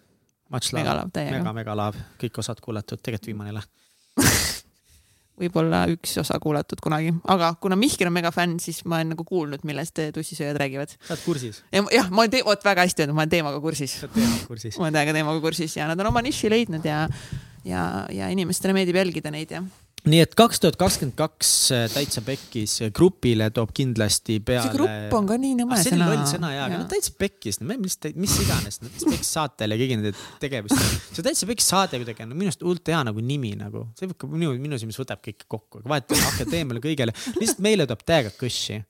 Megalav 0.76 1.12
täiega 1.14 1.38
mega, 1.38 1.54
mega 1.56 1.76
lav, 1.78 1.98
kõik 2.20 2.42
osad 2.42 2.60
kuulatud, 2.64 3.00
tegelikult 3.02 3.32
viimane 3.32 3.54
läht. 3.56 3.70
võib-olla 5.42 5.84
üks 5.92 6.14
osa 6.20 6.36
kuulatud 6.42 6.80
kunagi, 6.84 7.12
aga 7.32 7.52
kuna 7.62 7.76
Mihkel 7.78 8.10
on 8.10 8.14
mega 8.14 8.32
fänn, 8.34 8.58
siis 8.62 8.82
ma 8.84 9.00
olen 9.00 9.14
nagu 9.14 9.24
kuulnud, 9.26 9.64
millest 9.68 9.98
tussisööjad 10.14 10.58
räägivad. 10.60 10.92
sa 11.00 11.14
oled 11.14 11.24
kursis? 11.24 11.62
ja 11.72 11.82
jah, 11.96 12.10
ma 12.12 12.26
olen, 12.26 12.44
vot 12.46 12.66
väga 12.66 12.84
hästi 12.86 13.04
öeldud, 13.04 13.16
ma 13.16 13.24
olen 13.24 13.32
teemaga 13.32 13.62
kursis. 13.64 13.96
sa 14.00 14.08
oled 14.08 14.18
teemaga 14.18 14.50
kursis? 14.50 14.76
ma 14.78 14.86
olen 14.86 14.98
täiega 14.98 15.16
teemaga 15.16 15.44
kursis 15.46 15.76
ja 15.78 15.88
nad 15.90 16.04
on 16.04 16.10
oma 16.12 16.22
niši 16.24 16.52
leidnud 16.52 16.86
ja, 16.86 17.06
ja, 17.64 17.86
ja 18.12 18.28
inimestele 18.34 18.76
meeldib 18.76 19.00
jälgida 19.00 19.32
neid 19.34 19.56
ja. 19.56 19.64
Nii 20.10 20.18
et 20.24 20.32
kaks 20.38 20.58
tuhat 20.62 20.76
kakskümmend 20.80 21.14
kaks 21.14 21.50
Täitsa 21.92 22.22
Pekkis 22.26 22.74
grupile 22.94 23.48
toob 23.54 23.70
kindlasti 23.76 24.40
peale. 24.42 24.66
see 24.66 24.74
grupp 24.74 25.14
on 25.14 25.28
ka 25.28 25.36
nii 25.38 25.54
nõme 25.60 25.76
ah, 25.76 25.82
see 25.82 25.92
oli 25.92 26.00
sõna. 26.00 26.08
loll 26.10 26.24
sõna 26.30 26.50
jaa, 26.56 26.64
aga 26.66 26.78
no 26.80 26.86
Täitsa 26.90 27.12
Pekkis, 27.18 27.60
no 27.62 27.76
mis, 27.78 27.98
mis 28.18 28.34
iganes, 28.42 28.80
Täitsa 28.82 29.10
Pekkis 29.12 29.32
saatel 29.36 29.74
ja 29.74 29.78
kõigi 29.78 29.98
nende 30.00 30.14
tegevustel. 30.42 30.96
see 31.14 31.26
Täitsa 31.28 31.48
Pekkis 31.50 31.68
saade 31.70 32.00
kuidagi 32.02 32.26
on 32.26 32.32
minu 32.34 32.50
arust 32.50 32.64
hullult 32.66 32.90
hea 32.90 33.02
nagu 33.06 33.22
nimi 33.26 33.52
nagu, 33.58 33.84
see 33.98 34.10
võib 34.10 34.18
ka 34.24 34.30
minu, 34.32 34.54
minu 34.62 34.80
silmis 34.82 34.98
võtab 34.98 35.22
kõike 35.22 35.46
kokku, 35.46 35.84
vahet 35.86 36.10
ei 36.10 36.18
ole 36.18 36.30
akadeemiale 36.32 36.82
kõigele, 36.82 37.14
lihtsalt 37.38 37.62
meile 37.62 37.86
toob 37.90 38.02
täiega 38.08 38.32
kõssi. 38.40 38.80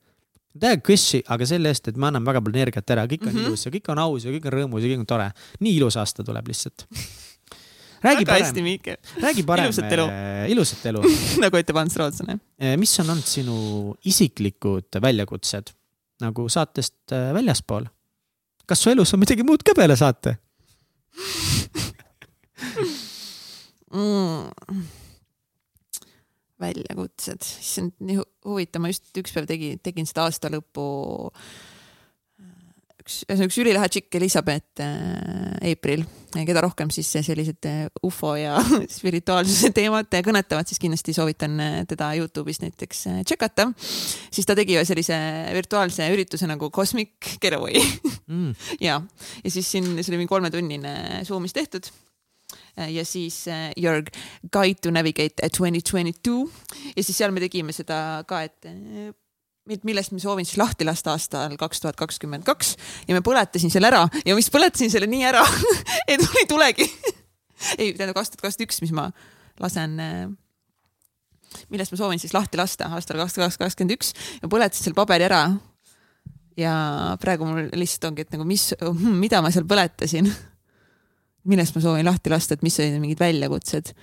täiega 0.56 0.80
kõssi, 0.86 1.20
aga 1.28 1.50
selle 1.50 1.74
eest, 1.74 1.92
et 1.92 2.00
me 2.00 2.08
anname 2.08 2.30
väga 2.30 2.40
palju 2.46 2.56
energiat 2.56 2.94
ära, 2.96 3.04
kõik 3.10 3.26
on 3.26 3.34
mm. 3.34 3.42
-hmm. 3.42 3.52
ilus 3.52 3.66
ja 3.68 3.74
kõik 3.76 3.92
on 3.92 4.00
aus 4.06 4.24
ja 4.24 4.32
kõik 4.32 4.48
on 4.48 4.56
rõõmus 4.56 4.86
ja 4.86 4.94
kõik 4.94 5.04
on 5.04 5.12
tore. 5.12 5.28
nii 5.60 5.76
ilus 5.76 6.00
aasta 6.00 6.24
tuleb 6.24 6.48
lihtsalt. 6.48 6.88
Räägi 8.02 8.26
väga 8.26 8.38
hästi, 8.38 8.64
Mihkel, 8.64 8.96
räägi 9.22 9.44
parem. 9.46 9.70
Ilusat 9.70 9.92
elu.. 9.98 10.08
ilusat 10.54 10.86
elu. 10.92 11.04
nagu 11.44 11.62
ütleb 11.62 11.78
Ants 11.82 11.96
Rootslane. 12.00 12.40
mis 12.80 12.96
on 13.02 13.14
olnud 13.14 13.28
sinu 13.28 13.58
isiklikud 14.08 15.00
väljakutsed 15.02 15.72
nagu 16.22 16.46
saatest 16.52 17.14
äh, 17.14 17.32
väljaspool? 17.34 17.86
kas 18.66 18.82
su 18.84 18.92
elus 18.92 19.12
on 19.14 19.20
midagi 19.20 19.44
muud 19.46 19.64
ka 19.66 19.74
peale 19.76 19.96
saate? 19.98 20.36
mm.. 23.92 24.84
väljakutsed, 26.62 27.42
issand 27.42 27.92
nii 27.98 28.20
hu- 28.20 28.30
huvitav, 28.46 28.84
ma 28.84 28.92
just 28.92 29.10
üks 29.18 29.34
päev 29.34 29.48
tegin, 29.50 29.80
tegin 29.82 30.06
seda 30.08 30.28
aasta 30.28 30.50
lõpu. 30.52 30.84
üks, 33.02 33.22
ühesõnaga 33.26 33.50
üks 33.50 33.58
ülilahe 33.62 33.90
tšikk 33.92 34.18
Elizabeth 34.20 34.82
äh, 34.84 35.72
April, 35.72 36.04
keda 36.32 36.62
rohkem 36.64 36.90
siis 36.94 37.10
sellised 37.12 37.68
äh, 37.68 37.84
ufo 38.06 38.34
ja 38.38 38.56
spirituaalsuse 38.96 39.72
teemad 39.76 40.10
kõnetavad, 40.24 40.70
siis 40.70 40.80
kindlasti 40.82 41.14
soovitan 41.16 41.58
äh, 41.62 41.78
teda 41.90 42.12
Youtube'is 42.18 42.62
näiteks 42.62 43.06
tšekata. 43.26 43.68
siis 44.30 44.48
ta 44.48 44.56
tegi 44.58 44.78
ühe 44.78 44.86
sellise 44.88 45.18
virtuaalse 45.56 46.08
ürituse 46.14 46.48
nagu 46.50 46.70
Cosmic 46.70 47.36
Getaway 47.42 47.82
Mm. 48.32 48.54
ja, 48.88 49.00
ja 49.44 49.50
siis 49.50 49.66
siin, 49.68 49.84
see 49.98 50.12
oli 50.12 50.22
mingi 50.22 50.30
kolmetunnine 50.30 51.22
Zoomis 51.26 51.52
tehtud. 51.52 51.90
ja 52.76 53.04
siis 53.04 53.44
Your 53.76 54.02
Guide 54.52 54.80
to 54.80 54.90
Navigate 54.90 55.48
twenty 55.56 55.80
twenty 55.80 56.12
two 56.22 56.48
ja 56.96 57.02
siis 57.02 57.18
seal 57.18 57.32
me 57.32 57.40
tegime 57.40 57.72
seda 57.72 58.24
ka, 58.28 58.42
et 58.42 58.68
millest 59.68 60.12
ma 60.14 60.18
soovin 60.22 60.46
siis 60.46 60.58
lahti 60.58 60.86
lasta 60.86 61.14
aastal 61.14 61.54
kaks 61.60 61.82
tuhat 61.82 61.98
kakskümmend 61.98 62.46
kaks. 62.46 62.74
Ja 63.08 63.16
ma 63.16 63.22
põletasin 63.24 63.70
selle 63.72 63.90
ära. 63.92 64.04
Ja 64.26 64.36
vist 64.38 64.52
põletasin 64.54 64.90
selle 64.92 65.08
nii 65.10 65.26
ära, 65.28 65.42
et 66.10 66.22
mul 66.22 66.40
ei 66.42 66.48
tulegi. 66.50 66.88
ei, 67.80 67.92
tähendab 67.92 68.16
kaks 68.18 68.34
tuhat 68.34 68.46
kakskümmend 68.48 68.68
üks, 68.68 68.82
mis 68.84 68.94
ma 68.96 69.08
lasen 69.62 69.98
äh, 70.02 70.24
millest 71.72 71.92
ma 71.92 72.00
soovin 72.00 72.22
siis 72.22 72.34
lahti 72.34 72.58
lasta 72.60 72.88
aastal 72.96 73.20
kaks 73.22 73.36
tuhat 73.36 73.60
kakskümmend 73.60 73.96
üks. 73.96 74.12
Ja 74.42 74.50
põletasin 74.50 74.88
selle 74.88 74.98
paberi 74.98 75.28
ära. 75.28 75.44
Ja 76.58 76.72
praegu 77.20 77.46
mul 77.48 77.70
lihtsalt 77.78 78.10
ongi, 78.10 78.26
et 78.26 78.34
nagu 78.34 78.44
mis, 78.44 78.72
mida 78.98 79.40
ma 79.44 79.52
seal 79.54 79.64
põletasin, 79.68 80.26
millest 81.50 81.76
ma 81.76 81.84
soovin 81.84 82.08
lahti 82.08 82.32
lasta, 82.32 82.58
et 82.58 82.66
mis 82.66 82.76
olid 82.82 82.98
mingid 83.00 83.22
väljakutsed. 83.22 83.94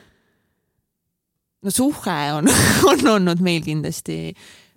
no 1.68 1.76
suhe 1.76 2.18
on, 2.38 2.48
on 2.90 3.14
olnud 3.14 3.44
meil 3.44 3.62
kindlasti 3.66 4.32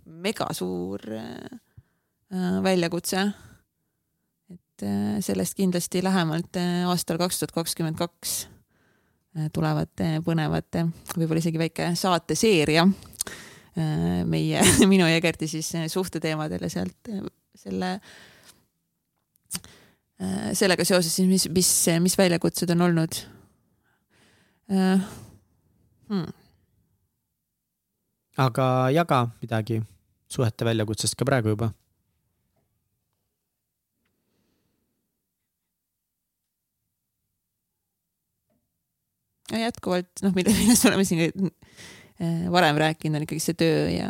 mega 0.07 0.49
suur 0.57 1.01
äh, 1.16 2.62
väljakutse. 2.62 3.27
et 4.53 4.83
äh, 4.83 5.20
sellest 5.20 5.55
kindlasti 5.55 6.03
lähemalt 6.05 6.57
äh, 6.57 6.83
aastal 6.89 7.19
kaks 7.20 7.39
tuhat 7.39 7.53
kakskümmend 7.53 7.99
kaks 7.99 8.49
äh, 9.37 9.49
tulevad 9.53 9.93
äh, 10.01 10.19
põnevad 10.24 10.81
äh,, 10.81 10.91
võib-olla 11.16 11.43
isegi 11.43 11.61
väike 11.61 11.93
saateseeria 11.99 12.87
äh, 12.87 14.23
meie, 14.29 14.65
minu 14.93 15.07
ja 15.09 15.20
Egerti 15.20 15.49
siis 15.49 15.74
äh, 15.79 15.89
suhteteemadel 15.93 16.66
ja 16.66 16.73
sealt 16.73 17.12
äh, 17.12 17.24
selle, 17.55 17.99
sellega 20.55 20.85
seoses 20.87 21.16
siis, 21.16 21.27
mis, 21.29 21.49
mis, 21.51 21.70
mis 22.01 22.15
väljakutsed 22.19 22.70
on 22.73 22.85
olnud 22.87 23.16
hmm.? 26.09 26.41
Aga 28.39 28.67
jaga 28.95 29.27
midagi 29.43 29.83
suhete 30.33 30.65
väljakutsest 30.65 31.19
ka 31.19 31.29
praegu 31.29 31.57
juba. 31.57 31.73
ja 39.53 39.67
jätkuvalt 39.67 40.23
noh, 40.25 40.33
mille, 40.33 40.53
millest 40.57 40.85
me 40.85 40.91
oleme 40.91 41.05
siin 41.05 41.51
äh, 42.23 42.47
varem 42.53 42.79
rääkinud, 42.81 43.19
on 43.19 43.27
ikkagi 43.27 43.43
see 43.43 43.59
töö 43.59 43.83
ja 43.93 44.09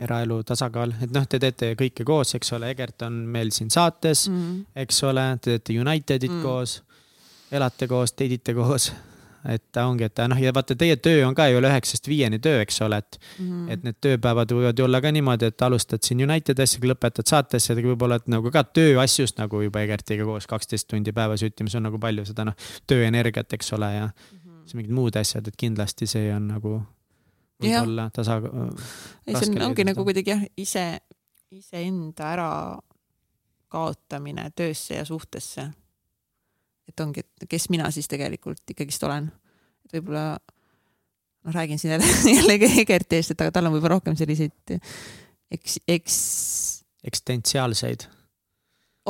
eraelu 0.00 0.40
tasakaal, 0.48 0.94
et 1.04 1.12
noh, 1.14 1.26
te 1.28 1.38
teete 1.42 1.74
kõike 1.78 2.06
koos, 2.08 2.34
eks 2.38 2.54
ole, 2.56 2.72
Egert 2.74 3.04
on 3.06 3.20
meil 3.30 3.52
siin 3.54 3.70
saates, 3.70 4.26
mm, 4.30 4.72
eks 4.82 5.02
ole, 5.06 5.26
te 5.38 5.58
teete 5.58 5.76
Unitedit 5.80 6.32
Mm. 6.32 6.38
mm. 6.38 6.42
koos, 6.42 6.82
elate 7.52 7.88
koos, 7.90 8.14
date 8.16 8.40
ite 8.40 8.54
koos, 8.56 8.90
et 9.48 9.76
ongi, 9.80 10.04
et 10.04 10.20
noh, 10.28 10.40
ja 10.40 10.52
vaata, 10.54 10.76
teie 10.76 10.96
töö 11.00 11.22
on 11.26 11.34
ka 11.36 11.46
ju 11.48 11.60
üheksast 11.62 12.08
viieni 12.08 12.40
töö, 12.42 12.60
eks 12.64 12.80
ole, 12.84 12.98
et 13.00 13.18
mm. 13.38 13.68
et 13.72 13.86
need 13.86 13.98
tööpäevad 14.04 14.52
võivad 14.52 14.78
ju 14.78 14.84
olla 14.84 15.00
ka 15.00 15.12
niimoodi, 15.14 15.48
et 15.52 15.64
alustad 15.64 16.04
siin 16.04 16.20
Unitedi 16.26 16.64
asjaga, 16.64 16.90
lõpetad 16.92 17.32
saate 17.32 17.60
asjadega, 17.60 17.92
võib-olla, 17.94 18.20
et 18.20 18.28
nagu 18.32 18.52
ka 18.52 18.64
tööasjust 18.68 19.40
nagu 19.40 19.62
juba 19.64 19.84
Egertiga 19.86 20.28
koos 20.28 20.48
kaksteist 20.50 20.90
tundi 20.92 21.14
päevas 21.16 21.44
ütlemas 21.46 21.76
on 21.78 21.88
nagu 21.88 22.00
palju 22.02 22.26
seda 22.28 22.50
noh, 22.50 22.70
tööenergiat, 22.90 23.56
eks 23.56 23.72
ole, 23.78 23.92
ja 23.94 24.06
mm 24.06 24.12
-hmm. 24.12 24.62
siis 24.64 24.78
mingid 24.80 24.96
muud 25.00 25.16
asjad, 25.16 25.48
et 25.48 25.56
kindlasti 25.56 26.06
see 26.10 26.34
on 26.34 26.48
nagu 26.48 26.76
võib-olla 27.62 28.10
tasa. 28.12 28.40
ei, 29.26 29.34
see 29.34 29.54
on, 29.54 29.62
ongi 29.70 29.84
nagu 29.88 30.04
kuidagi 30.04 30.30
jah, 30.30 30.46
ise, 30.56 30.86
iseenda 31.50 32.32
ära 32.32 32.52
kaotamine 33.70 34.50
töösse 34.56 34.94
ja 34.94 35.04
suhtesse 35.04 35.70
et 36.90 37.04
ongi, 37.04 37.22
et 37.22 37.48
kes 37.50 37.68
mina 37.72 37.90
siis 37.94 38.08
tegelikult 38.10 38.74
ikkagist 38.74 39.02
olen. 39.08 39.30
et 39.86 39.98
võib-olla 39.98 40.24
noh, 40.36 41.54
räägin 41.54 41.80
siin 41.80 41.96
jälle, 41.96 42.06
jällegi 42.38 42.72
Egerti 42.84 43.20
eest, 43.20 43.34
et 43.34 43.44
aga 43.46 43.54
tal 43.54 43.70
on 43.70 43.76
võib-olla 43.76 43.98
rohkem 43.98 44.18
selliseid 44.18 44.78
eks, 45.50 45.78
eks. 45.88 46.16
eksistentsiaalseid. 47.04 48.06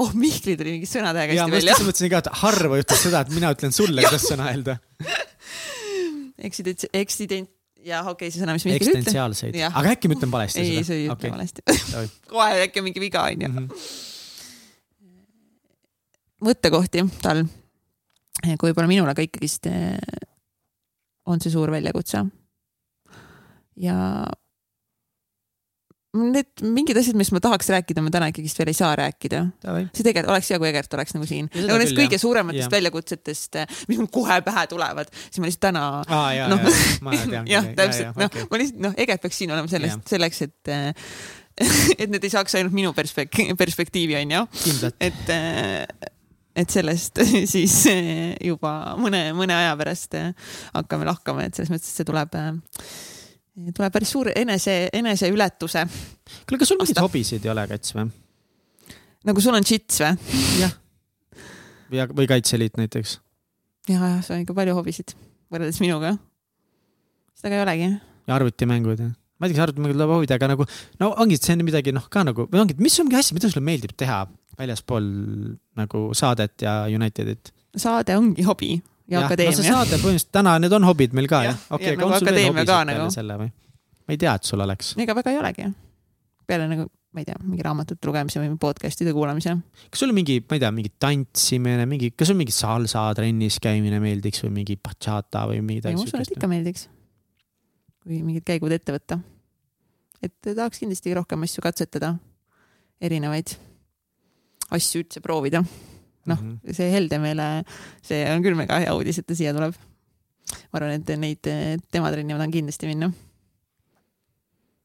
oh, 0.01 0.13
Mihkli 0.15 0.57
tuli 0.57 0.77
mingi 0.79 0.89
sõnatähega 0.89 1.37
hästi 1.37 1.57
välja. 1.57 1.79
ma 1.79 1.89
mõtlesin 1.89 2.13
ka, 2.13 2.23
et 2.25 2.29
harva 2.43 2.81
juhtub 2.81 3.01
seda, 3.05 3.25
et 3.25 3.33
mina 3.35 3.53
ütlen 3.55 3.75
sulle, 3.77 4.05
kuidas 4.07 4.27
sõna 4.29 4.51
öelda. 4.53 4.79
Eksident-, 6.49 6.89
eksident-, 6.97 7.53
jah, 7.85 8.07
okei 8.09 8.29
okay,, 8.29 8.33
see 8.33 8.41
sõna, 8.41 8.57
mis 8.57 8.65
Mihkel 8.65 8.81
eksistentsiaalseid, 8.81 9.59
aga 9.69 9.93
äkki 9.93 10.09
ma 10.09 10.17
ütlen 10.17 10.33
valesti 10.33 10.63
seda? 10.63 10.79
ei, 10.79 10.87
sa 10.87 10.97
ei 10.97 11.05
ütle 11.05 11.17
okay. 11.17 11.33
valesti 11.35 11.61
kohe 12.33 12.63
äkki 12.65 12.81
on 12.81 12.87
mingi 12.89 13.03
viga, 13.03 13.27
onju. 13.29 13.51
Mhm. 13.51 13.65
mõttekohti 16.49 17.05
tal 17.21 17.45
kui 18.41 18.71
võib-olla 18.71 18.91
minule 18.91 19.15
ka 19.17 19.25
ikkagist 19.25 19.69
eh, 19.71 19.97
on 21.31 21.43
see 21.43 21.53
suur 21.53 21.73
väljakutse. 21.73 22.25
ja 23.81 23.97
need 26.11 26.63
mingid 26.67 26.99
asjad, 26.99 27.15
mis 27.19 27.31
ma 27.31 27.39
tahaks 27.43 27.69
rääkida, 27.71 28.03
ma 28.03 28.11
täna 28.11 28.31
ikkagist 28.33 28.59
veel 28.59 28.73
ei 28.73 28.77
saa 28.77 28.91
rääkida. 28.99 29.45
see 29.63 30.03
tegelikult 30.03 30.33
oleks 30.35 30.51
hea, 30.51 30.59
kui 30.59 30.69
Egert 30.71 30.95
oleks 30.99 31.15
nagu 31.15 31.29
siin. 31.29 31.51
nagu 31.55 31.77
nendest 31.77 31.99
kõige 31.99 32.19
jah. 32.19 32.25
suurematest 32.25 32.67
ja. 32.67 32.71
väljakutsetest, 32.73 33.61
eh, 33.63 33.77
mis 33.91 34.01
mul 34.01 34.11
kohe 34.13 34.41
pähe 34.47 34.67
tulevad, 34.71 35.13
siis 35.29 35.39
ma 35.43 35.51
lihtsalt 35.51 35.67
täna 35.69 35.85
noh, 36.51 36.65
jah, 37.55 37.69
täpselt, 37.79 38.19
noh, 38.19 38.41
ma 38.51 38.63
lihtsalt, 38.63 38.81
noh, 38.89 38.97
Egert 38.99 39.23
peaks 39.23 39.39
siin 39.43 39.55
olema 39.55 39.71
sellest, 39.71 40.03
selleks, 40.11 40.43
et 40.49 40.73
eh, 40.75 41.13
et 42.01 42.09
need 42.11 42.25
ei 42.25 42.33
saaks 42.33 42.59
ainult 42.59 42.75
minu 42.75 42.95
perspek-, 42.97 43.45
perspektiivi, 43.59 44.19
onju. 44.25 44.47
et 44.99 45.35
et 46.57 46.73
sellest 46.73 47.21
siis 47.53 47.77
eh, 47.91 48.35
juba 48.45 48.97
mõne, 49.01 49.31
mõne 49.37 49.57
aja 49.57 49.77
pärast 49.79 50.17
eh, 50.19 50.33
hakkame 50.75 51.07
lahkama, 51.09 51.47
et 51.47 51.57
selles 51.57 51.73
mõttes, 51.73 51.91
et 51.91 52.01
see 52.01 52.09
tuleb, 52.09 52.35
eh, 52.41 53.71
tuleb 53.77 53.95
päris 53.95 54.13
suur 54.15 54.33
enese, 54.35 54.83
eneseületuse. 54.97 55.87
kuule, 56.47 56.61
kas 56.61 56.73
sul 56.73 56.81
mingeid 56.81 57.03
hobisid 57.03 57.47
ei 57.47 57.55
ole, 57.55 57.67
Kats 57.71 57.95
või? 57.97 58.11
nagu 59.29 59.45
sul 59.45 59.57
on 59.57 59.67
džits 59.67 60.03
või? 60.03 60.35
jah. 60.63 60.77
ja, 62.01 62.09
või 62.11 62.29
Kaitseliit 62.31 62.81
näiteks. 62.81 63.19
ja, 63.89 64.01
jah, 64.01 64.21
sul 64.27 64.39
on 64.39 64.45
ikka 64.45 64.57
palju 64.59 64.77
hobisid 64.79 65.15
võrreldes 65.51 65.81
minuga. 65.83 66.17
seda 67.39 67.55
ka 67.55 67.61
ei 67.61 67.67
olegi. 67.67 67.91
ja 68.27 68.39
arvutimängud 68.39 69.07
ja 69.07 69.11
ma 69.41 69.49
ei 69.49 69.55
tea, 69.55 69.57
kas 69.57 69.69
arvutimängud 69.69 70.03
läheb 70.03 70.19
huvida, 70.19 70.37
aga 70.37 70.51
nagu 70.53 70.67
no 71.01 71.15
ongi, 71.23 71.39
see 71.41 71.55
on 71.55 71.65
midagi 71.65 71.95
noh, 71.97 72.11
ka 72.13 72.27
nagu 72.27 72.51
või 72.51 72.65
ongi, 72.65 72.77
mis 72.83 72.99
on 73.01 73.09
mingi 73.09 73.23
asi, 73.23 73.37
mida 73.39 73.49
sulle 73.49 73.65
meeldib 73.65 73.95
teha 73.97 74.25
väljaspool 74.61 75.09
nagu 75.81 76.05
saadet 76.17 76.63
ja 76.67 76.83
Unitedit? 76.93 77.53
saade 77.77 78.17
ongi 78.19 78.45
hobi 78.47 78.73
ja, 79.11 79.21
ja 79.21 79.27
akadeemia. 79.27 79.57
no 79.57 79.63
see 79.63 79.73
saade 79.73 79.99
põhimõtteliselt 79.99 80.33
täna, 80.35 80.57
need 80.63 80.75
on 80.75 80.87
hobid 80.87 81.17
meil 81.17 81.29
ka 81.31 81.43
jah? 81.47 81.59
okei, 81.71 81.95
aga 81.95 82.01
nagu 82.03 82.15
on 82.15 82.19
sul 82.19 82.31
veel 82.31 82.49
hobisid 82.49 82.71
peale 82.71 82.95
nagu. 82.95 83.11
selle 83.15 83.37
või? 83.41 83.53
ma 84.07 84.17
ei 84.17 84.21
tea, 84.21 84.35
et 84.39 84.49
sul 84.49 84.65
oleks. 84.65 84.95
ega 85.01 85.17
väga 85.19 85.35
ei 85.35 85.41
olegi. 85.41 85.69
peale 86.51 86.69
nagu, 86.71 86.87
ma 87.15 87.23
ei 87.23 87.29
tea, 87.29 87.39
mingi 87.45 87.67
raamatute 87.67 88.11
lugemise 88.11 88.43
või 88.43 88.55
podcast'ide 88.63 89.15
kuulamise. 89.17 89.57
kas 89.91 90.05
sul 90.05 90.15
mingi, 90.17 90.41
ma 90.47 90.59
ei 90.59 90.65
tea, 90.65 90.73
mingi 90.77 90.93
tantsimine, 91.07 91.89
mingi, 91.91 92.13
kas 92.15 92.33
sul 92.33 92.39
mingi 92.39 92.55
salsa 92.55 93.09
trennis 93.19 93.61
käimine 93.63 94.03
meeldiks 94.03 94.45
või 94.47 94.55
mingi 94.61 94.79
bachata 94.83 95.47
või 95.51 95.63
midagi 95.65 95.99
siukest? 95.99 96.17
ma 96.17 96.25
usun, 96.25 96.27
et 96.27 96.39
ikka 96.39 96.51
meeldiks. 96.51 96.87
kui 98.05 98.23
mingid 98.27 98.47
käigud 98.47 98.75
ette 98.75 98.99
võtta. 98.99 99.21
et 100.23 100.39
tahaks 100.53 100.83
kindlasti 100.83 101.17
rohkem 101.19 101.49
asju 101.49 101.67
katsetada, 101.67 102.15
erinevaid 103.01 103.57
asju 104.77 105.05
üldse 105.05 105.23
proovida. 105.25 105.65
noh 106.31 106.37
mm 106.41 106.59
-hmm., 106.61 106.75
see 106.77 106.91
Heldemeele, 106.93 107.49
see 108.05 108.21
on 108.31 108.45
küll 108.45 108.59
mega 108.59 108.79
hea 108.83 108.93
uudis, 108.95 109.19
et 109.19 109.27
ta 109.27 109.35
siia 109.35 109.55
tuleb. 109.57 109.75
ma 110.73 110.81
arvan, 110.81 110.97
et 110.99 111.13
neid 111.19 111.51
tema 111.91 112.11
trenni 112.11 112.35
ma 112.35 112.41
tahan 112.43 112.55
kindlasti 112.55 112.87
minna 112.91 113.13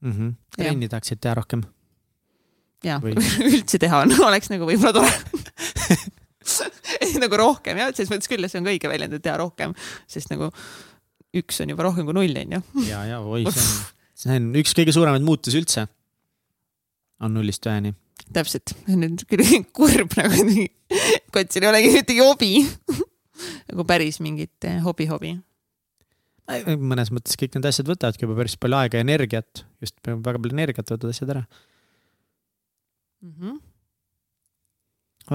mm. 0.01 0.11
-hmm. 0.11 0.35
trenni 0.57 0.89
tahaksid 0.89 1.19
teha 1.21 1.35
rohkem? 1.35 1.63
jaa 2.83 2.99
Või... 3.03 3.15
üldse 3.55 3.79
teha 3.81 4.03
on, 4.05 4.13
oleks 4.29 4.51
nagu 4.53 4.67
võib-olla 4.69 4.93
tore 4.93 5.13
nagu 7.23 7.39
rohkem 7.39 7.79
jah, 7.81 7.91
selles 7.95 8.11
mõttes 8.13 8.29
küll, 8.31 8.47
see 8.49 8.61
on 8.61 8.67
ka 8.67 8.73
õige 8.73 8.91
väljend, 8.91 9.17
et 9.17 9.23
teha 9.25 9.37
rohkem, 9.41 9.73
sest 10.11 10.31
nagu 10.33 10.51
üks 11.35 11.59
on 11.63 11.73
juba 11.73 11.87
rohkem 11.87 12.07
kui 12.07 12.15
null, 12.15 12.41
onju. 12.43 12.61
ja, 12.87 13.03
ja 13.09 13.19
oi, 13.21 13.45
see 13.49 13.63
on, 13.63 13.85
see 14.21 14.39
on 14.39 14.49
üks 14.61 14.75
kõige 14.77 14.95
suuremaid 14.95 15.25
muutusi 15.25 15.59
üldse. 15.61 15.87
On 17.23 17.37
nullist 17.37 17.65
üheni 17.69 17.93
täpselt, 18.33 18.73
nüüd 18.89 19.23
küll 19.29 19.43
kurb 19.77 20.15
nagu, 20.19 20.65
kotsil 21.33 21.65
ei 21.65 21.71
olegi 21.71 21.91
ühtegi 21.93 22.23
hobi 22.23 22.51
nagu 23.69 23.85
päris 23.87 24.21
mingit 24.23 24.67
eh, 24.67 24.79
hobi-hobi. 24.83 25.35
mõnes 26.79 27.11
mõttes 27.13 27.37
kõik 27.39 27.57
need 27.57 27.67
asjad 27.69 27.89
võtavadki 27.89 28.25
juba 28.25 28.37
päris 28.39 28.57
palju 28.61 28.79
aega 28.79 28.99
ja 28.99 29.05
energiat, 29.05 29.65
just 29.83 29.97
väga 30.05 30.37
palju 30.37 30.53
energiat 30.53 30.91
võtavad 30.93 31.15
asjad 31.15 31.33
ära 31.35 31.43
mm. 33.21 33.33
-hmm. 33.33 33.59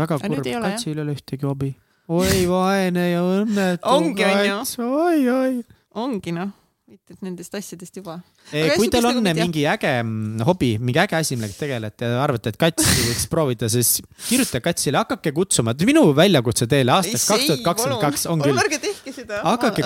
väga 0.01 0.20
kurb, 0.23 0.52
katsil 0.66 0.97
ei 0.97 1.05
ole 1.05 1.19
ühtegi 1.19 1.48
hobi. 1.48 1.74
oi, 2.09 2.47
vaene 2.51 3.11
ja 3.11 3.27
õnnetu 3.27 4.01
kats, 4.16 4.78
oi, 4.78 5.28
oi. 5.28 5.52
ongi 5.94 6.35
noh 6.39 6.60
mitte 6.91 7.15
nendest 7.23 7.55
asjadest 7.55 7.99
juba. 8.01 8.17
kui 8.51 8.89
teil 8.91 9.05
on 9.07 9.21
nagu 9.23 9.35
mingi 9.39 9.62
äge 9.71 9.93
mm, 10.03 10.41
hobi, 10.49 10.73
mingi 10.83 10.99
äge 10.99 11.19
asi, 11.21 11.37
millega 11.39 11.55
tegelete 11.55 12.09
ja 12.11 12.23
arvate, 12.25 12.51
et 12.51 12.59
katsi 12.59 13.05
võiks 13.07 13.27
proovida, 13.31 13.69
siis 13.71 14.01
kirjutage 14.27 14.62
katsile, 14.65 14.99
hakake 14.99 15.31
kutsuma, 15.37 15.75
minu 15.87 16.09
väljakutse 16.17 16.67
teile 16.71 16.97
aastaks 16.97 17.29
kaks 17.31 17.47
tuhat 17.47 17.62
kakskümmend 17.69 18.03
kaks 18.03 18.27
on 18.33 18.43
küll. 18.43 18.59
ärge 18.59 18.81
tehke 18.83 19.15
seda. 19.15 19.39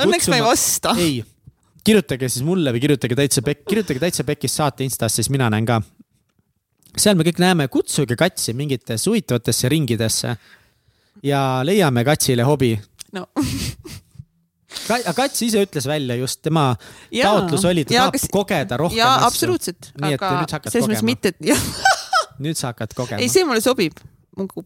Õnneks 0.06 0.30
ma 0.32 0.38
ei 0.38 0.46
vasta. 0.46 0.94
ei, 1.04 1.18
kirjutage 1.84 2.30
siis 2.32 2.46
mulle 2.46 2.72
või 2.72 2.80
kirjutage 2.86 3.18
täitsa 3.20 3.44
pekk, 3.44 3.66
kirjutage 3.68 4.00
täitsa 4.06 4.24
pekis 4.30 4.56
saate 4.62 4.88
Instasse, 4.88 5.20
siis 5.20 5.28
mina 5.34 5.50
näen 5.52 5.68
ka. 5.68 5.82
seal 6.96 7.20
me 7.20 7.26
kõik 7.28 7.42
näeme, 7.42 7.68
kutsuge 7.68 8.16
katsi 8.16 8.56
mingitesse 8.56 9.12
huvitavatesse 9.12 9.68
ringidesse 9.76 10.32
ja 11.26 11.44
leiame 11.68 12.06
katsile 12.08 12.48
hobi. 12.48 12.72
no 13.12 13.28
Kats 15.14 15.44
ise 15.46 15.62
ütles 15.64 15.86
välja 15.88 16.16
just, 16.20 16.42
tema 16.44 16.72
ja, 17.10 17.28
taotlus 17.28 17.64
oli, 17.68 17.86
ta 17.88 17.96
tahab 17.96 18.16
kas... 18.16 18.26
kogeda 18.32 18.78
rohkem 18.80 18.98
ja, 19.00 19.12
asju. 19.16 19.28
absoluutselt, 19.30 19.92
aga 20.00 20.34
selles 20.68 20.88
mõttes 20.90 21.06
mitte, 21.06 21.34
et 21.34 21.40
nüüd 22.44 22.58
sa 22.58 22.72
hakkad 22.72 22.96
kogema. 22.96 23.22
ei, 23.22 23.30
see 23.32 23.46
mulle 23.46 23.62
sobib 23.64 24.00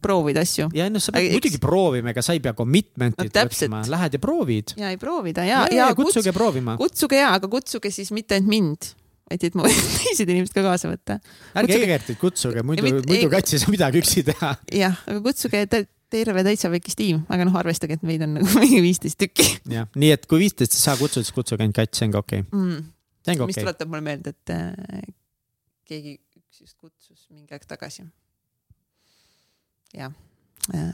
proovida 0.01 0.43
asju. 0.45 0.69
ja 0.77 0.89
noh, 0.93 1.03
sa 1.03 1.13
pead 1.15 1.35
muidugi 1.35 1.59
eks... 1.59 1.63
proovima, 1.63 2.13
ega 2.15 2.25
sa 2.25 2.37
ei 2.37 2.41
pea 2.45 2.55
commitment'it 2.57 3.35
no, 3.35 3.45
võtma, 3.51 3.83
lähed 3.93 4.17
ja 4.17 4.23
proovid. 4.23 4.73
ja 4.81 4.93
ei 4.95 5.01
proovida 5.01 5.45
ja, 5.45 5.67
ja, 5.67 5.75
ja, 5.75 5.91
ja 5.91 5.99
kutsuge 5.99 6.31
kuts... 6.31 6.39
proovima. 6.39 6.79
kutsuge 6.81 7.21
ja, 7.21 7.35
aga 7.37 7.51
kutsuge 7.53 7.93
siis 7.95 8.11
mitte 8.17 8.39
ainult 8.39 8.53
mind, 8.55 8.89
vaid 9.29 9.45
et 9.51 9.59
ma 9.59 9.65
võin 9.69 9.85
teised 9.99 10.33
inimesed 10.33 10.57
ka 10.57 10.65
kaasa 10.65 10.93
võtta. 10.93 11.19
ärge. 11.61 11.79
Egertit 11.85 12.21
kutsuge, 12.21 12.65
muidu, 12.65 12.89
muidu 13.05 13.31
kats 13.33 13.57
ei 13.57 13.63
saa 13.63 13.75
midagi 13.75 14.03
üksi 14.03 14.25
teha. 14.31 14.57
jah, 14.81 15.01
aga 15.07 15.21
kutsuge 15.27 15.67
terve 16.13 16.45
täitsa 16.47 16.71
väikes 16.73 16.97
tiim, 16.99 17.25
aga 17.33 17.47
noh, 17.49 17.57
arvestage, 17.61 17.99
et 17.99 18.07
meid 18.07 18.23
on 18.25 18.39
nagu 18.39 18.53
mingi 18.63 18.81
viisteist 18.85 19.19
tükki. 19.21 19.49
jah, 19.73 19.89
nii 19.99 20.13
et 20.17 20.29
kui 20.31 20.43
viisteist 20.45 20.77
ei 20.77 20.85
saa 20.85 20.97
kutsuda, 21.01 21.27
siis 21.27 21.37
kutsuge 21.37 21.65
ainult 21.65 21.77
katt, 21.79 21.95
see 21.99 22.09
on 22.09 22.15
ka 22.17 22.23
okei 22.25 22.45
okay. 22.45 22.61
mm.. 22.61 22.87
see 23.25 23.35
on 23.35 23.43
ka 23.43 23.49
okei 23.49 23.53
okay.. 23.53 23.53
mis 23.53 23.61
tuletab 23.67 23.93
mulle 23.93 24.07
meelde, 24.07 24.33
et 24.37 24.55
äh, 24.55 25.03
keegi 25.89 26.17
üks 26.39 26.65
just 26.65 26.79
kutsus 26.79 27.29
mingi 27.33 27.55
aeg 27.57 27.69
tagasi. 27.69 28.07
jah 29.97 30.13
äh,. 30.75 30.91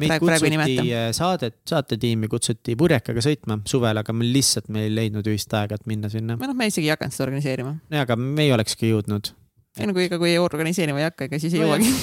meid 0.00 0.16
kutsuti 0.22 0.78
äh, 0.86 1.10
saadet, 1.16 1.60
saatetiimi 1.68 2.30
kutsuti 2.32 2.76
purjekaga 2.80 3.24
sõitma 3.24 3.60
suvel, 3.68 4.00
aga 4.00 4.16
me 4.16 4.28
lihtsalt, 4.28 4.70
me 4.72 4.86
ei 4.86 4.94
leidnud 4.94 5.28
ühist 5.32 5.52
aega, 5.56 5.80
et 5.80 5.88
minna 5.90 6.12
sinna. 6.12 6.38
või 6.40 6.52
noh, 6.52 6.58
me 6.58 6.70
isegi 6.70 6.90
ei 6.90 6.96
hakanud 6.96 7.16
seda 7.16 7.28
organiseerima. 7.30 7.76
jaa, 7.88 8.08
aga 8.08 8.20
me 8.20 8.48
ei 8.48 8.56
olekski 8.56 8.92
jõudnud. 8.92 9.32
ei 9.80 9.88
no 9.88 9.96
kui, 9.96 10.10
kui 10.20 10.36
organiseerima 10.40 11.00
ei 11.00 11.08
hakka, 11.08 11.30
ega 11.30 11.40
siis 11.40 11.56
ei 11.56 11.64
no, 11.64 11.70
jõuagi 11.70 11.94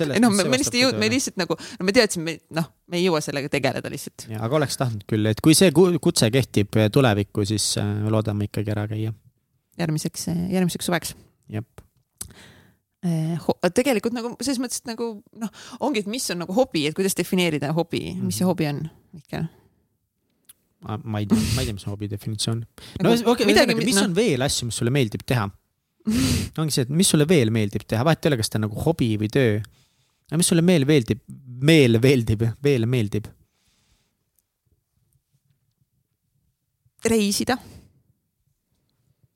ei 0.00 0.22
noh, 0.22 0.32
me, 0.32 0.46
me 0.48 0.58
lihtsalt 0.60 0.78
ei 0.78 0.84
jõudnud, 0.84 1.00
me 1.02 1.10
lihtsalt 1.12 1.38
nagu, 1.40 1.56
no 1.78 1.86
me 1.88 1.94
teadsime, 1.96 2.36
noh, 2.56 2.68
me 2.90 3.00
ei 3.00 3.06
jõua 3.06 3.20
sellega 3.24 3.50
tegeleda 3.52 3.92
lihtsalt. 3.92 4.26
aga 4.38 4.58
oleks 4.58 4.80
tahtnud 4.80 5.06
küll, 5.10 5.28
et 5.30 5.42
kui 5.44 5.56
see 5.58 5.72
kutse 5.74 6.30
kehtib 6.34 6.80
tulevikku, 6.94 7.46
siis 7.48 7.72
äh, 7.82 7.92
loodame 8.12 8.48
ikkagi 8.50 8.74
ära 8.74 8.86
käia. 8.90 9.14
järgmiseks, 9.80 10.28
järgmiseks 10.52 10.90
suveks. 10.90 11.16
jep 11.52 11.82
eh, 13.06 13.48
tegelikult 13.74 14.14
nagu 14.16 14.34
selles 14.40 14.60
mõttes, 14.62 14.82
et 14.82 14.92
nagu 14.92 15.14
noh, 15.42 15.64
ongi, 15.80 16.04
et 16.04 16.10
mis 16.10 16.28
on 16.34 16.44
nagu 16.44 16.54
hobi, 16.56 16.86
et 16.88 16.96
kuidas 16.96 17.18
defineerida 17.18 17.72
hobi, 17.76 18.06
mis 18.20 18.38
see 18.38 18.46
mhm. 18.46 18.52
hobi 18.52 18.70
on, 18.70 18.86
Mihkel? 19.16 19.50
ma 20.82 21.20
ei 21.20 21.26
tea, 21.30 21.38
ma 21.54 21.62
ei 21.62 21.68
tea, 21.68 21.76
mis 21.76 21.86
on 21.86 21.94
hobi 21.94 22.08
definitsioon. 22.10 22.62
no 22.62 23.02
Nagu 23.02 23.18
okei 23.20 23.44
okay,, 23.44 23.46
midagi, 23.46 23.76
mis 23.78 23.98
noh. 23.98 24.08
on 24.08 24.16
veel 24.16 24.42
asju, 24.42 24.68
mis 24.68 24.80
sulle 24.80 24.94
meeldib 24.94 25.22
teha? 25.26 25.46
ongi 26.58 26.74
see, 26.74 26.86
et 26.86 26.92
mis 26.94 27.12
sulle 27.12 27.26
veel 27.30 27.52
meeldib 27.54 27.86
teha, 27.88 28.02
vahet 28.06 28.24
ei 28.24 28.32
ole, 28.32 28.40
kas 28.40 28.50
ta 28.50 28.58
on 28.58 28.66
nagu 28.66 28.86
hobi 28.86 29.12
või 29.20 29.30
töö. 29.32 29.60
Aga 30.32 30.40
mis 30.40 30.48
sulle 30.48 30.64
meel 30.64 30.86
meeldib, 30.88 31.20
meel 31.60 31.98
meeldib, 32.00 32.46
veel 32.64 32.88
meeldib? 32.88 33.28
reisida, 37.04 37.56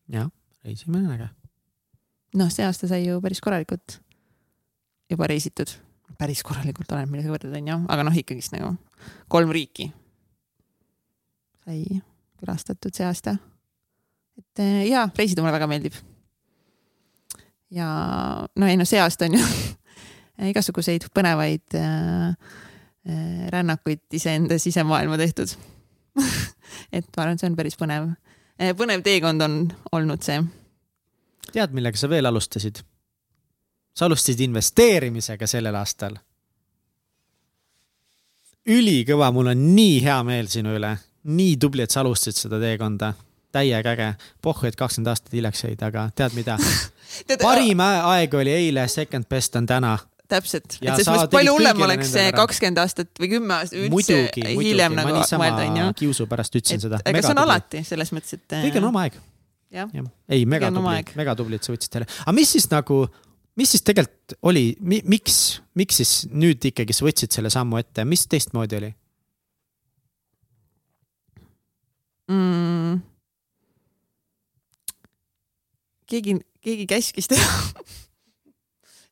jah, 0.09 0.31
reisimine 0.65 1.03
on 1.03 1.15
äge. 1.17 1.29
noh, 2.41 2.49
see 2.55 2.65
aasta 2.65 2.89
sai 2.89 3.03
ju 3.03 3.21
päris 3.21 3.43
korralikult 3.45 3.99
juba 5.11 5.29
reisitud, 5.29 5.75
päris 6.17 6.45
korralikult 6.47 6.95
oleneb, 6.95 7.13
millega 7.13 7.35
võrdled 7.35 7.59
onju, 7.61 7.81
aga 7.93 8.07
noh, 8.07 8.19
ikkagist 8.23 8.55
nagu 8.55 8.73
kolm 9.29 9.53
riiki 9.53 9.91
sai 11.67 12.01
külastatud 12.41 12.95
see 12.95 13.07
aasta. 13.07 13.37
et 14.39 14.63
eh, 14.63 14.85
jaa, 14.93 15.11
reisida 15.19 15.43
mulle 15.43 15.59
väga 15.59 15.69
meeldib. 15.69 15.99
ja 17.71 17.91
no 18.57 18.71
ei 18.71 18.79
no 18.79 18.89
see 18.89 19.03
aasta 19.03 19.27
on 19.27 19.37
ju 19.41 19.43
igasuguseid 20.39 21.09
põnevaid 21.15 21.79
äh, 21.79 22.29
äh, 23.09 23.49
rännakuid 23.55 24.05
iseenda 24.13 24.59
sisemaailma 24.59 25.19
tehtud. 25.19 25.57
et 26.97 27.09
ma 27.17 27.23
arvan, 27.23 27.35
et 27.35 27.41
see 27.41 27.51
on 27.51 27.57
päris 27.57 27.77
põnev. 27.81 28.13
põnev 28.77 29.03
teekond 29.05 29.43
on 29.45 29.59
olnud 29.93 30.23
see 30.25 30.41
tead, 31.53 31.75
millega 31.77 31.99
sa 31.99 32.09
veel 32.11 32.27
alustasid? 32.27 32.83
sa 33.97 34.05
alustasid 34.07 34.41
investeerimisega 34.45 35.47
sellel 35.49 35.77
aastal. 35.79 36.19
ülikõva, 38.67 39.31
mul 39.33 39.53
on 39.55 39.63
nii 39.77 40.01
hea 40.05 40.19
meel 40.27 40.51
sinu 40.53 40.75
üle, 40.77 40.91
nii 41.31 41.55
tubli, 41.63 41.85
et 41.87 41.95
sa 41.95 42.03
alustasid 42.03 42.47
seda 42.47 42.61
teekonda. 42.61 43.15
täiega 43.53 43.95
äge, 43.95 44.09
pohhu, 44.43 44.67
et 44.67 44.77
kakskümmend 44.77 45.09
aastat 45.09 45.33
hiljaks 45.33 45.65
jäid, 45.65 45.83
aga 45.83 46.11
tead 46.15 46.35
mida, 46.37 46.59
parim 47.47 47.81
ä- 47.81 48.05
aeg 48.13 48.35
oli 48.35 48.53
eile, 48.53 48.89
second 48.89 49.25
best 49.31 49.57
on 49.57 49.67
täna. 49.67 49.99
täpselt, 50.31 50.79
Ja 50.81 50.95
et 50.95 51.03
selles 51.03 51.23
mõttes 51.23 51.33
palju 51.35 51.55
hullem 51.57 51.83
oleks 51.87 52.11
see 52.15 52.33
kakskümmend 52.37 52.81
aastat 52.83 53.23
või 53.23 53.31
kümme 53.37 53.57
aastat 53.61 53.79
üldse 53.79 53.93
muidugi, 53.95 54.43
muidugi, 54.43 54.69
hiljem 54.71 54.97
ma 54.97 55.07
nagu 55.07 55.23
mõelda, 55.43 55.65
onju. 55.71 55.87
kiusu 56.03 56.27
pärast 56.31 56.59
ütlesin 56.59 56.83
seda. 56.83 57.01
ega 57.07 57.23
see 57.25 57.35
on 57.35 57.43
alati 57.45 57.83
selles 57.87 58.13
mõttes, 58.17 58.37
et. 58.39 58.47
kõigil 58.57 58.83
on 58.83 58.91
oma 58.91 59.07
aeg. 59.07 59.21
jah, 59.77 59.95
ei, 60.29 60.45
mega 60.49 60.71
on 60.73 60.83
oma 60.83 60.93
tubli 60.93 61.03
aeg., 61.03 61.15
mega 61.23 61.37
tubli, 61.39 61.61
et 61.61 61.69
sa 61.69 61.75
võtsid 61.75 61.99
selle, 61.99 62.11
aga 62.25 62.37
mis 62.37 62.55
siis 62.57 62.69
nagu, 62.73 63.01
mis 63.61 63.75
siis 63.77 63.87
tegelikult 63.87 64.37
oli, 64.51 64.67
miks, 64.83 65.41
miks 65.79 66.03
siis 66.03 66.15
nüüd 66.33 66.71
ikkagi 66.73 66.97
sa 66.97 67.07
võtsid 67.07 67.39
selle 67.39 67.53
sammu 67.53 67.83
ette, 67.83 68.07
mis 68.09 68.27
teistmoodi 68.31 68.81
oli? 68.81 68.95
mm.. 72.33 72.99
keegi, 76.11 76.41
keegi 76.65 76.91
käskis 76.91 77.31
teha. 77.31 77.55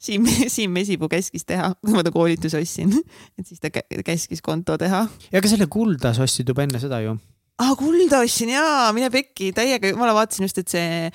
Siim, 0.05 0.27
Siim 0.55 0.75
Mesipuu 0.75 1.09
käskis 1.13 1.47
teha, 1.49 1.73
kui 1.81 1.95
ma 1.97 2.05
ta 2.05 2.13
koolitusi 2.15 2.59
ostsin, 2.61 2.93
et 3.39 3.49
siis 3.49 3.63
ta 3.63 3.71
kä- 3.73 4.03
käskis 4.05 4.45
konto 4.45 4.77
teha 4.81 5.07
ja 5.31 5.41
aga 5.41 5.51
selle 5.51 5.69
kulda 5.73 6.13
sa 6.17 6.27
ostsid 6.27 6.51
juba 6.51 6.67
enne 6.67 6.81
seda 6.83 7.01
ju. 7.05 7.17
ah,. 7.59 7.73
kulda 7.79 8.21
ostsin 8.25 8.53
jaa, 8.55 8.93
mine 8.97 9.11
pekki, 9.15 9.53
täiega, 9.57 9.93
jumala 9.95 10.15
vaatasin 10.17 10.49
just, 10.49 10.61
et 10.61 10.73
see 10.73 11.11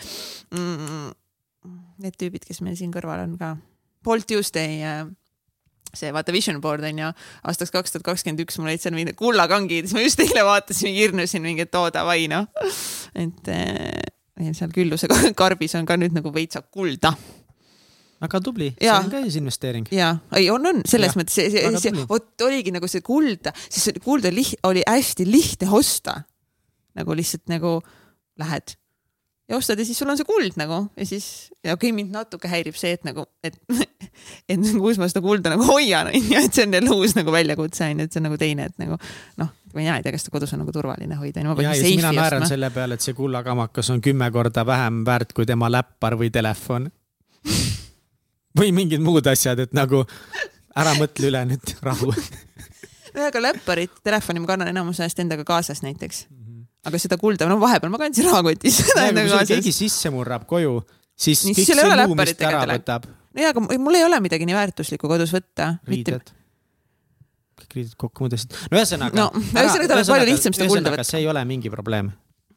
mm,, 0.55 1.09
need 2.03 2.19
tüübid, 2.19 2.45
kes 2.47 2.61
meil 2.65 2.77
siin 2.79 2.93
kõrval 2.95 3.25
on 3.27 3.33
ka, 3.39 3.55
Paul 4.05 4.23
Tuesday, 4.27 4.79
see 5.93 6.13
vaata 6.15 6.33
vision 6.33 6.59
board 6.63 6.85
on 6.87 7.01
ju, 7.01 7.09
aastaks 7.49 7.73
kaks 7.73 7.93
tuhat 7.93 8.05
kakskümmend 8.07 8.45
üks 8.45 8.59
mul 8.59 8.71
olid 8.71 8.83
seal 8.83 8.95
mingid 8.95 9.17
kullakangid, 9.19 9.89
siis 9.89 9.97
ma 9.97 10.05
just 10.05 10.21
eile 10.23 10.45
vaatasin, 10.47 10.93
hirmusin 10.95 11.43
mingi, 11.43 11.67
et 11.67 11.75
oo 11.77 11.89
davai 11.93 12.29
noh. 12.31 12.47
et 13.17 13.51
eh, 13.53 14.53
seal 14.55 14.71
Külluse 14.73 15.09
karbis 15.35 15.75
on 15.75 15.89
ka 15.89 15.97
nüüd 15.99 16.15
nagu 16.15 16.31
veitsa 16.33 16.63
kulda 16.63 17.13
väga 18.19 18.41
tubli, 18.43 18.71
see 18.79 18.91
on 18.95 19.11
ka 19.11 19.21
siis 19.25 19.37
investeering. 19.39 19.87
ja, 19.95 20.11
ei 20.37 20.49
on, 20.53 20.65
on 20.71 20.81
selles 20.87 21.13
Jah, 21.13 21.21
mõttes 21.21 21.39
see, 21.39 21.51
see 21.53 21.83
see 21.83 22.07
vot 22.09 22.47
oligi 22.47 22.73
nagu 22.75 22.89
see 22.91 23.05
kulda, 23.05 23.53
siis 23.67 23.89
see 23.89 24.03
kulda 24.03 24.33
liht-, 24.33 24.59
oli 24.67 24.83
hästi 24.87 25.27
lihtne 25.29 25.71
osta. 25.79 26.21
nagu 26.99 27.15
lihtsalt 27.15 27.47
nagu 27.51 27.77
lähed 28.39 28.75
ja 29.49 29.57
ostad 29.57 29.79
ja 29.79 29.85
siis 29.85 29.97
sul 29.97 30.09
on 30.09 30.17
see 30.17 30.27
kuld 30.27 30.57
nagu 30.59 30.81
ja 30.97 31.05
siis 31.07 31.49
ja 31.63 31.73
okei 31.73 31.89
okay,, 31.89 31.95
mind 31.95 32.13
natuke 32.13 32.49
häirib 32.51 32.77
see, 32.77 32.91
et 32.97 33.05
nagu, 33.07 33.25
et, 33.43 33.57
et 34.49 34.59
nagu 34.59 34.81
kus 34.83 34.99
ma 35.01 35.09
seda 35.09 35.23
kulda 35.25 35.53
nagu 35.53 35.65
hoian, 35.67 36.11
onju, 36.11 36.35
et 36.43 36.53
see 36.53 36.67
on 36.67 36.75
jälle 36.77 36.93
uus 36.93 37.15
nagu 37.17 37.33
väljakutse 37.33 37.87
onju, 37.87 38.05
et 38.05 38.13
see 38.13 38.21
on 38.21 38.29
nagu 38.29 38.37
teine, 38.41 38.69
et 38.69 38.77
nagu 38.81 38.99
noh, 39.41 39.51
mina 39.73 39.97
ei 39.97 40.05
tea, 40.05 40.13
kas 40.13 40.25
seda 40.25 40.35
kodus 40.35 40.53
on 40.53 40.63
nagu 40.63 40.75
turvaline 40.75 41.17
hoida, 41.17 41.43
ma 41.47 41.57
ja, 41.57 41.73
ja 41.73 41.81
siis 41.81 41.97
mina 41.97 42.13
naeran 42.15 42.45
selle 42.49 42.69
peale, 42.75 42.99
et 42.99 43.05
see 43.05 43.17
kullakamakas 43.17 43.89
on 43.95 44.03
kümme 44.05 44.29
korda 44.35 44.65
vähem 44.67 45.01
väärt 45.07 45.33
kui 45.37 45.49
tema 45.49 45.71
läppar 45.71 46.17
või 46.19 46.29
telefon. 46.33 46.89
Või 48.57 48.71
mingid 48.75 49.03
muud 49.03 49.27
asjad, 49.29 49.59
et 49.65 49.73
nagu 49.77 50.03
ära 50.79 50.93
mõtle 50.99 51.29
üle 51.29 51.41
nüüd, 51.51 51.73
rahu. 51.85 52.13
ühega 53.15 53.41
läpparit, 53.43 53.93
telefoni 54.05 54.41
ma 54.43 54.49
kannan 54.51 54.71
enamus 54.71 55.01
ajast 55.03 55.21
endaga 55.23 55.45
kaasas 55.47 55.83
näiteks. 55.85 56.25
aga 56.87 57.01
seda 57.01 57.17
kulda, 57.19 57.47
no 57.49 57.59
vahepeal 57.61 57.91
ma 57.91 57.99
kandsin 58.01 58.29
rahakotis 58.29 58.79
seda 58.89 59.09
endaga 59.11 59.39
kaasas 59.39 59.55
keegi. 59.57 59.75
sisse 59.75 60.11
murrab 60.13 60.47
koju, 60.49 60.79
siis 61.19 61.43
Nii, 61.45 61.55
kõik 61.57 61.71
see 61.73 61.87
muu, 62.07 62.17
mis 62.19 62.35
ta 62.35 62.51
ära 62.51 62.63
tele- 62.65 62.79
võtab, 62.79 63.07
nojah, 63.35 63.53
aga 63.53 63.79
mul 63.85 63.99
ei 63.99 64.05
ole 64.07 64.21
midagi 64.23 64.47
nii 64.49 64.57
väärtuslikku 64.57 65.11
kodus 65.11 65.33
võtta. 65.35 65.75
riided. 65.89 66.31
kõik 67.59 67.77
riided 67.81 67.97
kokku 67.99 68.25
mõtlesid. 68.25 68.55
no 68.71 68.79
ühesõnaga. 68.79 69.19
no 69.19 69.29
ühesõnaga 69.35 69.91
ta 69.93 70.01
on 70.01 70.09
palju 70.15 70.31
lihtsam 70.31 70.55
seda 70.57 70.71
kulda 70.71 70.95
võtta. 70.95 71.07
see 71.11 71.23
ei 71.23 71.29
ole 71.29 71.45
mingi 71.49 71.69
probleem. 71.73 72.13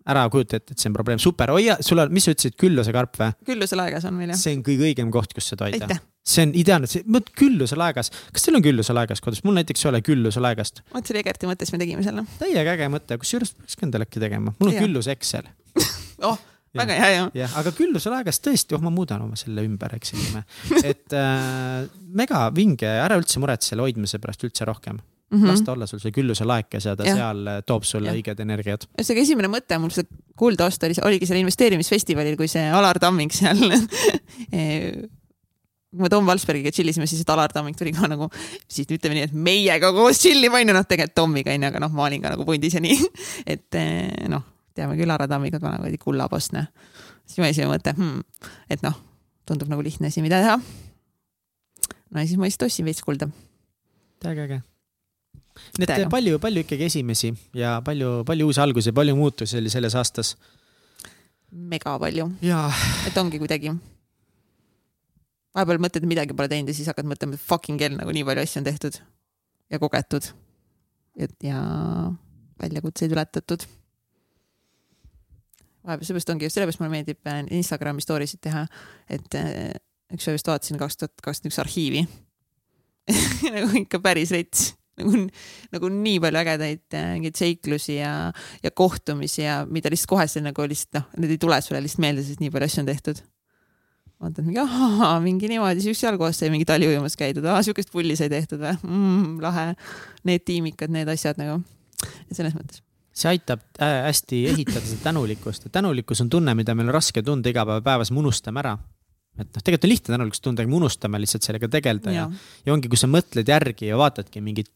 Ära 0.09 0.25
kujuta 0.33 0.59
ette, 0.59 0.75
et 0.75 0.83
see 0.83 0.91
on 0.91 0.97
probleem, 0.97 1.21
super, 1.23 1.53
hoia, 1.55 1.77
sul 1.85 2.03
on, 2.03 2.13
mis 2.15 2.27
sa 2.27 2.35
ütlesid, 2.35 2.57
külluse 2.61 2.95
karp 2.95 3.19
või? 3.21 3.35
küllusel 3.53 3.85
aegas 3.85 4.07
on 4.09 4.17
meil 4.19 4.33
jah. 4.33 4.41
see 4.41 4.57
on 4.57 4.65
kõige 4.67 4.89
õigem 4.89 5.13
koht, 5.15 5.35
kus 5.37 5.53
seda 5.53 5.69
hoida 5.69 6.01
see 6.23 6.47
on 6.47 6.55
ideaalne, 6.59 7.03
mõt- 7.11 7.33
külluse 7.39 7.77
laegas, 7.79 8.13
kas 8.35 8.47
teil 8.47 8.59
on 8.59 8.65
külluse 8.65 8.95
laegas 8.95 9.23
kodus, 9.25 9.43
mul 9.47 9.59
näiteks 9.59 9.85
ei 9.85 9.91
ole 9.91 10.03
külluse 10.07 10.43
laegast. 10.43 10.83
vot 10.95 11.07
see 11.07 11.17
oli 11.17 11.23
Egerti 11.25 11.51
mõttes, 11.51 11.73
me 11.75 11.83
tegime 11.83 12.07
selle. 12.07 12.25
täiega 12.39 12.77
äge 12.77 12.89
mõte, 12.93 13.19
kusjuures 13.19 13.55
peakski 13.59 13.87
endale 13.89 14.07
äkki 14.07 14.23
tegema, 14.23 14.55
mul 14.59 14.71
on 14.71 14.77
Jaa. 14.77 14.87
külluse 14.87 15.15
Excel. 15.17 15.51
oh, 16.29 16.39
väga 16.79 16.99
hea 17.01 17.17
ju. 17.17 17.25
jah, 17.43 17.57
aga 17.59 17.75
külluse 17.75 18.13
laegas 18.13 18.39
tõesti, 18.45 18.79
oh 18.79 18.85
ma 18.85 18.95
muudan 18.95 19.25
oma 19.27 19.39
selle 19.41 19.67
ümber, 19.67 19.97
eks 19.99 20.15
nime. 20.19 20.45
et 20.83 21.19
äh, 21.19 21.91
mega 22.23 22.47
vinge, 22.55 22.87
ära 22.87 23.19
üldse 23.19 23.43
muretse 23.43 23.73
selle 23.73 23.87
hoidmise 23.89 24.23
pärast 24.23 24.47
üldse 24.47 24.69
rohkem 24.69 25.03
mm. 25.33 25.39
-hmm. 25.39 25.49
las 25.51 25.65
ta 25.65 25.73
olla 25.73 25.87
sul 25.87 26.01
see 26.03 26.13
külluse 26.13 26.45
laekas 26.49 26.87
ja 26.87 26.97
ta 26.97 27.09
Jah. 27.09 27.17
seal 27.17 27.47
äh, 27.47 27.63
toob 27.67 27.89
sulle 27.89 28.13
Jah. 28.13 28.21
õiged 28.21 28.45
energiat. 28.45 28.87
ühesõnaga 28.93 29.27
esimene 29.27 29.49
mõte 29.49 29.79
mul 29.81 29.91
seda 29.91 30.09
kulda 30.37 30.69
osta 30.71 30.87
oli, 30.87 30.95
oligi 31.05 31.27
seal 31.27 31.41
investeerimisfestivalil, 31.41 32.37
kui 32.37 32.49
see 32.49 32.71
Alar 32.71 32.99
Tamming 33.03 33.33
seal 33.33 33.59
kui 35.93 36.07
me 36.07 36.09
Tom 36.09 36.27
Valsbergiga 36.27 36.73
tšillisime, 36.73 37.07
siis 37.07 37.25
Alar 37.29 37.53
Tamming 37.53 37.77
tuli 37.77 37.93
ka 37.93 38.09
nagu, 38.09 38.31
siis 38.71 38.89
ütleme 38.89 39.19
nii, 39.19 39.27
et 39.29 39.37
meiega 39.37 39.93
koos 39.93 40.23
tšillima 40.23 40.63
onju, 40.63 40.77
noh 40.77 40.89
tegelikult 40.89 41.19
Tomiga 41.21 41.53
onju, 41.53 41.69
aga 41.69 41.83
noh, 41.85 41.93
ma 41.93 42.07
olin 42.07 42.25
ka 42.25 42.33
nagu 42.33 42.47
pundis 42.49 42.79
ja 42.79 42.81
nii. 42.81 42.97
et 43.55 43.79
eh, 43.79 44.25
noh, 44.33 44.47
teame 44.77 44.97
küll 44.97 45.13
Alar 45.13 45.29
Tammiga, 45.29 45.61
et 45.61 45.65
vana 45.65 45.83
kuradi 45.83 46.01
kullapostne. 46.01 46.67
siis 47.27 47.43
mu 47.43 47.49
esimene 47.49 47.75
mõte 47.75 47.93
hmm,, 47.93 48.25
et 48.73 48.85
noh, 48.85 48.97
tundub 49.49 49.69
nagu 49.69 49.85
lihtne 49.85 50.09
asi, 50.09 50.25
mida 50.25 50.41
teha. 50.41 50.57
no 52.11 52.21
ja 52.21 52.27
siis 52.27 52.41
ma 52.41 52.49
lihtsalt 52.49 52.71
ostsin 52.71 52.89
veits 52.89 53.05
kulda. 53.05 53.29
täiega 54.25 54.49
äge. 54.49 54.63
Nii 55.79 55.89
et 55.89 56.09
palju, 56.11 56.39
palju 56.43 56.65
ikkagi 56.65 56.89
esimesi 56.89 57.33
ja 57.57 57.77
palju, 57.85 58.23
palju 58.29 58.49
uusi 58.49 58.61
algusi, 58.63 58.93
palju 58.97 59.17
muutusi 59.17 59.59
oli 59.61 59.73
selles 59.73 59.95
aastas. 59.99 60.37
mega 61.51 61.99
palju, 62.01 62.31
ja 62.43 62.65
et 63.07 63.19
ongi 63.21 63.41
kuidagi. 63.43 63.75
vahepeal 65.55 65.83
mõtled, 65.85 66.03
et 66.03 66.09
midagi 66.09 66.37
pole 66.37 66.49
teinud 66.49 66.73
ja 66.73 66.77
siis 66.77 66.89
hakkad 66.89 67.09
mõtlema, 67.09 67.37
et 67.37 67.45
fucking 67.45 67.81
hell, 67.81 67.99
nagu 68.01 68.15
nii 68.17 68.25
palju 68.29 68.47
asju 68.47 68.63
on 68.63 68.69
tehtud 68.71 68.99
ja 69.73 69.79
kogetud. 69.79 70.33
et 71.17 71.37
ja 71.45 71.61
väljakutseid 72.63 73.13
ületatud. 73.13 73.65
vahepeal 75.85 76.07
seepärast 76.07 76.31
ongi 76.31 76.47
just 76.47 76.57
sellepärast 76.57 76.81
mulle 76.81 76.97
meeldib 76.97 77.27
äh, 77.27 77.43
Instagrami 77.59 78.05
story 78.05 78.29
sid 78.31 78.41
teha, 78.45 78.67
et 79.11 79.35
äh, 79.39 79.73
üks 80.15 80.29
päev 80.29 80.39
just 80.39 80.49
vaatasin 80.49 80.81
kaks 80.81 81.01
tuhat 81.01 81.25
kakskümmend 81.25 81.53
üks 81.53 81.61
arhiivi. 81.63 82.05
nagu 83.55 83.83
ikka 83.83 83.99
päris 84.01 84.31
rets, 84.31 84.73
nagu, 85.03 85.27
nagu 85.75 85.91
nii 85.93 86.21
palju 86.23 86.41
ägedaid 86.43 86.97
äh, 86.97 87.11
mingeid 87.17 87.39
seiklusi 87.39 87.99
ja, 87.99 88.15
ja 88.63 88.71
kohtumisi 88.71 89.45
ja 89.45 89.63
mida 89.69 89.93
lihtsalt 89.93 90.13
kohe 90.15 90.27
nagu 90.45 90.67
lihtsalt 90.69 90.99
noh, 90.99 91.09
need 91.23 91.35
ei 91.37 91.43
tule 91.43 91.59
sulle 91.65 91.83
lihtsalt 91.85 92.05
meelde, 92.05 92.25
sest 92.27 92.43
nii 92.43 92.53
palju 92.55 92.71
asju 92.71 92.83
on 92.85 92.91
tehtud. 92.91 93.23
vaatad 94.23 94.47
mingi 94.47 94.63
ahaa, 94.63 95.17
mingi 95.25 95.51
niimoodi, 95.51 95.83
siukest 95.83 96.07
jalgkohast 96.07 96.45
sai 96.45 96.53
mingi 96.55 96.67
tali 96.69 96.87
ujumas 96.87 97.19
käidud, 97.19 97.49
siukest 97.67 97.91
pulli 97.93 98.17
sai 98.19 98.31
tehtud 98.31 98.63
või 98.63 98.77
mm,, 98.79 99.37
lahe. 99.43 99.67
Need 100.29 100.47
tiimikad, 100.47 100.95
need 100.95 101.11
asjad 101.11 101.41
nagu, 101.43 101.59
selles 102.31 102.55
mõttes. 102.55 102.85
see 103.13 103.35
aitab 103.35 103.65
äh, 103.83 104.05
hästi 104.07 104.47
ehitada 104.55 104.87
seda 104.87 105.11
tänulikkust, 105.11 105.67
et 105.67 105.75
tänulikkus 105.75 106.23
on 106.23 106.31
tunne, 106.31 106.55
mida 106.55 106.75
meil 106.79 106.89
on 106.93 106.97
raske 107.01 107.23
tunda 107.27 107.51
igapäevapäevas, 107.51 108.15
me 108.15 108.23
unustame 108.23 108.63
ära. 108.63 108.77
Et 109.41 109.49
noh, 109.49 109.65
tegelikult 109.65 109.87
on 109.87 109.93
lihtne 109.93 110.15
tänulikkustundega, 110.17 110.69
me 110.69 110.77
unustame 110.83 111.21
lihtsalt 111.23 111.47
sellega 111.47 111.69
tegeleda 111.73 112.13
ja, 112.13 112.27
ja 112.29 112.67
ja 112.67 112.75
ongi, 112.75 112.91
kui 112.93 113.01
sa 113.01 113.09
mõtled 113.11 113.49
järgi 113.49 113.89
ja 113.89 114.01
vaatadki 114.01 114.43
mingit 114.45 114.69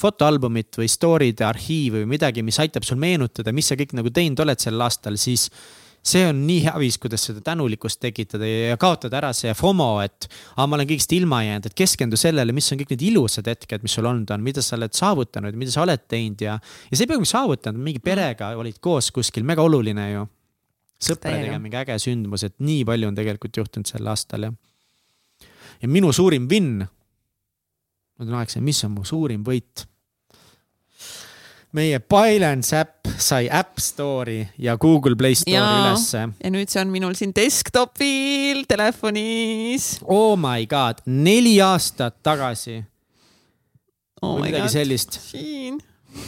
fotoalbumit 0.00 0.78
või 0.78 0.90
story'de 0.90 1.46
arhiivi 1.48 2.04
või 2.04 2.12
midagi, 2.14 2.44
mis 2.46 2.60
aitab 2.62 2.86
sul 2.86 3.00
meenutada, 3.02 3.52
mis 3.54 3.70
sa 3.70 3.78
kõik 3.78 3.96
nagu 3.98 4.12
teinud 4.14 4.44
oled 4.44 4.62
sel 4.62 4.78
aastal, 4.86 5.18
siis 5.18 5.48
see 6.04 6.22
on 6.28 6.42
nii 6.46 6.60
hea 6.66 6.74
viis, 6.78 6.98
kuidas 7.00 7.24
seda 7.26 7.40
tänulikkust 7.44 7.98
tekitada 8.02 8.46
ja 8.46 8.76
kaotada 8.80 9.18
ära 9.22 9.32
see 9.36 9.52
FOMO, 9.56 9.88
et 10.04 10.28
aa, 10.28 10.66
ma 10.68 10.76
olen 10.76 10.88
kõigest 10.90 11.14
ilma 11.16 11.40
jäänud, 11.46 11.70
et 11.70 11.76
keskendu 11.80 12.20
sellele, 12.20 12.54
mis 12.56 12.68
on 12.70 12.80
kõik 12.80 12.92
need 12.92 13.06
ilusad 13.08 13.48
hetked, 13.48 13.82
mis 13.86 13.96
sul 13.96 14.08
olnud 14.10 14.30
on, 14.36 14.44
mida 14.44 14.62
sa 14.64 14.76
oled 14.78 14.94
saavutanud, 14.94 15.56
mida 15.58 15.72
sa 15.74 15.82
oled 15.86 16.04
teinud 16.10 16.44
ja, 16.44 16.58
ja 16.60 16.94
see 16.94 17.06
ei 17.06 17.10
pea 17.10 17.18
olema 17.18 17.32
saavutanud, 17.32 17.86
mingi 17.88 18.04
perega 18.04 18.52
olid 18.60 18.78
koos 18.84 19.10
kuskil, 19.16 19.46
mega 19.48 19.64
oluline 19.64 20.10
ju. 20.12 20.26
Sõpradega 21.06 21.58
mingi 21.62 21.80
äge 21.80 21.98
sündmus, 22.02 22.46
et 22.46 22.56
nii 22.64 22.84
palju 22.88 23.10
on 23.10 23.18
tegelikult 23.18 23.62
juhtunud 23.62 23.88
sel 23.88 24.12
aastal 24.12 24.48
ja. 24.48 24.52
ja 25.82 25.90
minu 25.90 26.12
suurim 26.12 26.48
win. 26.50 26.84
ma 28.18 28.30
tahaksin, 28.30 28.64
mis 28.64 28.84
on 28.86 28.96
mu 28.98 29.04
suurim 29.08 29.44
võit 29.46 29.86
meie 31.74 31.98
Binance 31.98 32.76
äpp 32.78 33.10
sai 33.18 33.48
App 33.50 33.78
Store'i 33.82 34.44
ja 34.62 34.76
Google 34.80 35.16
Play 35.18 35.34
Store'i 35.34 35.56
Jaa. 35.58 35.80
ülesse. 35.82 36.22
ja 36.44 36.52
nüüd 36.54 36.70
see 36.70 36.82
on 36.82 36.92
minul 36.94 37.16
siin 37.18 37.34
desktopil, 37.34 38.64
telefonis 38.70 39.98
Oh 40.02 40.34
my 40.38 40.66
god, 40.70 41.02
neli 41.06 41.56
aastat 41.62 42.20
tagasi 42.26 42.78
oh. 44.22 44.36
või 44.38 44.48
midagi 44.48 44.70
sellist. 44.76 45.18
siin. 45.30 45.80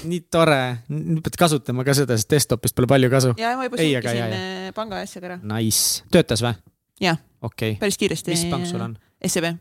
Nii 0.07 0.23
tore, 0.33 0.61
nüüd 0.93 1.23
pead 1.25 1.39
kasutama 1.41 1.85
ka 1.87 1.95
seda, 1.97 2.17
sest 2.19 2.33
desktop'ist 2.33 2.77
pole 2.77 2.89
palju 2.91 3.11
kasu. 3.13 3.35
ja 3.41 3.55
ma 3.59 3.69
juba 3.69 3.83
jaa, 3.83 4.03
äh, 4.27 4.73
panga 4.77 5.01
asjaga 5.05 5.33
ära. 5.33 5.39
Nice, 5.55 6.03
töötas 6.13 6.43
või? 6.45 6.57
jah, 7.03 7.21
okei 7.41 7.77
okay., 7.77 7.81
päris 7.83 8.01
kiiresti. 8.01 8.35
mis 8.35 8.47
pank 8.53 8.69
sul 8.69 8.83
on? 8.83 8.99
SEB, 9.25 9.53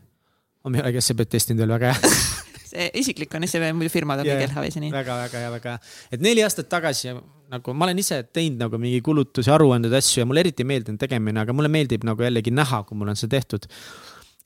ma 0.66 0.78
ei 0.78 0.84
olegi 0.84 1.04
SEB-d 1.04 1.32
testinud 1.36 1.64
veel, 1.64 1.76
väga 1.78 1.94
hea 1.94 2.12
see 2.70 2.90
isiklik 3.02 3.34
on 3.38 3.46
SEB, 3.48 3.70
muidu 3.76 3.92
firmad 3.92 4.22
on 4.22 4.28
Jaa, 4.28 4.40
kõik. 4.42 4.52
LHV-s 4.52 4.78
ja 4.78 4.84
nii. 4.84 4.92
väga, 4.94 5.18
väga 5.26 5.42
hea, 5.44 5.54
väga 5.54 5.74
hea. 5.76 5.96
et 6.16 6.24
neli 6.26 6.44
aastat 6.46 6.70
tagasi 6.72 7.14
nagu 7.52 7.74
ma 7.78 7.86
olen 7.86 8.02
ise 8.02 8.20
teinud 8.34 8.64
nagu 8.64 8.80
mingi 8.82 8.98
kulutusi, 9.06 9.50
aruandeid, 9.54 9.94
asju 9.94 10.24
ja 10.24 10.28
mulle 10.28 10.42
eriti 10.42 10.64
ei 10.64 10.70
meeldinud 10.72 11.00
tegemine, 11.00 11.44
aga 11.44 11.54
mulle 11.54 11.70
meeldib 11.72 12.06
nagu 12.06 12.26
jällegi 12.26 12.52
näha, 12.54 12.82
kui 12.88 12.98
mul 12.98 13.12
on 13.12 13.18
see 13.18 13.30
tehtud 13.30 13.68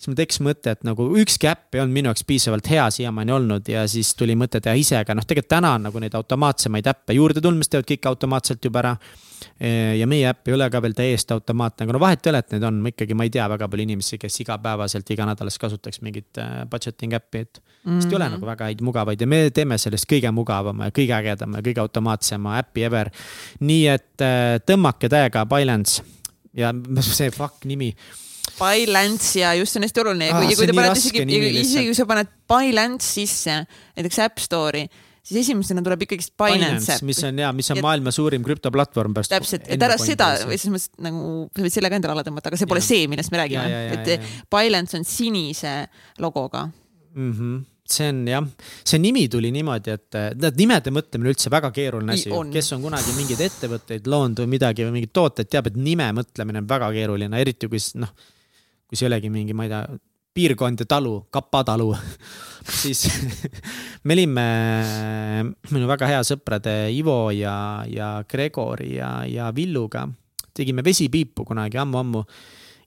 siis 0.01 0.09
mul 0.09 0.17
tekkis 0.17 0.41
mõte, 0.41 0.73
et 0.73 0.85
nagu 0.89 1.05
ükski 1.21 1.49
äpp 1.51 1.77
ei 1.77 1.83
olnud 1.83 1.93
minu 1.99 2.09
jaoks 2.09 2.25
piisavalt 2.25 2.71
hea 2.73 2.87
siiamaani 2.97 3.35
olnud 3.37 3.67
ja 3.69 3.83
siis 3.91 4.15
tuli 4.17 4.33
mõte 4.39 4.63
teha 4.65 4.73
ise, 4.81 4.97
aga 4.97 5.17
noh, 5.17 5.27
tegelikult 5.29 5.53
täna 5.53 5.75
on 5.77 5.85
nagu 5.91 6.01
neid 6.01 6.15
automaatsemaid 6.17 6.89
äppe 6.89 7.17
juurde 7.19 7.43
tulnud, 7.45 7.61
mis 7.61 7.69
teevad 7.69 7.89
kõik 7.91 8.09
automaatselt 8.09 8.65
juba 8.65 8.81
ära. 8.81 8.95
ja 9.99 10.07
meie 10.09 10.29
äpp 10.29 10.49
ei 10.49 10.55
ole 10.55 10.67
ka 10.73 10.81
veel 10.85 10.93
täiesti 10.97 11.33
automaatne, 11.33 11.85
aga 11.85 11.93
no 11.97 12.01
vahet 12.01 12.27
ei 12.27 12.31
ole, 12.31 12.41
et 12.45 12.53
need 12.53 12.65
on, 12.69 12.81
ma 12.81 12.93
ikkagi, 12.93 13.17
ma 13.17 13.25
ei 13.25 13.33
tea 13.33 13.47
väga 13.49 13.69
palju 13.73 13.87
inimesi, 13.87 14.19
kes 14.21 14.41
igapäevaselt, 14.45 15.13
iganädalas 15.13 15.59
kasutaks 15.61 16.01
mingit 16.05 16.41
äh, 16.41 16.63
budgeting 16.71 17.17
äppi, 17.17 17.45
et 17.45 17.61
sest 17.61 18.11
ei 18.11 18.17
ole 18.17 18.29
Mhm. 18.29 18.35
nagu 18.37 18.47
väga 18.47 18.69
häid 18.69 18.81
mugavaid 18.85 19.21
ja 19.21 19.27
me 19.27 19.51
teeme 19.51 19.79
sellest 19.81 20.09
kõige 20.09 20.33
mugavama 20.33 20.89
ja 20.89 20.97
kõige 20.97 21.17
ägedama 21.17 21.61
ja 21.61 21.63
kõige 21.63 21.81
automaatsema 21.81 22.59
äpi 22.61 22.85
ever. 22.85 23.11
nii 23.61 23.87
et 23.89 24.25
äh, 24.25 24.61
tõmmake 24.65 25.09
täiega 25.09 25.47
Binance 25.47 26.03
ja 26.57 26.73
see 27.01 27.31
fuck 27.31 27.65
nimi, 27.65 27.95
Balance 28.61 29.39
ja 29.41 29.55
just 29.59 29.73
see 29.75 29.81
on 29.81 29.87
hästi 29.89 30.03
oluline 30.05 30.29
ja 30.31 30.35
Ah, 30.37 30.43
kui, 30.43 30.53
ja 30.53 30.59
kui 30.61 30.69
te 30.71 30.75
panete 30.77 31.01
isegi, 31.01 31.39
isegi 31.65 31.87
kui 31.91 31.97
sa 31.99 32.07
paned 32.11 32.29
Balance 32.51 33.07
sisse, 33.17 33.57
näiteks 33.97 34.21
App 34.27 34.43
Store'i, 34.43 34.85
siis 35.25 35.43
esimesena 35.47 35.83
tuleb 35.87 36.05
ikkagist 36.07 36.33
Binance 36.41 36.95
äpp. 36.97 37.05
mis 37.09 37.21
on 37.29 37.39
ja, 37.43 37.51
mis 37.57 37.71
on 37.73 37.81
Ja- 37.81 37.87
maailma 37.89 38.13
suurim 38.15 38.45
krüptoplatvorm 38.47 39.15
pärast. 39.17 39.33
täpselt, 39.35 39.67
et 39.69 39.83
ära 39.83 39.97
seda 40.01 40.31
või 40.49 40.59
selles 40.61 40.77
mõttes 40.77 41.05
nagu 41.09 41.25
sa 41.57 41.63
võid 41.67 41.75
selle 41.77 41.91
ka 41.93 41.97
endale 42.01 42.17
alla 42.17 42.25
tõmmata, 42.27 42.53
aga 42.53 42.57
see 42.61 42.71
pole 42.71 42.81
Jaa. 42.85 42.89
see, 42.93 43.09
millest 43.11 43.31
me 43.33 43.39
Ja, 43.39 43.45
räägime 43.45 43.67
ja, 43.71 43.83
ja,, 43.83 43.93
et 43.99 44.07
ja, 44.15 44.21
ja. 44.21 44.47
Balance 44.51 44.97
on 44.97 45.05
sinise 45.05 45.75
logoga. 46.19 46.69
mm. 47.15 47.33
-hmm 47.35 47.61
see 47.91 48.07
on 48.09 48.27
jah, 48.29 48.45
see 48.87 49.01
nimi 49.03 49.25
tuli 49.29 49.51
niimoodi, 49.51 49.91
et 49.91 50.05
tead, 50.15 50.55
nimede 50.57 50.93
mõtlemine 50.95 51.33
üldse 51.33 51.51
väga 51.51 51.73
keeruline 51.75 52.15
asi 52.15 52.31
kes 52.53 52.73
on 52.77 52.83
kunagi 52.85 53.15
mingeid 53.17 53.41
ettevõtteid 53.49 54.07
loonud 54.07 54.39
või 54.45 54.47
midagi 54.53 54.85
või 54.87 54.93
mingeid 55.01 55.13
tooteid, 55.13 55.49
teab, 55.51 55.67
et 55.67 55.75
nime 55.75 56.07
mõtlemine 56.15 56.63
on 56.63 56.69
väga 56.71 56.93
keeruline, 56.95 57.41
eriti 57.43 57.67
kui 57.67 57.83
noh, 57.99 58.13
kui 58.91 58.99
see 58.99 59.07
ei 59.07 59.13
olegi 59.13 59.31
mingi, 59.31 59.55
ma 59.55 59.69
ei 59.69 59.71
tea, 59.71 59.99
piirkond 60.35 60.83
ja 60.83 60.87
talu, 60.91 61.15
Kapa 61.31 61.63
talu, 61.67 61.93
siis 62.83 63.07
me 64.05 64.17
olime 64.17 64.47
minu 65.71 65.91
väga 65.91 66.09
hea 66.11 66.25
sõprade 66.27 66.75
Ivo 66.95 67.23
ja, 67.35 67.55
ja 67.87 68.17
Gregori 68.27 68.97
ja, 68.97 69.21
ja 69.31 69.51
Villuga 69.55 70.09
tegime 70.55 70.83
vesipiipu 70.85 71.47
kunagi 71.47 71.79
ammu-ammu 71.79 72.25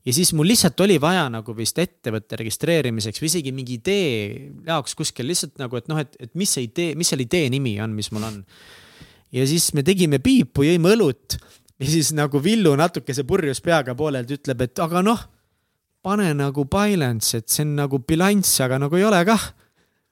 ja 0.04 0.14
siis 0.16 0.34
mul 0.36 0.50
lihtsalt 0.52 0.80
oli 0.84 1.00
vaja 1.02 1.26
nagu 1.32 1.56
vist 1.56 1.80
ettevõtte 1.80 2.38
registreerimiseks 2.40 3.22
või 3.24 3.32
isegi 3.32 3.54
mingi 3.56 3.80
idee 3.80 4.16
jaoks 4.68 4.96
kuskil 5.00 5.30
lihtsalt 5.32 5.56
nagu, 5.62 5.80
et 5.80 5.88
noh, 5.92 6.02
et, 6.04 6.16
et 6.20 6.34
mis 6.40 6.52
see 6.52 6.68
idee, 6.68 6.98
mis 7.00 7.14
selle 7.14 7.26
idee 7.26 7.48
nimi 7.54 7.78
on, 7.84 7.96
mis 7.96 8.12
mul 8.16 8.28
on. 8.28 8.42
ja 9.32 9.48
siis 9.50 9.72
me 9.78 9.86
tegime 9.88 10.20
piipu, 10.24 10.68
jõime 10.68 10.92
õlut 10.98 11.38
ja 11.80 11.88
siis 11.88 12.12
nagu 12.16 12.44
Villu 12.44 12.76
natukese 12.80 13.24
purjus 13.28 13.64
peaga 13.64 13.96
poolelt 13.96 14.32
ütleb, 14.36 14.68
et 14.68 14.84
aga 14.84 15.04
noh, 15.06 15.24
pane 16.04 16.30
nagu 16.36 16.66
balance, 16.70 17.38
et 17.40 17.48
see 17.50 17.64
on 17.66 17.76
nagu 17.80 18.00
bilanss, 18.04 18.58
aga 18.66 18.80
nagu 18.84 18.98
ei 19.00 19.06
ole 19.08 19.22
kah. 19.28 19.46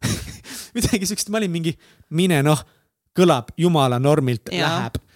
midagi 0.76 1.06
siukest, 1.10 1.30
ma 1.34 1.42
olin 1.42 1.52
mingi, 1.52 1.74
mine 2.16 2.42
noh, 2.46 2.62
kõlab 3.18 3.52
jumala 3.60 4.00
normilt, 4.02 4.52
läheb. 4.54 5.00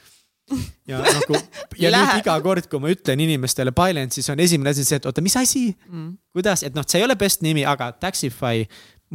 Ja 0.86 1.00
nagu 1.02 1.34
ja 1.82 1.90
nüüd 1.90 2.20
iga 2.20 2.36
kord, 2.46 2.68
kui 2.70 2.78
ma 2.78 2.92
ütlen 2.94 3.18
inimestele 3.24 3.72
balance, 3.74 4.20
siis 4.20 4.28
on 4.30 4.38
esimene 4.44 4.70
asi 4.76 4.84
see, 4.86 5.00
et 5.02 5.08
oota, 5.10 5.24
mis 5.26 5.34
asi, 5.42 5.72
Mm. 5.90 6.12
kuidas, 6.38 6.62
et 6.68 6.76
noh, 6.78 6.86
see 6.86 7.00
ei 7.02 7.06
ole 7.08 7.16
best 7.18 7.42
nimi, 7.42 7.64
aga 7.66 7.88
Taxify 7.98 8.62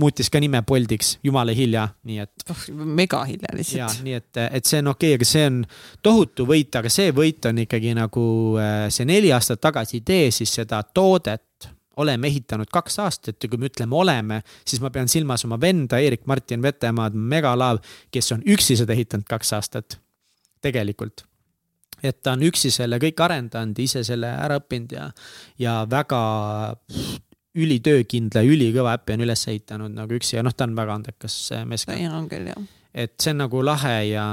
muutis 0.01 0.31
ka 0.33 0.41
nime 0.43 0.63
Boltiks 0.67 1.17
jumala 1.25 1.55
hilja, 1.57 1.89
nii 2.09 2.23
et 2.25 2.47
Oh, 2.51 2.63
mega 2.85 3.23
hilja 3.29 3.51
ja 3.53 3.57
lihtsalt. 3.59 4.01
nii 4.07 4.17
et, 4.17 4.41
et 4.51 4.67
see 4.67 4.81
on 4.83 4.93
okei 4.95 5.13
okay,, 5.15 5.21
aga 5.21 5.29
see 5.29 5.45
on 5.51 5.61
tohutu 6.03 6.47
võit, 6.49 6.73
aga 6.81 6.91
see 6.93 7.13
võit 7.15 7.47
on 7.51 7.61
ikkagi 7.65 7.93
nagu 7.99 8.25
äh, 8.61 8.87
see 8.93 9.07
neli 9.09 9.33
aastat 9.37 9.63
tagasi 9.63 10.01
idee, 10.01 10.31
siis 10.35 10.55
seda 10.61 10.83
toodet 10.83 11.71
oleme 12.01 12.31
ehitanud 12.31 12.71
kaks 12.73 12.99
aastat 13.05 13.43
ja 13.43 13.49
kui 13.51 13.61
me 13.61 13.69
ütleme 13.71 13.97
oleme, 13.97 14.41
siis 14.65 14.81
ma 14.83 14.91
pean 14.95 15.09
silmas 15.11 15.45
oma 15.45 15.59
venda 15.61 16.01
Eerik-Martin 16.01 16.63
Vetemaad, 16.63 17.17
megalaev, 17.17 17.83
kes 18.15 18.33
on 18.37 18.45
üksi 18.49 18.79
seda 18.81 18.95
ehitanud 18.97 19.29
kaks 19.29 19.53
aastat. 19.59 19.99
tegelikult. 20.61 21.25
et 22.03 22.23
ta 22.23 22.33
on 22.33 22.43
üksi 22.45 22.71
selle 22.73 22.97
kõik 23.01 23.21
arendanud, 23.21 23.79
ise 23.79 24.03
selle 24.05 24.29
ära 24.29 24.57
õppinud 24.61 24.93
ja, 24.93 25.11
ja 25.61 25.75
väga 25.91 26.21
ülitöökindla, 27.59 28.43
ülikõva 28.47 28.95
äpi 28.99 29.17
on 29.17 29.25
üles 29.27 29.43
ehitanud 29.51 29.95
nagu 29.95 30.15
üksi 30.19 30.37
ja 30.37 30.45
noh, 30.47 30.55
ta 30.55 30.69
on 30.69 30.77
väga 30.79 30.99
andekas 31.01 31.39
äh, 31.57 31.65
mees 31.67 31.87
ka 31.89 31.97
on 32.15 32.29
küll 32.31 32.51
jah. 32.53 32.61
et 32.95 33.17
see 33.19 33.35
on 33.35 33.43
nagu 33.45 33.65
lahe 33.65 33.97
ja, 34.13 34.27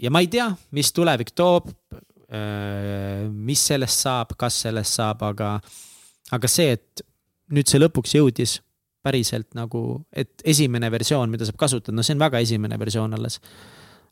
ja 0.00 0.10
ma 0.10 0.24
ei 0.24 0.30
tea, 0.32 0.48
mis 0.74 0.92
tulevik 0.94 1.34
toob. 1.36 1.70
mis 3.32 3.60
sellest 3.68 4.06
saab, 4.06 4.30
kas 4.40 4.62
sellest 4.64 4.96
saab, 4.96 5.20
aga, 5.26 5.48
aga 6.32 6.48
see, 6.48 6.78
et 6.78 7.02
nüüd 7.52 7.68
see 7.68 7.80
lõpuks 7.82 8.14
jõudis 8.16 8.54
päriselt 9.04 9.50
nagu, 9.58 10.00
et 10.14 10.44
esimene 10.48 10.90
versioon, 10.94 11.30
mida 11.30 11.44
saab 11.44 11.58
kasutada, 11.60 11.94
no 11.96 12.04
see 12.06 12.16
on 12.16 12.22
väga 12.22 12.40
esimene 12.40 12.78
versioon 12.80 13.18
alles. 13.18 13.40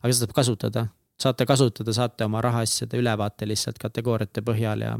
aga 0.01 0.11
seda 0.13 0.27
saab 0.27 0.35
kasutada, 0.37 0.85
saate 1.21 1.47
kasutada, 1.49 1.93
saate 1.97 2.25
oma 2.27 2.41
rahaasjade 2.45 2.99
ülevaate 2.99 3.47
lihtsalt 3.49 3.81
kategooriate 3.81 4.43
põhjal 4.45 4.85
ja 4.85 4.95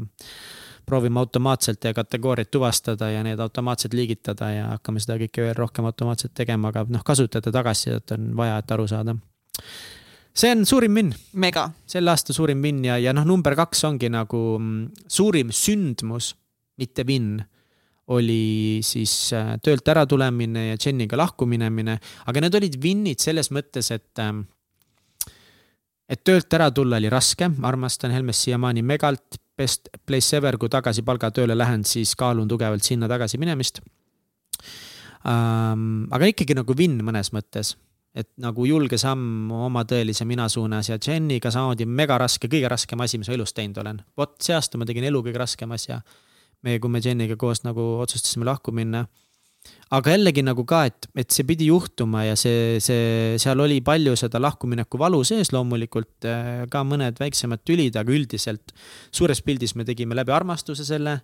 proovime 0.86 1.20
automaatselt 1.20 1.80
teie 1.80 1.94
kategooriaid 1.94 2.50
tuvastada 2.52 3.10
ja 3.10 3.22
need 3.26 3.40
automaatselt 3.40 3.94
liigitada 3.94 4.50
ja 4.50 4.66
hakkame 4.74 5.02
seda 5.02 5.18
kõike 5.20 5.46
veel 5.46 5.56
rohkem 5.58 5.86
automaatselt 5.88 6.34
tegema, 6.34 6.72
aga 6.72 6.84
noh, 6.90 7.04
kasutajate 7.06 7.52
tagasisidet 7.54 8.14
on 8.16 8.32
vaja, 8.36 8.58
et 8.62 8.74
aru 8.76 8.86
saada. 8.90 9.16
see 10.34 10.50
on 10.50 10.66
suurim 10.66 10.94
win, 10.96 11.14
mega, 11.32 11.68
selle 11.86 12.10
aasta 12.10 12.32
suurim 12.32 12.62
win 12.64 12.84
ja, 12.84 12.98
ja 12.98 13.12
noh, 13.12 13.26
number 13.28 13.56
kaks 13.56 13.84
ongi 13.84 14.08
nagu 14.12 14.42
mm, 14.58 15.06
suurim 15.08 15.52
sündmus, 15.52 16.34
mitte 16.80 17.04
win 17.06 17.36
oli 18.12 18.80
siis 18.82 19.32
äh, 19.32 19.54
töölt 19.62 19.88
äratulemine 19.88 20.66
ja 20.72 20.80
Jeniga 20.86 21.16
lahkuminemine, 21.16 21.98
aga 22.26 22.42
need 22.42 22.58
olid 22.58 22.80
win'id 22.82 23.22
selles 23.22 23.52
mõttes, 23.54 23.92
et 23.94 24.18
ähm, 24.20 24.42
et 26.12 26.20
töölt 26.24 26.52
ära 26.52 26.68
tulla 26.74 26.98
oli 27.00 27.10
raske, 27.12 27.48
ma 27.56 27.70
armastan 27.70 28.12
Helmest 28.12 28.46
siiamaani 28.46 28.82
megalt, 28.84 29.38
best 29.58 29.88
place 30.06 30.36
ever, 30.36 30.56
kui 30.58 30.70
tagasi 30.72 31.04
palgatööle 31.06 31.56
lähen, 31.56 31.84
siis 31.84 32.14
kaalun 32.18 32.48
tugevalt 32.48 32.84
sinna 32.86 33.08
tagasi 33.10 33.40
minemist 33.40 33.82
ähm,. 35.28 36.06
aga 36.10 36.30
ikkagi 36.32 36.56
nagu 36.58 36.76
win 36.78 36.98
mõnes 37.04 37.32
mõttes, 37.36 37.74
et 38.14 38.28
nagu 38.40 38.66
julge 38.68 38.98
samm 39.00 39.52
oma 39.68 39.84
tõelise 39.88 40.26
mina 40.28 40.48
suunas 40.52 40.90
ja 40.90 40.98
Jeniga 41.00 41.52
samamoodi 41.52 41.86
mega 41.88 42.18
raske, 42.20 42.48
kõige 42.48 42.70
raskem 42.72 43.00
asi, 43.04 43.20
mis 43.20 43.30
ma 43.30 43.36
elus 43.38 43.54
teinud 43.56 43.80
olen. 43.84 44.02
vot 44.16 44.36
see 44.42 44.56
aasta 44.56 44.80
ma 44.80 44.88
tegin 44.88 45.08
elu 45.08 45.22
kõige 45.24 45.40
raskem 45.40 45.72
asja. 45.72 46.02
me, 46.62 46.78
kui 46.78 46.90
me 46.90 47.00
Jeniga 47.04 47.36
koos 47.36 47.64
nagu 47.64 47.98
otsustasime 48.04 48.48
lahku 48.48 48.72
minna 48.72 49.06
aga 49.92 50.14
jällegi 50.14 50.42
nagu 50.44 50.64
ka, 50.68 50.84
et, 50.88 51.06
et 51.20 51.30
see 51.34 51.44
pidi 51.44 51.66
juhtuma 51.68 52.24
ja 52.24 52.36
see, 52.38 52.78
see, 52.80 53.36
seal 53.42 53.60
oli 53.60 53.80
palju 53.84 54.14
seda 54.16 54.40
lahkumineku 54.40 54.98
valu 55.00 55.20
sees 55.28 55.52
loomulikult 55.52 56.24
äh, 56.28 56.64
ka 56.72 56.80
mõned 56.88 57.20
väiksemad 57.20 57.60
tülid, 57.68 57.96
aga 58.00 58.14
üldiselt 58.14 58.72
suures 59.12 59.42
pildis 59.44 59.76
me 59.76 59.84
tegime 59.88 60.16
läbi 60.18 60.32
armastuse 60.32 60.84
selle. 60.88 61.20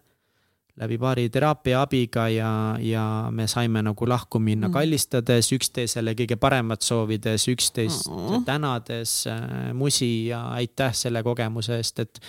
läbi 0.78 0.94
paari 1.02 1.24
teraapia 1.34 1.80
abiga 1.82 2.28
ja, 2.30 2.50
ja 2.78 3.04
me 3.34 3.48
saime 3.50 3.80
nagu 3.82 4.06
lahku 4.06 4.38
minna 4.38 4.68
Mm. 4.68 4.72
kallistades, 4.76 5.48
üksteisele 5.56 6.14
kõige 6.14 6.36
paremat 6.36 6.82
soovides, 6.86 7.48
üksteist 7.50 8.06
Mm. 8.08 8.44
tänades 8.46 9.26
äh, 9.26 9.72
musi 9.74 10.28
ja 10.28 10.44
aitäh 10.54 10.94
selle 10.94 11.22
kogemuse 11.26 11.76
eest, 11.80 11.98
et 11.98 12.20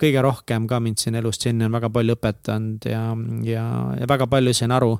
kõige 0.00 0.22
rohkem 0.22 0.66
ka 0.66 0.80
mind 0.80 0.96
siin 0.98 1.14
elus 1.14 1.38
Jenny 1.44 1.64
on 1.66 1.72
väga 1.72 1.90
palju 1.90 2.14
õpetanud 2.16 2.88
ja, 2.88 3.02
ja, 3.44 3.66
ja 4.00 4.06
väga 4.08 4.26
palju 4.26 4.54
sain 4.54 4.72
aru, 4.72 4.98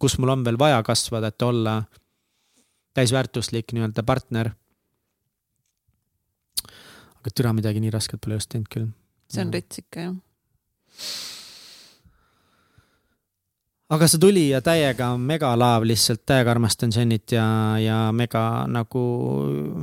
kus 0.00 0.18
mul 0.18 0.32
on 0.34 0.44
veel 0.44 0.58
vaja 0.58 0.82
kasvada, 0.82 1.32
et 1.32 1.42
olla 1.42 1.82
täisväärtuslik 2.94 3.72
nii-öelda 3.72 4.02
partner. 4.02 4.50
aga 7.22 7.30
türa 7.34 7.52
midagi 7.54 7.80
nii 7.80 7.90
rasket 7.94 8.20
pole 8.20 8.34
just 8.34 8.50
teinud 8.50 8.68
küll. 8.70 8.88
see 9.30 9.44
on 9.44 9.52
rets 9.52 9.78
ikka 9.78 10.00
jah. 10.00 10.16
aga 13.90 14.08
see 14.08 14.18
tuli 14.18 14.48
ja 14.48 14.60
täiega 14.60 15.12
megalaav 15.18 15.86
lihtsalt, 15.86 16.24
täiega 16.26 16.50
armastan 16.50 16.92
Jennit 16.96 17.32
ja, 17.32 17.46
ja 17.78 18.00
mega 18.12 18.66
nagu 18.66 19.04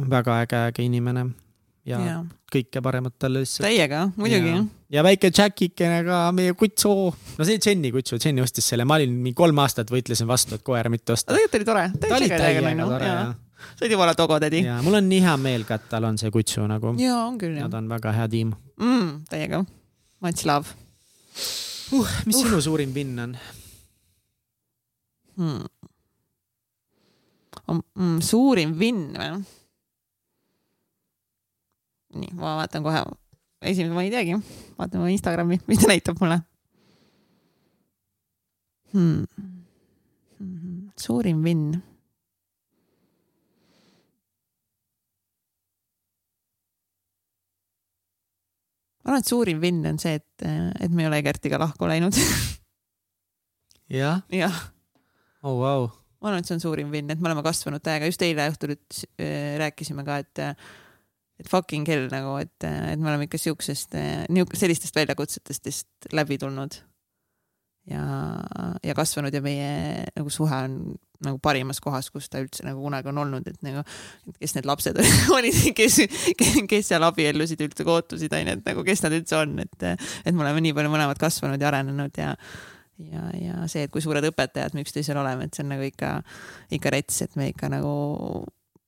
väga 0.10 0.42
äge, 0.44 0.66
äge 0.74 0.84
inimene. 0.84 1.30
ja 1.86 2.00
ja 2.06 2.20
kõike 2.54 2.82
paremat 2.84 3.16
talle 3.22 3.44
lihtsalt. 3.44 3.66
täiega, 3.68 4.06
muidugi. 4.20 4.56
ja 4.94 5.04
väike 5.06 5.32
Jackikene 5.32 6.02
ka, 6.08 6.22
meie 6.36 6.56
kutsu. 6.58 6.94
no 7.12 7.48
see 7.48 7.60
Jenny 7.60 7.92
kutsu, 7.96 8.20
Jenny 8.24 8.44
ostis 8.44 8.68
selle, 8.72 8.88
ma 8.90 9.00
olin 9.00 9.14
mingi 9.14 9.38
kolm 9.38 9.62
aastat 9.64 9.92
võitlesin 9.94 10.30
vastu, 10.30 10.60
et 10.60 10.66
koera 10.66 10.92
mitte 10.92 11.16
osta. 11.16 11.36
tegelikult 11.36 11.60
oli 11.60 11.70
tore. 11.70 11.86
ta 12.00 12.16
oli 12.18 12.32
täiega 12.34 12.74
tore 12.82 13.12
ja. 13.12 13.24
sa 13.76 13.86
olid 13.86 13.96
jumala 13.98 14.16
togotädi. 14.18 14.64
ja 14.68 14.80
mul 14.86 15.00
on 15.02 15.10
nii 15.12 15.22
hea 15.26 15.38
meel 15.42 15.66
ka, 15.70 15.80
et 15.80 15.90
tal 15.92 16.10
on 16.10 16.20
see 16.22 16.34
kutsu 16.34 16.66
nagu. 16.70 16.96
ja 17.02 17.22
on 17.26 17.40
küll 17.42 17.58
jah 17.58 17.70
Nad 17.70 17.80
on 17.82 17.90
väga 17.92 18.16
hea 18.18 18.28
tiim 18.32 18.54
mm,. 18.80 19.12
Täiega. 19.30 19.64
Much 20.26 20.46
love 20.50 20.76
uh,. 21.94 22.16
mis 22.26 22.36
uh. 22.36 22.44
sinu 22.44 22.62
suurim 22.62 22.94
vinn 22.96 23.26
on? 23.28 23.38
hmm. 25.40 25.68
Mm, 27.70 28.18
suurim 28.26 28.74
vinn 28.80 29.12
või? 29.14 29.59
Nii, 32.16 32.32
ma 32.38 32.56
vaatan 32.62 32.86
kohe, 32.86 33.04
esimene 33.62 33.94
ma 33.96 34.06
ei 34.06 34.14
teagi, 34.14 34.38
vaatan 34.80 35.04
oma 35.04 35.12
Instagrami, 35.14 35.60
mis 35.70 35.84
ta 35.84 35.92
näitab 35.92 36.22
mulle. 36.22 36.42
Hmm.. 38.90 39.28
suurim 40.98 41.44
vinn. 41.46 41.78
ma 49.04 49.14
arvan, 49.14 49.24
et 49.24 49.30
suurim 49.30 49.62
vinn 49.62 49.86
on 49.90 49.98
see, 50.02 50.18
et, 50.20 50.44
et 50.46 50.92
me 50.94 51.06
ei 51.06 51.10
ole 51.10 51.22
Egertiga 51.24 51.58
lahku 51.62 51.88
läinud. 51.90 52.18
Jah? 53.90 54.20
jah. 54.30 54.54
Oh 55.42 55.56
wow. 55.58 55.88
ma 56.22 56.30
arvan, 56.30 56.44
et 56.44 56.50
see 56.50 56.58
on 56.58 56.62
suurim 56.62 56.92
vinn, 56.94 57.10
et 57.10 57.18
me 57.18 57.30
oleme 57.30 57.42
kasvanud 57.42 57.82
täiega, 57.82 58.06
just 58.10 58.22
eile 58.22 58.46
õhtul 58.52 58.76
üt- 58.76 59.06
äh, 59.18 59.56
rääkisime 59.58 60.06
ka, 60.06 60.20
et 60.22 60.42
et 61.40 61.50
fucking 61.50 61.88
hell 61.88 62.10
nagu, 62.12 62.36
et, 62.44 62.56
et 62.68 63.00
me 63.00 63.12
oleme 63.12 63.28
ikka 63.30 63.40
siuksest, 63.40 63.96
sellistest 64.60 64.96
väljakutsetest 64.96 65.70
lihtsalt 65.70 66.14
läbi 66.16 66.38
tulnud. 66.42 66.82
ja, 67.90 68.04
ja 68.84 68.94
kasvanud 68.94 69.34
ja 69.34 69.42
meie 69.42 69.70
nagu 70.14 70.30
suhe 70.30 70.56
on 70.68 70.98
nagu 71.26 71.40
parimas 71.44 71.82
kohas, 71.84 72.10
kus 72.14 72.30
ta 72.32 72.40
üldse 72.40 72.64
nagu 72.64 72.80
kunagi 72.84 73.10
on 73.12 73.18
olnud, 73.24 73.48
et 73.50 73.64
nagu, 73.66 73.82
et 74.30 74.38
kes 74.40 74.56
need 74.56 74.68
lapsed 74.70 75.00
olid, 75.36 75.62
kes, 75.76 75.98
kes 76.70 76.92
seal 76.92 77.04
abiellusid 77.08 77.64
üldse, 77.66 77.88
kootusid 77.88 78.36
onju, 78.36 78.56
et 78.60 78.70
nagu 78.70 78.86
kes 78.88 79.04
nad 79.04 79.16
üldse 79.18 79.40
on, 79.40 79.58
et, 79.64 79.88
et 79.90 80.36
me 80.36 80.46
oleme 80.46 80.64
nii 80.64 80.76
palju 80.78 80.94
mõlemad 80.94 81.20
kasvanud 81.20 81.60
ja 81.60 81.72
arenenud 81.72 82.22
ja 82.22 82.36
ja, 83.00 83.26
ja 83.40 83.66
see, 83.72 83.86
et 83.88 83.92
kui 83.92 84.04
suured 84.04 84.26
õpetajad 84.28 84.76
me 84.76 84.84
üksteisel 84.84 85.20
oleme, 85.20 85.48
et 85.48 85.56
see 85.56 85.64
on 85.64 85.72
nagu 85.72 85.86
ikka, 85.88 86.18
ikka 86.76 86.92
rets, 86.96 87.22
et 87.24 87.36
me 87.40 87.50
ikka 87.54 87.72
nagu 87.72 87.92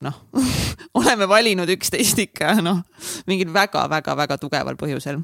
noh 0.02 0.18
oleme 0.98 1.28
valinud 1.30 1.70
üksteist 1.76 2.20
ikka 2.26 2.56
noh, 2.64 2.82
mingil 3.28 3.52
väga-väga-väga 3.54 4.38
tugeval 4.40 4.78
põhjusel. 4.80 5.22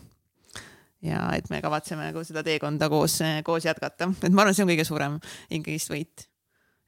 ja 1.04 1.28
et 1.36 1.50
me 1.52 1.60
kavatseme 1.64 2.08
nagu 2.08 2.24
seda 2.26 2.42
teekonda 2.46 2.88
koos, 2.90 3.20
koos 3.46 3.68
jätkata, 3.68 4.10
et 4.22 4.32
ma 4.32 4.44
arvan, 4.44 4.56
see 4.56 4.66
on 4.66 4.72
kõige 4.72 4.86
suurem 4.88 5.18
ikkagist 5.50 5.92
võit. 5.92 6.26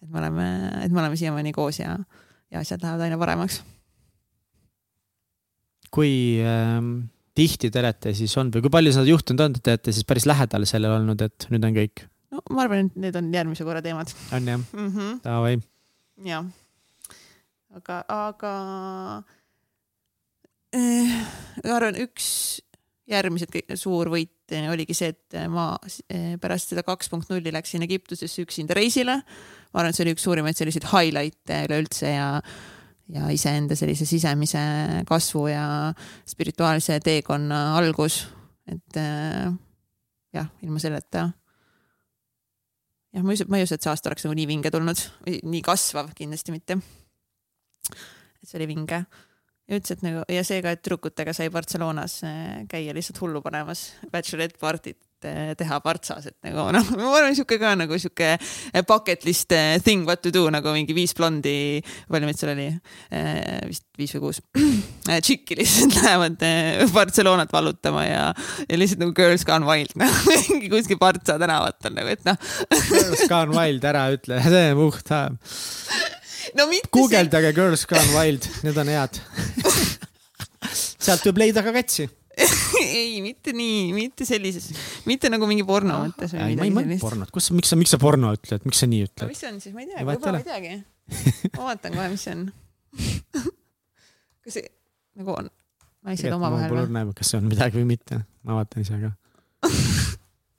et 0.03 0.09
me 0.09 0.23
oleme, 0.23 0.49
et 0.85 0.91
me 0.91 1.03
oleme 1.03 1.19
siiamaani 1.21 1.55
koos 1.57 1.83
ja, 1.83 1.97
ja 2.51 2.65
asjad 2.65 2.83
lähevad 2.83 3.07
aina 3.09 3.19
paremaks. 3.21 3.63
kui 5.91 6.13
ähm, 6.47 7.11
tihti 7.35 7.71
te 7.71 7.83
olete 7.83 8.15
siis 8.15 8.37
olnud 8.39 8.57
või 8.57 8.67
kui 8.67 8.79
palju 8.79 8.95
seda 8.95 9.11
juhtunud 9.11 9.45
on, 9.47 9.59
te 9.59 9.75
olete 9.75 9.95
siis 9.95 10.07
päris 10.07 10.27
lähedal 10.31 10.67
sellele 10.69 11.01
olnud, 11.03 11.27
et 11.27 11.51
nüüd 11.51 11.67
on 11.67 11.77
kõik? 11.83 12.07
no 12.31 12.43
ma 12.55 12.67
arvan, 12.67 12.91
et 12.91 13.05
need 13.07 13.19
on 13.19 13.31
järgmise 13.35 13.67
korra 13.67 13.83
teemad. 13.85 14.11
on 14.33 14.51
jah 14.55 14.59
mm 14.59 14.91
-hmm.? 14.91 15.23
Davai. 15.27 15.61
jah 16.25 16.51
aga, 17.77 18.01
aga 18.09 18.55
eh, 20.75 21.15
ma 21.65 21.77
arvan, 21.77 21.99
üks 22.03 22.27
järgmised 23.11 23.55
suur 23.79 24.11
võit 24.13 24.55
oligi 24.71 24.95
see, 24.99 25.13
et 25.15 25.39
ma 25.51 25.73
eh, 26.11 26.35
pärast 26.43 26.73
seda 26.73 26.83
kaks 26.87 27.11
punkt 27.11 27.31
nulli 27.31 27.53
läksin 27.55 27.85
Egiptusesse 27.87 28.43
üksinda 28.43 28.75
reisile. 28.79 29.21
ma 29.71 29.81
arvan, 29.83 29.91
et 29.91 29.99
see 29.99 30.07
oli 30.07 30.15
üks 30.17 30.27
suurimaid 30.27 30.59
selliseid 30.59 30.89
highlight'e 30.91 31.65
üleüldse 31.69 32.11
ja, 32.11 32.29
ja 33.15 33.31
iseenda 33.35 33.79
sellise 33.79 34.07
sisemise 34.09 34.63
kasvu 35.09 35.47
ja 35.53 35.67
spirituaalse 36.27 36.99
teekonna 37.05 37.77
algus. 37.79 38.25
et 38.67 38.99
eh, 38.99 39.51
jah, 40.35 40.51
ilma 40.63 40.83
selleta 40.83 41.29
jah, 43.15 43.23
ma 43.23 43.31
ei 43.31 43.39
usu, 43.39 43.47
ma 43.51 43.59
ei 43.59 43.67
usu, 43.67 43.79
et 43.79 43.87
see 43.87 43.93
aasta 43.93 44.11
oleks 44.11 44.27
nagu 44.27 44.39
nii 44.39 44.49
vinge 44.51 44.75
tulnud, 44.75 45.07
nii 45.27 45.63
kasvav 45.67 46.11
kindlasti 46.19 46.55
mitte 46.55 46.79
et 47.89 48.49
see 48.49 48.59
oli 48.61 48.71
vinge. 48.71 49.05
ja 49.71 49.79
ütles, 49.79 49.97
et 49.97 50.03
nagu 50.07 50.25
ja 50.29 50.43
see 50.47 50.63
ka, 50.65 50.75
et 50.75 50.83
tüdrukutega 50.83 51.35
sai 51.37 51.51
Barcelonas 51.55 52.21
käia 52.71 52.97
lihtsalt 52.97 53.23
hullu 53.23 53.43
panemas 53.45 53.91
bachelorette 54.13 54.61
party't 54.61 55.01
teha 55.21 55.79
partsas, 55.85 56.31
et 56.31 56.37
nagu 56.47 56.67
noh, 56.73 56.87
ma 56.97 57.11
arvan, 57.19 57.35
sihuke 57.37 57.59
ka 57.61 57.75
nagu 57.79 57.97
sihuke 58.01 58.31
bucket 58.89 59.27
list 59.29 59.53
thing 59.85 60.07
what 60.09 60.23
to 60.23 60.33
do 60.33 60.47
nagu 60.53 60.73
mingi 60.73 60.97
viis 60.97 61.13
blondi, 61.17 61.81
palju 62.09 62.29
meid 62.29 62.41
seal 62.41 62.53
oli? 62.55 62.69
vist 63.69 63.85
viis 64.01 64.15
või 64.17 64.23
kuus. 64.25 64.41
tšikki 65.27 65.59
lihtsalt 65.61 65.99
lähevad 66.01 66.47
Barcelonat 66.95 67.53
vallutama 67.53 68.07
ja, 68.07 68.23
ja 68.65 68.81
lihtsalt 68.81 69.05
nagu 69.05 69.15
girls 69.17 69.45
gone 69.49 69.69
wild 69.69 69.93
noh, 70.01 70.23
mingi 70.31 70.73
kuskil 70.73 71.01
Partsa 71.01 71.37
tänavat 71.41 71.91
on 71.91 71.99
nagu, 72.01 72.15
et 72.17 72.25
noh. 72.29 72.41
Girls 72.89 73.27
gone 73.29 73.57
wild, 73.57 73.85
ära 73.93 74.09
ütle, 74.15 74.41
see 74.49 74.73
on 74.73 74.81
puht 74.81 75.13
no 76.59 76.67
mitte 76.71 76.91
guugeldage 76.95 77.51
see... 77.51 77.59
Girls 77.59 77.85
Gone 77.91 78.15
Wild, 78.15 78.49
need 78.67 78.81
on 78.81 78.91
head. 78.93 79.21
Sealt 80.71 81.25
võib 81.29 81.41
leida 81.45 81.65
ka 81.67 81.75
katsi. 81.75 82.09
Ei, 82.81 83.21
mitte 83.25 83.53
nii, 83.57 83.91
mitte 83.93 84.25
sellises, 84.29 84.71
mitte 85.09 85.29
nagu 85.33 85.49
mingi 85.51 85.65
porno 85.67 85.99
mõttes 86.07 86.33
või 86.33 86.55
midagi 86.55 86.73
sellist. 86.79 87.05
pornot, 87.05 87.33
kus, 87.35 87.51
miks 87.53 87.73
sa, 87.73 87.79
miks 87.81 87.93
sa 87.93 87.99
porno 88.01 88.33
ütled, 88.37 88.65
miks 88.65 88.81
sa 88.81 88.89
nii 88.89 89.07
ütled? 89.09 89.27
No,? 89.27 89.31
mis 89.33 89.43
see 89.43 89.51
on 89.51 89.59
siis, 89.61 89.75
ma 89.77 89.85
ei 89.85 89.91
tea, 89.91 90.05
võib-olla 90.09 90.39
ma 90.39 90.41
ei 90.41 90.49
teagi. 90.49 90.77
ma 91.59 91.67
vaatan 91.69 91.99
kohe, 91.99 92.07
mis 92.15 92.25
see 92.25 92.37
on. 92.37 92.47
Kas 94.41 94.57
see 94.57 94.71
nagu 95.21 95.35
on 95.37 95.51
naised 96.07 96.33
omavahel 96.33 96.73
või? 96.89 97.15
kas 97.19 97.33
see 97.33 97.41
on 97.41 97.49
midagi 97.51 97.81
või 97.81 97.89
mitte, 97.93 98.23
ma 98.47 98.61
vaatan 98.61 98.87
ise 98.87 99.01
ka. 99.03 99.13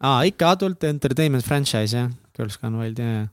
Aa, 0.02 0.24
ikka 0.30 0.56
Adult 0.56 0.86
Entertainment 0.90 1.46
franchise 1.46 1.98
jah, 1.98 2.12
Girls 2.38 2.58
Gone 2.62 2.82
Wild, 2.82 3.02
jaa, 3.02 3.26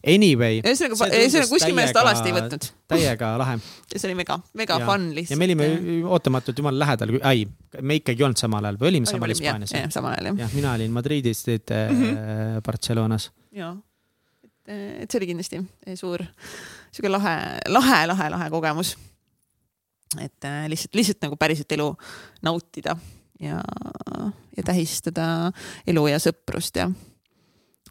Anyway. 0.00 0.62
ühesõnaga, 0.64 1.10
ühesõnaga 1.12 1.48
kuskil 1.50 1.74
me 1.76 1.84
seda 1.90 2.00
alasti 2.00 2.30
ei 2.30 2.32
võtnud. 2.32 2.66
täiega 2.88 3.34
lahe. 3.40 3.58
see 3.90 4.06
oli 4.08 4.14
mega, 4.22 4.38
mega 4.56 4.78
ja. 4.80 4.86
fun 4.88 5.10
lihtsalt. 5.12 5.34
ja 5.34 5.40
me 5.40 5.48
olime 5.50 5.66
ootamatult 6.08 6.62
jumala 6.62 6.80
lähedal, 6.86 7.12
ai, 7.28 7.44
me 7.84 7.98
ikkagi 8.00 8.24
ei 8.24 8.28
olnud 8.30 8.40
samal 8.40 8.64
ajal 8.64 8.78
või 8.80 8.90
olime 8.94 9.10
samal 9.10 9.34
Hispaanias? 9.34 9.74
jah, 9.76 9.90
samal 9.92 10.16
ajal 10.16 10.30
jah. 10.30 10.40
jah, 10.46 10.56
mina 10.56 10.72
olin 10.78 10.96
Madridis, 10.96 11.44
teid 11.44 11.68
mm 11.76 12.00
-hmm. 12.00 12.64
Barcelonas. 12.64 13.28
ja, 13.52 13.74
et, 14.44 14.72
et 15.04 15.10
see 15.10 15.20
oli 15.20 15.30
kindlasti 15.34 15.60
suur, 16.00 16.24
sihuke 16.88 17.12
lahe, 17.12 17.36
lahe, 17.68 18.00
lahe, 18.14 18.30
lahe 18.38 18.50
kogemus. 18.56 18.96
et 20.16 20.48
äh, 20.48 20.64
lihtsalt, 20.72 20.96
lihtsalt 20.96 21.28
nagu 21.28 21.36
päriselt 21.36 21.76
elu 21.76 21.92
nautida 22.42 22.96
ja, 23.40 23.60
ja 24.56 24.62
tähistada 24.64 25.52
elu 25.86 26.08
ja 26.08 26.18
sõprust 26.18 26.80
ja 26.80 26.88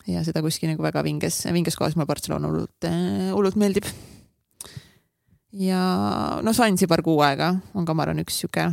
ja 0.10 0.24
seda 0.26 0.44
kuskil 0.46 0.72
nagu 0.72 0.84
väga 0.84 1.04
vinges, 1.06 1.42
vinges 1.54 1.78
kohas 1.80 1.96
mulle 1.98 2.10
Barcelona 2.10 2.50
hullult, 2.50 2.90
hullult 3.36 3.58
meeldib. 3.60 3.88
ja 5.52 5.82
no 6.46 6.54
Zanzibar 6.54 7.04
kuu 7.06 7.20
aega 7.26 7.56
on 7.74 7.86
ka, 7.86 7.94
ma 7.94 8.06
arvan, 8.06 8.24
üks 8.26 8.42
sihuke 8.42 8.70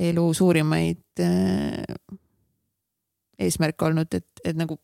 elu 0.00 0.26
suurimaid 0.34 1.20
äh, 1.20 1.82
eesmärke 3.40 3.88
olnud, 3.88 4.14
et, 4.16 4.28
et 4.44 4.56
nagu 4.56 4.78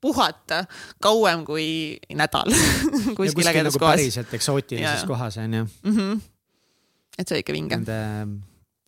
puhata 0.00 0.62
kauem 1.02 1.44
kui 1.44 1.66
nädal 2.16 2.52
kuskil 3.18 3.50
ägedas 3.50 3.74
nagu 3.74 3.82
kohas. 3.82 3.96
päriselt 3.98 4.36
eksootilises 4.36 5.02
ja. 5.02 5.08
kohas 5.08 5.36
on 5.38 5.54
ju 5.54 5.64
mm. 5.64 5.96
-hmm. 5.96 6.20
et 7.18 7.28
see 7.28 7.34
oli 7.34 7.44
ikka 7.44 7.52
vinge. 7.52 7.76
nende 7.76 7.98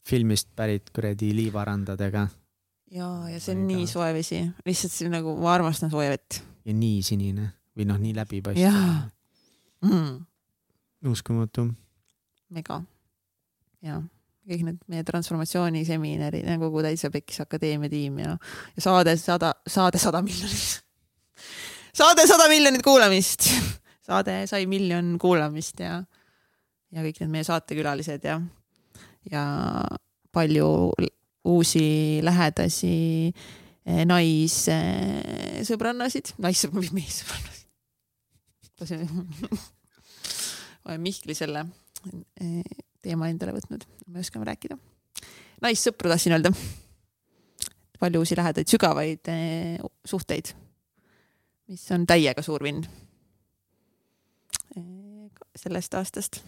filmist 0.09 0.49
pärit 0.57 0.91
kuradi 0.91 1.35
liivarandadega 1.37 2.29
ja, 2.93 3.09
ja 3.33 3.41
see 3.41 3.57
on 3.57 3.67
nii 3.69 3.87
soe 3.91 4.13
vesi, 4.17 4.43
lihtsalt 4.69 4.95
see 4.95 5.13
nagu, 5.13 5.37
ma 5.41 5.55
armastan 5.57 5.93
sooja 5.93 6.13
vett 6.15 6.43
ja 6.67 6.75
nii 6.77 7.03
sinine 7.07 7.49
või 7.77 7.87
noh, 7.89 8.01
nii 8.01 8.15
läbipaistev 8.17 8.81
mm,. 9.85 10.17
uskumatu. 11.11 11.67
mega. 12.53 12.83
ja 13.83 14.01
kõik 14.49 14.65
need 14.67 14.81
meie 14.91 15.05
transformatsiooniseminarid 15.07 16.47
ja 16.47 16.59
kogu 16.59 16.83
Täitsa 16.83 17.11
Pekkis 17.15 17.43
Akadeemia 17.45 17.91
tiim 17.93 18.19
ja, 18.23 18.37
ja 18.77 18.83
saade 18.83 19.15
sada, 19.21 19.53
saade 19.67 20.01
sada 20.03 20.23
miljonit. 20.25 20.83
saade 22.01 22.27
sada 22.27 22.49
miljonit 22.51 22.83
kuulamist. 22.83 23.47
saade 24.09 24.43
sai 24.51 24.67
miljon 24.67 25.15
kuulamist 25.23 25.83
ja, 25.85 26.01
ja 26.91 27.07
kõik 27.07 27.23
need 27.23 27.35
meie 27.37 27.47
saatekülalised 27.47 28.27
ja, 28.27 28.41
ja 29.31 29.45
palju 30.35 30.69
uusi 31.45 32.21
lähedasi 32.23 33.35
eh, 33.87 34.05
naissõbrannasid, 34.07 36.27
naissõbrannasid, 36.43 36.95
meessõbrannasid. 36.99 37.67
olen 40.87 41.01
Mihkli 41.03 41.35
selle 41.39 41.61
eh, 42.41 42.63
teema 43.03 43.29
endale 43.31 43.53
võtnud, 43.57 43.83
me 44.07 44.21
oskame 44.23 44.45
rääkida. 44.47 44.77
naissõpru 45.63 46.09
tahtsin 46.11 46.33
öelda. 46.39 46.51
palju 48.03 48.19
uusi 48.23 48.37
lähedaid, 48.39 48.69
sügavaid 48.71 49.25
eh, 49.31 49.79
suhteid, 50.05 50.47
mis 51.71 51.91
on 51.95 52.07
täiega 52.07 52.43
suur 52.43 52.63
vinn. 52.63 52.87
sellest 55.57 55.95
aastast, 55.95 56.45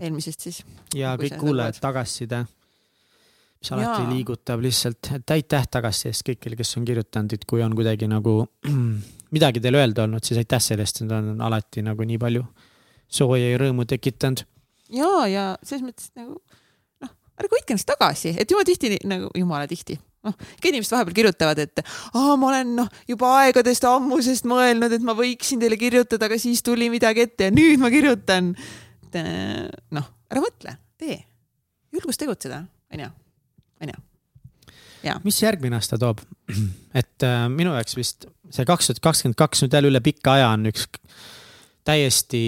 eelmisest 0.00 0.40
siis. 0.40 0.64
ja 0.94 1.16
kõik 1.16 1.36
kuulajad 1.40 1.80
tagasiside, 1.80 2.44
mis 3.58 3.72
alati 3.74 4.04
Jaa. 4.04 4.10
liigutab 4.12 4.62
lihtsalt, 4.62 5.10
et 5.16 5.34
aitäh 5.34 5.66
tagasiside 5.70 6.12
eest 6.12 6.26
kõigile, 6.26 6.58
kes 6.58 6.76
on 6.78 6.86
kirjutanud, 6.86 7.34
et 7.34 7.46
kui 7.48 7.62
on 7.64 7.74
kuidagi 7.78 8.08
nagu 8.10 8.40
midagi 9.34 9.62
teile 9.64 9.82
öelda 9.82 10.06
olnud, 10.06 10.24
siis 10.24 10.38
aitäh 10.42 10.62
selle 10.62 10.86
eest, 10.86 11.02
need 11.02 11.14
on 11.16 11.42
alati 11.48 11.82
nagu 11.86 12.06
nii 12.06 12.20
palju 12.22 12.44
sooja 13.18 13.50
ja 13.50 13.60
rõõmu 13.60 13.86
tekitanud. 13.88 14.44
ja, 14.94 15.10
ja 15.30 15.44
selles 15.64 15.84
mõttes 15.86 16.12
nagu 16.18 16.38
noh, 17.02 17.14
ärge 17.40 17.56
hoidke 17.56 17.74
ennast 17.74 17.90
tagasi, 17.90 18.36
et 18.38 18.50
jumala 18.50 18.68
tihti 18.68 19.00
nagu 19.08 19.32
jumala 19.34 19.68
tihti, 19.70 19.98
noh, 20.28 20.38
inimesed 20.62 20.94
vahepeal 20.94 21.18
kirjutavad, 21.18 21.62
et 21.66 21.82
aa, 21.82 22.36
ma 22.38 22.52
olen 22.52 22.74
noh, 22.78 22.90
juba 23.10 23.34
aegadest 23.42 23.86
ammusest 23.90 24.46
mõelnud, 24.48 24.94
et 24.94 25.06
ma 25.06 25.16
võiksin 25.18 25.62
teile 25.62 25.80
kirjutada, 25.80 26.30
aga 26.30 26.38
siis 26.38 26.62
tuli 26.62 26.92
midagi 26.94 27.26
ette 27.26 27.50
ja 27.50 27.54
nüüd 27.54 27.82
ma 27.82 27.90
kirjutan. 27.90 28.54
et 29.08 29.22
noh, 29.90 30.12
ära 30.30 30.44
mõtle, 30.44 30.78
tee, 31.00 31.24
julgus 31.94 32.20
tegutseda, 32.20 32.62
onju, 32.94 33.08
onju. 33.82 35.20
mis 35.24 35.42
järgmine 35.42 35.78
aasta 35.78 35.98
toob? 36.00 36.20
et 37.00 37.26
äh, 37.26 37.46
minu 37.52 37.74
jaoks 37.76 37.96
vist 37.98 38.28
see 38.50 38.68
kaks 38.68 38.90
tuhat 38.90 39.04
kakskümmend 39.04 39.38
kaks 39.38 39.64
nüüd 39.64 39.74
jälle 39.76 39.92
üle 39.92 40.02
pika 40.04 40.38
aja 40.38 40.52
on 40.56 40.68
üks 40.70 40.88
täiesti 41.88 42.44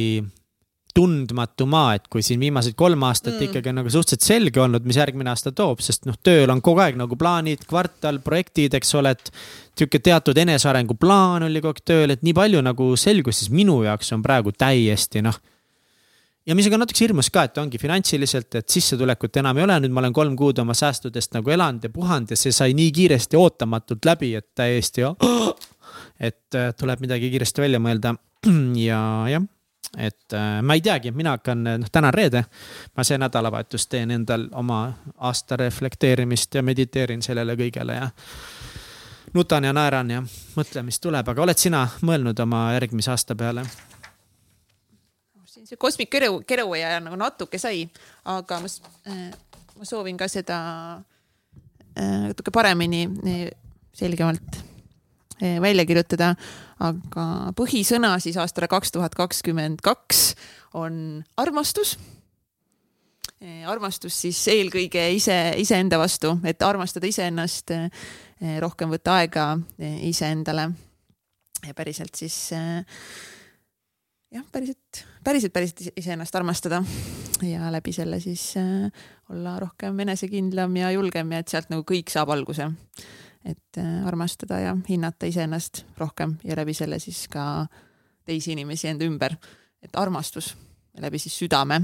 tundmatu 0.95 1.67
maa, 1.71 1.95
et 1.99 2.09
kui 2.11 2.23
siin 2.25 2.41
viimased 2.43 2.75
kolm 2.79 3.03
aastat 3.07 3.35
Mm. 3.35 3.39
mm. 3.39 3.49
ikkagi 3.49 3.71
on 3.71 3.79
nagu 3.81 3.91
suhteliselt 3.91 4.27
selge 4.27 4.61
olnud, 4.61 4.85
mis 4.85 4.99
järgmine 4.99 5.31
aasta 5.31 5.53
toob, 5.53 5.81
sest 5.85 6.07
noh, 6.09 6.17
tööl 6.23 6.51
on 6.51 6.63
kogu 6.65 6.83
aeg 6.83 6.99
nagu 6.99 7.17
plaanid, 7.17 7.63
kvartal, 7.71 8.19
projektid, 8.25 8.75
eks 8.75 8.95
ole, 8.99 9.15
et 9.15 9.31
sihuke 9.79 10.01
teatud 10.03 10.39
enesearengu 10.39 10.97
plaan 11.01 11.47
oli 11.47 11.63
kogu 11.63 11.77
aeg 11.77 11.85
tööl, 11.87 12.15
et 12.15 12.27
nii 12.27 12.35
palju 12.37 12.65
nagu 12.67 12.91
selgus, 12.99 13.39
siis 13.41 13.55
minu 13.55 13.81
jaoks 13.87 14.13
on 14.17 14.25
praegu 14.27 14.53
täiesti 14.53 15.23
noh. 15.23 15.39
Ja 16.47 16.57
mis 16.57 16.67
on 16.67 16.75
ka 16.75 16.81
natuke 16.81 17.05
hirmus 17.05 17.31
ka, 17.33 17.45
et 17.49 17.59
ongi 17.61 17.79
finantsiliselt, 17.79 18.55
et 18.61 18.69
sissetulekut 18.73 19.37
enam 19.43 19.61
ei 19.61 19.67
ole, 19.67 19.79
nüüd 19.85 19.95
ma 19.95 20.03
olen 20.05 20.17
kolm 20.17 20.37
kuud 20.39 20.59
oma 20.63 20.75
säästudest 20.77 21.37
nagu 21.37 21.53
elanud 21.53 21.85
ja 21.85 21.93
puhanud 21.93 22.33
ja 22.33 22.39
see 22.39 22.55
sai 22.55 22.75
nii 22.79 22.91
kiiresti 22.97 23.39
ootamatult 23.41 24.09
läbi, 24.09 24.35
et 24.39 24.51
täiesti, 24.57 25.07
et 26.31 26.59
äh, 26.59 26.73
tuleb 26.79 27.07
midagi 27.07 27.31
kiiresti 27.33 27.67
välja 27.67 27.83
mõelda 27.83 28.15
ja 28.89 29.01
jah 29.31 29.49
et 29.99 30.33
äh, 30.33 30.63
ma 30.63 30.77
ei 30.79 30.83
teagi, 30.85 31.11
mina 31.11 31.35
hakkan, 31.35 31.65
noh, 31.83 31.91
täna 31.93 32.13
on 32.13 32.15
reede. 32.15 32.45
ma 32.97 33.05
see 33.05 33.19
nädalavahetus 33.19 33.89
teen 33.91 34.11
endal 34.15 34.47
oma 34.53 34.85
aasta 35.19 35.57
reflekteerimist 35.57 36.55
ja 36.55 36.63
mediteerin 36.63 37.23
sellele 37.23 37.57
kõigele 37.59 37.99
ja 37.99 38.11
nutan 39.35 39.65
ja 39.65 39.73
naeran 39.73 40.11
ja 40.11 40.23
mõtlen, 40.57 40.87
mis 40.87 41.01
tuleb, 41.01 41.29
aga 41.29 41.43
oled 41.43 41.59
sina 41.59 41.87
mõelnud 42.07 42.39
oma 42.43 42.71
järgmise 42.79 43.11
aasta 43.11 43.35
peale? 43.35 43.67
See 45.71 45.79
Cosmic 45.79 46.11
Getaway 46.11 46.83
nagu 47.05 47.19
natuke 47.19 47.59
sai, 47.63 47.85
aga 48.27 48.59
ma, 48.59 48.71
ma 49.79 49.87
soovin 49.87 50.19
ka 50.19 50.27
seda 50.31 50.59
äh, 51.95 52.27
natuke 52.31 52.51
paremini, 52.55 53.05
selgemalt 53.95 54.59
äh, 55.39 55.61
välja 55.63 55.87
kirjutada. 55.87 56.35
aga 56.81 57.53
põhisõna 57.53 58.15
siis 58.25 58.39
aastale 58.41 58.67
kaks 58.73 58.95
tuhat 58.95 59.15
kakskümmend 59.15 59.83
kaks 59.85 60.35
on 60.75 61.23
armastus. 61.37 61.99
armastus 63.69 64.21
siis 64.21 64.41
eelkõige 64.49 65.11
ise, 65.15 65.55
iseenda 65.57 65.99
vastu, 65.99 66.39
et 66.45 66.63
armastada 66.63 67.07
iseennast, 67.07 67.73
rohkem 68.61 68.91
võtta 68.91 69.21
aega 69.21 69.53
äh, 69.79 70.01
iseendale 70.09 70.71
ja 71.67 71.75
päriselt 71.77 72.17
siis 72.17 72.53
äh, 72.57 72.81
jah, 74.31 74.45
päriselt, 74.53 75.05
päriselt, 75.25 75.53
päriselt 75.53 75.81
ise- 75.81 75.93
iseennast 75.97 76.35
armastada 76.37 76.83
ja 77.43 77.73
läbi 77.73 77.93
selle 77.93 78.21
siis 78.21 78.55
äh, 78.57 78.91
olla 79.31 79.59
rohkem 79.61 79.99
enesekindlam 80.01 80.77
ja 80.77 80.91
julgem 80.91 81.33
ja 81.33 81.41
et 81.43 81.49
sealt 81.49 81.71
nagu 81.73 81.85
kõik 81.87 82.13
saab 82.13 82.31
alguse. 82.35 82.71
et 83.45 83.79
äh, 83.79 84.07
armastada 84.07 84.61
ja 84.61 84.77
hinnata 84.89 85.27
iseennast 85.27 85.85
rohkem 85.99 86.37
ja 86.45 86.57
läbi 86.57 86.75
selle 86.75 86.99
siis 86.99 87.27
ka 87.29 87.67
teisi 88.25 88.53
inimesi 88.53 88.89
enda 88.89 89.05
ümber. 89.05 89.37
et 89.83 89.97
armastus 89.97 90.57
läbi 91.01 91.19
siis 91.19 91.39
südame, 91.39 91.83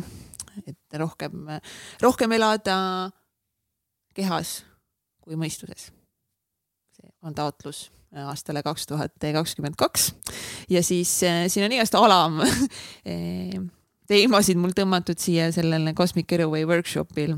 et 0.67 0.99
rohkem, 0.99 1.47
rohkem 2.03 2.33
elada 2.33 3.11
kehas 4.15 4.65
kui 5.21 5.37
mõistuses. 5.37 5.91
see 6.93 7.11
on 7.23 7.35
taotlus 7.35 7.91
aastale 8.25 8.63
kaks 8.65 8.87
tuhat 8.89 9.15
kakskümmend 9.21 9.77
kaks 9.79 10.11
ja 10.73 10.83
siis 10.85 11.19
äh, 11.27 11.47
siin 11.53 11.67
on 11.67 11.75
igast 11.77 11.97
alam 11.99 12.41
eh, 13.11 13.59
teemasid 14.09 14.59
mul 14.61 14.75
tõmmatud 14.77 15.21
siia 15.21 15.51
sellele 15.55 15.93
Cosmic 15.99 16.29
Getaway 16.31 16.67
workshopil. 16.69 17.37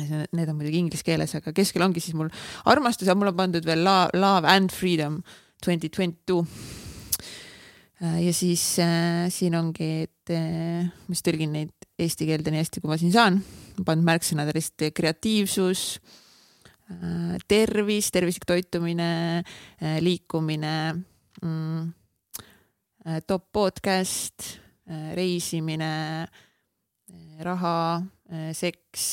Need 0.00 0.48
on 0.48 0.56
muidugi 0.56 0.78
inglise 0.78 1.04
keeles, 1.06 1.32
aga 1.34 1.52
keskel 1.54 1.82
ongi 1.82 2.02
siis 2.02 2.14
mul 2.18 2.30
armastus 2.70 3.08
ja 3.10 3.16
mul 3.18 3.32
on 3.32 3.36
pandud 3.38 3.66
veel 3.66 3.82
love, 3.84 4.14
love 4.18 4.48
and 4.48 4.72
freedom 4.74 5.20
twenty 5.62 5.90
twenty 5.90 6.18
two. 6.26 6.44
ja 8.00 8.32
siis 8.32 8.62
äh, 8.80 9.26
siin 9.32 9.54
ongi, 9.58 9.90
et 10.06 10.32
äh, 10.34 10.86
mis 11.10 11.22
tõlgin 11.26 11.52
neid 11.52 11.90
eesti 12.00 12.28
keelde 12.28 12.52
nii 12.54 12.62
hästi, 12.62 12.80
kui 12.80 12.90
ma 12.90 12.96
siin 13.00 13.12
saan, 13.12 13.42
pannud 13.84 14.06
märksõnadest 14.06 14.88
kreatiivsus 14.96 15.84
äh,, 15.98 16.29
tervis, 17.48 18.10
tervislik 18.10 18.46
toitumine 18.46 19.10
äh,, 19.38 19.98
liikumine 20.02 20.74
mm,, 21.42 21.92
top 23.26 23.46
podcast, 23.52 24.58
reisimine, 25.14 26.26
raha, 27.40 28.02
seks, 28.52 29.06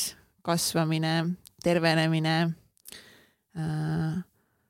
kasvamine, 0.44 1.14
tervenemine, 1.64 2.34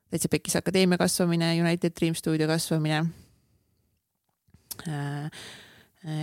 täitsa 0.09 0.31
Pekkis 0.31 0.55
Akadeemia 0.55 0.97
kasvamine, 1.01 1.51
United 1.59 1.97
Dream 1.99 2.15
stuudio 2.15 2.47
kasvamine, 2.47 3.01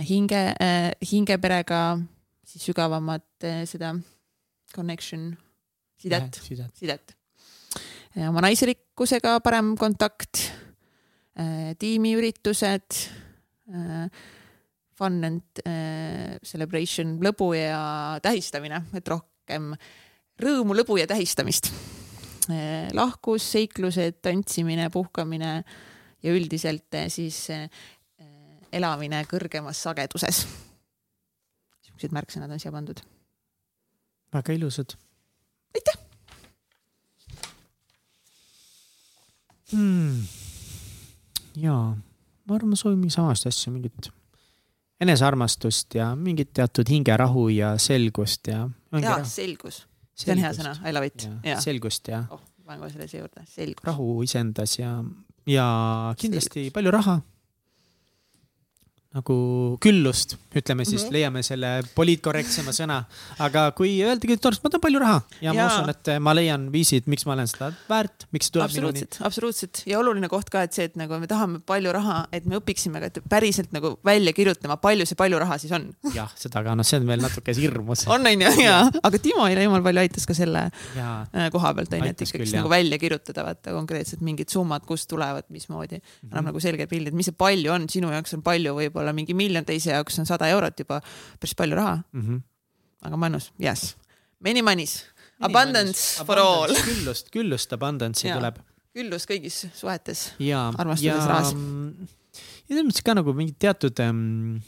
hinge, 0.09 0.43
hingeperega 1.11 1.81
siis 2.47 2.65
sügavamat 2.65 3.49
seda 3.69 3.93
connection, 4.73 5.35
sidet, 5.97 6.41
sidet. 6.43 6.73
sidet. 6.77 7.15
oma 8.27 8.41
naiselikkusega 8.45 9.37
parem 9.45 9.75
kontakt, 9.77 10.47
tiimiüritused, 11.77 13.01
fun 14.97 15.23
and 15.23 15.61
äh, 15.65 16.37
celebration, 16.45 17.17
lõbu 17.21 17.51
ja 17.53 18.17
tähistamine, 18.23 18.81
et 18.97 19.09
rohkem 19.11 19.73
rõõmu, 20.41 20.77
lõbu 20.77 20.97
ja 21.01 21.07
tähistamist. 21.09 21.71
lahkus, 22.95 23.43
seiklused, 23.51 24.21
tantsimine, 24.23 24.87
puhkamine 24.89 25.51
ja 26.23 26.31
üldiselt 26.33 26.95
siis 27.11 27.41
äh, 27.51 27.67
elamine 28.71 29.23
kõrgemas 29.29 29.81
sageduses. 29.83 30.45
niisugused 31.81 32.15
märksõnad 32.15 32.51
on 32.51 32.59
siia 32.59 32.71
pandud. 32.71 33.03
väga 34.33 34.53
ilusad. 34.53 34.95
Aitäh 35.75 35.97
hmm.. 39.71 40.23
jaa, 41.63 41.97
ma 42.45 42.55
arvan, 42.55 42.69
ma 42.69 42.79
soovin 42.79 43.11
samast 43.11 43.49
asja, 43.49 43.73
mingit 43.73 44.11
enesearmastust 45.01 45.95
ja 45.99 46.11
mingit 46.15 46.53
teatud 46.57 46.89
hingerahu 46.89 47.47
ja 47.53 47.75
selgust 47.81 48.47
ja. 48.47 48.67
ja 49.01 49.17
selgus, 49.25 49.83
see 50.17 50.33
on 50.33 50.43
hea 50.45 50.53
sõna, 50.57 50.75
I 50.87 50.93
love 50.95 51.11
it. 51.11 51.27
selgust 51.63 52.09
ja 52.13 52.23
oh,. 52.31 52.41
panen 52.65 52.83
kohe 52.83 52.91
selle 52.93 53.07
siia 53.07 53.23
juurde, 53.23 53.45
selgus. 53.47 53.85
rahu 53.87 54.21
iseendas 54.25 54.77
ja, 54.79 54.97
ja 55.47 55.67
kindlasti 56.19 56.67
selgus. 56.67 56.77
palju 56.79 56.95
raha 56.95 57.19
nagu 59.17 59.35
küllust, 59.83 60.37
ütleme 60.57 60.85
siis 60.85 61.01
mm, 61.01 61.07
-hmm. 61.07 61.13
leiame 61.15 61.43
selle 61.45 61.71
poliitkorrektsema 61.95 62.73
sõna. 62.75 63.03
aga 63.39 63.71
kui 63.77 63.97
öeldagi, 64.03 64.37
et 64.37 64.45
ma 64.63 64.69
tahan 64.69 64.83
palju 64.83 65.01
raha 65.01 65.17
ja, 65.41 65.51
ja 65.51 65.53
ma 65.57 65.67
usun, 65.67 65.89
et 65.93 66.11
ma 66.21 66.33
leian 66.37 66.69
viisid, 66.73 67.07
miks 67.11 67.25
ma 67.25 67.33
olen 67.37 67.49
seda 67.49 67.71
väärt, 67.89 68.27
miks 68.35 68.51
tuleb 68.53 68.73
minuni. 68.75 69.05
absoluutselt 69.19 69.83
ja 69.89 69.99
oluline 69.99 70.29
koht 70.31 70.51
ka, 70.53 70.63
et 70.67 70.73
see, 70.77 70.87
et 70.89 70.97
nagu 70.99 71.19
me 71.21 71.29
tahame 71.29 71.61
palju 71.65 71.93
raha, 71.95 72.17
et 72.31 72.45
me 72.45 72.59
õpiksime 72.61 73.01
ka 73.03 73.23
päriselt 73.29 73.73
nagu 73.75 73.95
välja 74.05 74.33
kirjutama, 74.37 74.77
palju 74.81 75.07
see 75.09 75.19
palju 75.19 75.39
raha 75.41 75.57
siis 75.61 75.73
on. 75.77 75.89
jah, 76.13 76.31
seda 76.37 76.63
ka, 76.65 76.75
noh, 76.77 76.87
see 76.87 77.01
on 77.01 77.07
veel 77.09 77.23
natuke 77.23 77.55
hirmus. 77.57 78.05
on, 78.07 78.27
on 78.27 78.45
ju, 78.45 78.53
ja, 78.63 78.79
aga 79.01 79.21
Timo 79.23 79.47
eile 79.49 79.65
jumal 79.65 79.85
palju 79.85 80.03
aitas 80.03 80.27
ka 80.29 80.35
selle 80.37 80.67
ja. 80.95 81.09
Äh, 81.33 81.49
koha 81.53 81.73
pealt 81.77 81.93
on 81.97 82.05
ju, 82.05 82.13
et 82.13 82.25
ikkagi 82.27 82.49
nagu 82.55 82.71
välja 82.71 82.99
kirjutada 83.01 83.45
vaata 83.47 83.73
konkreetselt 83.75 84.23
mingid 84.25 84.51
summad, 84.53 84.85
kust 84.87 85.09
tulevad, 85.11 85.47
mismoodi 85.53 85.97
mm. 85.97 86.03
-hmm. 86.03 86.31
annab 86.31 86.51
nagu 86.51 86.63
selge 86.63 86.87
pildi, 86.87 87.11
et 87.11 87.17
mis 87.17 87.27
see 87.29 87.37
palju 87.37 87.73
on, 87.73 87.87
sinu 87.91 88.11
jaoks 88.13 88.35
on 88.37 88.43
palju 88.45 88.75
võib-olla 88.77 89.06
võib-olla 89.07 89.15
mingi 89.15 89.35
miljon, 89.37 89.65
teise 89.65 89.93
jaoks 89.95 90.19
on 90.19 90.27
sada 90.27 90.49
eurot 90.51 90.83
juba 90.83 90.99
päris 91.39 91.55
palju 91.57 91.77
raha 91.77 91.95
mm. 91.97 92.21
-hmm. 92.21 92.41
aga 93.07 93.15
mõnus, 93.17 93.51
yes. 93.59 93.95
Many 94.39 94.61
money's, 94.61 95.05
abundance 95.41 96.23
for 96.25 96.37
all. 96.37 96.73
küllust, 96.85 97.31
küllust 97.31 97.73
abundance'i 97.73 98.33
tuleb. 98.33 98.59
küllus 98.93 99.25
kõigis 99.25 99.67
suhetes. 99.73 100.33
armastades 100.77 101.27
rahas. 101.27 101.53
ja 102.67 102.75
selles 102.75 102.85
mõttes 102.85 103.03
ka 103.03 103.15
nagu 103.15 103.33
mingit 103.33 103.57
teatud 103.59 103.99
ähm, 103.99 104.59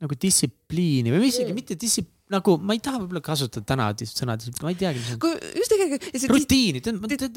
nagu 0.00 0.14
distsipliini 0.14 1.12
või 1.12 1.30
isegi 1.30 1.50
mm. 1.50 1.54
mitte 1.54 1.74
distsipliini 1.74 2.12
nagu 2.32 2.54
ma 2.64 2.72
ei 2.72 2.80
taha 2.80 3.02
võib-olla 3.02 3.20
kasutada 3.24 3.66
täna 3.68 3.90
sõna, 4.08 4.36
ma 4.64 4.70
ei 4.72 4.78
teagi, 4.80 5.00
mis 5.02 5.10
on. 5.12 5.42
just 5.58 5.72
tegelikult. 5.74 6.06
rutiini, 6.32 6.80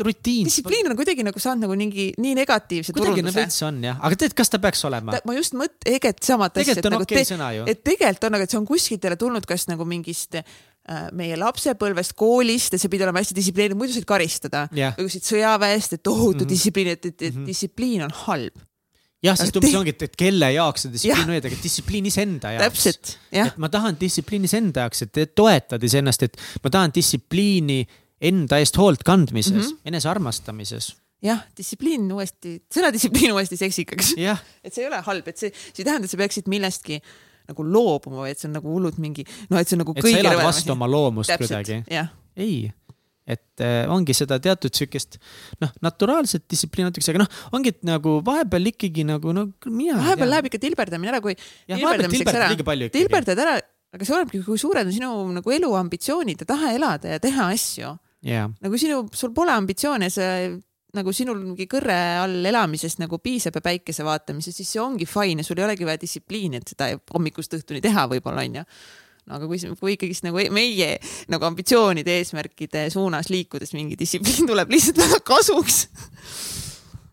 rutiin. 0.08 0.48
distsipliin 0.48 0.88
on 0.88 0.96
kuidagi 1.00 1.26
nagu 1.28 1.42
saanud 1.44 1.66
nagu 1.66 1.76
mingi 1.80 2.08
nii 2.16 2.38
negatiivse 2.38 2.96
kuidagi 2.96 3.20
turunduse. 3.20 3.42
veits 3.42 3.60
on 3.68 3.82
jah, 3.84 4.00
aga 4.00 4.20
tead, 4.24 4.36
kas 4.38 4.54
ta 4.54 4.62
peaks 4.64 4.86
olema? 4.88 5.20
ma 5.28 5.36
just 5.36 5.58
mõt-, 5.60 5.76
eget 5.92 6.24
samat 6.24 6.56
asja. 6.56 6.78
tegelikult 6.78 6.88
on 6.88 6.96
nagu 6.96 7.08
okei 7.08 7.20
okay 7.20 7.28
sõna 7.28 7.50
ju. 7.58 7.68
et 7.68 7.84
tegelikult 7.84 8.30
on, 8.30 8.40
aga 8.40 8.48
et 8.48 8.56
see 8.56 8.62
on 8.62 8.70
kuskiltele 8.70 9.20
tulnud 9.20 9.50
kas 9.50 9.68
nagu 9.68 9.90
mingist 9.90 10.40
äh, 10.40 10.48
meie 11.20 11.36
lapsepõlvest, 11.42 12.16
koolist, 12.16 12.78
et 12.78 12.84
sa 12.84 12.88
pidid 12.88 13.10
olema 13.10 13.26
hästi 13.26 13.36
distsiplineeritud, 13.42 13.82
muidu 13.84 13.98
said 13.98 14.08
karistada 14.08 14.70
yeah.. 14.72 14.96
või 14.96 15.10
kui 15.10 15.18
siit 15.18 15.28
sõjaväest, 15.28 16.00
et 16.00 16.06
tohutu 16.08 16.32
mm 16.32 16.46
-hmm. 16.46 16.54
distsipliin, 16.56 16.94
et, 16.96 17.06
et, 17.12 17.14
et 17.20 17.34
mm 17.34 17.42
-hmm. 17.42 17.52
distsipliin 17.52 18.08
on 18.08 18.18
halb 18.24 18.66
jah, 19.26 19.38
sest 19.40 19.58
umbes 19.58 19.76
ongi, 19.80 19.94
et, 19.96 20.06
et 20.08 20.20
kelle 20.20 20.52
jaoks 20.54 20.86
see 20.86 20.94
distsipliin 20.94 21.34
hoida, 21.34 21.50
aga 21.50 21.60
distsipliin 21.64 22.10
iseenda 22.12 22.54
jaoks. 22.56 22.68
täpselt, 22.68 23.14
jah. 23.34 23.52
et 23.52 23.58
ma 23.62 23.70
tahan 23.74 23.98
distsipliini 24.00 24.50
iseenda 24.50 24.86
jaoks, 24.86 25.04
et 25.08 25.34
toetada 25.38 25.90
iseennast, 25.90 26.28
et 26.28 26.40
ma 26.64 26.74
tahan 26.74 26.94
distsipliini 26.96 27.82
enda 28.30 28.62
eest 28.62 28.78
hoolt 28.82 29.04
kandmises 29.06 29.54
mm, 29.54 29.68
-hmm. 29.68 29.92
enesearmastamises 29.92 30.92
jah, 31.26 31.44
distsipliin 31.58 32.10
uuesti, 32.14 32.58
sõna 32.74 32.92
distsipliin 32.94 33.34
uuesti 33.34 33.58
seksikaks. 33.58 34.14
et 34.66 34.74
see 34.74 34.84
ei 34.84 34.90
ole 34.90 35.02
halb, 35.06 35.28
et 35.28 35.38
see, 35.38 35.54
see 35.54 35.82
ei 35.82 35.88
tähenda, 35.90 36.06
et 36.06 36.14
sa 36.14 36.20
peaksid 36.20 36.50
millestki 36.52 37.00
nagu 37.48 37.64
loobuma, 37.64 38.26
vaid 38.26 38.38
see 38.38 38.50
on 38.50 38.58
nagu 38.60 38.70
hullult 38.70 38.98
mingi, 39.02 39.24
noh, 39.50 39.62
et 39.62 39.70
see 39.70 39.78
on 39.78 39.86
nagu. 39.86 39.96
et 39.96 40.06
sa 40.06 40.20
elad 40.20 40.42
vastu 40.44 40.76
oma 40.76 40.90
loomust 40.92 41.32
kuidagi. 41.40 41.82
ei 42.38 42.68
et 43.28 43.64
äh, 43.64 43.84
ongi 43.92 44.16
seda 44.16 44.40
teatud 44.44 44.74
sihukest 44.74 45.18
noh, 45.62 45.72
naturaalset 45.84 46.46
distsipliini 46.50 46.88
natukese, 46.88 47.14
aga 47.14 47.26
noh, 47.26 47.40
ongi 47.58 47.74
nagu 47.88 48.18
vahepeal 48.26 48.72
ikkagi 48.72 49.04
nagu 49.08 49.34
no 49.36 49.50
mina. 49.68 49.98
vahepeal 50.00 50.32
läheb 50.32 50.48
ikka 50.50 50.62
tilberdamine 50.64 51.12
ära, 51.12 51.24
kui. 51.24 51.36
tilberdad 52.96 53.44
ära, 53.44 53.58
aga 53.94 54.08
see 54.08 54.16
olenebki, 54.16 54.44
kui 54.48 54.62
suured 54.62 54.88
on 54.88 54.96
sinu 54.96 55.12
nagu 55.40 55.58
elu 55.58 55.74
ambitsioonid 55.82 56.46
ja 56.46 56.50
tahe 56.56 56.76
elada 56.80 57.18
ja 57.18 57.24
teha 57.24 57.50
asju 57.56 57.92
yeah.. 58.26 58.48
nagu 58.64 58.80
sinu, 58.80 59.04
sul 59.12 59.34
pole 59.36 59.52
ambitsioone, 59.56 60.10
sa 60.14 60.30
nagu 60.98 61.12
sinul 61.14 61.42
mingi 61.42 61.68
kõrre 61.70 61.98
all 62.22 62.48
elamisest 62.48 63.02
nagu 63.04 63.20
piisab 63.22 63.60
ja 63.60 63.66
päikese 63.66 64.06
vaatamisest, 64.08 64.62
siis 64.62 64.72
see 64.72 64.82
ongi 64.82 65.06
fine 65.10 65.44
ja 65.44 65.48
sul 65.48 65.60
ei 65.60 65.68
olegi 65.68 65.88
vaja 65.88 66.00
distsipliini, 66.02 66.62
et 66.62 66.72
seda 66.74 66.94
hommikust 67.12 67.60
õhtuni 67.60 67.84
teha 67.84 68.08
võib-olla 68.14 68.48
onju 68.48 68.64
no 69.28 69.40
aga 69.40 69.50
kui, 69.50 69.60
kui 69.80 69.96
ikkagist 69.98 70.28
nagu 70.28 70.44
meie 70.56 70.94
nagu 71.32 71.50
ambitsioonide, 71.50 72.22
eesmärkide 72.22 72.88
suunas 72.94 73.32
liikudes 73.34 73.76
mingi 73.78 74.00
distsipliin 74.00 74.48
tuleb 74.52 74.72
lihtsalt 74.74 75.04
väga 75.04 75.24
kasuks 75.28 75.86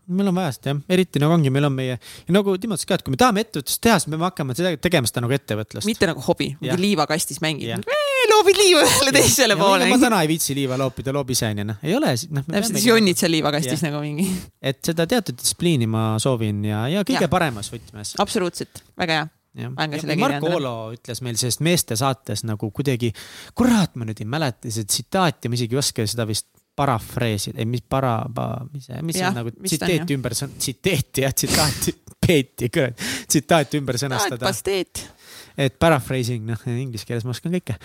meil 0.05 0.29
on 0.29 0.35
vaja 0.37 0.53
seda 0.53 0.71
jah, 0.71 0.81
eriti 0.95 1.21
nagu 1.21 1.33
ongi, 1.35 1.51
meil 1.53 1.67
on 1.67 1.73
meie, 1.75 1.97
nagu 2.33 2.55
Timo 2.61 2.77
ütles 2.77 2.87
ka, 2.87 2.99
et 2.99 3.05
kui 3.05 3.13
me 3.13 3.19
tahame 3.19 3.41
ettevõtlust 3.45 3.81
teha, 3.81 3.97
siis 3.99 4.09
me 4.09 4.15
peame 4.15 4.27
hakkama 4.27 4.55
seda 4.57 4.73
tegema 4.81 5.09
seda 5.09 5.23
nagu 5.25 5.35
ettevõtlust. 5.35 5.87
mitte 5.89 6.09
nagu 6.09 6.21
hobi, 6.27 6.51
mingi 6.61 6.77
liivakastis 6.81 7.41
mängid. 7.43 7.87
loobid 8.29 8.59
liiva 8.59 8.83
ühele 8.85 9.13
teisele 9.15 9.57
poole. 9.57 9.89
ma 9.89 9.97
täna 10.01 10.21
ei 10.25 10.29
viitsi 10.29 10.57
liiva 10.57 10.77
loopida, 10.81 11.13
loob 11.15 11.33
ise 11.33 11.49
onju, 11.49 11.65
noh, 11.71 11.79
ei 11.85 11.97
ole. 11.97 12.13
noh. 12.37 12.45
täpselt, 12.51 12.77
siis 12.77 12.89
jonnid 12.91 13.21
seal 13.21 13.33
liivakastis 13.33 13.81
ja. 13.81 13.89
nagu 13.89 14.03
mingi. 14.05 14.27
et 14.61 14.81
seda 14.85 15.07
teatud 15.09 15.41
distsipliini 15.41 15.89
ma 15.89 16.11
soovin 16.21 16.61
ja, 16.69 16.85
ja 16.91 17.05
kõige 17.07 17.25
ja. 17.25 17.31
paremas 17.31 17.73
võtmes. 17.73 18.13
absoluutselt, 18.21 18.85
väga 19.01 19.19
hea 19.19 19.31
Marko 20.19 20.51
Olo 20.57 20.75
ütles 20.95 21.21
meil 21.23 21.39
sellest 21.39 21.63
meeste 21.65 21.95
saates 21.99 22.43
nagu 22.47 22.69
kuidagi, 22.75 23.11
kurat, 23.55 23.95
ma 23.95 24.07
nüüd 24.07 24.19
ei 24.21 24.29
mäleta 24.29 24.71
seda 24.71 24.89
tsitaati, 24.91 25.49
ma 25.49 25.59
isegi 25.59 25.77
ei 25.77 25.81
oska 25.81 26.05
seda 26.09 26.27
vist 26.27 26.49
parafreesida, 26.75 27.61
ei, 27.63 27.67
mis 27.69 27.85
para, 27.87 28.17
mis, 28.73 28.89
mis 29.07 29.19
ja, 29.21 29.29
on 29.31 29.39
nagu 29.39 29.53
tsiteeti 29.55 30.17
ümber, 30.17 30.35
tsiteeti 30.35 31.23
jah, 31.23 31.35
tsitaati, 31.35 31.95
peeti, 32.25 32.69
kurat, 32.73 33.05
tsitaati 33.31 33.79
ümber 33.79 33.99
sõnastada. 34.01 34.49
et 35.55 35.77
paraphrasing, 35.79 36.43
noh, 36.47 36.67
inglise 36.75 37.07
keeles 37.07 37.23
ma 37.23 37.35
oskan 37.35 37.55
kõike. 37.55 37.77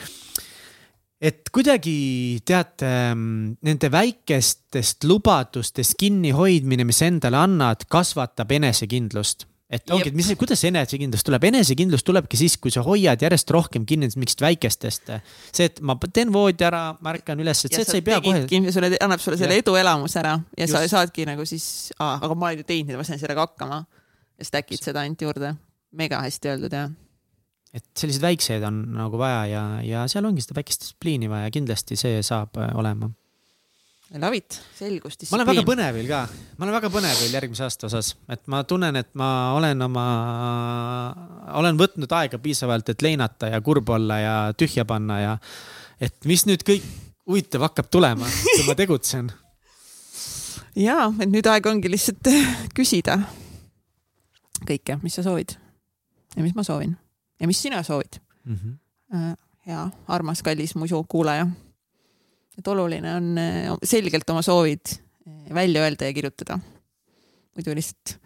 Et 1.20 1.50
kuidagi 1.52 2.40
teate, 2.48 2.90
nende 3.14 3.90
väikestest 3.92 5.04
lubadustest 5.04 5.94
kinnihoidmine, 6.00 6.86
mis 6.88 7.02
endale 7.04 7.36
annad, 7.36 7.84
kasvatab 7.92 8.56
enesekindlust 8.56 9.44
et 9.70 9.92
ongi, 9.94 10.10
et 10.10 10.16
mis, 10.18 10.28
kuidas 10.38 10.58
see 10.60 10.70
enesekindlus 10.72 11.22
tuleb, 11.26 11.44
enesekindlus 11.50 12.02
tulebki 12.06 12.38
siis, 12.40 12.56
kui 12.62 12.72
sa 12.74 12.82
hoiad 12.86 13.22
järjest 13.22 13.52
rohkem 13.54 13.86
kinni 13.88 14.08
mingist 14.18 14.42
väikestest. 14.42 15.12
see, 15.52 15.68
et 15.68 15.78
ma 15.86 15.96
teen 16.10 16.32
voodi 16.34 16.66
ära, 16.66 16.82
ma 17.00 17.14
ärkan 17.14 17.42
üles, 17.42 17.64
et 17.64 17.76
see, 17.76 17.84
et 17.86 17.92
sa 17.92 17.98
ei 17.98 18.06
pea 18.06 18.18
kohe. 18.24 18.42
sulle 18.74 18.90
annab 18.98 19.22
sulle 19.22 19.38
selle 19.40 19.60
eduelamuse 19.62 20.18
ära 20.22 20.34
ja 20.58 20.66
Just. 20.66 20.74
sa 20.74 20.98
saadki 20.98 21.28
nagu 21.28 21.46
siis, 21.46 21.92
aga 21.98 22.34
ma 22.34 22.50
olen 22.50 22.64
ju 22.64 22.70
teinud, 22.72 22.98
ma 22.98 23.06
sain 23.06 23.22
sellega 23.22 23.46
hakkama. 23.46 23.84
ja 24.40 24.48
stack'id 24.48 24.82
seda 24.82 25.04
ainult 25.04 25.22
juurde. 25.22 25.54
mega 25.92 26.20
hästi 26.26 26.54
öeldud 26.54 26.74
jah 26.74 26.90
et 27.74 27.86
selliseid 27.94 28.24
väikseid 28.24 28.66
on 28.66 28.82
nagu 28.96 29.18
vaja 29.18 29.44
ja, 29.46 29.64
ja 29.86 30.04
seal 30.10 30.26
ongi 30.26 30.42
seda 30.42 30.58
väikest 30.58 30.82
distsipliini 30.82 31.30
vaja, 31.30 31.50
kindlasti 31.54 31.98
see 31.98 32.18
saab 32.26 32.58
äh, 32.58 32.72
olema 32.78 33.12
Love 34.18 34.36
it, 34.36 34.56
selgus, 34.74 35.14
distsipliin. 35.14 35.30
ma 35.30 35.36
olen 35.38 35.48
väga 35.52 35.62
põnevil 35.68 36.06
ka, 36.10 36.20
ma 36.58 36.66
olen 36.66 36.74
väga 36.74 36.88
põnevil 36.90 37.34
järgmise 37.36 37.62
aasta 37.62 37.86
osas, 37.86 38.08
et 38.26 38.40
ma 38.50 38.64
tunnen, 38.66 38.96
et 38.98 39.12
ma 39.14 39.28
olen 39.54 39.86
oma, 39.86 40.06
olen 41.60 41.78
võtnud 41.78 42.10
aega 42.18 42.40
piisavalt, 42.42 42.90
et 42.90 43.04
leinata 43.06 43.52
ja 43.52 43.60
kurb 43.62 43.92
olla 43.94 44.16
ja 44.18 44.34
tühja 44.58 44.82
panna 44.88 45.20
ja 45.20 45.36
et 46.02 46.26
mis 46.26 46.42
nüüd 46.50 46.66
kõik 46.66 46.88
huvitav 47.30 47.68
hakkab 47.68 47.86
tulema, 47.86 48.26
kui 48.26 48.66
ma 48.66 48.74
tegutsen. 48.74 49.30
ja, 50.88 50.98
et 51.22 51.30
nüüd 51.30 51.46
aeg 51.46 51.70
ongi 51.70 51.94
lihtsalt 51.94 52.34
küsida 52.78 53.20
kõike, 54.66 54.98
mis 55.06 55.14
sa 55.20 55.22
soovid 55.22 55.54
ja 56.34 56.42
mis 56.42 56.58
ma 56.58 56.66
soovin 56.66 56.98
ja 57.38 57.46
mis 57.46 57.62
sina 57.62 57.84
soovid 57.86 58.18
mm. 58.42 58.58
-hmm. 58.58 59.34
hea, 59.70 59.90
armas, 60.10 60.42
kallis 60.42 60.74
muisu 60.74 61.04
kuulaja 61.06 61.46
et 62.58 62.72
oluline 62.72 63.14
on 63.16 63.38
eh, 63.40 63.70
selgelt 63.86 64.28
oma 64.32 64.42
soovid 64.44 64.92
eh, 64.94 65.54
välja 65.54 65.84
öelda 65.84 66.08
ja 66.08 66.16
kirjutada. 66.16 66.58
muidu 67.56 67.74
lihtsalt 67.74 68.18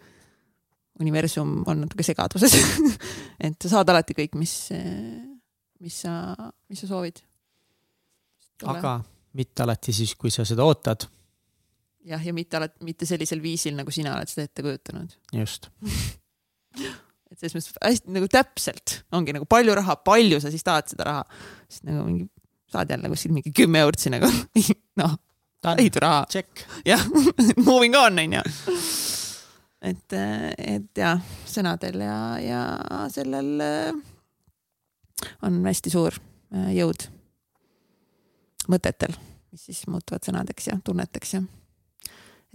universum 0.99 1.63
on 1.67 1.83
natuke 1.83 2.05
segaduses 2.07 2.55
et 3.45 3.57
sa 3.61 3.71
saad 3.77 3.91
alati 3.91 4.15
kõik, 4.17 4.37
mis, 4.39 4.53
eh, 4.75 5.23
mis 5.83 6.01
sa, 6.05 6.35
mis 6.69 6.83
sa 6.83 6.89
soovid. 6.89 7.21
aga 8.71 8.99
mitte 9.35 9.65
alati 9.65 9.95
siis, 9.95 10.15
kui 10.15 10.31
sa 10.31 10.45
seda 10.47 10.65
ootad. 10.67 11.07
jah, 12.07 12.21
ja 12.21 12.33
mitte 12.35 12.59
alati, 12.59 12.83
mitte 12.87 13.07
sellisel 13.09 13.41
viisil, 13.43 13.75
nagu 13.77 13.91
sina 13.91 14.15
oled 14.15 14.31
seda 14.31 14.47
ette 14.49 14.65
kujutanud. 14.65 15.17
just 15.33 15.69
et 17.31 17.39
selles 17.39 17.57
mõttes 17.57 17.75
hästi 17.81 18.15
nagu 18.15 18.31
täpselt 18.31 19.01
ongi 19.15 19.35
nagu 19.35 19.47
palju 19.49 19.75
raha, 19.75 19.97
palju 20.07 20.39
sa 20.43 20.53
siis 20.53 20.63
tahad 20.63 20.87
seda 20.91 21.09
raha, 21.09 21.27
sest 21.67 21.87
nagu 21.89 22.07
mingi 22.07 22.29
saad 22.75 22.91
jälle 22.91 23.11
kuskil 23.11 23.33
mingi 23.35 23.53
kümme 23.55 23.79
eurtsi 23.85 24.11
nagu 24.11 24.29
noh, 25.01 25.17
ehituraha. 25.77 26.25
jah, 26.85 27.07
moving 27.67 27.95
on 27.95 28.19
onju. 28.19 28.41
et, 29.81 30.17
et 30.57 30.97
jah, 30.97 31.21
sõnadel 31.49 32.03
ja, 32.05 32.17
ja 32.43 32.61
sellel 33.13 33.51
äh, 33.63 33.91
on 35.45 35.61
hästi 35.65 35.93
suur 35.93 36.17
äh, 36.17 36.71
jõud 36.75 37.07
mõtetel, 38.71 39.13
mis 39.53 39.69
siis 39.69 39.85
muutuvad 39.87 40.25
sõnadeks 40.25 40.71
ja 40.71 40.79
tunneteks 40.83 41.37
ja 41.37 41.43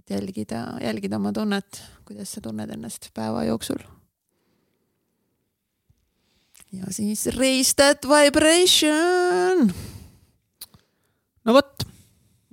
et 0.00 0.10
jälgida, 0.16 0.66
jälgida 0.82 1.20
oma 1.20 1.32
tunnet, 1.32 1.82
kuidas 2.08 2.34
sa 2.34 2.44
tunned 2.44 2.70
ennast 2.74 3.12
päeva 3.14 3.44
jooksul 3.48 3.82
ja 6.72 6.90
siis 6.90 7.26
raise 7.36 7.74
that 7.74 8.06
vibration. 8.06 9.72
No 11.50 11.58
vot. 11.58 11.86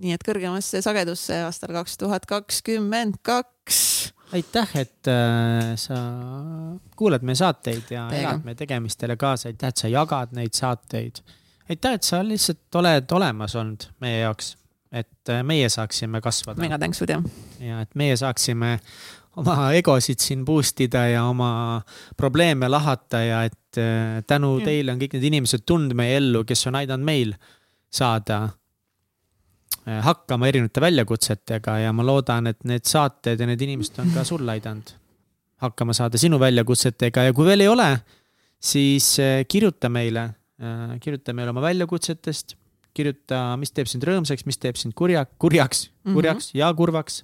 nii 0.02 0.14
et 0.14 0.24
kõrgemasse 0.26 0.82
sagedusse 0.86 1.40
aastal 1.48 1.74
kaks 1.78 1.98
tuhat 2.02 2.28
kakskümmend 2.30 3.20
kaks. 3.26 4.14
aitäh, 4.36 4.76
et 4.82 5.10
äh, 5.12 5.74
sa 5.80 5.98
kuulad 7.00 7.26
meie 7.26 7.38
saateid 7.40 7.94
ja 7.94 8.08
Teiga. 8.12 8.34
elad 8.34 8.48
meie 8.48 8.60
tegemistele 8.60 9.18
kaasa, 9.20 9.52
aitäh, 9.52 9.74
et 9.74 9.84
sa 9.84 9.92
jagad 9.92 10.34
neid 10.38 10.58
saateid. 10.58 11.22
aitäh, 11.70 12.00
et 12.00 12.08
sa 12.08 12.24
lihtsalt 12.26 12.82
oled 12.82 13.14
olemas 13.20 13.56
olnud 13.60 13.88
meie 14.04 14.24
jaoks, 14.26 14.56
et 14.92 15.34
äh, 15.34 15.46
meie 15.46 15.70
saaksime 15.70 16.22
kasvada. 16.26 16.62
mega 16.62 16.82
tänksud 16.82 17.14
jah. 17.14 17.24
ja 17.62 17.82
et 17.86 17.96
meie 17.96 18.18
saaksime 18.18 18.78
oma 19.38 19.72
egosid 19.78 20.22
siin 20.24 20.46
boost 20.46 20.82
ida 20.82 21.04
ja 21.12 21.28
oma 21.30 21.82
probleeme 22.18 22.70
lahata 22.70 23.22
ja 23.22 23.44
et 23.46 23.82
äh, 23.82 24.24
tänu 24.28 24.58
ja. 24.60 24.72
teile 24.72 24.94
on 24.96 25.02
kõik 25.02 25.18
need 25.18 25.30
inimesed 25.30 25.66
tulnud 25.66 25.94
meie 25.98 26.18
ellu, 26.18 26.46
kes 26.50 26.66
on 26.70 26.82
aidanud 26.82 27.06
meil 27.06 27.38
saada 27.94 28.48
hakkama 30.04 30.50
erinevate 30.50 30.84
väljakutsetega 30.84 31.78
ja 31.86 31.94
ma 31.96 32.06
loodan, 32.06 32.52
et 32.52 32.64
need 32.68 32.86
saated 32.88 33.40
ja 33.40 33.48
need 33.48 33.62
inimesed 33.64 34.00
on 34.04 34.12
ka 34.16 34.26
sulle 34.28 34.58
aidanud 34.58 34.94
hakkama 35.64 35.96
saada 35.98 36.20
sinu 36.22 36.40
väljakutsetega 36.42 37.30
ja 37.30 37.34
kui 37.34 37.48
veel 37.48 37.66
ei 37.66 37.72
ole, 37.72 37.90
siis 38.60 39.16
äh, 39.24 39.42
kirjuta 39.50 39.90
meile, 39.90 40.30
kirjuta 41.02 41.34
meile 41.38 41.54
oma 41.54 41.62
väljakutsetest, 41.62 42.56
kirjuta, 42.98 43.42
mis 43.62 43.72
teeb 43.72 43.90
sind 43.90 44.06
rõõmsaks, 44.10 44.46
mis 44.50 44.58
teeb 44.58 44.78
sind 44.78 44.96
kurja, 44.98 45.24
kurjaks, 45.38 45.92
kurjaks 46.02 46.50
mm 46.50 46.56
-hmm. 46.56 46.60
ja 46.60 46.74
kurvaks 46.74 47.22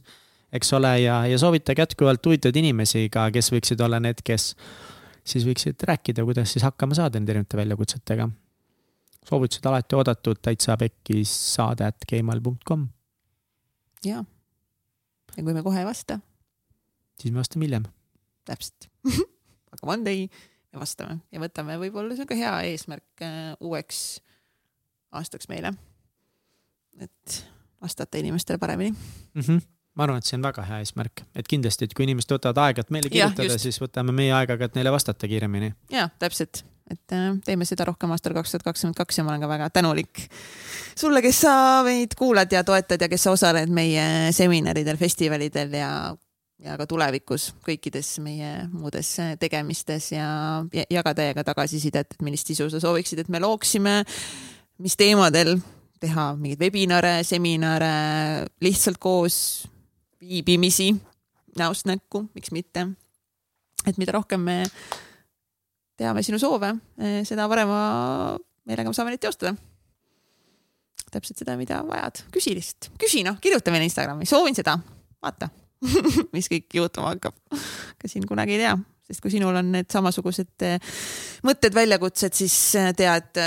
eks 0.53 0.73
ole, 0.77 0.94
ja, 1.02 1.23
ja 1.27 1.38
soovitage 1.41 1.81
jätkuvalt 1.81 2.26
huvitavaid 2.26 2.60
inimesi 2.61 3.07
ka, 3.14 3.27
kes 3.34 3.49
võiksid 3.53 3.81
olla 3.84 3.99
need, 4.03 4.22
kes 4.26 4.53
siis 5.26 5.45
võiksid 5.48 5.85
rääkida, 5.90 6.26
kuidas 6.27 6.53
siis 6.53 6.65
hakkama 6.65 6.98
saada 6.98 7.19
nende 7.19 7.34
erinevate 7.34 7.57
väljakutsetega. 7.57 8.30
Soovitused 9.30 9.66
alati 9.70 9.98
oodatud, 9.98 10.40
täitsa 10.41 10.78
pekkis 10.80 11.32
saade 11.56 11.88
at 11.88 12.08
gmail.com. 12.10 12.88
ja, 14.06 14.24
ja 15.38 15.44
kui 15.44 15.54
me 15.54 15.64
kohe 15.64 15.80
ei 15.80 15.88
vasta. 15.88 16.20
siis 17.20 17.34
me 17.34 17.40
vastame 17.44 17.66
hiljem. 17.66 17.88
täpselt 18.45 18.90
aga 19.74 19.88
one 19.88 20.06
day 20.06 20.28
me 20.74 20.82
vastame 20.82 21.20
ja 21.32 21.41
võtame 21.44 21.78
võib-olla 21.82 22.16
sihuke 22.18 22.38
hea 22.38 22.54
eesmärk 22.72 23.26
äh, 23.26 23.54
uueks 23.60 24.22
aastaks 25.14 25.50
meile. 25.52 25.74
et 27.00 27.44
vastata 27.82 28.18
inimestele 28.18 28.58
paremini 28.58 28.91
mm. 28.91 29.41
-hmm 29.41 29.62
ma 29.94 30.08
arvan, 30.08 30.18
et 30.18 30.26
see 30.26 30.38
on 30.40 30.45
väga 30.45 30.64
hea 30.66 30.80
eesmärk, 30.82 31.22
et 31.38 31.48
kindlasti, 31.50 31.86
et 31.86 31.91
kui 31.94 32.08
inimesed 32.08 32.32
võtavad 32.34 32.58
aega, 32.64 32.82
et 32.82 32.94
meile 32.94 33.12
kirjutada, 33.14 33.58
siis 33.62 33.78
võtame 33.82 34.16
meie 34.16 34.32
aega 34.34 34.58
ka, 34.58 34.66
et 34.66 34.78
neile 34.80 34.94
vastata 34.94 35.30
kiiremini. 35.30 35.74
ja 35.94 36.08
täpselt, 36.20 36.64
et 36.92 37.16
äh, 37.16 37.30
teeme 37.46 37.66
seda 37.66 37.86
rohkem 37.88 38.12
aastal 38.12 38.36
kaks 38.36 38.54
tuhat 38.54 38.66
kakskümmend 38.68 38.98
kaks 38.98 39.18
ja 39.18 39.24
ma 39.24 39.34
olen 39.34 39.46
ka 39.46 39.50
väga 39.52 39.70
tänulik 39.74 40.26
sulle, 41.00 41.22
kes 41.24 41.44
sa 41.46 41.56
meid 41.86 42.16
kuulad 42.20 42.52
ja 42.52 42.64
toetad 42.64 43.02
ja 43.02 43.10
kes 43.10 43.24
sa 43.24 43.36
osaled 43.36 43.72
meie 43.72 44.32
seminaridel, 44.36 45.00
festivalidel 45.00 45.80
ja 45.80 45.94
ja 46.64 46.78
ka 46.80 46.88
tulevikus 46.88 47.50
kõikides 47.66 48.16
meie 48.24 48.52
muudes 48.72 49.10
tegemistes 49.40 50.12
ja, 50.14 50.28
ja 50.74 50.86
jaga 50.92 51.14
täiega 51.18 51.44
tagasisidet, 51.44 52.16
et 52.16 52.24
millist 52.24 52.48
sisu 52.48 52.70
sa 52.72 52.80
sooviksid, 52.80 53.24
et 53.24 53.32
me 53.34 53.42
looksime, 53.44 54.02
mis 54.80 54.96
teemadel 55.00 55.58
teha 56.04 56.34
mingeid 56.40 56.64
webinare, 56.64 57.14
seminare, 57.28 57.94
lihtsalt 58.64 59.00
koos 59.04 59.38
viibimisi 60.24 60.94
näost 61.60 61.88
näkku, 61.90 62.28
miks 62.36 62.52
mitte. 62.52 62.88
et 63.88 63.98
mida 64.00 64.14
rohkem 64.16 64.40
me 64.40 64.64
teame 65.99 66.24
sinu 66.26 66.40
soove, 66.41 66.74
eh, 66.99 67.22
seda 67.28 67.48
parema 67.52 67.80
meelega 68.68 68.90
me 68.90 68.98
saame 68.98 69.14
neid 69.14 69.24
teostada. 69.24 69.56
täpselt 71.14 71.38
seda, 71.38 71.53
mida 71.53 71.84
vajad, 71.86 72.24
küsi 72.34 72.56
lihtsalt, 72.57 72.88
küsi 72.98 73.22
noh, 73.22 73.36
kirjuta 73.38 73.70
meile 73.70 73.86
Instagrami, 73.86 74.26
soovin 74.26 74.56
seda, 74.57 74.80
vaata 75.22 75.52
mis 76.34 76.49
kõik 76.49 76.74
juhtuma 76.74 77.11
hakkab. 77.14 77.36
ka 78.02 78.10
siin 78.10 78.26
kunagi 78.26 78.56
ei 78.56 78.64
tea, 78.64 78.74
sest 79.06 79.22
kui 79.22 79.30
sinul 79.30 79.56
on 79.60 79.70
need 79.76 79.91
samasugused 79.94 80.65
eh, 80.65 80.95
mõtted, 81.45 81.76
väljakutsed, 81.76 82.34
siis 82.34 82.56
eh, 82.82 82.94
tea, 82.98 83.14
et 83.22 83.44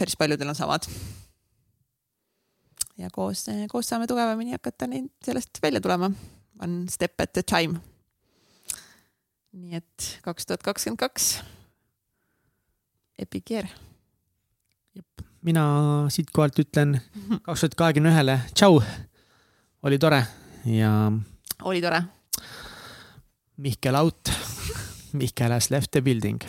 päris 0.00 0.18
paljudel 0.18 0.50
on 0.50 0.58
samad 0.58 0.88
ja 2.98 3.10
koos, 3.12 3.44
koos 3.70 3.88
saame 3.90 4.08
tugevamini 4.10 4.56
hakata 4.56 4.88
neid 4.90 5.10
sellest 5.24 5.60
välja 5.62 5.80
tulema. 5.84 6.10
One 6.62 6.88
step 6.90 7.20
at 7.20 7.36
a 7.36 7.42
time. 7.42 7.80
nii 9.56 9.76
et 9.78 10.06
kaks 10.24 10.46
tuhat 10.46 10.64
kakskümmend 10.64 11.00
kaks. 11.00 11.36
Epic 13.18 13.50
year. 13.50 13.68
mina 15.42 15.62
siitkohalt 16.10 16.58
ütlen 16.58 17.00
kaks 17.42 17.60
tuhat 17.60 17.74
kahekümne 17.74 18.10
ühele 18.10 18.40
tšau. 18.54 18.82
oli 19.82 19.98
tore 19.98 20.26
ja. 20.64 21.12
oli 21.62 21.82
tore. 21.82 22.02
Mihkel 23.56 23.94
out 23.94 24.32
Mihkel 25.16 25.52
has 25.52 25.70
left 25.70 25.90
the 25.90 26.02
building. 26.02 26.40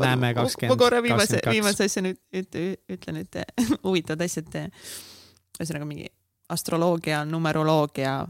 näeme 0.00 0.34
kakskümmend. 0.34 0.72
ma 0.72 0.84
korra 0.84 1.02
viimase, 1.02 1.40
viimase 1.50 1.84
asja 1.84 2.02
nüüd 2.04 2.18
ütlen, 2.92 3.20
et 3.22 3.38
huvitavad 3.86 4.24
asjad 4.24 4.56
ühesõnaga 4.56 5.88
mingi 5.88 6.08
astroloogia, 6.52 7.24
numeroloogia, 7.28 8.26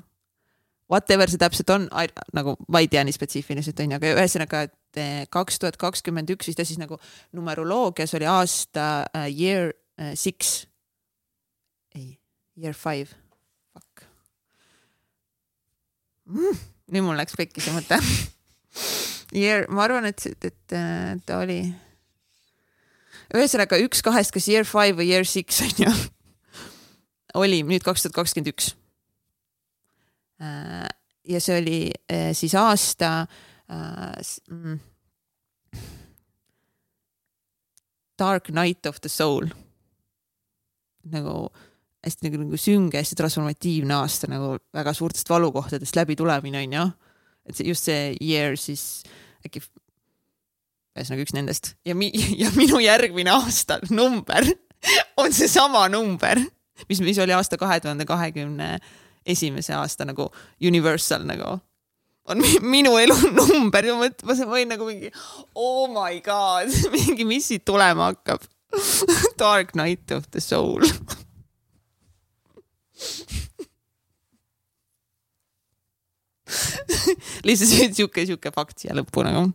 whatever 0.90 1.30
see 1.30 1.40
täpselt 1.42 1.70
on, 1.74 1.88
nagu 2.34 2.56
ma 2.72 2.82
ei 2.82 2.88
tea 2.88 3.02
nii 3.04 3.14
spetsiifiliselt 3.14 3.82
onju, 3.84 3.98
aga 3.98 4.12
ühesõnaga, 4.14 4.62
et 4.68 4.76
eh, 5.01 5.24
kaks 5.32 5.60
tuhat 5.62 5.78
kakskümmend 5.81 6.31
üks 6.35 6.51
vist 6.51 6.60
ja 6.60 6.66
siis 6.68 6.81
nagu 6.81 6.98
numeroloogias 7.36 8.14
oli 8.18 8.28
aasta 8.31 9.06
uh, 9.10 9.27
year 9.31 9.73
uh, 10.01 10.12
six. 10.14 10.66
ei, 11.94 12.18
year 12.56 12.74
five, 12.77 13.09
fuck 13.73 14.06
mm,. 16.27 16.64
nüüd 16.93 17.06
mul 17.06 17.18
läks 17.18 17.36
pekki 17.39 17.64
see 17.64 17.77
mõte 17.77 18.01
Year, 19.35 19.64
ma 19.74 19.82
arvan, 19.82 20.05
et, 20.06 20.23
et, 20.23 20.44
et 20.47 20.74
ta 21.27 21.40
oli 21.43 21.59
ühesõnaga 23.35 23.81
üks 23.82 24.05
kahest, 24.06 24.31
kas 24.32 24.47
year 24.47 24.68
five 24.68 24.94
või 25.01 25.09
year 25.10 25.27
six 25.27 25.59
onju 25.66 25.90
oli 27.36 27.62
nüüd 27.66 27.85
kaks 27.85 28.05
tuhat 28.05 28.16
kakskümmend 28.16 28.52
üks. 28.52 28.70
Ja 31.27 31.40
see 31.43 31.59
oli 31.60 31.81
siis 32.36 32.55
aasta 32.56 33.27
äh, 33.70 34.20
mm, 34.51 34.78
Dark 38.18 38.48
Night 38.48 38.86
of 38.86 39.01
the 39.01 39.09
Soul. 39.09 39.48
nagu 41.06 41.51
hästi 42.02 42.26
nagu, 42.26 42.43
nagu 42.43 42.59
sünge, 42.59 42.98
hästi 42.98 43.14
transformatiivne 43.18 43.94
aasta 43.94 44.26
nagu 44.30 44.56
väga 44.74 44.94
suurtest 44.94 45.28
valukohtadest 45.30 45.97
läbi 45.97 46.16
tulemine 46.18 46.64
on 46.64 46.72
ju. 46.72 46.86
et 47.47 47.56
see 47.56 47.68
just 47.68 47.86
see 47.86 48.16
year 48.20 48.56
siis 48.59 49.05
äkki 49.47 49.62
ühesõnaga 50.97 51.22
üks 51.22 51.34
nendest 51.36 51.74
ja 51.86 51.94
mi-, 51.94 52.14
ja 52.43 52.51
minu 52.56 52.80
järgmine 52.82 53.30
aasta 53.30 53.78
number 53.90 54.48
on 55.22 55.32
seesama 55.32 55.86
number 55.93 56.40
mis, 56.88 57.01
mis 57.01 57.18
oli 57.22 57.36
aasta 57.36 57.59
kahe 57.60 57.80
tuhande 57.80 58.06
kahekümne 58.09 58.76
esimese 59.26 59.74
aasta 59.74 60.06
nagu 60.09 60.30
universal 60.62 61.26
nagu 61.28 61.59
on 62.30 62.42
minu 62.66 62.96
elu 62.98 63.14
number 63.36 63.86
ja 63.86 63.94
ma 63.98 64.08
võin 64.50 64.68
nagu 64.70 64.86
mingi 64.88 65.10
oh 65.54 65.86
my 65.92 66.20
god, 66.24 66.70
mingi, 66.94 67.24
mis 67.28 67.46
siit 67.52 67.64
tulema 67.66 68.10
hakkab. 68.12 68.40
Dark 69.40 69.74
night 69.78 70.10
of 70.12 70.26
the 70.34 70.40
soul. 70.42 70.82
Lihtsalt 77.46 77.94
sihuke, 77.94 78.26
sihuke 78.26 78.50
fakt 78.54 78.78
siia 78.82 78.94
lõppu 78.96 79.22
nagu. 79.26 79.52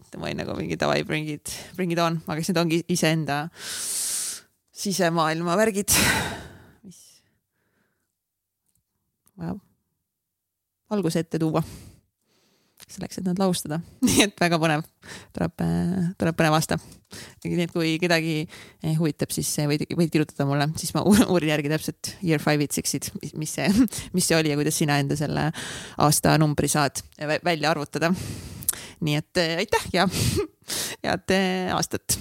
et 0.00 0.16
ma 0.18 0.26
olin 0.26 0.38
nagu 0.42 0.52
mingi 0.58 0.76
davai, 0.80 1.04
bring 1.06 1.28
it, 1.30 1.46
bring 1.78 1.92
it 1.94 2.00
on, 2.02 2.18
aga 2.26 2.40
siis 2.40 2.50
need 2.50 2.62
ongi 2.64 2.78
iseenda 2.90 3.36
sisemaailma 4.80 5.54
värgid, 5.60 5.90
mis? 6.82 7.00
Vajab 9.38 9.69
valguse 10.90 11.24
ette 11.24 11.38
tuua. 11.40 11.62
selleks, 12.90 13.20
et 13.20 13.26
nad 13.28 13.38
laustada, 13.38 13.76
nii 14.06 14.24
et 14.24 14.40
väga 14.40 14.56
põnev, 14.58 14.80
tuleb, 15.36 15.62
tuleb 16.18 16.38
põnev 16.38 16.56
aasta. 16.56 16.78
nii 17.44 17.66
et 17.66 17.74
kui 17.74 17.92
kedagi 18.02 18.34
eh, 18.40 18.94
huvitab, 18.98 19.30
siis 19.34 19.50
võid, 19.70 19.84
võid 19.98 20.10
kirjutada 20.10 20.46
mulle, 20.48 20.70
siis 20.80 20.94
ma 20.96 21.04
uurin 21.32 21.52
järgi 21.52 21.70
täpselt 21.70 22.14
year 22.24 22.42
five'id, 22.42 22.74
six'id, 22.74 23.10
mis 23.38 23.54
see, 23.58 23.68
mis 24.16 24.26
see 24.26 24.38
oli 24.38 24.50
ja 24.52 24.58
kuidas 24.58 24.80
sina 24.80 24.98
enda 25.02 25.18
selle 25.18 25.50
aastanumbri 26.02 26.72
saad 26.72 27.04
välja 27.44 27.70
arvutada. 27.70 28.10
nii 29.00 29.20
et 29.20 29.44
aitäh 29.60 29.86
ja 29.94 30.08
head 31.04 31.38
aastat 31.76 32.18